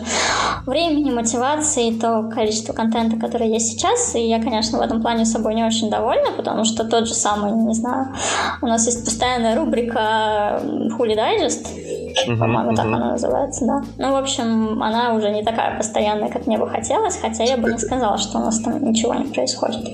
времени, 0.66 1.10
мотивации, 1.10 1.92
то 1.92 2.30
количество 2.34 2.72
контента, 2.72 3.16
которое 3.16 3.50
есть 3.50 3.72
сейчас. 3.72 4.14
И 4.14 4.20
я, 4.20 4.42
конечно, 4.42 4.78
в 4.78 4.80
этом 4.82 5.00
плане 5.00 5.24
собой 5.24 5.54
не 5.54 5.64
очень 5.64 5.90
довольна, 5.90 6.32
потому 6.36 6.64
что 6.64 6.84
тот 6.84 7.06
же 7.06 7.14
самый, 7.14 7.52
не 7.52 7.74
знаю, 7.74 8.14
у 8.62 8.66
нас 8.66 8.86
есть 8.86 9.04
постоянная 9.04 9.56
рубрика 9.56 10.60
Хули 10.96 11.14
Дайджест, 11.14 11.66
uh-huh, 11.66 12.38
по-моему, 12.38 12.72
uh-huh. 12.72 12.76
так 12.76 12.86
она 12.86 13.12
называется, 13.12 13.64
да. 13.64 13.82
Ну, 13.98 14.12
в 14.12 14.16
общем, 14.16 14.82
она 14.82 15.14
уже 15.14 15.30
не 15.30 15.42
такая 15.42 15.76
постоянная, 15.76 16.28
как 16.28 16.46
мне 16.46 16.58
бы 16.58 16.68
хотелось, 16.68 17.16
хотя 17.16 17.44
я 17.44 17.56
бы 17.56 17.72
не 17.72 17.78
сказала, 17.78 18.18
что 18.18 18.38
у 18.38 18.42
нас 18.42 18.60
там 18.60 18.82
ничего 18.84 19.14
не 19.14 19.26
происходит. 19.26 19.86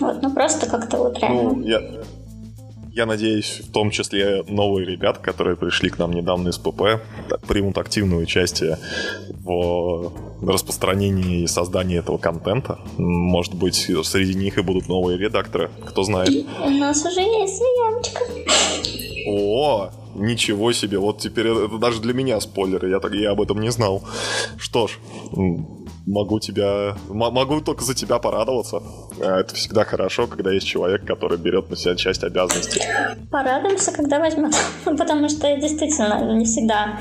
Вот, 0.00 0.22
ну 0.22 0.30
просто 0.30 0.68
как-то 0.68 0.98
вот 0.98 1.18
реально. 1.18 1.42
Ну, 1.42 1.60
я, 1.62 1.80
я 2.92 3.06
надеюсь, 3.06 3.60
в 3.64 3.72
том 3.72 3.90
числе 3.90 4.42
новые 4.48 4.86
ребята, 4.86 5.20
которые 5.20 5.56
пришли 5.56 5.90
к 5.90 5.98
нам 5.98 6.12
недавно 6.12 6.48
из 6.48 6.58
ПП, 6.58 7.00
примут 7.46 7.78
активное 7.78 8.18
участие 8.18 8.78
в 9.28 10.12
распространении 10.42 11.42
и 11.42 11.46
создании 11.46 11.98
этого 11.98 12.18
контента. 12.18 12.78
Может 12.96 13.54
быть, 13.54 13.90
среди 14.04 14.34
них 14.34 14.58
и 14.58 14.62
будут 14.62 14.88
новые 14.88 15.18
редакторы, 15.18 15.70
кто 15.86 16.02
знает. 16.02 16.30
У 16.64 16.70
нас 16.70 17.04
уже 17.04 17.20
есть 17.20 17.58
заявочка. 17.58 18.20
О, 19.26 19.90
ничего 20.14 20.72
себе, 20.72 20.98
вот 20.98 21.18
теперь 21.18 21.48
это 21.48 21.78
даже 21.78 22.00
для 22.00 22.14
меня 22.14 22.40
спойлер, 22.40 22.86
я, 22.86 22.98
так, 22.98 23.12
я 23.12 23.32
об 23.32 23.40
этом 23.40 23.60
не 23.60 23.70
знал. 23.70 24.02
Что 24.56 24.86
ж, 24.86 24.98
могу 26.08 26.40
тебя, 26.40 26.96
могу 27.08 27.60
только 27.60 27.84
за 27.84 27.94
тебя 27.94 28.18
порадоваться. 28.18 28.82
А, 29.20 29.40
это 29.40 29.54
всегда 29.54 29.84
хорошо, 29.84 30.26
когда 30.26 30.50
есть 30.52 30.66
человек, 30.66 31.04
который 31.04 31.38
берет 31.38 31.70
на 31.70 31.76
себя 31.76 31.94
часть 31.94 32.24
обязанностей. 32.24 32.82
Порадуемся, 33.30 33.92
когда 33.92 34.18
возьмет, 34.18 34.54
потому 34.84 35.28
что 35.28 35.54
действительно 35.56 36.34
не 36.34 36.44
всегда 36.44 36.98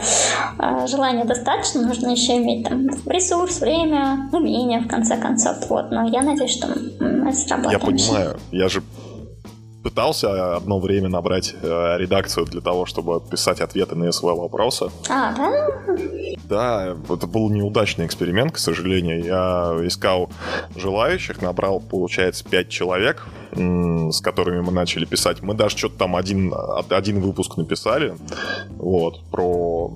а, 0.57 0.85
желания 0.87 1.25
достаточно, 1.25 1.81
нужно 1.81 2.11
еще 2.11 2.37
иметь 2.37 2.67
там 2.67 2.87
ресурс, 3.05 3.61
время, 3.61 4.29
умение 4.31 4.81
в 4.81 4.87
конце 4.87 5.17
концов. 5.17 5.57
Вот, 5.69 5.91
но 5.91 6.07
я 6.09 6.21
надеюсь, 6.21 6.51
что 6.51 6.67
мы 6.67 7.31
сработаем. 7.33 7.71
Я 7.71 7.79
понимаю, 7.79 8.37
я 8.51 8.67
же 8.67 8.83
пытался 9.87 10.57
одно 10.57 10.79
время 10.81 11.07
набрать 11.07 11.55
э, 11.61 11.95
редакцию 11.97 12.45
для 12.45 12.59
того, 12.59 12.85
чтобы 12.85 13.21
писать 13.21 13.61
ответы 13.61 13.95
на 13.95 14.11
СВ 14.11 14.23
вопросы. 14.23 14.89
А, 15.07 15.33
да? 15.33 15.67
Да, 16.43 16.95
это 17.09 17.25
был 17.25 17.49
неудачный 17.49 18.05
эксперимент, 18.05 18.51
к 18.51 18.57
сожалению. 18.57 19.23
Я 19.23 19.87
искал 19.87 20.29
желающих, 20.75 21.41
набрал, 21.41 21.79
получается, 21.79 22.43
5 22.43 22.69
человек, 22.69 23.27
с 23.51 24.21
которыми 24.21 24.61
мы 24.61 24.71
начали 24.71 25.05
писать. 25.05 25.41
Мы 25.41 25.53
даже 25.53 25.77
что-то 25.77 25.97
там 25.97 26.15
один, 26.15 26.53
один 26.89 27.21
выпуск 27.21 27.57
написали, 27.57 28.15
вот, 28.77 29.23
про, 29.31 29.91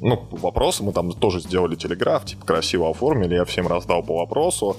ну, 0.00 0.28
вопросы. 0.30 0.82
Мы 0.82 0.92
там 0.92 1.12
тоже 1.12 1.40
сделали 1.40 1.76
телеграф, 1.76 2.24
типа, 2.24 2.46
красиво 2.46 2.90
оформили, 2.90 3.34
я 3.34 3.44
всем 3.44 3.66
раздал 3.66 4.02
по 4.02 4.18
вопросу. 4.18 4.76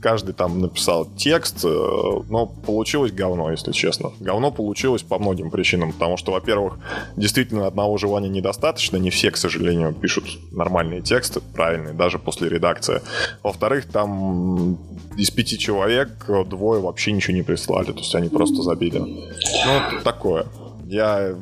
Каждый 0.00 0.34
там 0.34 0.60
написал 0.60 1.06
текст, 1.16 1.64
э, 1.64 1.68
но 1.68 2.46
получилось 2.46 3.12
говно, 3.12 3.50
если 3.50 3.67
честно. 3.72 4.12
Говно 4.20 4.50
получилось 4.50 5.02
по 5.02 5.18
многим 5.18 5.50
причинам, 5.50 5.92
потому 5.92 6.16
что, 6.16 6.32
во-первых, 6.32 6.78
действительно 7.16 7.66
одного 7.66 7.98
желания 7.98 8.28
недостаточно, 8.28 8.96
не 8.96 9.10
все, 9.10 9.30
к 9.30 9.36
сожалению, 9.36 9.94
пишут 9.94 10.24
нормальные 10.52 11.02
тексты, 11.02 11.40
правильные, 11.40 11.94
даже 11.94 12.18
после 12.18 12.48
редакции. 12.48 13.00
Во-вторых, 13.42 13.86
там 13.86 14.78
из 15.16 15.30
пяти 15.30 15.58
человек 15.58 16.10
двое 16.46 16.80
вообще 16.80 17.12
ничего 17.12 17.34
не 17.34 17.42
прислали, 17.42 17.92
то 17.92 17.98
есть 17.98 18.14
они 18.14 18.28
просто 18.28 18.62
забили. 18.62 18.98
Ну, 18.98 20.00
такое. 20.02 20.46
Я 20.86 21.34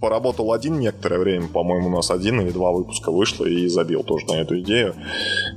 поработал 0.00 0.52
один 0.52 0.78
некоторое 0.78 1.18
время, 1.18 1.48
по-моему, 1.48 1.88
у 1.88 1.90
нас 1.90 2.10
один 2.10 2.40
или 2.40 2.50
два 2.50 2.72
выпуска 2.72 3.10
вышло 3.10 3.44
и 3.44 3.68
забил 3.68 4.02
тоже 4.02 4.26
на 4.26 4.34
эту 4.34 4.60
идею. 4.60 4.94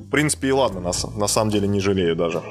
В 0.08 0.10
принципе, 0.10 0.50
и 0.50 0.52
ладно, 0.52 0.80
на, 0.80 0.92
на 1.16 1.28
самом 1.28 1.52
деле 1.52 1.68
не 1.68 1.80
жалею 1.80 2.16
даже. 2.16 2.42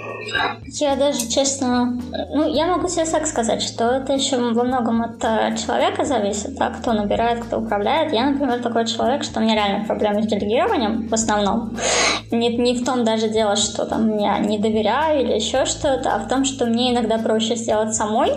Я 0.65 0.97
даже, 0.97 1.29
честно, 1.29 1.99
ну, 2.35 2.53
я 2.53 2.67
могу 2.67 2.89
себе 2.89 3.05
так 3.07 3.27
сказать, 3.27 3.63
что 3.63 3.85
это 3.85 4.13
еще 4.13 4.37
во 4.37 4.65
многом 4.65 5.03
от 5.03 5.23
э, 5.23 5.57
человека 5.57 6.05
зависит, 6.05 6.57
да, 6.57 6.71
кто 6.71 6.93
набирает, 6.93 7.45
кто 7.45 7.59
управляет. 7.59 8.13
Я, 8.13 8.31
например, 8.31 8.61
такой 8.61 8.87
человек, 8.87 9.23
что 9.23 9.41
у 9.41 9.43
меня 9.43 9.55
реально 9.55 9.85
проблемы 9.87 10.23
с 10.23 10.27
делегированием 10.27 11.09
в 11.09 11.15
основном. 11.15 11.77
Не, 12.31 12.57
не 12.57 12.75
в 12.75 12.85
том 12.85 13.05
даже 13.05 13.29
дело, 13.29 13.57
что 13.57 13.87
там 13.87 14.19
я 14.19 14.39
не 14.39 14.59
доверяю 14.59 15.23
или 15.23 15.33
еще 15.33 15.65
что-то, 15.65 16.15
а 16.15 16.19
в 16.19 16.29
том, 16.29 16.45
что 16.45 16.67
мне 16.67 16.93
иногда 16.93 17.19
проще 17.19 17.57
сделать 17.57 17.95
самой 17.95 18.33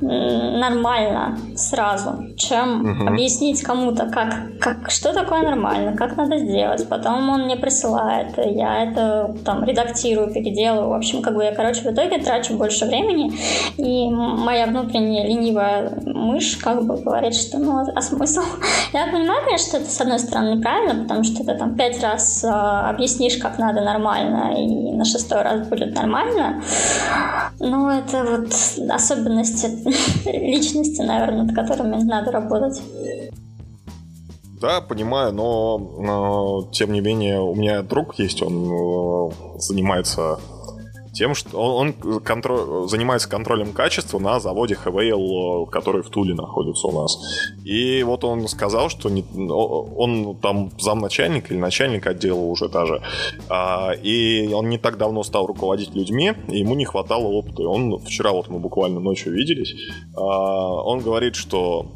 нормально 0.00 1.38
сразу, 1.56 2.34
чем 2.36 2.79
угу. 2.80 3.08
объяснить 3.08 3.62
кому-то, 3.62 4.06
как, 4.06 4.58
как, 4.60 4.90
что 4.90 5.12
такое 5.12 5.42
нормально, 5.42 5.96
как 5.96 6.16
надо 6.16 6.38
сделать. 6.38 6.88
Потом 6.88 7.28
он 7.28 7.44
мне 7.44 7.56
присылает, 7.56 8.34
я 8.36 8.84
это 8.84 9.34
там 9.44 9.64
редактирую, 9.64 10.32
переделываю. 10.32 10.90
В 10.90 10.94
общем, 10.94 11.22
как 11.22 11.34
бы 11.34 11.44
я, 11.44 11.54
короче, 11.54 11.82
в 11.82 11.92
итоге 11.92 12.18
трачу 12.18 12.54
больше 12.54 12.86
времени, 12.86 13.32
и 13.76 14.10
моя 14.10 14.66
внутренняя 14.66 15.26
ленивая 15.26 15.92
мышь 16.04 16.56
как 16.56 16.84
бы 16.84 16.96
говорит, 16.96 17.34
что 17.34 17.58
ну, 17.58 17.84
а 17.94 18.02
смысл? 18.02 18.40
Я 18.92 19.06
понимаю, 19.06 19.42
конечно, 19.44 19.68
что 19.68 19.76
это 19.78 19.90
с 19.90 20.00
одной 20.00 20.18
стороны 20.18 20.56
неправильно, 20.56 21.02
потому 21.02 21.24
что 21.24 21.44
ты 21.44 21.54
там 21.54 21.74
пять 21.74 22.02
раз 22.02 22.44
э, 22.44 22.48
объяснишь, 22.48 23.36
как 23.36 23.58
надо 23.58 23.80
нормально, 23.82 24.54
и 24.56 24.92
на 24.92 25.04
шестой 25.04 25.42
раз 25.42 25.66
будет 25.68 25.94
нормально. 25.94 26.62
Но 27.58 27.90
это 27.92 28.24
вот 28.24 28.52
особенности 28.90 29.66
личности, 30.26 31.02
наверное, 31.02 31.44
над 31.44 31.54
которыми 31.54 31.96
надо 32.02 32.30
работать. 32.30 32.59
Да, 34.60 34.82
понимаю, 34.82 35.32
но, 35.32 35.78
но 35.78 36.68
тем 36.70 36.92
не 36.92 37.00
менее 37.00 37.40
у 37.40 37.54
меня 37.54 37.82
друг 37.82 38.18
есть, 38.18 38.42
он 38.42 38.70
э, 38.70 39.58
занимается 39.58 40.38
тем, 41.12 41.34
что 41.34 41.58
он, 41.58 41.94
он 42.02 42.20
контроль, 42.20 42.88
занимается 42.88 43.28
контролем 43.28 43.72
качества 43.72 44.18
на 44.18 44.38
заводе 44.38 44.74
Хевейл, 44.74 45.66
который 45.66 46.02
в 46.02 46.08
Туле 46.08 46.34
находится 46.34 46.86
у 46.86 47.02
нас. 47.02 47.18
И 47.64 48.02
вот 48.02 48.24
он 48.24 48.46
сказал, 48.48 48.88
что 48.88 49.08
не, 49.10 49.24
он 49.34 50.36
там 50.36 50.70
замначальник 50.78 51.50
или 51.50 51.58
начальник 51.58 52.06
отдела 52.06 52.40
уже 52.40 52.68
даже, 52.68 53.02
а, 53.48 53.92
и 53.92 54.52
он 54.52 54.68
не 54.68 54.78
так 54.78 54.98
давно 54.98 55.22
стал 55.22 55.46
руководить 55.46 55.94
людьми, 55.94 56.32
и 56.48 56.58
ему 56.58 56.74
не 56.74 56.84
хватало 56.84 57.26
опыта. 57.26 57.62
Он 57.62 57.98
вчера 57.98 58.32
вот 58.32 58.48
мы 58.48 58.58
буквально 58.58 59.00
ночью 59.00 59.32
виделись, 59.32 59.74
а, 60.14 60.22
он 60.22 61.00
говорит, 61.00 61.34
что 61.34 61.86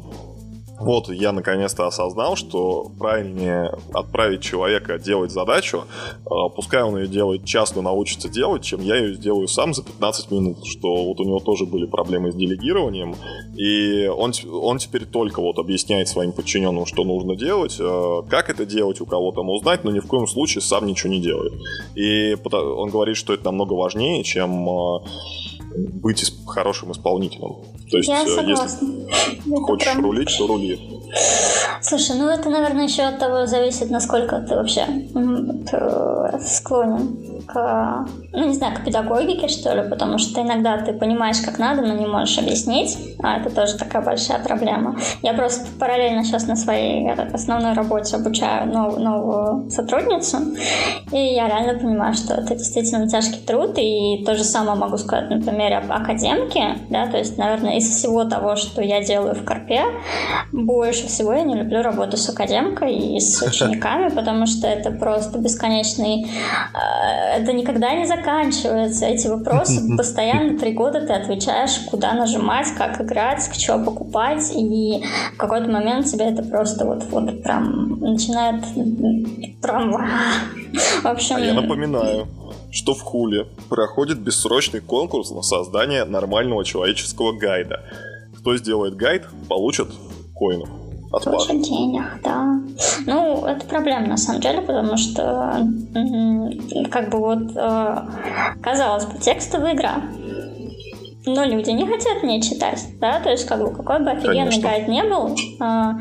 вот 0.79 1.09
я 1.09 1.31
наконец-то 1.31 1.87
осознал, 1.87 2.35
что 2.35 2.91
правильнее 2.99 3.71
отправить 3.93 4.41
человека 4.41 4.99
делать 4.99 5.31
задачу, 5.31 5.85
а, 6.25 6.49
пускай 6.49 6.83
он 6.83 6.97
ее 6.97 7.07
делает 7.07 7.45
часто, 7.45 7.81
научится 7.81 8.29
делать, 8.29 8.63
чем 8.63 8.81
я 8.81 8.97
ее 8.97 9.15
сделаю 9.15 9.47
сам 9.47 9.73
за 9.73 9.83
15 9.83 10.31
минут, 10.31 10.65
что 10.65 11.05
вот 11.05 11.19
у 11.19 11.23
него 11.23 11.39
тоже 11.39 11.65
были 11.65 11.85
проблемы 11.85 12.31
с 12.31 12.35
делегированием, 12.35 13.15
и 13.55 14.07
он, 14.07 14.33
он 14.51 14.77
теперь 14.77 15.05
только 15.05 15.41
вот 15.41 15.59
объясняет 15.59 16.07
своим 16.07 16.33
подчиненным, 16.33 16.85
что 16.85 17.03
нужно 17.03 17.35
делать, 17.35 17.77
а, 17.79 18.23
как 18.23 18.49
это 18.49 18.65
делать, 18.65 18.99
у 18.99 19.05
кого 19.05 19.31
там 19.31 19.49
узнать, 19.49 19.83
но 19.83 19.91
ни 19.91 19.99
в 19.99 20.07
коем 20.07 20.27
случае 20.27 20.61
сам 20.61 20.85
ничего 20.85 21.11
не 21.11 21.21
делает. 21.21 21.53
И 21.95 22.35
он 22.51 22.89
говорит, 22.89 23.17
что 23.17 23.33
это 23.33 23.45
намного 23.45 23.73
важнее, 23.73 24.23
чем 24.23 24.69
а, 24.69 25.03
быть 25.77 26.33
хорошим 26.47 26.91
исполнителем. 26.91 27.55
То 27.89 27.97
есть, 27.97 28.09
Я 28.09 28.23
э, 28.23 28.27
согласна. 28.27 28.85
если 28.85 29.53
это 29.53 29.61
хочешь 29.61 29.91
прям... 29.91 30.03
рулить, 30.03 30.35
то 30.37 30.47
рули. 30.47 30.79
Слушай, 31.81 32.15
ну 32.17 32.27
это, 32.27 32.49
наверное, 32.49 32.85
еще 32.85 33.03
от 33.03 33.19
того 33.19 33.45
зависит, 33.45 33.89
насколько 33.89 34.39
ты 34.39 34.55
вообще 34.55 34.85
склонен 36.41 37.43
к, 37.45 38.07
ну, 38.33 38.47
не 38.47 38.53
знаю, 38.53 38.75
к 38.75 38.83
педагогике, 38.83 39.47
что 39.47 39.73
ли, 39.73 39.87
потому 39.87 40.17
что 40.17 40.41
иногда 40.41 40.77
ты 40.79 40.93
понимаешь, 40.93 41.37
как 41.45 41.59
надо, 41.59 41.81
но 41.81 41.93
не 41.93 42.05
можешь 42.05 42.37
объяснить, 42.39 42.97
а 43.21 43.37
это 43.37 43.53
тоже 43.53 43.77
такая 43.77 44.01
большая 44.01 44.39
проблема. 44.39 44.97
Я 45.21 45.33
просто 45.33 45.67
параллельно 45.79 46.23
сейчас 46.23 46.47
на 46.47 46.55
своей 46.55 47.09
основной 47.11 47.73
работе 47.73 48.15
обучаю 48.15 48.67
нов, 48.67 48.97
новую 48.97 49.69
сотрудницу, 49.69 50.37
и 51.11 51.17
я 51.17 51.47
реально 51.47 51.79
понимаю, 51.79 52.13
что 52.15 52.33
это 52.33 52.55
действительно 52.55 53.07
тяжкий 53.07 53.45
труд, 53.45 53.77
и 53.77 54.23
то 54.25 54.35
же 54.35 54.43
самое 54.43 54.77
могу 54.77 54.97
сказать 54.97 55.29
на 55.29 55.41
примере 55.65 55.77
академки, 55.89 56.61
да, 56.89 57.07
то 57.07 57.17
есть, 57.17 57.37
наверное, 57.37 57.77
из 57.77 57.89
всего 57.89 58.23
того, 58.25 58.55
что 58.55 58.81
я 58.81 59.03
делаю 59.03 59.35
в 59.35 59.43
Карпе, 59.43 59.83
больше 60.51 61.07
всего 61.07 61.33
я 61.33 61.43
не 61.43 61.55
люблю 61.55 61.81
работу 61.81 62.17
с 62.17 62.29
академкой 62.29 62.95
и 62.95 63.19
с 63.19 63.41
учениками, 63.47 64.09
потому 64.09 64.45
что 64.45 64.67
это 64.67 64.91
просто 64.91 65.39
бесконечный 65.39 66.25
э, 66.25 67.39
это 67.39 67.53
никогда 67.53 67.93
не 67.93 68.05
заканчивается. 68.05 69.05
Эти 69.05 69.27
вопросы 69.27 69.81
постоянно 69.97 70.57
три 70.57 70.73
года 70.73 71.01
ты 71.01 71.13
отвечаешь, 71.13 71.79
куда 71.89 72.13
нажимать, 72.13 72.67
как 72.77 73.01
играть, 73.01 73.49
что 73.57 73.79
покупать, 73.79 74.51
и 74.55 75.03
в 75.33 75.37
какой-то 75.37 75.69
момент 75.69 76.07
тебя 76.07 76.29
это 76.29 76.43
просто 76.43 76.85
вот, 76.85 77.03
вот 77.09 77.43
прям 77.43 77.99
начинает 77.99 78.63
прям... 79.61 79.91
В 81.03 81.05
общем... 81.05 81.37
А 81.37 81.39
я 81.39 81.53
напоминаю, 81.53 82.27
что 82.71 82.93
в 82.93 83.01
Хуле 83.01 83.47
проходит 83.69 84.19
бессрочный 84.19 84.81
конкурс 84.81 85.31
на 85.31 85.41
создание 85.41 86.05
нормального 86.05 86.63
человеческого 86.63 87.33
гайда. 87.33 87.81
Кто 88.39 88.55
сделает 88.57 88.95
гайд, 88.95 89.23
получит 89.47 89.87
коинов 90.35 90.69
от 91.11 91.23
Тоже 91.23 91.53
денег, 91.53 92.03
да. 92.23 92.59
Ну, 93.05 93.45
это 93.45 93.65
проблема 93.65 94.07
на 94.07 94.17
самом 94.17 94.41
деле, 94.41 94.61
потому 94.61 94.97
что 94.97 95.65
как 96.91 97.09
бы 97.09 97.19
вот 97.19 97.55
э, 97.55 97.97
казалось 98.61 99.05
бы, 99.05 99.17
текстовая 99.19 99.75
игра 99.75 100.01
но 101.25 101.43
люди 101.43 101.71
не 101.71 101.87
хотят 101.87 102.23
мне 102.23 102.41
читать, 102.41 102.85
да, 102.99 103.19
то 103.19 103.29
есть 103.29 103.45
как 103.45 103.59
бы 103.59 103.71
какой 103.71 103.99
бы 103.99 104.11
офигенный 104.11 104.51
Конечно. 104.51 104.69
гайд 104.69 104.87
не 104.87 105.03
был, 105.03 105.35
э, 105.59 105.93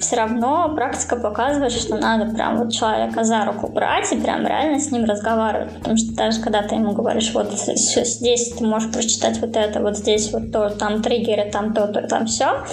все 0.00 0.16
равно 0.16 0.72
практика 0.74 1.16
показывает, 1.16 1.72
что 1.72 1.96
надо 1.96 2.34
прям 2.34 2.58
вот 2.58 2.72
человека 2.72 3.24
за 3.24 3.44
руку 3.44 3.68
брать 3.68 4.12
и 4.12 4.16
прям 4.16 4.46
реально 4.46 4.80
с 4.80 4.90
ним 4.90 5.04
разговаривать, 5.04 5.72
потому 5.78 5.96
что 5.96 6.14
даже 6.14 6.40
когда 6.40 6.62
ты 6.62 6.74
ему 6.74 6.92
говоришь, 6.92 7.32
вот 7.34 7.52
здесь 7.52 8.52
ты 8.52 8.64
можешь 8.66 8.90
прочитать 8.90 9.40
вот 9.40 9.56
это, 9.56 9.80
вот 9.80 9.96
здесь 9.96 10.32
вот 10.32 10.50
то, 10.50 10.70
там 10.70 11.02
триггеры, 11.02 11.50
там 11.50 11.72
то, 11.72 11.86
то, 11.86 12.02
там 12.02 12.26
все, 12.26 12.64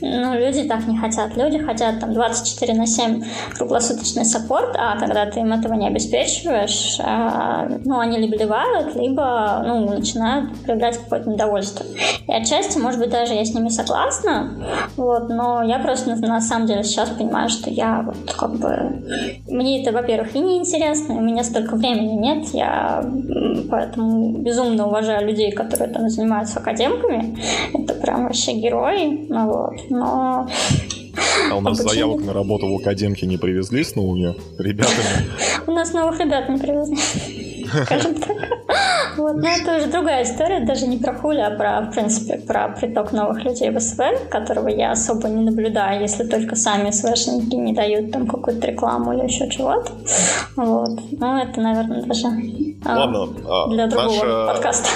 ну, 0.00 0.34
люди 0.34 0.62
так 0.64 0.86
не 0.86 0.96
хотят, 0.96 1.36
люди 1.36 1.58
хотят 1.58 1.98
там 2.00 2.14
24 2.14 2.74
на 2.74 2.86
7 2.86 3.24
круглосуточный 3.56 4.24
саппорт, 4.24 4.76
а 4.78 4.98
когда 4.98 5.26
ты 5.26 5.40
им 5.40 5.52
этого 5.52 5.74
не 5.74 5.88
обеспечиваешь, 5.88 7.00
э, 7.00 7.78
ну, 7.84 7.98
они 7.98 8.18
либо 8.18 8.36
ливают, 8.36 8.94
либо, 8.94 9.62
ну, 9.66 9.88
начинают 9.88 10.56
проявлять 10.62 10.98
какой-то 10.98 11.28
недовольство 11.28 11.47
удовольствие. 11.48 11.90
И 12.26 12.32
отчасти, 12.32 12.78
может 12.78 13.00
быть, 13.00 13.10
даже 13.10 13.34
я 13.34 13.44
с 13.44 13.54
ними 13.54 13.68
согласна, 13.68 14.52
вот, 14.96 15.28
но 15.28 15.62
я 15.62 15.78
просто 15.78 16.10
на, 16.10 16.16
на 16.16 16.40
самом 16.40 16.66
деле 16.66 16.84
сейчас 16.84 17.08
понимаю, 17.10 17.48
что 17.48 17.70
я 17.70 18.02
вот 18.04 18.32
как 18.32 18.54
бы... 18.54 19.02
Мне 19.48 19.82
это, 19.82 19.92
во-первых, 19.92 20.34
и 20.36 20.40
неинтересно, 20.40 21.16
у 21.16 21.20
меня 21.20 21.44
столько 21.44 21.76
времени 21.76 22.14
нет, 22.14 22.48
я 22.52 23.04
поэтому 23.70 24.38
безумно 24.38 24.86
уважаю 24.86 25.26
людей, 25.26 25.52
которые 25.52 25.92
там 25.92 26.08
занимаются 26.08 26.60
академками. 26.60 27.38
Это 27.74 27.94
прям 27.94 28.24
вообще 28.24 28.52
герои, 28.52 29.26
ну, 29.28 29.46
вот, 29.46 29.90
но... 29.90 30.48
А 31.50 31.56
у 31.56 31.60
нас 31.60 31.80
Обучение... 31.80 32.04
заявок 32.04 32.24
на 32.24 32.32
работу 32.32 32.68
в 32.68 32.76
академке 32.80 33.26
не 33.26 33.38
привезли 33.38 33.82
с 33.82 33.96
новыми 33.96 34.36
ребятами? 34.58 35.26
У 35.66 35.72
нас 35.72 35.92
новых 35.92 36.20
ребят 36.20 36.48
не 36.48 36.58
привезли, 36.58 37.66
скажем 37.84 38.14
так. 38.14 38.36
Вот, 39.16 39.36
но 39.36 39.48
это 39.48 39.76
уже 39.78 39.86
другая 39.86 40.22
история, 40.22 40.60
даже 40.60 40.86
не 40.86 40.98
про 40.98 41.12
хули, 41.12 41.40
а 41.40 41.50
про, 41.50 41.80
в 41.80 41.90
принципе, 41.90 42.38
про 42.38 42.68
приток 42.68 43.12
новых 43.12 43.44
людей 43.44 43.70
в 43.70 43.80
СВ, 43.80 44.00
которого 44.30 44.68
я 44.68 44.92
особо 44.92 45.28
не 45.28 45.42
наблюдаю, 45.42 46.00
если 46.00 46.24
только 46.24 46.54
сами 46.54 46.90
СВшники 46.90 47.56
не 47.56 47.72
дают 47.72 48.12
там 48.12 48.26
какую-то 48.26 48.66
рекламу 48.66 49.12
или 49.14 49.24
еще 49.24 49.48
чего-то. 49.50 49.92
Вот. 50.56 51.00
Ну, 51.10 51.36
это, 51.36 51.60
наверное, 51.60 52.02
даже 52.02 52.28
а, 52.84 52.98
Ладно, 52.98 53.28
а, 53.48 53.68
для 53.68 53.86
другого 53.86 54.24
наша... 54.24 54.46
подкаста. 54.46 54.88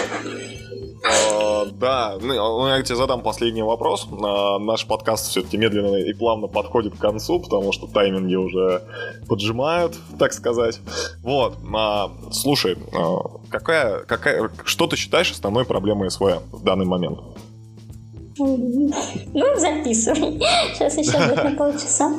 Uh, 1.02 1.70
да, 1.72 2.16
ну, 2.20 2.28
ну, 2.28 2.68
я 2.68 2.82
тебе 2.82 2.96
задам 2.96 3.22
последний 3.22 3.62
вопрос. 3.62 4.06
Uh, 4.10 4.58
наш 4.58 4.86
подкаст 4.86 5.30
все-таки 5.30 5.56
медленно 5.56 5.96
и 5.96 6.12
плавно 6.12 6.46
подходит 6.46 6.94
к 6.94 6.98
концу, 6.98 7.40
потому 7.40 7.72
что 7.72 7.88
тайминги 7.88 8.36
уже 8.36 8.82
поджимают, 9.28 9.96
так 10.18 10.32
сказать. 10.32 10.80
Вот, 11.22 11.56
uh, 11.56 12.10
слушай, 12.32 12.76
какая, 13.50 14.04
какая, 14.04 14.50
что 14.64 14.86
ты 14.86 14.96
считаешь 14.96 15.32
основной 15.32 15.64
проблемой 15.64 16.10
СВ 16.10 16.40
в 16.52 16.62
данный 16.62 16.86
момент? 16.86 17.18
Ну, 18.46 19.46
записывай. 19.56 20.40
Сейчас 20.74 20.98
еще 20.98 21.18
будет 21.18 21.44
на 21.44 21.52
полчаса. 21.52 22.10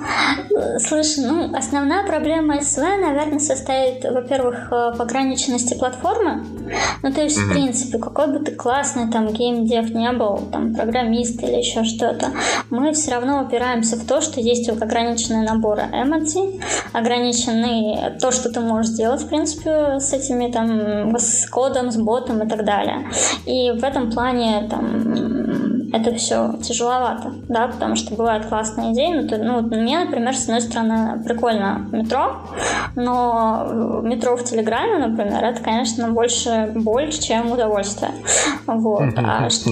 Слушай, 0.79 1.25
ну, 1.25 1.55
основная 1.55 2.05
проблема 2.05 2.61
СВ, 2.61 2.81
наверное, 2.81 3.39
состоит, 3.39 4.03
во-первых, 4.03 4.69
в 4.71 5.01
ограниченности 5.01 5.77
платформы. 5.77 6.45
Ну, 7.01 7.11
то 7.11 7.21
есть, 7.21 7.37
в 7.37 7.51
принципе, 7.51 7.97
какой 7.97 8.27
бы 8.27 8.39
ты 8.39 8.51
классный 8.51 9.11
там 9.11 9.27
геймдев 9.27 9.93
не 9.93 10.11
был, 10.11 10.39
там, 10.51 10.73
программист 10.73 11.41
или 11.43 11.57
еще 11.57 11.83
что-то, 11.83 12.31
мы 12.69 12.93
все 12.93 13.11
равно 13.11 13.43
упираемся 13.43 13.95
в 13.95 14.05
то, 14.05 14.21
что 14.21 14.39
есть 14.39 14.69
ограниченные 14.69 15.43
наборы 15.43 15.83
эмоций, 15.91 16.61
ограниченный 16.93 18.17
то, 18.19 18.31
что 18.31 18.49
ты 18.49 18.59
можешь 18.59 18.91
сделать, 18.91 19.21
в 19.21 19.27
принципе, 19.27 19.99
с 19.99 20.13
этими 20.13 20.51
там, 20.51 21.15
с 21.17 21.47
кодом, 21.49 21.91
с 21.91 21.97
ботом 21.97 22.41
и 22.43 22.47
так 22.47 22.65
далее. 22.65 23.07
И 23.45 23.71
в 23.71 23.83
этом 23.83 24.11
плане 24.11 24.67
там 24.69 25.82
это 25.93 26.15
все 26.15 26.55
тяжеловато, 26.63 27.33
да, 27.47 27.67
потому 27.67 27.95
что 27.95 28.15
бывают 28.15 28.47
классные 28.47 28.93
идеи. 28.93 29.13
Ну, 29.13 29.27
то, 29.27 29.37
ну, 29.37 29.61
мне, 29.61 29.99
например, 29.99 30.35
с 30.35 30.45
одной 30.45 30.61
стороны, 30.61 31.23
прикольно 31.23 31.87
метро, 31.91 32.37
но 32.95 34.01
метро 34.03 34.35
в 34.35 34.43
Телеграме, 34.43 35.05
например, 35.05 35.43
это, 35.43 35.61
конечно, 35.61 36.09
больше 36.09 36.71
боль, 36.73 37.11
чем 37.11 37.51
удовольствие. 37.51 38.11
Вот. 38.65 39.03
А 39.15 39.47
что... 39.51 39.69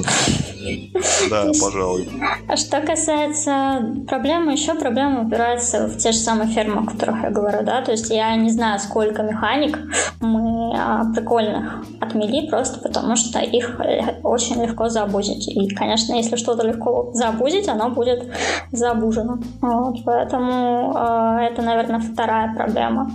Да, 1.30 1.46
пожалуй. 1.62 2.08
А 2.48 2.56
что 2.56 2.82
касается 2.82 3.82
проблемы, 4.08 4.52
еще 4.52 4.76
проблема 4.76 5.26
упирается 5.26 5.88
в 5.88 5.98
те 5.98 6.12
же 6.12 6.20
самые 6.20 6.50
фермы, 6.50 6.84
о 6.84 6.92
которых 6.92 7.24
я 7.24 7.32
говорю, 7.32 7.64
да, 7.64 7.82
то 7.82 7.92
есть 7.92 8.12
я 8.12 8.36
не 8.36 8.52
знаю, 8.52 8.80
сколько 8.80 9.24
механик 9.24 9.80
мы 10.20 10.78
а, 10.78 11.06
прикольных 11.16 11.84
отмели 12.00 12.48
просто 12.48 12.80
потому, 12.80 13.16
что 13.16 13.40
их 13.40 13.80
очень 14.24 14.62
легко 14.62 14.90
забудить. 14.90 15.48
И, 15.48 15.68
конечно, 15.74 16.11
если 16.18 16.36
что-то 16.36 16.66
легко 16.66 17.12
забудить, 17.14 17.68
оно 17.68 17.90
будет 17.90 18.26
забужено. 18.72 19.38
Вот, 19.62 19.98
поэтому 20.06 20.94
э, 20.96 21.48
это, 21.52 21.62
наверное, 21.62 22.00
вторая 22.00 22.54
проблема. 22.56 23.12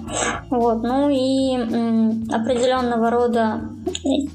Вот, 0.50 0.82
ну 0.82 1.08
и 1.08 1.56
м, 1.56 2.24
определенного 2.32 3.10
рода, 3.10 3.60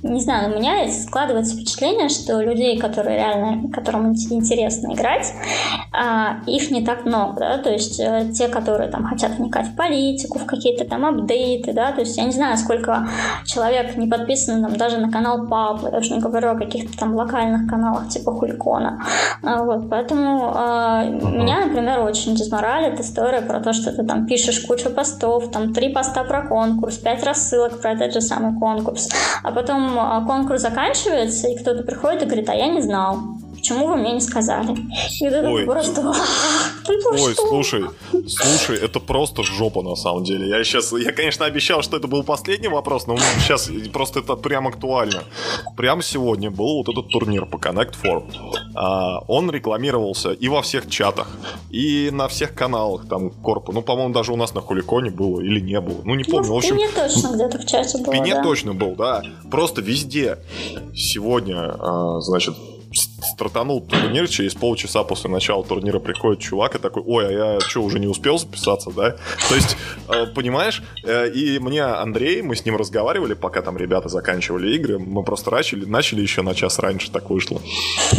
не 0.04 0.20
знаю, 0.20 0.54
у 0.54 0.60
меня 0.60 0.88
складывается 0.90 1.56
впечатление, 1.56 2.10
что 2.10 2.42
людей, 2.42 2.78
которые 2.80 3.18
реально, 3.18 3.70
которым 3.72 4.14
интересно 4.14 4.94
играть, 4.94 5.34
э, 5.94 6.50
их 6.50 6.72
не 6.72 6.84
так 6.84 7.06
много, 7.06 7.40
да, 7.40 7.58
то 7.58 7.72
есть 7.72 8.00
э, 8.00 8.30
те, 8.34 8.48
которые 8.48 8.90
там 8.90 9.04
хотят 9.06 9.32
вникать 9.38 9.68
в 9.68 9.76
политику, 9.76 10.40
в 10.40 10.46
какие-то 10.46 10.86
там 10.86 11.06
апдейты, 11.06 11.74
да, 11.74 11.92
то 11.92 12.02
есть 12.02 12.18
я 12.18 12.24
не 12.24 12.32
знаю, 12.32 12.58
сколько 12.58 13.08
человек 13.46 13.96
не 13.98 14.08
подписано 14.08 14.68
там 14.68 14.78
даже 14.78 14.98
на 14.98 15.12
канал 15.12 15.48
папы, 15.48 15.92
даже 15.92 16.14
не 16.14 16.20
говорю 16.20 16.52
о 16.52 16.56
каких-то 16.56 16.98
там 16.98 17.16
локальных 17.16 17.70
каналах 17.70 18.10
типа 18.10 18.32
Хуль 18.32 18.51
икона. 18.52 19.02
А, 19.44 19.64
вот, 19.64 19.90
поэтому 19.90 20.54
э, 20.56 21.10
меня, 21.38 21.66
например, 21.66 22.00
очень 22.00 22.36
дезморалит 22.36 23.00
история 23.00 23.42
про 23.42 23.60
то, 23.60 23.74
что 23.74 23.92
ты 23.92 24.04
там 24.04 24.26
пишешь 24.26 24.60
кучу 24.60 24.90
постов, 24.90 25.52
там 25.52 25.74
три 25.74 25.90
поста 25.90 26.24
про 26.24 26.48
конкурс, 26.48 26.98
пять 26.98 27.24
рассылок 27.24 27.82
про 27.82 27.92
этот 27.92 28.14
же 28.14 28.22
самый 28.22 28.58
конкурс, 28.60 29.10
а 29.44 29.52
потом 29.52 29.98
э, 29.98 30.26
конкурс 30.26 30.62
заканчивается, 30.62 31.48
и 31.48 31.58
кто-то 31.58 31.84
приходит 31.84 32.24
и 32.24 32.26
говорит, 32.26 32.50
а 32.50 32.56
я 32.56 32.68
не 32.68 32.82
знал. 32.82 33.18
Почему 33.54 33.88
вы 33.88 33.96
мне 33.96 34.14
не 34.14 34.22
сказали? 34.22 34.76
И 35.20 35.26
это 35.26 35.50
Ой. 35.50 35.66
просто... 35.66 36.02
Ой, 36.88 37.36
слушай, 37.36 37.86
слушай, 38.28 38.78
это 38.78 39.00
просто 39.00 39.44
жопа 39.44 39.82
на 39.82 39.96
самом 39.96 40.24
деле. 40.24 40.50
Я 40.50 40.64
сейчас, 40.64 40.92
я, 40.94 41.12
конечно, 41.12 41.46
обещал, 41.46 41.82
что 41.84 41.98
это 41.98 42.08
был 42.08 42.24
последний 42.24 42.68
вопрос, 42.68 43.08
но 43.08 43.18
сейчас 43.18 43.70
просто 43.94 44.20
это 44.20 44.36
прям 44.36 44.68
актуально. 44.68 45.24
Прямо 45.76 46.02
сегодня 46.02 46.50
был 46.50 46.84
вот 46.84 46.90
этот 46.90 47.10
турнир 47.10 47.46
по 47.46 47.58
Connect 47.58 47.96
Four. 48.02 48.24
А, 48.76 49.20
он 49.28 49.52
рекламировался 49.52 50.32
и 50.32 50.48
во 50.48 50.62
всех 50.62 50.90
чатах, 50.90 51.28
и 51.70 52.10
на 52.12 52.28
всех 52.28 52.54
каналах 52.54 53.08
там 53.08 53.30
корпу. 53.30 53.72
Ну, 53.72 53.82
по-моему, 53.82 54.14
даже 54.14 54.32
у 54.32 54.36
нас 54.36 54.54
на 54.54 54.62
Хуликоне 54.62 55.12
было 55.12 55.42
или 55.42 55.60
не 55.60 55.80
было. 55.80 56.02
Ну, 56.04 56.16
не 56.16 56.24
помню. 56.24 56.48
Ну, 56.48 56.54
в 56.56 56.58
общем, 56.58 56.78
в 56.78 56.94
точно 56.94 57.36
где-то 57.36 57.58
в 57.60 57.66
чате 57.66 57.98
было, 57.98 58.14
В 58.14 58.30
да. 58.30 58.44
точно 58.44 58.74
был, 58.74 58.96
да. 58.96 59.24
Просто 59.50 59.82
везде. 59.82 60.40
Сегодня, 60.96 61.76
а, 61.80 62.22
значит, 62.22 62.56
стартанул 62.94 63.82
турнир, 63.82 64.28
через 64.28 64.54
полчаса 64.54 65.04
после 65.04 65.30
начала 65.30 65.64
турнира 65.64 66.00
приходит 66.00 66.42
чувак 66.42 66.76
и 66.76 66.80
такой, 66.80 67.04
ой, 67.06 67.28
а 67.28 67.54
я 67.54 67.60
что, 67.60 67.82
уже 67.82 68.00
не 68.00 68.08
успел 68.08 68.38
записаться, 68.38 68.92
да? 68.92 69.16
То 69.50 69.56
есть, 69.56 69.78
э, 70.10 70.28
понимаешь, 70.28 70.84
э, 71.04 71.30
и 71.32 71.60
мне 71.60 71.84
Андрей, 71.84 72.42
мы 72.42 72.56
с 72.56 72.66
ним 72.66 72.76
разговаривали, 72.76 73.34
пока 73.34 73.62
там 73.62 73.78
ребята 73.78 74.10
заканчивали 74.10 74.76
игры, 74.76 75.00
мы 75.00 75.24
просто 75.24 75.52
начали, 75.52 75.86
начали 75.86 76.22
еще 76.22 76.42
на 76.42 76.54
час 76.54 76.80
раньше, 76.80 77.12
так 77.12 77.30
вышло. 77.30 77.62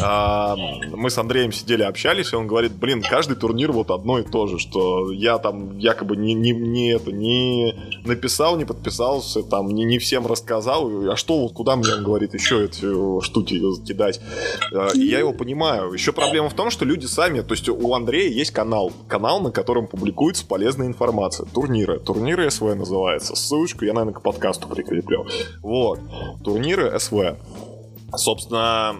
А, 0.03 0.57
мы 0.91 1.11
с 1.11 1.19
Андреем 1.19 1.53
сидели, 1.53 1.83
общались, 1.83 2.33
и 2.33 2.37
он 2.37 2.47
говорит, 2.47 2.73
блин, 2.73 3.03
каждый 3.03 3.37
турнир 3.37 3.73
вот 3.73 3.91
одно 3.91 4.19
и 4.19 4.23
то 4.23 4.47
же, 4.47 4.59
что 4.59 5.13
я 5.13 5.39
там 5.39 5.79
якобы 5.79 6.17
не, 6.17 6.35
не, 6.35 6.53
не 6.53 6.93
это, 6.93 7.13
не 7.13 7.75
написал, 8.05 8.57
не 8.57 8.65
подписался, 8.65 9.43
там, 9.43 9.69
не, 9.69 9.85
не 9.85 9.99
всем 9.99 10.27
рассказал, 10.27 10.91
а 11.11 11.17
что, 11.17 11.41
вот 11.41 11.53
куда 11.53 11.77
мне, 11.77 11.93
он 11.93 12.05
говорит, 12.05 12.35
еще 12.35 12.65
эти 12.65 13.23
штуки 13.23 13.61
кидать? 13.87 14.21
Э, 14.71 14.89
и 14.95 15.07
я 15.07 15.19
его 15.19 15.33
понимаю. 15.33 15.93
Еще 15.93 16.13
проблема 16.13 16.49
в 16.49 16.55
том, 16.55 16.71
что 16.71 16.85
люди 16.85 17.07
сами, 17.07 17.41
то 17.41 17.55
есть 17.55 17.69
у 17.69 17.95
Андрея 17.95 18.31
есть 18.31 18.51
канал, 18.51 18.93
канал, 19.09 19.41
на 19.41 19.51
котором 19.51 19.87
публикуется 19.87 20.47
полезная 20.47 20.87
информация. 20.87 21.47
Турниры. 21.47 21.99
Турниры 21.99 22.51
СВ 22.51 22.75
называется. 22.75 23.35
Ссылочку 23.35 23.85
я, 23.85 23.93
наверное, 23.93 24.15
к 24.15 24.23
подкасту 24.23 24.69
прикреплю. 24.69 25.27
Вот. 25.63 26.01
Турниры 26.45 26.99
СВ. 26.99 27.37
Собственно, 28.15 28.95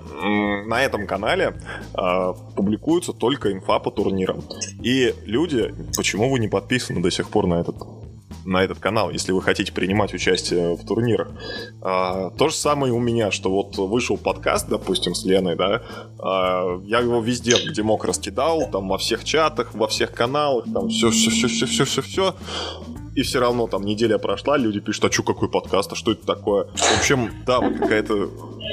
на 0.67 0.83
этом 0.83 1.07
канале 1.07 1.55
э, 1.95 2.35
публикуется 2.57 3.13
только 3.13 3.53
инфа 3.53 3.79
по 3.79 3.91
турнирам. 3.91 4.43
И 4.83 5.15
люди, 5.27 5.75
почему 5.95 6.31
вы 6.31 6.39
не 6.39 6.49
подписаны 6.49 7.03
до 7.03 7.11
сих 7.11 7.29
пор 7.29 7.47
на 7.47 7.61
этот 7.61 7.77
на 8.45 8.63
этот 8.63 8.79
канал, 8.79 9.11
если 9.11 9.33
вы 9.33 9.43
хотите 9.43 9.73
принимать 9.73 10.15
участие 10.15 10.75
в 10.77 10.85
турнирах. 10.85 11.29
А, 11.81 12.31
то 12.31 12.49
же 12.49 12.55
самое 12.55 12.93
у 12.93 12.99
меня, 12.99 13.31
что 13.31 13.51
вот 13.51 13.77
вышел 13.77 14.17
подкаст, 14.17 14.69
допустим, 14.69 15.15
с 15.15 15.25
Леной, 15.25 15.57
да, 15.57 15.83
а, 16.19 16.81
я 16.85 17.01
его 17.01 17.21
везде, 17.21 17.57
где 17.65 17.83
мог, 17.83 18.05
раскидал, 18.05 18.69
там 18.71 18.89
во 18.89 18.99
всех 18.99 19.25
чатах, 19.25 19.75
во 19.75 19.89
всех 19.89 20.13
каналах, 20.13 20.65
там 20.73 20.89
все-все-все-все-все-все, 20.89 22.35
и 23.15 23.23
все 23.23 23.41
равно 23.41 23.67
там 23.67 23.85
неделя 23.85 24.19
прошла, 24.19 24.57
люди 24.57 24.81
пишут, 24.81 25.05
а 25.05 25.13
что, 25.13 25.23
какой 25.23 25.49
подкаст, 25.49 25.93
а 25.93 25.97
что 25.97 26.13
это 26.13 26.27
такое? 26.27 26.65
В 26.75 26.99
общем, 26.99 27.31
да, 27.47 27.61
вот 27.61 27.79
какая-то 27.79 28.31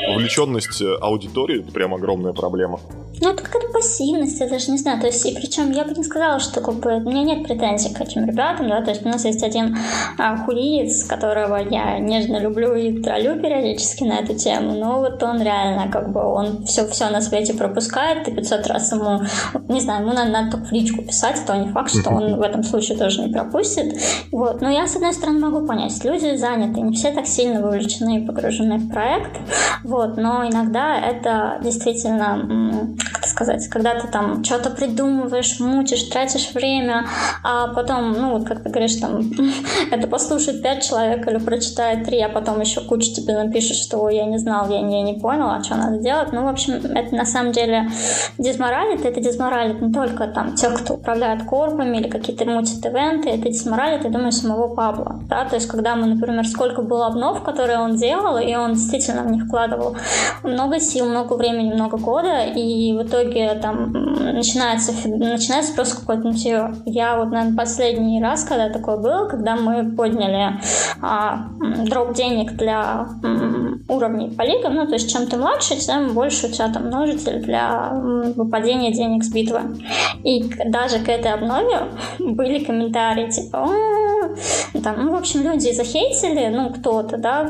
вовлеченность 0.08 0.82
аудитории, 1.02 1.62
это 1.62 1.72
прям 1.72 1.94
огромная 1.94 2.34
проблема. 2.34 2.80
Ну, 3.22 3.32
это 3.32 3.44
какая-то 3.44 3.72
пассивность, 3.74 4.40
я 4.40 4.48
даже 4.48 4.72
не 4.72 4.78
знаю. 4.78 5.00
То 5.02 5.08
есть, 5.08 5.26
и 5.26 5.36
причем 5.36 5.72
я 5.72 5.84
бы 5.84 5.94
не 5.94 6.04
сказала, 6.04 6.40
что 6.40 6.62
как 6.62 6.76
бы 6.76 6.96
у 6.96 7.10
меня 7.10 7.24
нет 7.24 7.46
претензий 7.46 7.94
к 7.94 8.00
этим 8.00 8.26
ребятам, 8.26 8.70
да, 8.70 8.82
то 8.82 8.92
есть 8.92 9.06
у 9.06 9.10
нас 9.10 9.26
есть 9.26 9.44
один 9.44 9.78
а, 10.18 10.38
хулиец, 10.38 11.04
которого 11.04 11.58
я 11.58 12.00
нежно 12.00 12.40
люблю 12.40 12.74
и 12.76 13.02
троллю 13.02 13.40
периодически 13.42 14.04
на 14.04 14.20
эту 14.20 14.36
тему, 14.36 14.74
но 14.74 15.00
вот 15.00 15.22
он 15.22 15.42
реально 15.42 15.92
как 15.92 16.12
бы, 16.12 16.22
он 16.22 16.66
все, 16.66 16.88
все 16.88 17.10
на 17.10 17.22
свете 17.22 17.54
пропускает, 17.54 18.28
и 18.28 18.32
500 18.32 18.68
раз 18.68 18.92
ему, 18.92 19.22
не 19.68 19.82
знаю, 19.82 20.04
ему 20.04 20.14
надо, 20.14 20.32
надо 20.32 20.52
только 20.52 20.68
в 20.68 20.72
личку 20.72 21.02
писать, 21.02 21.42
то 21.46 21.56
не 21.56 21.72
факт, 21.72 21.92
что 21.92 22.10
он 22.10 22.38
в 22.38 22.42
этом 22.42 22.64
случае 22.64 22.98
тоже 22.98 23.22
не 23.22 23.34
пропустит. 23.34 23.96
Вот. 24.32 24.62
Но 24.62 24.70
я, 24.70 24.88
с 24.88 24.96
одной 24.96 25.14
стороны, 25.14 25.40
могу 25.40 25.66
понять, 25.66 26.04
люди 26.04 26.36
заняты, 26.36 26.80
не 26.82 26.96
все 26.96 27.12
так 27.12 27.28
сильно 27.28 27.62
вовлечены 27.62 28.20
и 28.20 28.26
погружены 28.26 28.78
в 28.78 28.90
проект, 28.90 29.38
Вот, 29.84 30.18
но 30.18 30.48
иногда 30.48 31.00
это 31.00 31.60
действительно, 31.62 32.96
как 33.14 33.26
сказать, 33.26 33.68
когда 33.70 34.00
ты 34.00 34.08
там 34.08 34.44
что-то 34.44 34.70
придумываешь, 34.70 35.60
мучишь, 35.60 36.04
тратишь 36.04 36.52
время, 36.54 37.06
а 37.44 37.68
потом, 37.68 38.14
ну, 38.14 38.38
вот 38.38 38.48
как 38.48 38.64
ты 38.64 38.70
говоришь, 38.70 38.96
там, 38.96 39.22
это 39.92 40.08
послушает 40.08 40.62
пять 40.62 40.88
человек 40.88 41.28
или 41.28 41.38
прочитает 41.38 42.06
три, 42.06 42.20
а 42.20 42.30
потом 42.30 42.60
еще 42.60 42.82
куча 42.82 43.14
тебе 43.14 43.36
напишет, 43.42 43.78
что 43.78 44.10
я 44.10 44.26
не 44.26 44.38
знал, 44.38 44.70
я 44.70 44.82
не, 44.82 45.02
не 45.04 45.14
понял, 45.14 45.50
а 45.50 45.64
что 45.64 45.76
надо 45.76 45.98
делать. 45.98 46.34
Ну, 46.34 46.44
в 46.44 46.48
общем, 46.48 46.74
это 46.74 47.16
на 47.16 47.26
самом 47.26 47.52
деле 47.52 47.90
дезморалит, 48.38 49.06
это 49.06 49.22
дезморалит 49.22 49.82
не 49.82 49.92
только 49.92 50.28
там 50.28 50.56
тех, 50.56 50.74
кто 50.82 50.96
управляет 50.96 51.44
корпами 51.44 51.98
или 51.98 52.10
какие-то 52.10 52.46
мутит 52.46 52.86
ивенты, 52.86 53.30
это 53.30 53.50
дезморалит, 53.50 54.04
я 54.04 54.10
думаю, 54.10 54.32
самого 54.32 54.76
Пабло. 54.76 55.20
Да? 55.30 55.46
То 55.46 55.56
есть, 55.56 55.68
когда 55.68 55.96
мы, 55.96 56.08
например, 56.08 56.46
сколько 56.48 56.82
было 56.82 57.08
обнов, 57.08 57.44
которые 57.44 57.80
он 57.80 57.96
делал, 57.96 58.38
и 58.38 58.56
он 58.56 58.74
действительно 58.74 59.24
в 59.24 59.32
них 59.32 59.46
вкладывал 59.46 59.69
много 60.44 60.80
сил, 60.80 61.06
много 61.06 61.34
времени, 61.34 61.74
много 61.74 61.98
года, 61.98 62.44
и 62.44 62.94
в 62.94 63.04
итоге 63.04 63.54
там 63.56 63.92
начинается, 64.34 64.92
начинается 65.08 65.74
просто 65.74 65.98
какой-то 65.98 66.28
мотив. 66.28 66.62
Я 66.86 67.18
вот, 67.18 67.32
наверное, 67.32 67.58
последний 67.58 68.22
раз, 68.22 68.44
когда 68.44 68.70
такое 68.70 68.98
было, 68.98 69.28
когда 69.28 69.56
мы 69.56 69.92
подняли 69.92 70.60
а, 71.02 71.50
дроп 71.88 72.14
денег 72.14 72.54
для 72.54 73.08
м, 73.24 73.84
уровней 73.88 74.30
по 74.30 74.44
лигам, 74.44 74.76
ну, 74.76 74.86
то 74.86 74.94
есть 74.94 75.12
чем 75.12 75.28
ты 75.28 75.38
младше, 75.38 75.76
тем 75.76 76.14
больше 76.14 76.48
у 76.48 76.52
тебя 76.52 76.70
там 76.70 76.88
множитель 76.88 77.42
для 77.42 77.92
выпадения 78.36 78.92
денег 78.92 79.24
с 79.24 79.32
битвы. 79.32 79.62
И 80.24 80.44
даже 80.66 81.00
к 81.00 81.10
этой 81.10 81.34
обнове 81.34 81.90
были 82.20 82.64
комментарии, 82.64 83.30
типа, 83.30 83.70
там, 84.84 85.06
ну, 85.06 85.12
в 85.12 85.16
общем, 85.16 85.44
люди 85.44 85.72
захейтили, 85.72 86.48
ну, 86.48 86.72
кто-то, 86.72 87.18
да, 87.18 87.48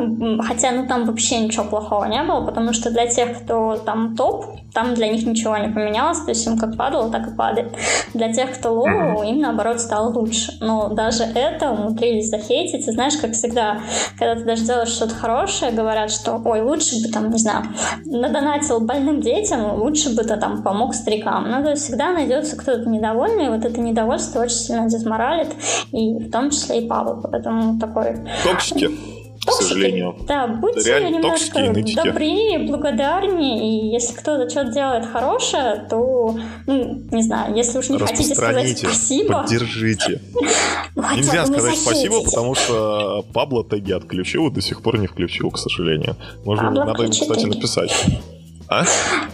хотя, 0.47 0.71
ну, 0.71 0.87
там 0.87 1.05
вообще 1.05 1.39
ничего 1.39 1.65
плохого 1.65 2.05
не 2.05 2.21
было, 2.23 2.45
потому 2.45 2.73
что 2.73 2.91
для 2.91 3.07
тех, 3.07 3.41
кто 3.41 3.75
там 3.77 4.15
топ, 4.15 4.45
там 4.73 4.93
для 4.93 5.07
них 5.07 5.25
ничего 5.25 5.57
не 5.57 5.69
поменялось, 5.69 6.19
то 6.19 6.29
есть 6.29 6.45
им 6.45 6.57
как 6.57 6.77
падало, 6.77 7.11
так 7.11 7.27
и 7.27 7.35
падает. 7.35 7.73
Для 8.13 8.31
тех, 8.31 8.51
кто 8.57 8.73
лоу, 8.73 9.23
им, 9.23 9.39
наоборот, 9.39 9.79
стало 9.79 10.11
лучше. 10.11 10.53
Но 10.61 10.89
даже 10.89 11.23
это 11.23 11.71
умудрились 11.71 12.29
захейтить, 12.29 12.87
и 12.87 12.91
знаешь, 12.91 13.17
как 13.17 13.33
всегда, 13.33 13.79
когда 14.17 14.35
ты 14.35 14.45
даже 14.45 14.65
делаешь 14.65 14.89
что-то 14.89 15.15
хорошее, 15.15 15.71
говорят, 15.71 16.11
что, 16.11 16.41
ой, 16.43 16.61
лучше 16.61 17.01
бы 17.01 17.11
там, 17.11 17.29
не 17.31 17.39
знаю, 17.39 17.65
надонатил 18.05 18.79
больным 18.79 19.21
детям, 19.21 19.79
лучше 19.79 20.15
бы 20.15 20.23
ты 20.23 20.37
там 20.37 20.61
помог 20.61 20.93
старикам. 20.93 21.49
Ну, 21.49 21.63
то 21.63 21.71
есть 21.71 21.83
всегда 21.83 22.11
найдется 22.11 22.55
кто-то 22.55 22.87
недовольный, 22.89 23.47
и 23.47 23.49
вот 23.49 23.65
это 23.65 23.81
недовольство 23.81 24.41
очень 24.41 24.55
сильно 24.55 24.87
дезморалит, 24.87 25.49
и 25.91 26.13
в 26.19 26.31
том 26.31 26.51
числе 26.51 26.68
и 26.73 26.87
папа, 26.87 27.19
поэтому 27.29 27.79
такой... 27.79 28.15
Токсики 28.43 28.89
к 29.45 29.51
сожалению. 29.51 30.15
Да, 30.27 30.47
будьте 30.47 31.09
немножко 31.09 31.59
добрее, 32.03 32.59
благодарнее, 32.59 33.59
и 33.59 33.93
если 33.93 34.13
кто-то 34.15 34.49
что-то 34.49 34.71
делает 34.71 35.05
хорошее, 35.05 35.87
то, 35.89 36.35
ну, 36.67 37.01
не 37.11 37.23
знаю, 37.23 37.55
если 37.55 37.79
уж 37.79 37.89
не 37.89 37.99
хотите 37.99 38.35
сказать 38.35 38.77
спасибо... 38.77 39.41
поддержите. 39.41 40.21
Ну, 40.95 41.03
Нельзя 41.15 41.45
сказать 41.45 41.77
спасибо, 41.77 42.21
потому 42.23 42.55
что 42.55 43.23
Пабло 43.33 43.63
теги 43.63 43.93
отключил 43.93 44.47
и 44.47 44.51
до 44.51 44.59
сих 44.59 44.81
пор 44.81 44.97
не 44.97 45.07
включил, 45.07 45.49
к 45.49 45.57
сожалению. 45.57 46.17
Можно, 46.43 46.71
надо 46.71 47.03
ему, 47.03 47.11
кстати, 47.11 47.45
написать. 47.45 47.91
А? 48.71 48.83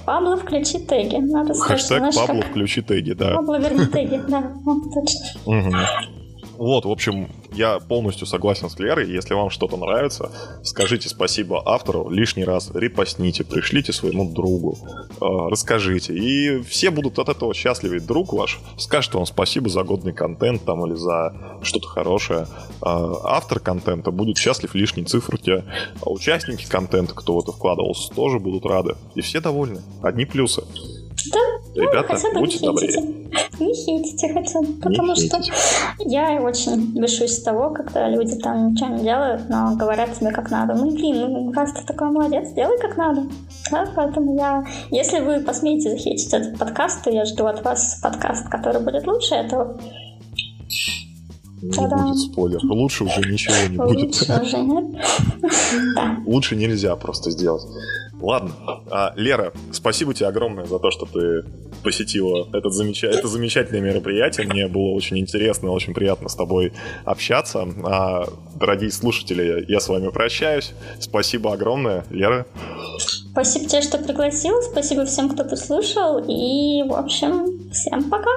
Пабло, 0.05 0.37
включи 0.37 0.79
теги. 0.79 1.17
Надо 1.17 1.53
Хэштег 1.53 2.15
Пабло, 2.15 2.41
включи 2.41 2.81
теги, 2.81 3.11
да. 3.11 3.35
Пабло, 3.35 3.59
верни 3.59 3.85
теги, 3.85 4.21
да, 4.29 4.41
точно. 4.93 6.14
Вот, 6.57 6.85
в 6.85 6.89
общем, 6.89 7.29
я 7.51 7.79
полностью 7.79 8.27
согласен 8.27 8.69
с 8.69 8.79
Лерой. 8.79 9.11
Если 9.11 9.33
вам 9.33 9.49
что-то 9.49 9.77
нравится, 9.77 10.31
скажите 10.63 11.09
спасибо 11.09 11.61
автору 11.65 12.09
лишний 12.09 12.43
раз, 12.43 12.71
репостните, 12.73 13.43
пришлите 13.43 13.93
своему 13.93 14.31
другу, 14.31 14.77
э, 15.21 15.25
расскажите. 15.49 16.13
И 16.13 16.61
все 16.63 16.91
будут 16.91 17.19
от 17.19 17.29
этого 17.29 17.53
счастливы. 17.53 17.99
Друг 17.99 18.33
ваш 18.33 18.59
скажет 18.77 19.13
вам 19.13 19.25
спасибо 19.25 19.69
за 19.69 19.83
годный 19.83 20.13
контент 20.13 20.63
там 20.65 20.85
или 20.85 20.95
за 20.95 21.35
что-то 21.61 21.87
хорошее. 21.87 22.47
Э, 22.85 23.13
автор 23.23 23.59
контента 23.59 24.11
будет 24.11 24.37
счастлив 24.37 24.73
лишней 24.75 25.05
цифрке. 25.05 25.63
А 26.01 26.09
участники 26.09 26.65
контента, 26.65 27.13
кто 27.13 27.35
в 27.35 27.39
это 27.39 27.51
вкладывался, 27.51 28.13
тоже 28.13 28.39
будут 28.39 28.65
рады. 28.65 28.95
И 29.15 29.21
все 29.21 29.41
довольны. 29.41 29.81
Одни 30.01 30.25
плюсы. 30.25 30.63
Да, 31.31 31.39
Ребята, 31.75 32.07
ну, 32.13 32.15
хотя 32.15 32.33
бы 32.33 32.39
будьте 32.39 32.59
не 32.59 32.67
добрее. 32.67 33.25
Не 33.59 33.73
хейтите 33.73 34.33
хотя 34.33 34.61
бы, 34.61 34.73
потому 34.81 35.13
не 35.13 35.27
что 35.27 35.37
хейтите. 35.37 35.53
я 36.05 36.41
очень 36.41 36.93
бешусь 36.93 37.37
с 37.37 37.43
того, 37.43 37.71
когда 37.71 38.09
люди 38.09 38.35
там 38.35 38.71
ничего 38.71 38.89
не 38.89 39.03
делают, 39.03 39.49
но 39.49 39.75
говорят 39.75 40.13
тебе 40.17 40.31
как 40.31 40.51
надо. 40.51 40.75
Ну, 40.75 40.91
блин, 40.91 41.31
ну, 41.31 41.51
раз 41.53 41.71
ты 41.73 41.83
такой 41.85 42.11
молодец, 42.11 42.51
делай 42.53 42.77
как 42.79 42.97
надо. 42.97 43.23
Да, 43.71 43.87
поэтому 43.95 44.35
я... 44.35 44.65
Если 44.91 45.19
вы 45.19 45.39
посмеете 45.39 45.89
захейтить 45.91 46.33
этот 46.33 46.59
подкаст, 46.59 47.03
то 47.03 47.09
я 47.09 47.25
жду 47.25 47.45
от 47.45 47.63
вас 47.63 47.99
подкаст, 48.01 48.47
который 48.49 48.81
будет 48.81 49.07
лучше 49.07 49.35
этого. 49.35 49.79
Не 51.61 51.71
Та-дам. 51.71 52.07
будет 52.07 52.19
спойлер. 52.19 52.59
Лучше 52.63 53.05
уже 53.05 53.21
ничего 53.21 53.55
не 53.69 53.77
будет. 53.77 54.05
Лучше 54.05 54.41
уже 54.41 54.57
нет. 54.57 54.85
Лучше 56.27 56.55
нельзя 56.55 56.95
просто 56.95 57.31
сделать. 57.31 57.63
Ладно. 58.21 58.51
А, 58.89 59.13
Лера, 59.15 59.53
спасибо 59.71 60.13
тебе 60.13 60.27
огромное 60.27 60.65
за 60.65 60.79
то, 60.79 60.91
что 60.91 61.05
ты 61.05 61.43
посетила 61.83 62.47
этот 62.55 62.73
замеч... 62.73 63.03
это 63.03 63.27
замечательное 63.27 63.81
мероприятие. 63.81 64.47
Мне 64.47 64.67
было 64.67 64.89
очень 64.89 65.19
интересно, 65.19 65.71
очень 65.71 65.93
приятно 65.93 66.29
с 66.29 66.35
тобой 66.35 66.73
общаться. 67.03 67.67
А, 67.83 68.27
дорогие 68.55 68.91
слушатели, 68.91 69.65
я 69.67 69.79
с 69.79 69.87
вами 69.89 70.09
прощаюсь. 70.09 70.73
Спасибо 70.99 71.53
огромное, 71.53 72.05
Лера. 72.09 72.45
Спасибо 73.31 73.67
тебе, 73.67 73.81
что 73.81 73.97
пригласил. 73.97 74.61
Спасибо 74.61 75.05
всем, 75.05 75.29
кто 75.29 75.43
послушал. 75.43 76.23
И, 76.27 76.83
в 76.87 76.93
общем, 76.93 77.69
всем 77.71 78.09
пока. 78.09 78.31